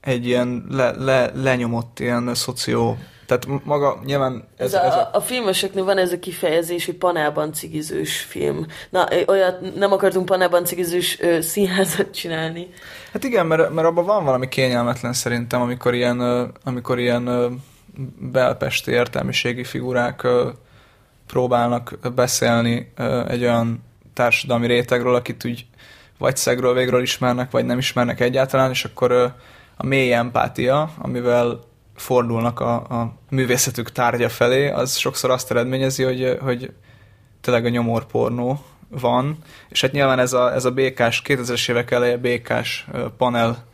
egy 0.00 0.26
ilyen 0.26 0.66
le, 0.70 0.90
le, 0.90 1.30
lenyomott 1.34 2.00
ilyen 2.00 2.34
szoció 2.34 2.98
tehát 3.26 3.64
maga 3.64 4.00
nyilván... 4.04 4.48
Ez, 4.56 4.74
ez, 4.74 4.82
a, 4.82 4.84
ez 4.84 4.94
a... 4.94 5.10
a 5.12 5.20
filmeseknél 5.20 5.84
van 5.84 5.98
ez 5.98 6.12
a 6.12 6.18
kifejezés, 6.18 6.86
hogy 6.86 6.94
panelban 6.94 7.52
cigizős 7.52 8.20
film. 8.20 8.66
Na, 8.90 9.08
olyat 9.26 9.74
nem 9.74 9.92
akartunk 9.92 10.26
panelban 10.26 10.64
cigizős 10.64 11.20
ö, 11.20 11.40
színházat 11.40 12.10
csinálni. 12.10 12.68
Hát 13.12 13.24
igen, 13.24 13.46
mert, 13.46 13.70
mert 13.70 13.86
abban 13.86 14.04
van 14.04 14.24
valami 14.24 14.48
kényelmetlen 14.48 15.12
szerintem, 15.12 15.60
amikor 15.60 15.94
ilyen, 15.94 16.20
amikor 16.64 16.98
ilyen 16.98 17.28
belpesti 18.18 18.90
értelmiségi 18.90 19.64
figurák 19.64 20.26
próbálnak 21.26 21.98
beszélni 22.14 22.92
egy 23.28 23.42
olyan 23.42 23.84
társadalmi 24.14 24.66
rétegről, 24.66 25.14
akit 25.14 25.44
úgy 25.44 25.66
vagy 26.18 26.36
szegről 26.36 26.74
végről 26.74 27.02
ismernek, 27.02 27.50
vagy 27.50 27.64
nem 27.64 27.78
ismernek 27.78 28.20
egyáltalán, 28.20 28.70
és 28.70 28.84
akkor 28.84 29.34
a 29.76 29.86
mély 29.86 30.12
empátia, 30.12 30.90
amivel 30.98 31.60
fordulnak 31.96 32.60
a, 32.60 32.74
a 32.74 33.12
művészetük 33.30 33.92
tárgya 33.92 34.28
felé, 34.28 34.68
az 34.68 34.96
sokszor 34.96 35.30
azt 35.30 35.50
eredményezi, 35.50 36.02
hogy, 36.02 36.38
hogy 36.40 36.72
tényleg 37.40 37.64
a 37.64 37.68
nyomorpornó 37.68 38.64
van, 38.88 39.38
és 39.68 39.80
hát 39.80 39.92
nyilván 39.92 40.18
ez 40.18 40.32
a, 40.32 40.54
ez 40.54 40.64
a 40.64 40.70
békás, 40.70 41.22
2000-es 41.26 41.70
évek 41.70 41.90
eleje 41.90 42.16
békás 42.16 42.86
panel 43.16 43.64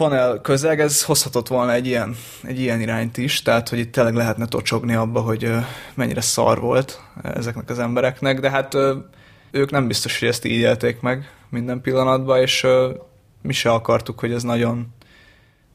panel 0.00 0.40
közeg, 0.40 0.80
ez 0.80 1.04
hozhatott 1.04 1.48
volna 1.48 1.72
egy 1.72 1.86
ilyen, 1.86 2.16
egy 2.42 2.60
ilyen 2.60 2.80
irányt 2.80 3.16
is, 3.16 3.42
tehát 3.42 3.68
hogy 3.68 3.78
itt 3.78 3.92
tényleg 3.92 4.14
lehetne 4.14 4.46
tocsogni 4.46 4.94
abba, 4.94 5.20
hogy 5.20 5.50
mennyire 5.94 6.20
szar 6.20 6.60
volt 6.60 7.00
ezeknek 7.22 7.70
az 7.70 7.78
embereknek, 7.78 8.40
de 8.40 8.50
hát 8.50 8.76
ők 9.50 9.70
nem 9.70 9.86
biztos, 9.86 10.18
hogy 10.18 10.28
ezt 10.28 10.44
így 10.44 10.58
élték 10.58 11.00
meg 11.00 11.30
minden 11.48 11.80
pillanatban, 11.80 12.40
és 12.40 12.66
mi 13.42 13.52
se 13.52 13.70
akartuk, 13.70 14.20
hogy 14.20 14.32
ez 14.32 14.42
nagyon 14.42 14.86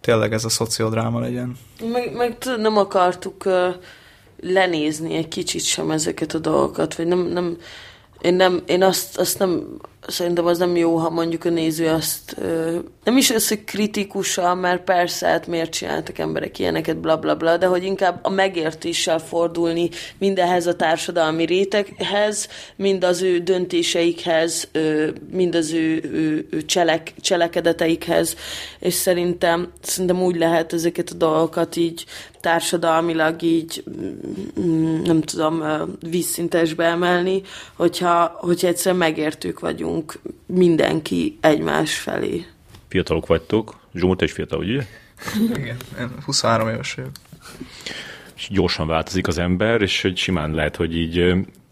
tényleg 0.02 0.34
ez 0.34 0.45
a 0.45 0.49
szociodráma 0.49 1.19
legyen. 1.19 1.57
Meg, 1.91 2.15
meg 2.15 2.38
nem 2.57 2.77
akartuk 2.77 3.43
lenézni 4.39 5.15
egy 5.15 5.27
kicsit 5.27 5.64
sem 5.64 5.91
ezeket 5.91 6.34
a 6.34 6.39
dolgokat, 6.39 6.95
vagy 6.95 7.07
nem, 7.07 7.19
nem 7.19 7.57
én, 8.22 8.34
nem, 8.34 8.64
én 8.65 8.84
azt, 8.84 9.18
azt 9.18 9.39
nem 9.39 9.77
szerintem 10.07 10.45
az 10.45 10.57
nem 10.57 10.76
jó, 10.76 10.95
ha 10.95 11.10
mondjuk 11.10 11.45
a 11.45 11.49
néző 11.49 11.88
azt 11.88 12.36
nem 13.03 13.18
is 13.18 13.30
az, 13.30 13.48
hogy 13.48 13.64
mert 14.56 14.84
persze, 14.84 15.27
hát 15.27 15.48
miért 15.48 15.72
csináltak 15.72 16.18
emberek 16.18 16.60
ilyeneket, 16.60 16.98
bla 16.98 17.18
bla 17.18 17.36
bla, 17.36 17.57
de 17.57 17.65
hogy 17.65 17.84
inkább 17.84 18.19
a 18.22 18.30
megértéssel 18.30 19.19
fordulni 19.19 19.90
mindehhez 20.18 20.68
a 20.68 20.76
társadalmi 20.76 21.45
réteghez, 21.45 22.48
mind 22.76 23.03
az 23.03 23.22
ő 23.22 23.40
döntéseikhez, 23.40 24.68
mind 25.32 25.56
az 25.56 25.72
ő, 25.72 26.10
ő, 26.14 26.48
ő 26.49 26.65
cselek, 26.65 27.14
cselekedeteikhez, 27.22 28.36
és 28.80 28.94
szerintem, 28.94 29.72
szerintem 29.82 30.23
úgy 30.23 30.36
lehet 30.36 30.73
ezeket 30.73 31.10
a 31.10 31.15
dolgokat 31.15 31.76
így 31.76 32.06
társadalmilag 32.45 33.41
így, 33.41 33.84
mm, 34.60 35.02
nem 35.02 35.22
tudom, 35.22 35.64
vízszintesbe 36.10 36.84
emelni, 36.84 37.41
hogyha, 37.76 38.38
hogyha 38.40 38.68
egyszerűen 38.68 38.99
megértők 38.99 39.60
vagyunk 39.60 39.94
mindenki 40.45 41.38
egymás 41.41 41.97
felé. 41.97 42.45
Fiatalok 42.88 43.27
vagytok. 43.27 43.80
Zsomó, 43.93 44.15
te 44.15 44.26
is 44.26 44.31
fiatal, 44.31 44.59
ugye? 44.59 44.85
Igen, 45.55 45.77
23 46.26 46.67
éves 46.67 46.93
vagyok. 46.93 47.11
És 48.35 48.47
gyorsan 48.51 48.88
változik 48.88 49.27
az 49.27 49.38
ember, 49.38 49.81
és 49.81 50.01
hogy 50.01 50.17
simán 50.17 50.51
lehet, 50.51 50.76
hogy 50.76 50.97
így, 50.97 51.17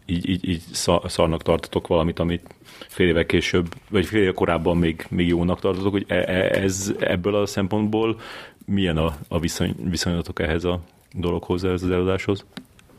így, 0.05 0.29
így, 0.29 0.49
így 0.49 0.63
szarnak 1.07 1.43
tartotok 1.43 1.87
valamit, 1.87 2.19
amit 2.19 2.55
fél 2.87 3.07
éve 3.07 3.25
később, 3.25 3.73
vagy 3.89 4.05
fél 4.05 4.21
éve 4.21 4.31
korábban 4.31 4.77
még, 4.77 5.05
még 5.09 5.27
jónak 5.27 5.59
tartotok, 5.59 5.91
hogy 5.91 6.05
e, 6.07 6.15
e, 6.15 6.61
ez 6.61 6.91
ebből 6.99 7.35
a 7.35 7.45
szempontból 7.45 8.19
milyen 8.65 8.97
a, 8.97 9.15
a 9.27 9.39
viszony, 9.39 9.75
viszonylatok 9.89 10.39
ehhez 10.39 10.63
a 10.63 10.79
dologhoz, 11.13 11.63
ehhez 11.63 11.83
az 11.83 11.91
előadáshoz? 11.91 12.45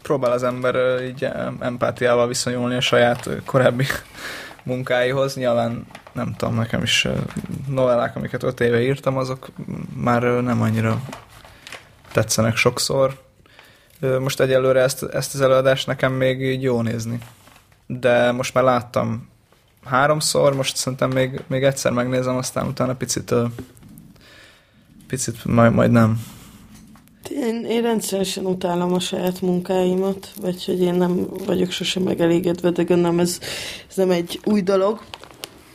Próbál 0.03 0.33
az 0.33 0.43
ember 0.43 1.05
így 1.05 1.29
empátiával 1.61 2.29
viszonyulni 2.29 2.75
a 2.75 2.81
saját 2.81 3.29
korábbi 3.45 3.85
munkáihoz. 4.65 5.35
Nyilván 5.35 5.87
nem 6.13 6.35
tudom, 6.37 6.55
nekem 6.55 6.83
is 6.83 7.09
novellák, 7.69 8.17
amiket 8.17 8.43
öt 8.43 8.61
éve 8.61 8.83
írtam, 8.83 9.17
azok 9.17 9.49
már 9.95 10.23
nem 10.23 10.63
annyira 10.63 11.03
tetszenek 12.13 12.57
sokszor. 12.57 13.23
Most 14.21 14.41
egyelőre 14.41 14.81
ezt, 14.81 15.03
ezt 15.03 15.35
az 15.35 15.41
előadást 15.41 15.87
nekem 15.87 16.13
még 16.13 16.41
így 16.41 16.63
jó 16.63 16.83
nézni. 16.83 17.19
De 17.87 18.33
most 18.33 18.55
már 18.55 18.65
láttam 18.65 19.29
háromszor, 19.85 20.55
most 20.55 20.77
szerintem 20.77 21.11
még, 21.11 21.43
még 21.47 21.63
egyszer 21.65 21.93
megnézem, 21.93 22.37
aztán 22.37 22.67
utána 22.67 22.95
picit 22.95 23.35
picit 25.07 25.45
majd, 25.45 25.73
majd 25.73 25.91
nem. 25.91 26.27
Én, 27.31 27.65
én 27.65 27.83
rendszeresen 27.83 28.47
utálom 28.47 28.93
a 28.93 29.01
saját 29.01 29.41
munkáimat, 29.41 30.29
vagy 30.41 30.65
hogy 30.65 30.81
én 30.81 30.95
nem 30.95 31.27
vagyok 31.47 31.71
sosem 31.71 32.03
megelégedve, 32.03 32.71
de 32.71 32.83
gondolom 32.83 33.19
ez, 33.19 33.39
ez 33.89 33.97
nem 33.97 34.11
egy 34.11 34.41
új 34.45 34.61
dolog, 34.61 35.01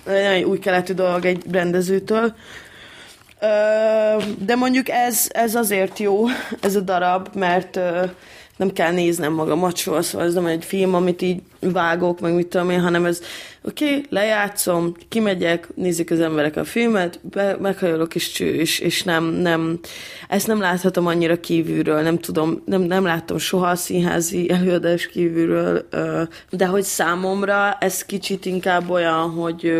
egy 0.05 0.43
új 0.43 0.59
keletű 0.59 0.93
dolog 0.93 1.26
egy 1.26 1.43
rendezőtől. 1.51 2.35
De 4.38 4.55
mondjuk 4.55 4.89
ez, 4.89 5.27
ez 5.30 5.55
azért 5.55 5.99
jó, 5.99 6.26
ez 6.61 6.76
a 6.76 6.81
darab, 6.81 7.30
mert 7.34 7.80
nem 8.60 8.73
kell 8.73 8.91
néznem 8.91 9.34
magamat 9.34 9.76
soha, 9.76 10.02
szóval 10.02 10.27
ez 10.27 10.34
nem 10.34 10.45
egy 10.45 10.65
film, 10.65 10.94
amit 10.94 11.22
így 11.22 11.41
vágok, 11.60 12.19
meg 12.19 12.34
mit 12.34 12.48
tudom 12.48 12.69
én, 12.69 12.81
hanem 12.81 13.06
ez 13.06 13.22
oké, 13.64 13.86
okay, 13.86 14.06
lejátszom, 14.10 14.94
kimegyek, 15.10 15.68
nézik 15.76 16.11
az 16.11 16.19
emberek 16.19 16.56
a 16.56 16.64
filmet, 16.64 17.19
be, 17.23 17.57
meghajolok 17.61 18.15
és 18.15 18.31
cső, 18.31 18.53
és, 18.53 18.80
és 18.80 19.03
nem, 19.03 19.23
nem, 19.23 19.80
ezt 20.27 20.48
nem 20.48 20.60
láthatom 20.60 21.07
annyira 21.07 21.40
kívülről, 21.40 22.02
nem 22.02 22.18
tudom, 22.18 22.61
nem, 22.65 22.81
nem 22.81 23.03
láttam 23.03 23.38
soha 23.38 23.68
a 23.68 23.76
színházi 23.76 24.49
előadás 24.49 25.07
kívülről, 25.07 25.88
de 26.49 26.65
hogy 26.65 26.84
számomra 26.84 27.77
ez 27.80 28.06
kicsit 28.06 28.45
inkább 28.45 28.90
olyan, 28.90 29.30
hogy, 29.30 29.73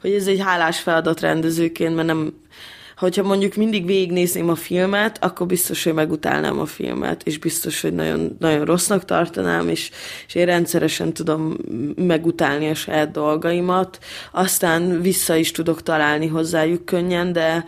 hogy 0.00 0.12
ez 0.12 0.26
egy 0.26 0.40
hálás 0.40 0.80
feladat 0.80 1.20
rendezőként, 1.20 1.94
mert 1.94 2.06
nem, 2.06 2.32
hogyha 2.98 3.22
mondjuk 3.22 3.54
mindig 3.54 3.86
végignézném 3.86 4.48
a 4.48 4.54
filmet, 4.54 5.24
akkor 5.24 5.46
biztos, 5.46 5.84
hogy 5.84 5.94
megutálnám 5.94 6.60
a 6.60 6.66
filmet, 6.66 7.22
és 7.22 7.38
biztos, 7.38 7.80
hogy 7.80 7.94
nagyon, 7.94 8.36
nagyon 8.38 8.64
rossznak 8.64 9.04
tartanám, 9.04 9.68
és, 9.68 9.90
és 10.26 10.34
én 10.34 10.46
rendszeresen 10.46 11.12
tudom 11.12 11.56
megutálni 11.96 12.68
a 12.68 12.74
saját 12.74 13.10
dolgaimat, 13.10 13.98
aztán 14.32 15.00
vissza 15.00 15.36
is 15.36 15.50
tudok 15.50 15.82
találni 15.82 16.26
hozzájuk 16.26 16.84
könnyen, 16.84 17.32
de, 17.32 17.64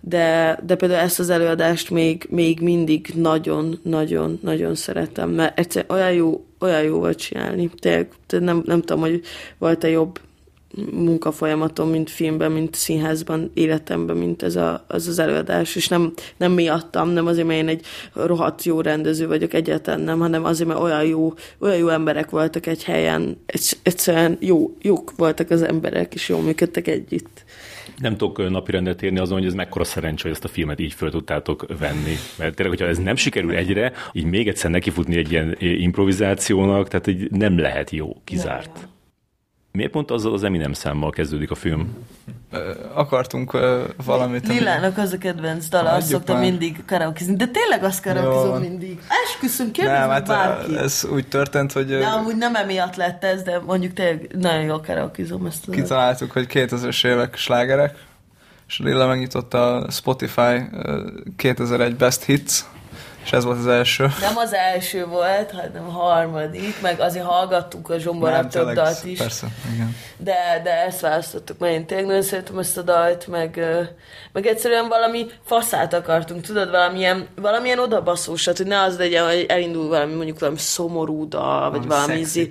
de, 0.00 0.58
de 0.66 0.74
például 0.74 1.00
ezt 1.00 1.18
az 1.18 1.30
előadást 1.30 1.90
még, 1.90 2.26
még 2.30 2.60
mindig 2.60 3.12
nagyon-nagyon-nagyon 3.14 4.74
szeretem, 4.74 5.30
mert 5.30 5.58
egyszer 5.58 5.84
olyan 5.88 6.12
jó, 6.12 6.44
olyan 6.60 6.82
jó 6.82 6.98
volt 6.98 7.18
csinálni. 7.18 7.70
Tényleg, 7.78 8.08
nem, 8.28 8.62
nem 8.66 8.80
tudom, 8.80 9.00
hogy 9.00 9.20
volt-e 9.58 9.88
jobb 9.88 10.18
munkafolyamatom, 10.92 11.90
mint 11.90 12.10
filmben, 12.10 12.52
mint 12.52 12.74
színházban, 12.74 13.50
életemben, 13.54 14.16
mint 14.16 14.42
ez 14.42 14.56
a, 14.56 14.84
az, 14.88 15.06
az 15.06 15.18
előadás, 15.18 15.76
és 15.76 15.88
nem, 15.88 16.12
nem 16.36 16.52
miattam, 16.52 17.08
nem 17.08 17.26
azért, 17.26 17.46
mert 17.46 17.58
én 17.58 17.68
egy 17.68 17.84
rohadt 18.12 18.62
jó 18.62 18.80
rendező 18.80 19.26
vagyok, 19.26 19.54
egyáltalán 19.54 20.00
nem, 20.00 20.18
hanem 20.18 20.44
azért, 20.44 20.68
mert 20.68 20.80
olyan 20.80 21.04
jó, 21.04 21.34
olyan 21.58 21.76
jó 21.76 21.88
emberek 21.88 22.30
voltak 22.30 22.66
egy 22.66 22.84
helyen, 22.84 23.36
egyszerűen 23.82 24.36
jó, 24.40 24.76
jók 24.82 25.12
voltak 25.16 25.50
az 25.50 25.62
emberek, 25.62 26.14
és 26.14 26.28
jól 26.28 26.40
működtek 26.40 26.88
együtt. 26.88 27.44
Nem 27.98 28.16
tudok 28.16 28.50
napirendet 28.50 29.02
érni 29.02 29.18
azon, 29.18 29.38
hogy 29.38 29.46
ez 29.46 29.54
mekkora 29.54 29.84
szerencsé, 29.84 30.22
hogy 30.22 30.30
ezt 30.30 30.44
a 30.44 30.48
filmet 30.48 30.80
így 30.80 30.92
föl 30.92 31.10
tudtátok 31.10 31.66
venni. 31.78 32.14
Mert 32.38 32.54
tényleg, 32.54 32.78
hogyha 32.78 32.92
ez 32.92 32.98
nem 32.98 33.16
sikerül 33.16 33.54
egyre, 33.54 33.92
így 34.12 34.24
még 34.24 34.48
egyszer 34.48 34.70
nekifutni 34.70 35.16
egy 35.16 35.30
ilyen 35.30 35.56
improvizációnak, 35.58 36.88
tehát 36.88 37.06
így 37.06 37.30
nem 37.30 37.58
lehet 37.58 37.90
jó, 37.90 38.16
kizárt. 38.24 38.70
Nem, 38.74 38.82
nem. 38.82 38.93
Miért 39.76 39.90
pont 39.90 40.10
azzal 40.10 40.32
az 40.32 40.44
Eminem 40.44 40.72
számmal 40.72 41.10
kezdődik 41.10 41.50
a 41.50 41.54
film? 41.54 41.96
Akartunk 42.92 43.58
valamit. 44.04 44.48
Lilának 44.48 44.98
az 44.98 45.12
a 45.12 45.18
kedvenc 45.18 45.68
dala, 45.68 45.90
azt 45.90 46.06
szoktam 46.06 46.38
mindig 46.38 46.84
karaokezni, 46.86 47.36
de 47.36 47.46
tényleg 47.46 47.84
azt 47.84 48.02
karaokezom 48.02 48.60
mindig. 48.60 49.00
Esküszöm, 49.24 49.70
kérdezem 49.70 50.08
hát 50.08 50.26
bárki. 50.26 50.76
ez 50.76 51.06
úgy 51.12 51.28
történt, 51.28 51.72
hogy... 51.72 51.86
De 51.86 52.06
amúgy 52.06 52.36
nem 52.36 52.54
emiatt 52.54 52.96
lett 52.96 53.24
ez, 53.24 53.42
de 53.42 53.58
mondjuk 53.58 53.92
tényleg 53.92 54.36
nagyon 54.38 54.62
jól 54.62 54.80
karaokezom 54.80 55.46
ezt. 55.46 55.70
Kitaláltuk, 55.70 56.30
hogy 56.30 56.46
2000-es 56.48 57.06
évek 57.06 57.36
slágerek, 57.36 58.04
és 58.68 58.78
Lilla 58.78 59.06
megnyitotta 59.06 59.74
a 59.76 59.90
Spotify 59.90 60.70
2001 61.36 61.96
Best 61.96 62.24
Hits, 62.24 62.64
és 63.24 63.32
ez 63.32 63.44
volt 63.44 63.58
az 63.58 63.66
első. 63.66 64.06
Nem 64.20 64.36
az 64.36 64.52
első 64.52 65.06
volt, 65.06 65.50
hanem 65.50 65.88
a 65.88 65.90
harmadik, 65.90 66.80
meg 66.80 67.00
azért 67.00 67.24
hallgattuk 67.24 67.90
a 67.90 67.98
Zsombora 67.98 68.46
több 68.46 68.70
dalt 68.72 69.04
is. 69.04 69.18
Persze, 69.18 69.46
igen. 69.74 69.96
De, 70.16 70.60
de 70.62 70.84
ezt 70.84 71.00
választottuk, 71.00 71.58
mert 71.58 71.72
én 71.72 71.86
tényleg 71.86 72.06
nagyon 72.06 72.22
szeretem 72.22 72.58
ezt 72.58 72.76
a 72.76 72.82
dalt, 72.82 73.26
meg, 73.26 73.60
meg 74.32 74.46
egyszerűen 74.46 74.88
valami 74.88 75.26
faszát 75.44 75.92
akartunk, 75.92 76.40
tudod, 76.40 76.70
valamilyen, 76.70 77.28
valamilyen 77.36 77.78
odabaszósat, 77.78 78.56
hogy 78.56 78.66
ne 78.66 78.82
az 78.82 78.98
legyen, 78.98 79.26
hogy 79.26 79.44
elindul 79.48 79.88
valami, 79.88 80.14
mondjuk 80.14 80.38
valami 80.38 80.58
szomorú 80.58 81.28
dal, 81.28 81.70
vagy 81.70 81.86
valami, 81.86 82.06
valami 82.06 82.20
ízi. 82.20 82.50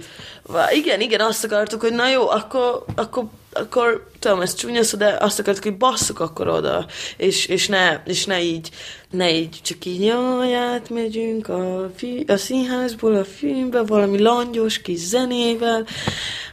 Igen, 0.74 1.02
igen, 1.02 1.20
azt 1.20 1.44
akartuk, 1.44 1.82
hogy 1.82 1.94
na 1.94 2.10
jó, 2.10 2.30
akkor, 2.30 2.84
akkor 2.96 3.26
akkor 3.54 4.08
tudom, 4.20 4.42
ez 4.42 4.54
csúnya 4.54 4.84
szó, 4.84 4.98
de 4.98 5.18
azt 5.20 5.40
akartuk, 5.40 5.64
hogy 5.64 5.78
basszuk 5.78 6.20
akkor 6.20 6.48
oda, 6.48 6.86
és, 7.18 7.46
és, 7.46 7.68
ne, 7.68 8.02
és 8.06 8.26
ne 8.26 8.42
így, 8.42 8.70
ne 9.10 9.34
így, 9.34 9.60
csak 9.64 9.86
így, 9.86 10.04
jaj, 10.04 10.56
átmegyünk 10.56 11.50
a, 11.50 11.92
fi, 11.96 12.26
a 12.28 12.38
színházból 12.38 13.16
a 13.16 13.24
filmbe, 13.24 13.84
valami 13.84 14.20
langyos 14.20 14.82
kis 14.82 15.00
zenével. 15.00 15.86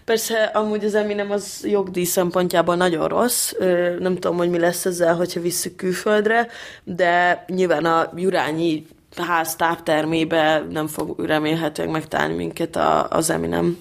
Persze, 0.05 0.43
amúgy 0.43 0.85
az 0.85 0.95
Eminem 0.95 1.31
az 1.31 1.61
jogdíj 1.63 2.05
szempontjából 2.05 2.77
nagyon 2.77 3.09
rossz, 3.09 3.53
nem 3.99 4.15
tudom, 4.15 4.37
hogy 4.37 4.51
mi 4.51 4.59
lesz 4.59 4.85
ezzel, 4.85 5.15
hogyha 5.15 5.41
visszük 5.41 5.77
külföldre, 5.77 6.49
de 6.85 7.45
nyilván 7.49 7.85
a 7.85 8.13
Jurányi 8.17 8.87
ház 9.23 9.57
táptermébe 9.57 10.67
nem 10.71 10.87
fog 10.87 11.19
remélhetőleg 11.19 11.93
megtalálni 11.93 12.35
minket 12.35 12.77
a, 12.77 13.09
az 13.09 13.31
Eminem. 13.31 13.79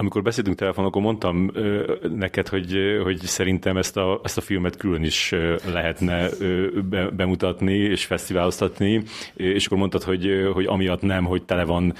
Amikor 0.00 0.22
beszéltünk 0.22 0.56
telefonon, 0.56 0.88
akkor 0.88 1.02
mondtam 1.02 1.50
ö, 1.54 1.92
neked, 2.16 2.48
hogy, 2.48 2.76
hogy 3.02 3.20
szerintem 3.20 3.76
ezt 3.76 3.96
a, 3.96 4.20
ezt 4.24 4.36
a 4.36 4.40
filmet 4.40 4.76
külön 4.76 5.02
is 5.02 5.34
lehetne 5.72 6.28
ö, 6.38 6.80
be, 6.80 7.10
bemutatni 7.10 7.74
és 7.74 8.04
fesztiváloztatni, 8.04 9.02
és 9.34 9.66
akkor 9.66 9.78
mondtad, 9.78 10.02
hogy, 10.02 10.50
hogy 10.52 10.66
amiatt 10.66 11.02
nem, 11.02 11.24
hogy 11.24 11.42
tele 11.42 11.64
van 11.64 11.94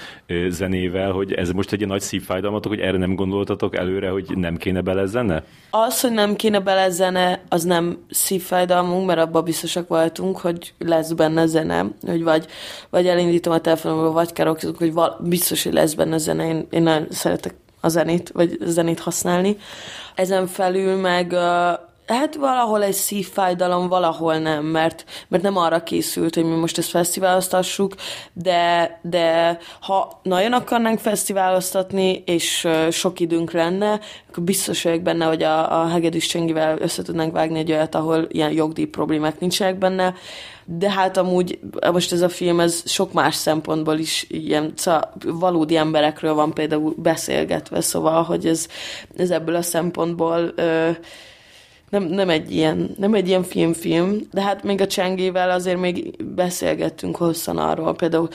zenével, 0.47 1.11
hogy 1.11 1.33
ez 1.33 1.51
most 1.51 1.71
egy 1.71 1.77
ilyen 1.77 1.91
nagy 1.91 2.01
szívfájdalmatok, 2.01 2.71
hogy 2.71 2.81
erre 2.81 2.97
nem 2.97 3.15
gondoltatok 3.15 3.75
előre, 3.75 4.09
hogy 4.09 4.25
nem 4.35 4.57
kéne 4.57 4.81
bele 4.81 5.05
zene? 5.05 5.43
Az, 5.69 6.01
hogy 6.01 6.11
nem 6.11 6.35
kéne 6.35 6.59
bele 6.59 6.89
zene, 6.89 7.43
az 7.49 7.63
nem 7.63 7.97
szívfájdalmunk, 8.09 9.07
mert 9.07 9.19
abban 9.19 9.43
biztosak 9.43 9.87
voltunk, 9.87 10.37
hogy 10.37 10.73
lesz 10.77 11.11
benne 11.11 11.45
zene, 11.45 11.85
hogy 12.05 12.23
vagy, 12.23 12.45
vagy 12.89 13.07
elindítom 13.07 13.53
a 13.53 13.61
telefonomról, 13.61 14.11
vagy 14.11 14.33
karaokezunk, 14.33 14.77
hogy 14.77 14.93
val- 14.93 15.27
biztos, 15.27 15.63
hogy 15.63 15.73
lesz 15.73 15.93
benne 15.93 16.17
zene. 16.17 16.47
Én, 16.47 16.67
én 16.69 16.83
nagyon 16.83 17.07
szeretek 17.09 17.53
a 17.81 17.87
zenét, 17.89 18.29
vagy 18.33 18.57
a 18.61 18.69
zenét 18.69 18.99
használni. 18.99 19.57
Ezen 20.15 20.47
felül 20.47 20.95
meg 20.95 21.35
hát 22.11 22.35
valahol 22.35 22.83
egy 22.83 22.93
szívfájdalom, 22.93 23.87
valahol 23.87 24.37
nem, 24.37 24.65
mert, 24.65 25.05
mert 25.27 25.43
nem 25.43 25.57
arra 25.57 25.83
készült, 25.83 26.35
hogy 26.35 26.43
mi 26.43 26.55
most 26.55 26.77
ezt 26.77 26.89
fesztiváloztassuk, 26.89 27.95
de, 28.33 28.99
de 29.01 29.57
ha 29.81 30.19
nagyon 30.23 30.53
akarnánk 30.53 30.99
fesztiváloztatni, 30.99 32.23
és 32.25 32.67
sok 32.91 33.19
időnk 33.19 33.51
lenne, 33.51 33.99
akkor 34.29 34.43
biztos 34.43 34.83
vagyok 34.83 35.01
benne, 35.01 35.25
hogy 35.25 35.43
a, 35.43 35.81
a 35.81 35.87
Hegedűs 35.87 36.25
Csengivel 36.25 36.77
össze 36.79 37.03
tudnánk 37.03 37.33
vágni 37.33 37.59
egy 37.59 37.71
olyat, 37.71 37.95
ahol 37.95 38.25
ilyen 38.29 38.51
jogdíj 38.51 38.85
problémák 38.85 39.39
nincsenek 39.39 39.77
benne, 39.77 40.13
de 40.77 40.91
hát 40.91 41.17
amúgy 41.17 41.59
most 41.91 42.11
ez 42.11 42.21
a 42.21 42.29
film, 42.29 42.59
ez 42.59 42.81
sok 42.85 43.13
más 43.13 43.35
szempontból 43.35 43.97
is 43.97 44.25
ilyen 44.29 44.73
szóval 44.75 45.13
valódi 45.25 45.75
emberekről 45.75 46.33
van 46.33 46.53
például 46.53 46.93
beszélgetve, 46.97 47.81
szóval, 47.81 48.23
hogy 48.23 48.45
ez, 48.45 48.67
ez 49.17 49.29
ebből 49.29 49.55
a 49.55 49.61
szempontból 49.61 50.51
ö, 50.55 50.89
nem, 51.91 52.03
nem, 52.03 52.29
egy 52.29 52.51
ilyen, 52.51 52.95
nem 52.97 53.13
egy 53.13 53.27
ilyen 53.27 53.43
film-film, 53.43 54.17
de 54.31 54.41
hát 54.41 54.63
még 54.63 54.81
a 54.81 54.87
Csengével 54.87 55.51
azért 55.51 55.79
még 55.79 56.23
beszélgettünk 56.23 57.15
hosszan 57.15 57.57
arról, 57.57 57.95
például 57.95 58.27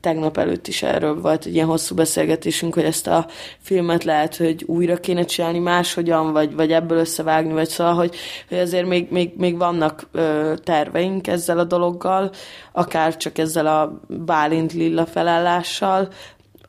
tegnap 0.00 0.38
előtt 0.38 0.66
is 0.66 0.82
erről 0.82 1.20
volt 1.20 1.44
egy 1.44 1.54
ilyen 1.54 1.66
hosszú 1.66 1.94
beszélgetésünk, 1.94 2.74
hogy 2.74 2.84
ezt 2.84 3.06
a 3.06 3.26
filmet 3.58 4.04
lehet, 4.04 4.36
hogy 4.36 4.64
újra 4.66 4.96
kéne 4.96 5.24
csinálni 5.24 5.58
máshogyan, 5.58 6.32
vagy, 6.32 6.54
vagy 6.54 6.72
ebből 6.72 6.98
összevágni, 6.98 7.52
vagy 7.52 7.68
szóval, 7.68 7.94
hogy, 7.94 8.16
hogy 8.48 8.58
azért 8.58 8.86
még, 8.86 9.10
még, 9.10 9.32
még 9.36 9.58
vannak 9.58 10.08
ö, 10.12 10.52
terveink 10.62 11.26
ezzel 11.26 11.58
a 11.58 11.64
dologgal, 11.64 12.30
akár 12.72 13.16
csak 13.16 13.38
ezzel 13.38 13.66
a 13.66 14.00
Bálint 14.08 14.72
Lilla 14.72 15.06
felállással, 15.06 16.08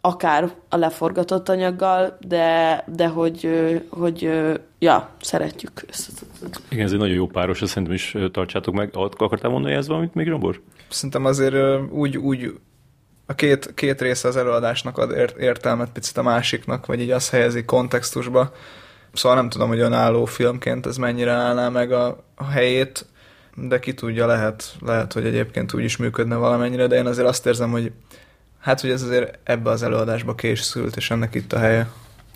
akár 0.06 0.52
a 0.70 0.78
leforgatott 0.78 1.50
anyaggal, 1.50 2.18
de, 2.28 2.84
de 2.88 3.08
hogy, 3.08 3.50
hogy 3.90 4.30
ja, 4.80 5.10
szeretjük 5.22 5.86
ezt. 5.90 6.26
Igen, 6.70 6.86
ez 6.86 6.92
egy 6.92 6.98
nagyon 6.98 7.16
jó 7.16 7.28
páros, 7.28 7.62
ezt 7.62 7.72
szerintem 7.72 7.94
is 7.94 8.16
tartsátok 8.32 8.74
meg. 8.74 8.90
Akartál 8.94 9.52
mondani 9.52 9.74
ez 9.74 9.88
valamit 9.88 10.14
még, 10.14 10.28
Rombor? 10.28 10.62
Szerintem 10.90 11.26
azért 11.26 11.56
úgy, 11.92 12.18
úgy 12.18 12.60
a 13.26 13.34
két, 13.34 13.74
két 13.74 14.02
része 14.02 14.28
az 14.28 14.36
előadásnak 14.36 14.98
ad 14.98 15.34
értelmet 15.40 15.92
picit 15.92 16.18
a 16.18 16.24
másiknak, 16.24 16.86
vagy 16.86 17.02
így 17.02 17.12
azt 17.12 17.30
helyezi 17.30 17.66
kontextusba. 17.66 18.52
Szóval 19.14 19.38
nem 19.38 19.50
tudom, 19.50 19.68
hogy 19.68 19.80
önálló 19.80 20.26
filmként 20.26 20.86
ez 20.86 20.98
mennyire 20.98 21.32
állná 21.32 21.70
meg 21.70 21.92
a, 21.92 22.24
a 22.36 22.46
helyét, 22.46 23.06
de 23.56 23.80
ki 23.80 23.94
tudja, 23.94 24.26
lehet, 24.26 24.76
lehet, 24.82 25.14
hogy 25.14 25.26
egyébként 25.26 25.74
úgy 25.74 25.84
is 25.84 25.98
működne 25.98 26.36
valamennyire, 26.36 26.88
de 26.88 26.96
én 26.96 27.06
azért 27.06 27.28
azt 27.28 27.46
érzem, 27.46 27.72
hogy 27.72 27.92
Hát, 28.66 28.82
hogy 28.82 28.90
ez 28.90 29.02
azért 29.02 29.38
ebbe 29.44 29.70
az 29.70 29.84
előadásba 29.84 30.36
készült, 30.36 30.96
és 30.96 31.12
ennek 31.12 31.36
itt 31.36 31.54
a 31.54 31.60
helye. 31.60 31.88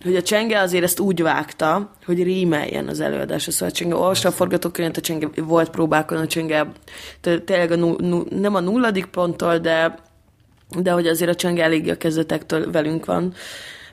Hogy 0.04 0.16
a 0.16 0.22
Csenge 0.22 0.60
azért 0.60 0.84
ezt 0.84 1.00
úgy 1.00 1.22
vágta, 1.22 1.92
hogy 2.06 2.24
rímeljen 2.24 2.88
az 2.88 3.00
előadás. 3.00 3.44
Szóval 3.44 3.70
a 3.70 3.72
Csenge, 3.72 3.96
olvassa 3.96 4.28
a 4.28 4.32
forgatókönyvet, 4.32 4.98
a 4.98 5.02
Csenge 5.02 5.28
volt 5.36 5.70
próbálkozni, 5.70 6.24
a 6.24 6.28
Csenge 6.28 6.68
tényleg 7.22 7.72
a 7.72 7.76
null, 7.76 7.96
null, 8.00 8.26
nem 8.30 8.56
a 8.56 8.60
nulladik 8.60 9.06
ponttól, 9.06 9.58
de, 9.58 9.96
de 10.80 10.92
hogy 10.92 11.08
azért 11.08 11.30
a 11.30 11.36
Csenge 11.36 11.64
eléggé 11.64 11.90
a 11.90 11.98
kezdetektől 11.98 12.72
velünk 12.72 13.06
van 13.06 13.34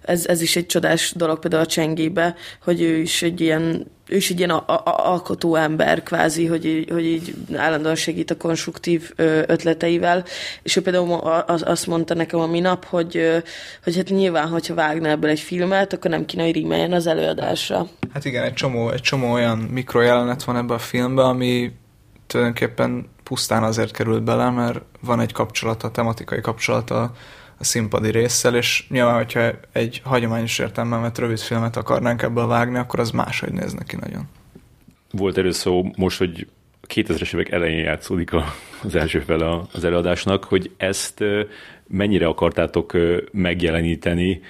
ez, 0.07 0.27
ez 0.27 0.41
is 0.41 0.57
egy 0.57 0.66
csodás 0.66 1.12
dolog 1.16 1.39
például 1.39 1.62
a 1.62 1.66
csengébe, 1.66 2.35
hogy 2.62 2.81
ő 2.83 2.97
is 2.97 3.23
egy 3.23 3.41
ilyen 3.41 3.95
ő 4.09 4.16
is 4.16 4.31
egy 4.31 4.39
ilyen 4.39 4.51
a, 4.51 4.65
a, 4.66 4.83
alkotó 4.85 5.55
ember 5.55 6.03
kvázi, 6.03 6.47
hogy, 6.47 6.87
hogy 6.93 7.05
így 7.05 7.35
állandóan 7.55 7.95
segít 7.95 8.31
a 8.31 8.37
konstruktív 8.37 9.12
ötleteivel, 9.47 10.24
és 10.62 10.77
ő 10.77 10.83
például 10.83 11.12
azt 11.47 11.87
mondta 11.87 12.15
nekem 12.15 12.41
a 12.41 12.47
minap, 12.47 12.85
hogy, 12.85 13.43
hogy 13.85 13.97
hát 13.97 14.09
nyilván, 14.09 14.49
hogyha 14.49 14.74
vágna 14.74 15.09
ebből 15.09 15.31
egy 15.31 15.41
filmet, 15.41 15.93
akkor 15.93 16.11
nem 16.11 16.24
kéne, 16.24 16.43
hogy 16.43 16.53
rímeljen 16.53 16.93
az 16.93 17.07
előadásra. 17.07 17.87
Hát 18.12 18.24
igen, 18.24 18.45
egy 18.45 18.55
csomó, 18.55 18.91
egy 18.91 19.01
csomó 19.01 19.33
olyan 19.33 19.59
mikrojelenet 19.59 20.45
van 20.45 20.57
ebben 20.57 20.77
a 20.77 20.78
filmben, 20.78 21.24
ami 21.24 21.73
tulajdonképpen 22.27 23.09
pusztán 23.23 23.62
azért 23.62 23.91
került 23.91 24.23
bele, 24.23 24.51
mert 24.51 24.81
van 25.01 25.20
egy 25.20 25.33
kapcsolata, 25.33 25.91
tematikai 25.91 26.41
kapcsolata 26.41 27.12
a 27.59 27.65
színpadi 27.65 28.11
résszel, 28.11 28.57
és 28.57 28.85
nyilván, 28.89 29.15
hogyha 29.15 29.51
egy 29.73 30.01
hagyományos 30.05 30.59
értelemben 30.59 31.03
vett 31.03 31.19
rövid 31.19 31.39
filmet 31.39 31.77
akarnánk 31.77 32.23
ebből 32.23 32.47
vágni, 32.47 32.78
akkor 32.78 33.01
az 33.01 33.11
máshogy 33.11 33.53
néz 33.53 33.73
neki 33.73 33.97
nagyon. 33.97 34.28
Volt 35.11 35.39
erről 35.39 35.53
szó 35.53 35.85
most, 35.97 36.19
hogy 36.19 36.47
2000-es 36.95 37.35
évek 37.35 37.51
elején 37.51 37.85
játszódik 37.85 38.31
az 38.83 38.95
első 38.95 39.20
fele 39.20 39.61
az 39.73 39.85
előadásnak, 39.85 40.45
hogy 40.45 40.70
ezt 40.77 41.24
mennyire 41.89 42.27
akartátok 42.27 42.93
megjeleníteni, 43.33 44.41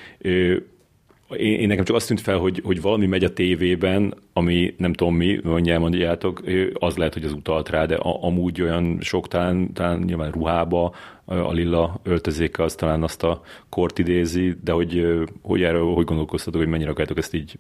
én, 1.31 1.61
én 1.61 1.67
nekem 1.67 1.85
csak 1.85 1.97
azt 1.97 2.07
tűnt 2.07 2.21
fel, 2.21 2.39
hogy, 2.39 2.61
hogy 2.65 2.81
valami 2.81 3.07
megy 3.07 3.25
a 3.25 3.33
tévében, 3.33 4.15
ami 4.33 4.75
nem 4.79 4.93
tudom 4.93 5.17
mi, 5.17 5.41
mondja 5.43 5.73
elmondjátok, 5.73 6.43
az 6.73 6.97
lehet, 6.97 7.13
hogy 7.13 7.25
az 7.25 7.33
utalt 7.33 7.69
rá, 7.69 7.85
de 7.85 7.95
a, 7.95 8.25
amúgy 8.25 8.63
olyan 8.63 8.99
sok, 9.01 9.29
talán, 9.29 9.73
talán 9.73 9.99
nyilván 9.99 10.31
ruhába, 10.31 10.95
a 11.27 11.53
lilla 11.53 12.01
öltözéke 12.03 12.63
az 12.63 12.75
talán 12.75 13.03
azt 13.03 13.23
a 13.23 13.41
kort 13.69 13.99
idézi, 13.99 14.57
de 14.65 14.73
hogy, 14.73 15.07
hogy 15.43 15.63
erről 15.63 15.95
hogy 15.95 16.05
gondolkoztatok, 16.05 16.61
hogy 16.61 16.71
mennyire 16.71 16.91
akarjátok 16.91 17.19
ezt 17.19 17.35
így 17.35 17.59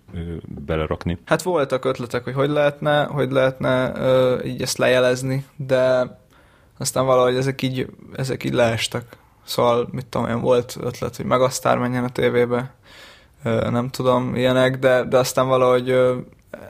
belerakni? 0.67 1.19
Hát 1.25 1.43
voltak 1.43 1.85
ötletek, 1.85 2.25
hogy 2.25 2.35
hogy 2.35 2.49
lehetne, 2.51 3.05
hogy 3.05 3.31
lehetne 3.31 3.93
így 4.45 4.63
ezt 4.63 4.79
lejelezni, 4.79 5.45
de 5.57 6.17
aztán 6.79 7.07
valahogy 7.07 7.37
ezek 7.37 7.63
így, 7.63 7.87
ezek 8.17 8.45
így 8.45 8.53
leestek. 8.53 9.05
Szóval, 9.45 9.89
mit 9.93 10.07
tudom 10.07 10.29
én, 10.29 10.41
volt 10.41 10.77
ötlet, 10.81 11.17
hogy 11.17 11.25
Megasztár 11.25 11.79
menjen 11.79 12.05
a 12.05 12.09
tévébe, 12.09 12.75
nem 13.43 13.91
tudom, 13.91 14.35
ilyenek, 14.35 14.79
de, 14.79 15.05
de 15.05 15.19
aztán 15.19 15.49
valahogy 15.49 15.99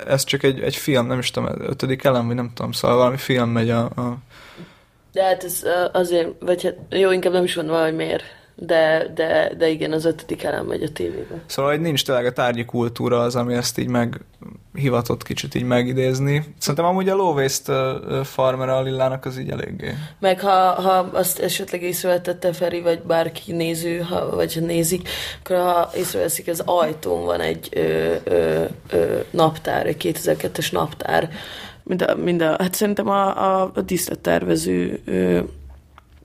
ez 0.06 0.24
csak 0.24 0.42
egy, 0.42 0.60
egy 0.60 0.76
film, 0.76 1.06
nem 1.06 1.18
is 1.18 1.30
tudom, 1.30 1.48
ötödik 1.58 2.04
elem, 2.04 2.26
vagy 2.26 2.36
nem 2.36 2.50
tudom, 2.54 2.72
szóval 2.72 2.96
valami 2.96 3.16
film 3.16 3.48
megy 3.48 3.70
a... 3.70 3.84
a... 3.84 4.16
De 5.16 5.24
hát 5.24 5.44
ez 5.44 5.62
azért, 5.92 6.28
vagy 6.40 6.62
hát 6.62 6.76
jó, 6.90 7.10
inkább 7.10 7.32
nem 7.32 7.44
is 7.44 7.54
van 7.54 7.66
valami 7.66 7.90
miért 7.90 8.22
de, 8.56 9.10
de, 9.14 9.54
de 9.58 9.68
igen, 9.68 9.92
az 9.92 10.04
ötödik 10.04 10.42
elem 10.42 10.66
megy 10.66 10.82
a 10.82 10.88
tévébe. 10.88 11.40
Szóval, 11.46 11.70
hogy 11.70 11.80
nincs 11.80 12.04
tényleg 12.04 12.26
a 12.26 12.32
tárgyi 12.32 12.64
kultúra 12.64 13.20
az, 13.20 13.36
ami 13.36 13.54
ezt 13.54 13.78
így 13.78 13.88
meg 13.88 14.20
hivatott 14.74 15.22
kicsit 15.22 15.54
így 15.54 15.64
megidézni. 15.64 16.54
Szerintem 16.58 16.84
amúgy 16.84 17.08
a 17.08 17.14
waste 17.14 18.00
farmer 18.24 18.68
a 18.68 18.82
Lillának 18.82 19.24
az 19.24 19.38
így 19.38 19.50
eléggé. 19.50 19.94
Meg 20.20 20.40
ha, 20.40 20.80
ha 20.80 21.08
azt 21.12 21.38
esetleg 21.38 21.82
észrevetette 21.82 22.52
Feri, 22.52 22.80
vagy 22.80 23.02
bárki 23.02 23.52
néző, 23.52 23.98
ha, 23.98 24.30
vagy 24.30 24.54
ha 24.54 24.60
nézik, 24.60 25.08
akkor 25.42 25.56
ha 25.56 25.90
észreveszik, 25.96 26.48
az 26.48 26.62
ajtón 26.64 27.24
van 27.24 27.40
egy 27.40 27.68
ö, 27.72 28.14
ö, 28.24 28.64
ö, 28.90 29.18
naptár, 29.30 29.86
egy 29.86 30.16
2002-es 30.22 30.72
naptár, 30.72 31.30
mind 31.86 32.02
a, 32.02 32.16
mind 32.16 32.42
a, 32.42 32.56
hát 32.58 32.74
szerintem 32.74 33.08
a, 33.08 33.60
a, 33.60 33.70
a 33.74 33.80
díszlettervező 33.80 35.00
ö, 35.04 35.40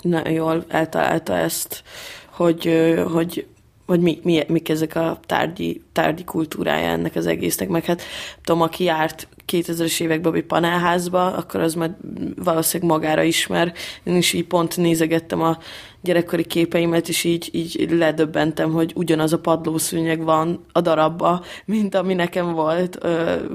nagyon 0.02 0.34
jól 0.34 0.66
eltalálta 0.68 1.36
ezt, 1.38 1.84
hogy, 2.30 2.94
hogy 3.12 3.46
hogy 3.92 4.00
mi, 4.00 4.20
mi, 4.24 4.44
mik 4.48 4.70
ezek 4.70 4.96
a 4.96 5.20
tárgyi, 5.26 5.84
tárgyi 5.92 6.24
kultúrája 6.24 6.90
ennek 6.90 7.16
az 7.16 7.26
egésznek, 7.26 7.70
meg 7.70 7.86
hát 7.86 8.02
tudom, 8.44 8.62
aki 8.62 8.84
járt 8.84 9.28
2000-es 9.48 10.02
években 10.02 10.36
egy 10.36 10.44
panelházba, 10.44 11.34
akkor 11.34 11.60
az 11.60 11.74
már 11.74 11.98
valószínűleg 12.36 12.92
magára 12.92 13.24
ismer. 13.24 13.74
Én 14.04 14.16
is 14.16 14.34
így 14.34 14.46
pont 14.46 14.78
nézegettem 14.78 15.42
a 15.42 15.58
gyerekkori 16.02 16.44
képeimet, 16.46 17.10
és 17.10 17.24
így, 17.24 17.50
így 17.52 17.92
ledöbbentem, 17.92 18.72
hogy 18.72 18.92
ugyanaz 18.96 19.34
a 19.34 19.40
padlószőnyeg 19.40 20.24
van 20.24 20.66
a 20.72 20.82
darabba, 20.82 21.44
mint 21.66 21.96
ami 21.96 22.14
nekem 22.14 22.54
volt 22.54 23.08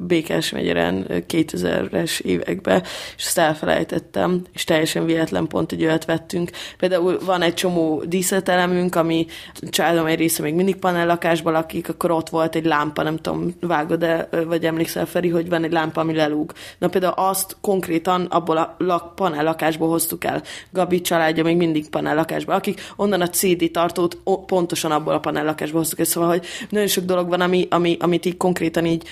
Békás 0.07 0.51
megyeren 0.51 1.07
2000-es 1.09 2.21
években, 2.21 2.83
és 3.17 3.25
ezt 3.25 3.39
elfelejtettem, 3.39 4.43
és 4.53 4.65
teljesen 4.65 5.05
véletlen 5.05 5.47
pont 5.47 5.73
egy 5.73 5.85
olyat 5.85 6.05
vettünk. 6.05 6.51
Például 6.79 7.19
van 7.25 7.43
egy 7.43 7.55
csomó 7.55 8.03
díszletelemünk, 8.07 8.95
ami 8.95 9.27
családom 9.71 10.07
egy 10.07 10.19
része 10.19 10.43
még 10.43 10.55
mindig 10.55 10.77
panellakásban 10.77 11.53
lakik, 11.53 11.89
akkor 11.89 12.11
ott 12.11 12.29
volt 12.29 12.55
egy 12.55 12.65
lámpa, 12.65 13.03
nem 13.03 13.17
tudom, 13.17 13.55
vágod-e, 13.61 14.29
vagy 14.47 14.65
emlékszel 14.65 15.07
Feri, 15.07 15.29
hogy 15.29 15.49
van 15.49 15.65
egy 15.65 15.73
lámpa, 15.73 16.01
ami 16.01 16.15
lelúg. 16.15 16.53
Na 16.79 16.89
például 16.89 17.15
azt 17.17 17.57
konkrétan 17.61 18.25
abból 18.25 18.57
a 18.57 18.75
lak, 18.79 19.15
panellakásból 19.15 19.89
hoztuk 19.89 20.25
el. 20.25 20.43
Gabi 20.71 21.01
családja 21.01 21.45
még 21.45 21.57
mindig 21.57 21.89
panellakás 21.89 22.36
panellakásba, 22.45 22.55
akik 22.55 22.81
onnan 22.97 23.21
a 23.21 23.29
CD 23.29 23.71
tartót 23.71 24.19
pontosan 24.47 24.91
abból 24.91 25.13
a 25.13 25.21
panellakásból 25.21 25.81
hoztuk 25.81 26.05
szóval, 26.05 26.29
hogy 26.29 26.47
nagyon 26.71 26.89
sok 26.89 27.05
dolog 27.05 27.29
van, 27.29 27.41
ami, 27.41 27.67
ami, 27.71 27.97
amit 28.01 28.25
így 28.25 28.37
konkrétan 28.37 28.87
így 28.87 29.03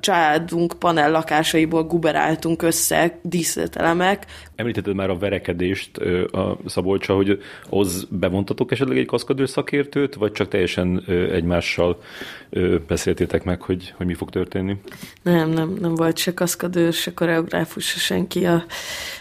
családunk 0.00 0.74
panellakásaiból 0.78 1.84
guberáltunk 1.84 2.62
össze, 2.62 3.18
díszletelemek. 3.22 4.26
Említetted 4.56 4.94
már 4.94 5.10
a 5.10 5.18
verekedést 5.18 5.96
a 6.32 6.58
Szabolcsa, 6.66 7.14
hogy 7.14 7.42
az 7.70 8.06
bevontatok 8.10 8.72
esetleg 8.72 8.98
egy 8.98 9.06
kaszkadőr 9.06 9.48
szakértőt, 9.48 10.14
vagy 10.14 10.32
csak 10.32 10.48
teljesen 10.48 11.04
egymással 11.32 12.00
beszéltétek 12.86 13.44
meg, 13.44 13.62
hogy, 13.62 13.94
hogy 13.96 14.06
mi 14.06 14.14
fog 14.14 14.30
történni? 14.30 14.76
Nem, 15.22 15.50
nem, 15.50 15.76
nem 15.80 15.94
volt 15.94 16.16
se 16.16 16.34
kaszkadőr, 16.34 16.92
se 16.92 17.14
koreográfus, 17.14 17.84
se 17.84 17.98
senki. 17.98 18.46
A 18.46 18.64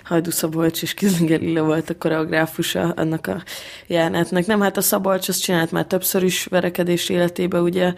Hajdu 0.07 0.31
Szabolcs 0.31 0.81
és 0.81 0.93
Kizinger 0.93 1.39
Lilla 1.39 1.63
volt 1.63 1.89
a 1.89 1.97
koreográfusa 1.97 2.93
annak 2.95 3.27
a 3.27 3.43
jelenetnek. 3.88 4.45
Nem, 4.45 4.61
hát 4.61 4.77
a 4.77 4.81
Szabolcs 4.81 5.29
azt 5.29 5.41
csinált 5.41 5.71
már 5.71 5.85
többször 5.85 6.23
is 6.23 6.45
verekedés 6.45 7.09
életébe, 7.09 7.59
ugye, 7.59 7.93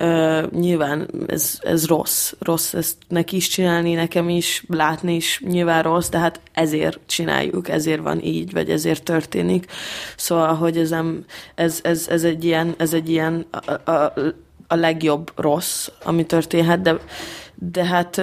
Uh, 0.00 0.50
nyilván 0.50 1.10
ez, 1.26 1.58
ez 1.62 1.86
rossz, 1.86 2.32
rossz 2.38 2.74
ezt 2.74 2.96
neki 3.08 3.36
is 3.36 3.48
csinálni, 3.48 3.94
nekem 3.94 4.28
is, 4.28 4.64
látni 4.68 5.14
is 5.14 5.40
nyilván 5.44 5.82
rossz, 5.82 6.08
de 6.08 6.18
hát 6.18 6.40
ezért 6.52 6.98
csináljuk, 7.06 7.68
ezért 7.68 8.02
van 8.02 8.22
így, 8.22 8.52
vagy 8.52 8.70
ezért 8.70 9.02
történik. 9.02 9.70
Szóval, 10.16 10.54
hogy 10.54 10.76
ez, 10.76 10.90
nem, 10.90 11.24
ez, 11.54 11.80
ez, 11.82 12.08
ez 12.08 12.24
egy 12.24 12.44
ilyen, 12.44 12.74
ez 12.78 12.92
egy 12.92 13.08
ilyen 13.08 13.46
a, 13.50 13.90
a, 13.90 14.12
a 14.66 14.74
legjobb 14.74 15.32
rossz, 15.36 15.88
ami 16.02 16.26
történhet, 16.26 16.82
de, 16.82 16.98
de 17.54 17.84
hát 17.84 18.20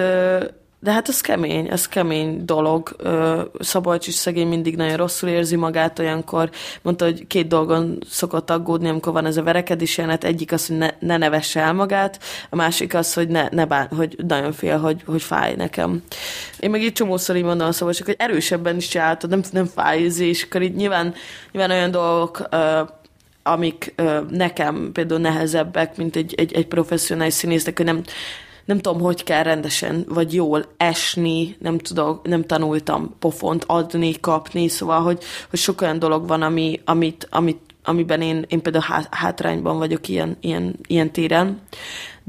de 0.82 0.92
hát 0.92 1.08
ez 1.08 1.20
kemény, 1.20 1.68
ez 1.70 1.88
kemény 1.88 2.44
dolog. 2.44 2.96
Szabolcs 3.58 4.06
is 4.06 4.14
szegény 4.14 4.48
mindig 4.48 4.76
nagyon 4.76 4.96
rosszul 4.96 5.28
érzi 5.28 5.56
magát, 5.56 5.98
olyankor 5.98 6.50
mondta, 6.82 7.04
hogy 7.04 7.26
két 7.26 7.46
dolgon 7.46 7.98
szokott 8.10 8.50
aggódni, 8.50 8.88
amikor 8.88 9.12
van 9.12 9.26
ez 9.26 9.36
a 9.36 9.42
verekedés 9.42 9.96
jelenet. 9.98 10.24
Egyik 10.24 10.52
az, 10.52 10.66
hogy 10.66 10.76
ne, 10.76 10.90
ne 10.98 11.16
nevesse 11.16 11.60
el 11.60 11.72
magát, 11.72 12.20
a 12.50 12.56
másik 12.56 12.94
az, 12.94 13.14
hogy 13.14 13.28
ne, 13.28 13.48
ne 13.50 13.64
bán, 13.64 13.88
hogy 13.96 14.16
nagyon 14.26 14.52
fél, 14.52 14.78
hogy, 14.78 15.02
hogy 15.06 15.22
fáj 15.22 15.54
nekem. 15.54 16.02
Én 16.58 16.70
meg 16.70 16.82
így 16.82 16.92
csomószor 16.92 17.36
így 17.36 17.44
mondom 17.44 17.68
a 17.68 17.72
Szabolcs, 17.72 18.02
hogy 18.02 18.14
erősebben 18.18 18.76
is 18.76 18.88
csináltad, 18.88 19.30
nem, 19.30 19.42
nem 19.52 19.66
fáj, 19.66 20.00
és 20.18 20.42
akkor 20.42 20.62
így 20.62 20.74
nyilván, 20.74 21.14
nyilván 21.52 21.76
olyan 21.76 21.90
dolgok, 21.90 22.48
amik 23.42 23.94
nekem 24.30 24.90
például 24.92 25.20
nehezebbek, 25.20 25.96
mint 25.96 26.16
egy, 26.16 26.34
egy, 26.36 26.52
egy 26.52 26.66
professzionális 26.66 27.34
színésznek, 27.34 27.76
hogy 27.76 27.86
nem, 27.86 28.02
nem 28.70 28.78
tudom, 28.78 29.00
hogy 29.00 29.24
kell 29.24 29.42
rendesen, 29.42 30.04
vagy 30.08 30.34
jól 30.34 30.64
esni, 30.76 31.56
nem 31.58 31.78
tudok, 31.78 32.26
nem 32.26 32.44
tanultam 32.44 33.14
pofont 33.18 33.64
adni, 33.66 34.20
kapni, 34.20 34.68
szóval, 34.68 35.00
hogy, 35.00 35.22
hogy 35.50 35.58
sok 35.58 35.80
olyan 35.80 35.98
dolog 35.98 36.26
van, 36.28 36.42
ami, 36.42 36.80
amit, 36.84 37.26
amit 37.30 37.58
amiben 37.84 38.22
én, 38.22 38.44
én 38.48 38.62
például 38.62 38.84
hátrányban 39.10 39.78
vagyok 39.78 40.08
ilyen, 40.08 40.36
ilyen, 40.40 40.74
ilyen 40.86 41.12
téren, 41.12 41.60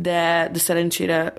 de, 0.02 0.50
de 0.52 0.60
szerencsére 0.60 1.34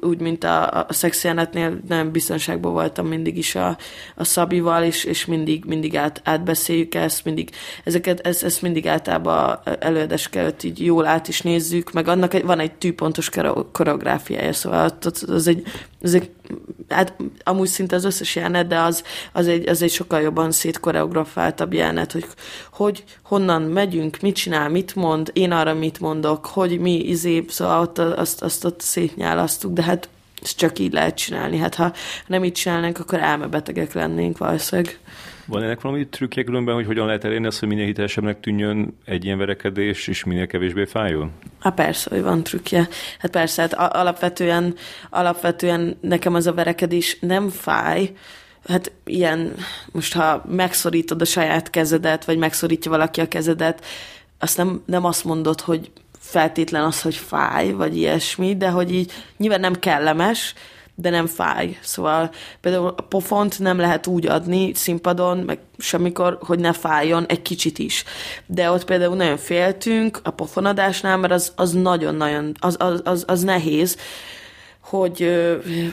úgy, 0.00 0.20
mint 0.20 0.44
a, 0.44 0.86
a 0.88 0.92
szexjelenetnél 0.92 1.78
nem 1.88 2.10
biztonságban 2.10 2.72
voltam 2.72 3.06
mindig 3.06 3.36
is 3.36 3.54
a, 3.54 3.76
a 4.14 4.24
Szabival, 4.24 4.82
és, 4.82 5.04
és 5.04 5.24
mindig, 5.24 5.64
mindig 5.64 5.96
át, 5.96 6.20
átbeszéljük 6.24 6.94
ezt, 6.94 7.24
mindig, 7.24 7.50
ezeket, 7.84 8.26
ezt, 8.26 8.44
ezt 8.44 8.62
mindig 8.62 8.86
általában 8.86 9.58
előadás 9.80 10.28
előtt 10.32 10.62
így 10.62 10.84
jól 10.84 11.06
át 11.06 11.28
is 11.28 11.40
nézzük, 11.40 11.92
meg 11.92 12.08
annak 12.08 12.42
van 12.42 12.58
egy 12.58 12.72
tűpontos 12.72 13.30
koreográfiája, 13.72 14.52
szóval 14.52 14.98
az 15.26 15.46
egy, 15.46 15.62
az 16.02 16.14
egy 16.14 16.30
hát 16.88 17.14
amúgy 17.44 17.68
szinte 17.68 17.96
az 17.96 18.04
összes 18.04 18.36
jelenet, 18.36 18.66
de 18.66 18.80
az, 18.80 19.02
az, 19.32 19.46
egy, 19.46 19.68
az 19.68 19.82
egy 19.82 19.90
sokkal 19.90 20.20
jobban 20.20 20.50
szétkoreografáltabb 20.50 21.72
jelenet, 21.72 22.12
hogy, 22.12 22.26
hogy 22.72 23.04
honnan 23.22 23.62
megyünk, 23.62 24.18
mit 24.20 24.34
csinál, 24.34 24.68
mit 24.68 24.94
mond, 24.94 25.30
én 25.32 25.52
arra 25.52 25.74
mit 25.74 26.00
mondok, 26.00 26.46
hogy 26.46 26.78
mi 26.78 26.98
izé, 26.98 27.44
szóval 27.48 27.80
ott, 27.80 27.98
azt, 27.98 28.42
azt 28.42 28.64
ott 28.64 28.80
szétnyálasztuk, 28.80 29.72
de 29.72 29.82
hát 29.82 30.08
ezt 30.42 30.56
csak 30.56 30.78
így 30.78 30.92
lehet 30.92 31.16
csinálni. 31.16 31.56
Hát 31.56 31.74
ha 31.74 31.92
nem 32.26 32.44
így 32.44 32.52
csinálnánk, 32.52 32.98
akkor 32.98 33.18
elmebetegek 33.18 33.92
lennénk 33.92 34.38
valószínűleg. 34.38 34.98
Van 35.46 35.62
ennek 35.62 35.80
valami 35.80 36.08
trükkje 36.08 36.44
különben, 36.44 36.74
hogy 36.74 36.86
hogyan 36.86 37.06
lehet 37.06 37.24
elérni 37.24 37.46
azt, 37.46 37.58
hogy 37.58 37.68
minél 37.68 37.84
hitelesebbnek 37.84 38.40
tűnjön 38.40 38.98
egy 39.04 39.24
ilyen 39.24 39.38
verekedés, 39.38 40.08
és 40.08 40.24
minél 40.24 40.46
kevésbé 40.46 40.84
fájjon? 40.84 41.32
Hát 41.60 41.74
persze, 41.74 42.10
hogy 42.10 42.22
van 42.22 42.42
trükkje. 42.42 42.88
Hát 43.18 43.30
persze, 43.30 43.62
hát 43.62 43.74
alapvetően, 43.74 44.74
alapvetően 45.10 45.96
nekem 46.00 46.34
az 46.34 46.46
a 46.46 46.54
verekedés 46.54 47.18
nem 47.20 47.48
fáj, 47.48 48.10
hát 48.68 48.92
ilyen, 49.04 49.54
most 49.92 50.14
ha 50.14 50.44
megszorítod 50.48 51.20
a 51.20 51.24
saját 51.24 51.70
kezedet, 51.70 52.24
vagy 52.24 52.38
megszorítja 52.38 52.90
valaki 52.90 53.20
a 53.20 53.28
kezedet, 53.28 53.84
azt 54.38 54.56
nem, 54.56 54.82
nem 54.86 55.04
azt 55.04 55.24
mondod, 55.24 55.60
hogy 55.60 55.90
feltétlen 56.18 56.84
az, 56.84 57.02
hogy 57.02 57.14
fáj, 57.14 57.72
vagy 57.72 57.96
ilyesmi, 57.96 58.56
de 58.56 58.68
hogy 58.68 58.94
így 58.94 59.12
nyilván 59.36 59.60
nem 59.60 59.74
kellemes, 59.74 60.54
de 60.94 61.10
nem 61.10 61.26
fáj. 61.26 61.78
Szóval 61.82 62.30
például 62.60 62.94
a 62.96 63.02
pofont 63.02 63.58
nem 63.58 63.78
lehet 63.78 64.06
úgy 64.06 64.26
adni 64.26 64.74
színpadon, 64.74 65.38
meg 65.38 65.58
semmikor, 65.78 66.38
hogy 66.40 66.58
ne 66.58 66.72
fájjon 66.72 67.26
egy 67.26 67.42
kicsit 67.42 67.78
is. 67.78 68.04
De 68.46 68.70
ott 68.70 68.84
például 68.84 69.16
nagyon 69.16 69.36
féltünk 69.36 70.20
a 70.22 70.30
pofonadásnál, 70.30 71.16
mert 71.16 71.32
az, 71.32 71.52
az 71.56 71.72
nagyon-nagyon, 71.72 72.54
az, 72.58 72.76
az, 72.78 73.00
az, 73.04 73.24
az 73.26 73.42
nehéz, 73.42 73.96
hogy 74.80 75.30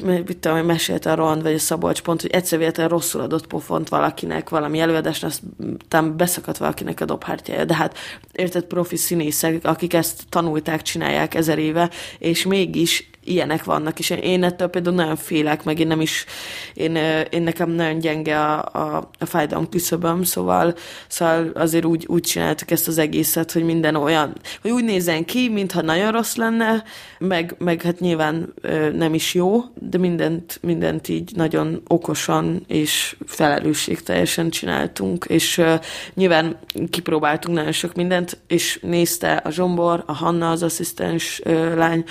mit 0.01 0.37
tudom, 0.37 0.65
mesélte 0.65 1.11
a 1.11 1.15
Roland 1.15 1.41
vagy 1.41 1.53
a 1.53 1.59
Szabolcs 1.59 2.01
pont, 2.01 2.21
hogy 2.21 2.31
egyszer 2.31 2.57
véletlenül 2.57 2.91
rosszul 2.91 3.21
adott 3.21 3.47
pofont 3.47 3.89
valakinek 3.89 4.49
valami 4.49 4.79
előadásnál, 4.79 5.31
aztán 5.31 6.17
beszakadt 6.17 6.57
valakinek 6.57 7.01
a 7.01 7.05
dobhártyája. 7.05 7.65
De 7.65 7.75
hát 7.75 7.97
érted 8.31 8.63
profi 8.63 8.95
színészek, 8.95 9.65
akik 9.65 9.93
ezt 9.93 10.23
tanulták, 10.29 10.81
csinálják 10.81 11.35
ezer 11.35 11.59
éve, 11.59 11.89
és 12.19 12.45
mégis 12.45 13.09
ilyenek 13.23 13.63
vannak, 13.63 13.99
és 13.99 14.09
én 14.09 14.43
ettől 14.43 14.67
például 14.67 14.95
nagyon 14.95 15.15
félek, 15.15 15.63
meg 15.63 15.79
én 15.79 15.87
nem 15.87 16.01
is, 16.01 16.25
én, 16.73 16.95
én 17.29 17.41
nekem 17.41 17.69
nagyon 17.69 17.99
gyenge 17.99 18.39
a, 18.39 18.69
a, 18.73 19.09
a 19.19 19.25
fájdalom 19.25 19.69
küszöböm, 19.69 20.23
szóval, 20.23 20.75
szóval 21.07 21.51
azért 21.53 21.85
úgy, 21.85 22.05
úgy 22.07 22.21
csináltuk 22.21 22.71
ezt 22.71 22.87
az 22.87 22.97
egészet, 22.97 23.51
hogy 23.51 23.63
minden 23.63 23.95
olyan, 23.95 24.33
hogy 24.61 24.71
úgy 24.71 24.83
nézzen 24.83 25.25
ki, 25.25 25.49
mintha 25.49 25.81
nagyon 25.81 26.11
rossz 26.11 26.35
lenne, 26.35 26.83
meg, 27.19 27.55
meg 27.57 27.81
hát 27.81 27.99
nyilván 27.99 28.53
nem 28.93 29.13
is 29.13 29.33
jó, 29.33 29.63
de 29.73 29.97
mindent, 29.97 30.59
mindent 30.61 31.07
így 31.07 31.31
nagyon 31.35 31.81
okosan 31.87 32.63
és 32.67 33.15
felelősségteljesen 33.25 34.49
csináltunk, 34.49 35.25
és 35.27 35.57
uh, 35.57 35.73
nyilván 36.13 36.57
kipróbáltunk 36.89 37.57
nagyon 37.57 37.71
sok 37.71 37.93
mindent, 37.93 38.37
és 38.47 38.79
nézte 38.81 39.33
a 39.33 39.49
Zsombor, 39.49 40.03
a 40.05 40.13
Hanna, 40.13 40.49
az 40.49 40.63
asszisztens 40.63 41.41
uh, 41.45 41.75
lány, 41.75 42.03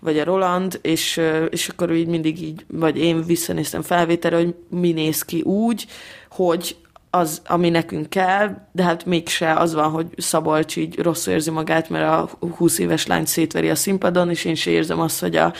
vagy 0.00 0.18
a 0.18 0.24
Roland, 0.24 0.55
kaland, 0.56 0.78
és, 0.82 1.20
és 1.50 1.68
akkor 1.68 1.92
így 1.92 2.06
mindig 2.06 2.42
így, 2.42 2.64
vagy 2.68 2.98
én 2.98 3.24
visszanéztem 3.24 3.82
felvételre, 3.82 4.36
hogy 4.36 4.54
mi 4.70 4.92
néz 4.92 5.22
ki 5.22 5.40
úgy, 5.40 5.86
hogy 6.30 6.76
az, 7.10 7.42
ami 7.46 7.70
nekünk 7.70 8.08
kell, 8.08 8.56
de 8.72 8.82
hát 8.82 9.04
mégse 9.04 9.52
az 9.52 9.74
van, 9.74 9.90
hogy 9.90 10.06
Szabolcs 10.16 10.76
így 10.76 10.98
rosszul 10.98 11.32
érzi 11.32 11.50
magát, 11.50 11.88
mert 11.88 12.04
a 12.04 12.30
20 12.56 12.78
éves 12.78 13.06
lány 13.06 13.24
szétveri 13.24 13.70
a 13.70 13.74
színpadon, 13.74 14.30
és 14.30 14.44
én 14.44 14.54
se 14.54 14.70
érzem 14.70 15.00
azt, 15.00 15.20
hogy 15.20 15.36
a, 15.36 15.52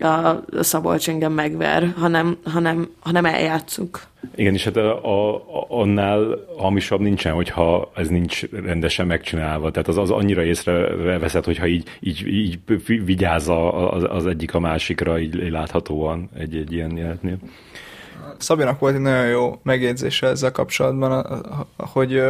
a 0.00 0.44
Szabolcs 0.60 1.08
engem 1.08 1.32
megver, 1.32 1.94
hanem, 1.96 2.38
hanem, 2.44 2.88
hanem 3.00 3.24
eljátszunk. 3.24 4.00
Igen, 4.34 4.54
és 4.54 4.64
hát 4.64 4.76
a, 4.76 5.34
a, 5.34 5.66
annál 5.68 6.44
hamisabb 6.56 7.00
nincsen, 7.00 7.32
hogyha 7.32 7.90
ez 7.94 8.08
nincs 8.08 8.42
rendesen 8.50 9.06
megcsinálva. 9.06 9.70
Tehát 9.70 9.88
az, 9.88 9.98
az 9.98 10.10
annyira 10.10 10.42
észreveszed, 10.42 11.44
hogyha 11.44 11.66
így, 11.66 11.88
így, 12.00 12.26
így 12.26 12.58
vigyáz 13.04 13.48
az, 13.48 14.04
az 14.08 14.26
egyik 14.26 14.54
a 14.54 14.60
másikra, 14.60 15.18
így 15.18 15.50
láthatóan 15.50 16.30
egy, 16.38 16.56
egy 16.56 16.72
ilyen 16.72 16.96
jelenetnél. 16.96 17.38
Szabinak 18.38 18.78
volt 18.78 18.94
egy 18.94 19.00
nagyon 19.00 19.26
jó 19.26 19.60
megjegyzése 19.62 20.26
ezzel 20.26 20.52
kapcsolatban, 20.52 21.26
hogy 21.76 22.22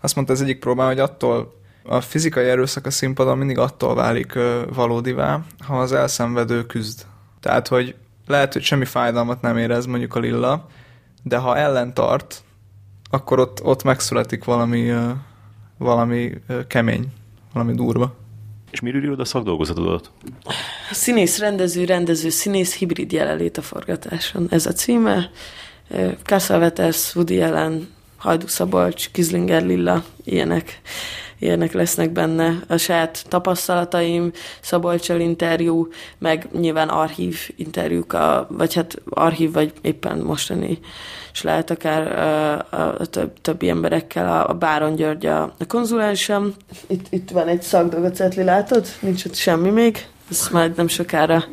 azt 0.00 0.14
mondta 0.14 0.32
az 0.32 0.42
egyik 0.42 0.58
próbán, 0.58 0.86
hogy 0.86 0.98
attól 0.98 1.54
a 1.88 2.00
fizikai 2.00 2.48
erőszak 2.48 2.86
a 2.86 2.90
színpadon 2.90 3.38
mindig 3.38 3.58
attól 3.58 3.94
válik 3.94 4.32
valódivá, 4.74 5.40
ha 5.66 5.80
az 5.80 5.92
elszenvedő 5.92 6.66
küzd. 6.66 7.06
Tehát, 7.40 7.68
hogy 7.68 7.94
lehet, 8.26 8.52
hogy 8.52 8.62
semmi 8.62 8.84
fájdalmat 8.84 9.40
nem 9.40 9.56
érez 9.56 9.86
mondjuk 9.86 10.14
a 10.14 10.18
lilla, 10.18 10.68
de 11.22 11.36
ha 11.36 11.56
ellen 11.56 11.94
tart, 11.94 12.42
akkor 13.10 13.38
ott, 13.38 13.64
ott 13.64 13.82
megszületik 13.82 14.44
valami, 14.44 14.92
valami 15.78 16.32
kemény, 16.66 17.12
valami 17.52 17.74
durva. 17.74 18.14
És 18.70 18.80
miről 18.80 19.02
írod 19.02 19.20
a 19.20 19.24
szakdolgozatodat? 19.24 20.10
Színész, 20.90 21.38
rendező, 21.38 21.84
rendező, 21.84 22.28
színész, 22.28 22.74
hibrid 22.74 23.12
jelenlét 23.12 23.58
a 23.58 23.62
forgatáson. 23.62 24.46
Ez 24.50 24.66
a 24.66 24.72
címe. 24.72 25.30
Cassavetes, 26.22 27.14
Woody 27.14 27.42
Allen, 27.42 27.88
Hajdú 28.16 28.46
Szabolcs, 28.46 29.10
Kizlinger 29.10 29.62
Lilla, 29.62 30.04
ilyenek 30.24 30.80
ilyenek 31.38 31.72
lesznek 31.72 32.10
benne 32.10 32.58
a 32.68 32.76
saját 32.76 33.24
tapasztalataim, 33.28 34.32
Szabolcsal 34.60 35.20
interjú, 35.20 35.88
meg 36.18 36.48
nyilván 36.52 36.88
archív 36.88 37.38
interjúk, 37.56 38.12
a, 38.12 38.46
vagy 38.50 38.74
hát 38.74 39.02
archív, 39.08 39.52
vagy 39.52 39.72
éppen 39.80 40.18
mostani, 40.18 40.78
és 41.32 41.42
lehet 41.42 41.70
akár 41.70 42.18
a, 42.18 42.52
a, 42.70 42.94
a 42.98 43.06
több, 43.06 43.32
többi 43.40 43.68
emberekkel, 43.68 44.26
a, 44.26 44.48
a 44.48 44.54
Báron 44.54 44.94
György 44.94 45.26
a, 45.26 45.42
a 45.42 45.66
konzulánsam. 45.68 46.54
Itt, 46.86 47.06
itt 47.10 47.30
van 47.30 47.48
egy 47.48 47.62
szakdolgocetli, 47.62 48.42
látod? 48.42 48.86
Nincs 49.00 49.24
ott 49.24 49.34
semmi 49.34 49.70
még. 49.70 50.06
Ez 50.30 50.48
majd 50.52 50.76
nem 50.76 50.88
sokára 50.88 51.44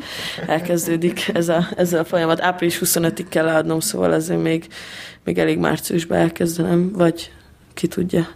elkezdődik 0.47 1.29
ez 1.33 1.49
a, 1.49 1.67
ez 1.75 1.93
a 1.93 2.05
folyamat. 2.05 2.41
Április 2.41 2.79
25-ig 2.85 3.25
kell 3.29 3.45
leadnom, 3.45 3.79
szóval 3.79 4.13
ezért 4.13 4.41
még, 4.41 4.67
még 5.23 5.37
elég 5.37 5.57
márciusban 5.57 6.17
elkezdenem, 6.17 6.91
vagy 6.91 7.31
ki 7.73 7.87
tudja. 7.87 8.27